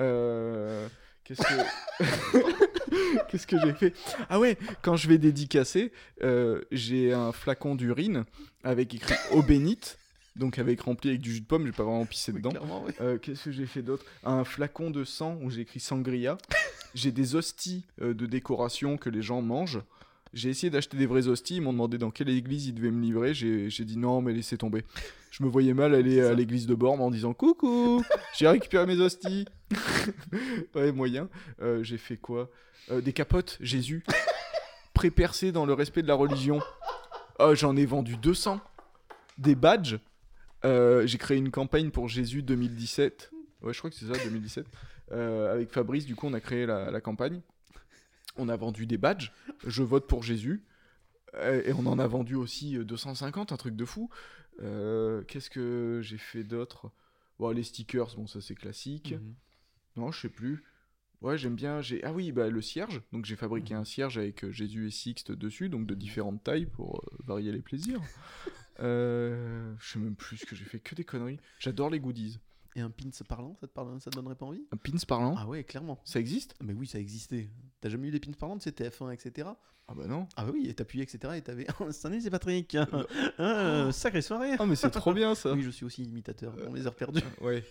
Euh, 0.00 0.88
Qu'est-ce 1.24 1.42
que. 1.42 2.04
Qu'est-ce 3.30 3.46
que 3.46 3.56
j'ai 3.60 3.72
fait? 3.74 3.92
Ah 4.28 4.40
ouais, 4.40 4.56
quand 4.82 4.96
je 4.96 5.08
vais 5.08 5.18
dédicacer, 5.18 5.92
euh, 6.22 6.60
j'ai 6.72 7.12
un 7.12 7.30
flacon 7.32 7.74
d'urine 7.76 8.24
avec 8.64 8.94
écrit 8.94 9.14
eau 9.32 9.42
bénite, 9.42 9.98
donc 10.36 10.58
avec 10.58 10.80
rempli 10.82 11.10
avec 11.10 11.20
du 11.20 11.32
jus 11.32 11.40
de 11.40 11.46
pomme, 11.46 11.66
j'ai 11.66 11.72
pas 11.72 11.82
vraiment 11.84 12.06
pissé 12.06 12.32
Oui, 12.32 12.38
dedans. 12.38 12.50
clairement, 12.50 12.84
oui. 12.86 12.92
Euh, 13.00 13.18
Qu'est-ce 13.18 13.44
que 13.44 13.50
j'ai 13.52 13.66
fait 13.66 13.82
d'autre? 13.82 14.04
Un 14.24 14.44
flacon 14.44 14.90
de 14.90 15.04
sang 15.04 15.38
où 15.42 15.50
j'ai 15.50 15.62
écrit 15.62 15.80
sangria. 15.80 16.38
j'ai 16.94 17.12
des 17.12 17.34
hosties 17.36 17.84
euh, 18.00 18.14
de 18.14 18.26
décoration 18.26 18.96
que 18.96 19.10
les 19.10 19.22
gens 19.22 19.42
mangent. 19.42 19.80
J'ai 20.32 20.48
essayé 20.48 20.70
d'acheter 20.70 20.96
des 20.96 21.06
vraies 21.06 21.26
hosties. 21.26 21.56
Ils 21.56 21.60
m'ont 21.60 21.72
demandé 21.72 21.98
dans 21.98 22.12
quelle 22.12 22.28
église 22.28 22.66
ils 22.68 22.72
devaient 22.72 22.92
me 22.92 23.02
livrer. 23.02 23.34
J'ai 23.34 23.68
dit 23.84 23.96
non, 23.96 24.22
mais 24.22 24.32
laissez 24.32 24.56
tomber. 24.56 24.84
Je 25.32 25.42
me 25.42 25.48
voyais 25.48 25.74
mal 25.74 25.92
aller 25.92 26.20
à 26.20 26.34
l'église 26.34 26.66
de 26.68 26.74
Bormes 26.76 27.00
en 27.00 27.10
disant 27.10 27.34
coucou, 27.34 28.04
j'ai 28.38 28.46
récupéré 28.46 28.86
mes 28.86 28.96
hosties. 29.00 29.46
ouais, 30.76 30.92
moyen. 30.92 31.28
Euh, 31.62 31.82
j'ai 31.82 31.98
fait 31.98 32.16
quoi? 32.16 32.48
Euh, 32.92 33.00
Des 33.00 33.12
capotes, 33.12 33.58
Jésus. 33.60 34.04
Prépercé 34.94 35.50
dans 35.50 35.66
le 35.66 35.72
respect 35.72 36.02
de 36.02 36.08
la 36.08 36.14
religion. 36.14 36.60
Oh, 37.40 37.54
J'en 37.54 37.76
ai 37.76 37.86
vendu 37.86 38.16
200. 38.16 38.60
Des 39.38 39.54
badges. 39.54 39.98
Euh, 40.64 41.06
j'ai 41.06 41.18
créé 41.18 41.38
une 41.38 41.50
campagne 41.50 41.90
pour 41.90 42.08
Jésus 42.08 42.42
2017. 42.42 43.30
Ouais, 43.62 43.72
je 43.72 43.78
crois 43.78 43.90
que 43.90 43.96
c'est 43.96 44.06
ça, 44.06 44.12
2017. 44.24 44.66
Euh, 45.12 45.52
avec 45.52 45.70
Fabrice, 45.70 46.06
du 46.06 46.14
coup, 46.14 46.26
on 46.26 46.34
a 46.34 46.40
créé 46.40 46.66
la, 46.66 46.90
la 46.90 47.00
campagne. 47.00 47.40
On 48.36 48.48
a 48.48 48.56
vendu 48.56 48.86
des 48.86 48.98
badges. 48.98 49.32
Je 49.66 49.82
vote 49.82 50.06
pour 50.06 50.22
Jésus. 50.22 50.62
Euh, 51.34 51.62
et 51.64 51.72
on 51.72 51.86
en 51.86 51.98
a 51.98 52.06
vendu 52.06 52.34
aussi 52.34 52.76
euh, 52.76 52.84
250, 52.84 53.52
un 53.52 53.56
truc 53.56 53.76
de 53.76 53.84
fou. 53.84 54.10
Euh, 54.62 55.22
Qu'est-ce 55.28 55.50
que 55.50 56.00
j'ai 56.02 56.18
fait 56.18 56.44
d'autre? 56.44 56.90
Bon, 57.38 57.50
Les 57.50 57.62
stickers, 57.62 58.14
bon, 58.16 58.26
ça 58.26 58.40
c'est 58.40 58.54
classique. 58.54 59.12
Mhm. 59.12 59.34
Non, 59.96 60.12
je 60.12 60.20
sais 60.20 60.28
plus. 60.28 60.64
Ouais, 61.22 61.36
j'aime 61.36 61.54
bien. 61.54 61.80
J'ai 61.80 62.02
ah 62.04 62.12
oui, 62.12 62.32
bah 62.32 62.48
le 62.48 62.62
cierge. 62.62 63.02
Donc 63.12 63.24
j'ai 63.26 63.36
fabriqué 63.36 63.74
un 63.74 63.84
cierge 63.84 64.16
avec 64.18 64.44
euh, 64.44 64.50
Jésus 64.50 64.86
et 64.86 64.90
Sixte 64.90 65.32
dessus, 65.32 65.68
donc 65.68 65.86
de 65.86 65.94
différentes 65.94 66.42
tailles 66.42 66.66
pour 66.66 66.96
euh, 66.98 67.16
varier 67.24 67.52
les 67.52 67.62
plaisirs. 67.62 68.00
Euh, 68.82 69.74
je 69.78 69.90
sais 69.92 69.98
même 69.98 70.14
plus 70.16 70.38
ce 70.38 70.46
que 70.46 70.56
j'ai 70.56 70.64
fait, 70.64 70.80
que 70.80 70.94
des 70.94 71.04
conneries. 71.04 71.38
J'adore 71.58 71.90
les 71.90 72.00
goodies. 72.00 72.38
Et 72.76 72.80
un 72.80 72.88
pins 72.88 73.10
parlant, 73.28 73.54
ça 73.60 73.66
te, 73.66 73.72
parle, 73.74 74.00
ça 74.00 74.10
te 74.10 74.16
donnerait 74.16 74.36
pas 74.36 74.46
envie? 74.46 74.64
Un 74.72 74.78
pins 74.78 74.96
parlant, 75.06 75.34
Ah 75.36 75.46
ouais, 75.46 75.64
clairement. 75.64 76.00
ça 76.04 76.18
existe? 76.18 76.54
Mais 76.62 76.72
oui, 76.72 76.86
ça 76.86 76.98
existait. 76.98 77.50
T'as 77.82 77.90
jamais 77.90 78.08
eu 78.08 78.10
des 78.10 78.20
pins 78.20 78.32
parlantes, 78.32 78.62
c'était 78.62 78.88
F1, 78.88 79.12
etc. 79.12 79.50
Ah 79.90 79.94
bah 79.96 80.06
non. 80.06 80.28
Ah 80.36 80.44
bah 80.44 80.52
oui, 80.54 80.68
et 80.68 80.74
t'appuyais, 80.74 81.02
etc. 81.02 81.18
Et 81.36 81.42
t'avais. 81.42 81.66
Salut, 81.90 82.20
c'est 82.20 82.30
Patrick 82.30 82.76
Ah, 83.38 83.88
Sacrée 83.90 84.22
soirée 84.22 84.52
Ah 84.60 84.64
mais 84.64 84.76
c'est 84.76 84.88
trop 84.90 85.12
bien 85.12 85.34
ça. 85.34 85.52
Oui, 85.52 85.62
je 85.62 85.70
suis 85.70 85.84
aussi 85.84 86.04
imitateur 86.04 86.52
dans 86.54 86.72
les 86.72 86.86
heures 86.86 86.94
perdues. 86.94 87.20
Ouais, 87.40 87.64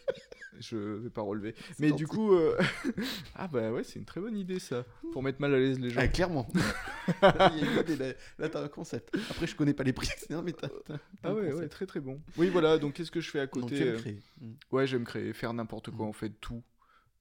je 0.59 0.75
vais 0.75 1.09
pas 1.09 1.21
relever. 1.21 1.55
Mais 1.79 1.87
gentil. 1.89 1.99
du 2.03 2.07
coup, 2.07 2.33
euh, 2.33 2.57
ah 3.35 3.47
bah 3.47 3.71
ouais, 3.71 3.85
c'est 3.85 3.99
une 3.99 4.05
très 4.05 4.19
bonne 4.19 4.35
idée 4.35 4.59
ça, 4.59 4.83
pour 5.13 5.23
mettre 5.23 5.39
mal 5.39 5.53
à 5.53 5.59
l'aise 5.59 5.79
les 5.79 5.91
gens. 5.91 6.01
Ah, 6.03 6.09
clairement. 6.09 6.49
Il 7.07 7.13
y 7.21 7.25
a 7.25 7.53
une 7.71 7.79
idée, 7.79 7.95
là, 7.95 8.13
là, 8.37 8.49
t'as 8.49 8.63
un 8.63 8.67
concept. 8.67 9.15
Après, 9.29 9.47
je 9.47 9.55
connais 9.55 9.73
pas 9.73 9.83
les 9.83 9.93
prix, 9.93 10.09
etc. 10.11 10.41
Mais 10.43 10.51
t'as. 10.51 10.67
Ah 11.23 11.33
ouais, 11.33 11.53
ouais, 11.53 11.69
très 11.69 11.85
très 11.85 12.01
bon. 12.01 12.19
Oui, 12.35 12.49
voilà, 12.49 12.77
donc 12.77 12.95
qu'est-ce 12.95 13.11
que 13.11 13.21
je 13.21 13.29
fais 13.29 13.39
à 13.39 13.45
Donc, 13.45 13.63
côté 13.63 13.75
tu 13.77 13.81
aimes 13.83 13.95
euh, 13.95 13.99
créer. 13.99 14.19
Mm. 14.41 14.51
Ouais, 14.73 14.87
j'aime 14.87 15.05
créer, 15.05 15.31
faire 15.31 15.53
n'importe 15.53 15.91
quoi 15.91 16.05
Mm. 16.05 16.09
en 16.09 16.13
fait, 16.13 16.31
tout. 16.41 16.61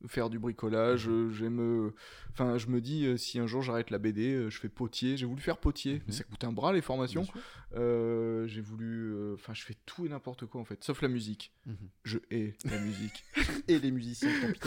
Faire 0.07 0.31
du 0.31 0.39
bricolage. 0.39 1.09
euh, 1.09 1.31
J'aime. 1.31 1.61
euh, 1.61 1.95
Enfin, 2.33 2.57
je 2.57 2.69
me 2.69 2.81
dis, 2.81 3.05
euh, 3.07 3.17
si 3.17 3.39
un 3.41 3.47
jour 3.49 3.63
j'arrête 3.63 3.91
la 3.91 3.99
BD, 3.99 4.49
je 4.49 4.59
fais 4.61 4.69
potier. 4.69 5.17
J'ai 5.17 5.27
voulu 5.27 5.41
faire 5.43 5.59
potier, 5.59 6.03
mais 6.07 6.13
ça 6.13 6.23
coûte 6.25 6.45
un 6.45 6.53
bras 6.53 6.73
les 6.73 6.81
formations. 6.83 7.27
Euh, 7.75 8.47
J'ai 8.47 8.61
voulu. 8.61 9.33
Enfin, 9.35 9.55
je 9.55 9.63
fais 9.65 9.75
tout 9.87 10.07
et 10.07 10.09
n'importe 10.09 10.47
quoi 10.47 10.61
en 10.61 10.65
fait, 10.65 10.83
sauf 10.85 11.03
la 11.03 11.09
musique. 11.09 11.53
Mhm. 11.67 11.77
Je 12.05 12.19
hais 12.31 12.55
la 12.65 12.79
musique. 12.79 13.25
Et 13.69 13.79
les 13.79 13.91
musiciens, 13.91 14.31
tant 14.41 14.53
pis, 14.53 14.61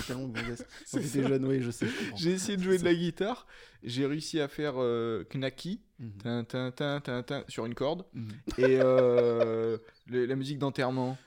jeune, 1.23 1.45
oui, 1.45 1.61
je 1.61 1.71
sais. 1.71 1.87
J'ai 2.17 2.31
essayé 2.31 2.57
de 2.57 2.63
jouer 2.63 2.77
de 2.77 2.83
la 2.83 2.93
guitare. 2.93 3.47
J'ai 3.83 4.05
réussi 4.05 4.39
à 4.39 4.47
faire 4.47 4.73
euh, 4.77 5.23
Mhm. 5.99 6.45
sur 7.47 7.65
une 7.65 7.73
corde. 7.75 8.05
Mhm. 8.13 8.27
Et 8.57 8.77
euh, 8.79 9.77
la 10.07 10.35
musique 10.35 10.59
d'enterrement. 10.59 11.17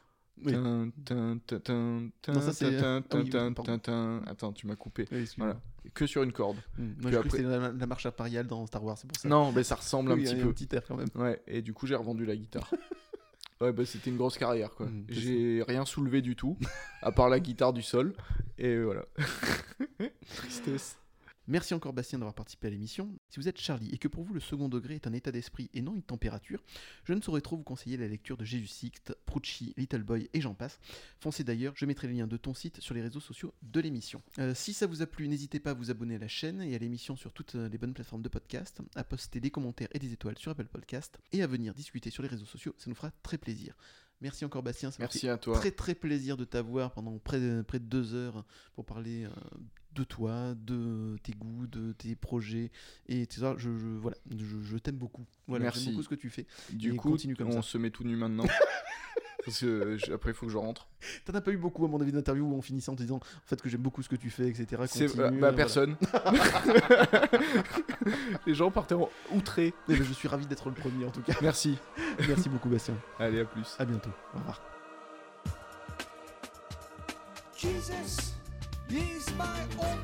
Oui. 0.43 0.53
Attends, 4.27 4.53
tu 4.53 4.67
m'as 4.67 4.77
coupé. 4.77 5.07
Oui. 5.13 5.29
Voilà. 5.39 5.61
Que 5.93 6.07
sur 6.07 6.23
une 6.23 6.33
corde. 6.33 6.57
Mhm. 6.79 6.97
Moi, 7.03 7.11
je 7.11 7.17
après- 7.19 7.43
la, 7.43 7.71
la 7.73 7.87
marche 7.87 8.07
impériale 8.07 8.47
dans 8.47 8.67
Star 8.67 8.83
Wars, 8.83 8.97
c'est 8.99 9.07
pour 9.07 9.17
ça. 9.17 9.29
Non, 9.29 9.53
mais 9.53 9.63
ça 9.63 9.75
ressemble 9.77 10.13
un 10.13 10.17
petit 10.17 10.35
peu. 10.35 10.49
un 10.49 10.53
petit 10.53 10.69
air 10.73 10.83
quand 10.89 10.97
même. 10.97 11.09
Ouais, 11.15 11.43
et 11.47 11.63
du 11.63 11.73
coup, 11.73 11.87
j'ai 11.87 11.95
revendu 11.95 12.25
la 12.25 12.35
guitare. 12.37 12.71
ouais, 13.61 13.73
bah 13.73 13.85
c'était 13.85 14.11
une 14.11 14.17
grosse 14.17 14.39
carrière 14.39 14.71
quoi. 14.75 14.87
Mm, 14.87 15.05
c'est 15.09 15.15
j'ai 15.15 15.65
rien 15.67 15.85
soulevé 15.85 16.23
du 16.23 16.37
tout, 16.37 16.57
à 17.03 17.13
part 17.13 17.29
la 17.29 17.39
guitare 17.39 17.73
du 17.73 17.83
sol. 17.83 18.15
Et 18.59 18.79
voilà. 18.83 19.05
Tristesse. 20.37 20.99
Merci 21.47 21.75
encore 21.75 21.93
Bastien 21.93 22.19
d'avoir 22.19 22.35
participé 22.35 22.69
à 22.69 22.71
l'émission. 22.71 23.11
Si 23.29 23.39
vous 23.39 23.49
êtes 23.49 23.59
Charlie 23.59 23.91
et 23.93 23.99
que 23.99 24.09
pour 24.09 24.25
vous 24.25 24.33
le 24.33 24.41
second 24.41 24.71
degré 24.71 24.95
est 24.95 25.07
un 25.07 25.13
état 25.13 25.31
d'esprit 25.31 25.69
et 25.75 25.83
non 25.83 25.95
une 25.95 26.03
température, 26.03 26.63
je 27.05 27.13
ne 27.13 27.21
saurais 27.21 27.43
trop 27.43 27.57
vous 27.57 27.63
conseiller 27.63 27.99
la 27.99 28.09
lecture 28.09 28.39
de 28.39 28.47
Jésus 28.47 28.67
Sixte, 28.67 29.15
Prucci, 29.27 29.75
Little 29.77 30.03
Boy 30.05 30.31
et 30.33 30.41
j'en 30.41 30.55
passe. 30.55 30.81
Foncez 31.21 31.45
d'ailleurs, 31.45 31.75
je 31.77 31.85
mettrai 31.85 32.09
les 32.09 32.15
liens 32.15 32.27
de 32.27 32.39
ton 32.39 32.55
site 32.55 32.81
sur 32.81 32.95
les 32.95 33.03
réseaux 33.03 33.21
sociaux 33.21 33.53
de 33.63 33.81
l'émission. 33.81 34.23
Euh, 34.39 34.55
si 34.55 34.73
ça 34.73 34.87
vous 34.87 35.03
a 35.03 35.07
plu, 35.07 35.29
n'hésitez 35.29 35.61
pas 35.61 35.73
à 35.73 35.75
vous 35.75 35.91
abonner 35.91 36.15
à 36.15 36.19
la 36.19 36.29
chaîne 36.29 36.63
et 36.63 36.75
à 36.75 36.79
l'émission 36.79 37.15
sur 37.15 37.33
toutes 37.33 37.57
euh, 37.57 37.69
les 37.69 37.77
bonnes 37.77 37.93
plateformes 37.93 38.23
de 38.23 38.31
podcast, 38.31 38.81
à 38.95 39.05
poster 39.05 39.41
des 39.41 39.51
commentaires 39.51 39.89
et 39.93 39.99
des 39.99 40.15
étoiles 40.15 40.39
sur 40.39 40.51
Apple 40.51 40.65
Podcast 40.65 41.19
et 41.33 41.43
à 41.43 41.47
venir 41.47 41.75
discuter 41.75 42.09
sur 42.09 42.23
les 42.23 42.29
réseaux 42.31 42.47
sociaux, 42.47 42.75
ça 42.79 42.89
nous 42.89 42.97
fera 42.97 43.11
très 43.23 43.37
plaisir. 43.37 43.77
Merci 44.21 44.47
encore 44.47 44.63
Bastien, 44.63 44.91
ça 44.91 45.03
m'a 45.03 45.09
fait 45.09 45.17
Merci 45.17 45.29
à 45.29 45.37
toi. 45.37 45.59
très 45.59 45.71
très 45.71 45.95
plaisir 45.95 46.39
de 46.39 46.45
t'avoir 46.45 46.93
pendant 46.93 47.19
près 47.19 47.41
de, 47.41 47.61
près 47.61 47.79
de 47.79 47.85
deux 47.85 48.15
heures 48.15 48.45
pour 48.75 48.87
parler 48.87 49.25
euh, 49.25 49.31
de 49.95 50.05
toi, 50.05 50.55
de 50.57 51.17
tes 51.23 51.33
goûts, 51.33 51.67
de 51.67 51.93
tes 51.93 52.15
projets 52.17 52.71
et 53.09 53.27
tout 53.27 53.41
ça. 53.41 53.55
Je, 53.57 53.71
je- 53.79 53.99
voilà, 54.01 54.17
je, 54.31 54.57
je 54.63 54.77
t'aime 54.79 54.97
beaucoup. 54.97 55.25
Voilà, 55.47 55.65
Merci. 55.65 55.85
j'aime 55.85 55.93
beaucoup 55.95 56.03
ce 56.05 56.09
que 56.09 56.15
tu 56.15 56.31
fais. 56.31 56.47
Du 56.73 56.93
Et 56.93 56.97
coup, 56.97 57.11
continue 57.11 57.37
comme 57.37 57.49
on 57.49 57.63
ça. 57.63 57.69
se 57.71 57.79
met 57.79 57.91
tout 57.91 58.05
nu 58.05 58.17
maintenant. 58.17 58.45
Parce 59.45 59.61
que 59.61 59.99
j- 59.99 60.11
après, 60.11 60.31
il 60.31 60.35
faut 60.35 60.47
que 60.47 60.53
je 60.53 60.57
rentre. 60.57 60.89
T'en 61.27 61.35
as 61.35 61.43
pas 61.43 61.51
eu 61.53 61.59
beaucoup 61.59 61.85
à 61.85 61.89
mon 61.89 62.01
avis 62.01 62.13
d'interview 62.13 62.47
où 62.47 62.55
on 62.55 62.63
finissait 62.63 62.89
en 62.91 62.97
te 62.97 63.03
disant 63.03 63.17
en 63.17 63.47
fait 63.47 63.61
que 63.61 63.69
j'aime 63.69 63.83
beaucoup 63.83 64.03
ce 64.03 64.09
que 64.09 64.17
tu 64.17 64.31
fais, 64.31 64.49
etc. 64.49 64.83
C'est 64.87 65.15
bah, 65.15 65.31
bah, 65.31 65.37
voilà. 65.39 65.53
personne. 65.53 65.97
Les 68.47 68.55
gens 68.55 68.71
partaient 68.71 68.95
en 68.95 69.11
outrés. 69.35 69.75
Eh 69.89 69.97
ben, 69.97 70.03
je 70.03 70.13
suis 70.15 70.29
ravi 70.29 70.47
d'être 70.47 70.69
le 70.71 70.75
premier 70.75 71.05
en 71.05 71.11
tout 71.11 71.21
cas. 71.21 71.35
Merci. 71.43 71.77
Merci 72.27 72.49
beaucoup 72.49 72.71
Bastien. 72.71 72.95
Allez, 73.19 73.41
à 73.41 73.45
plus. 73.45 73.77
À 73.79 73.85
bientôt. 73.85 74.11
Au 74.35 74.39
revoir. 74.39 74.63
Jesus, 77.57 78.34
he's 78.95 79.27
my 79.37 79.61
own. 79.79 79.99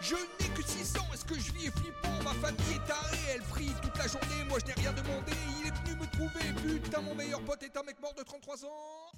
Je 0.00 0.14
n'ai 0.14 0.48
que 0.54 0.62
6 0.62 0.96
ans, 0.96 1.06
est-ce 1.12 1.24
que 1.24 1.34
je 1.34 1.52
vis 1.52 1.66
est 1.66 1.78
flippant? 1.78 2.08
Ma 2.24 2.32
famille 2.34 2.74
est 2.74 2.86
tarée, 2.88 3.18
elle 3.34 3.42
prie 3.42 3.74
toute 3.82 3.96
la 3.98 4.06
journée, 4.06 4.44
moi 4.48 4.58
je 4.58 4.66
n'ai 4.66 4.72
rien 4.72 4.92
demandé, 4.92 5.32
il 5.60 5.66
est 5.66 5.74
venu 5.82 6.00
me 6.00 6.06
trouver, 6.06 6.78
putain 6.80 7.02
mon 7.02 7.14
meilleur 7.14 7.42
pote 7.42 7.62
est 7.62 7.76
un 7.76 7.82
mec 7.82 8.00
mort 8.00 8.14
de 8.14 8.22
33 8.22 8.64
ans 8.64 9.10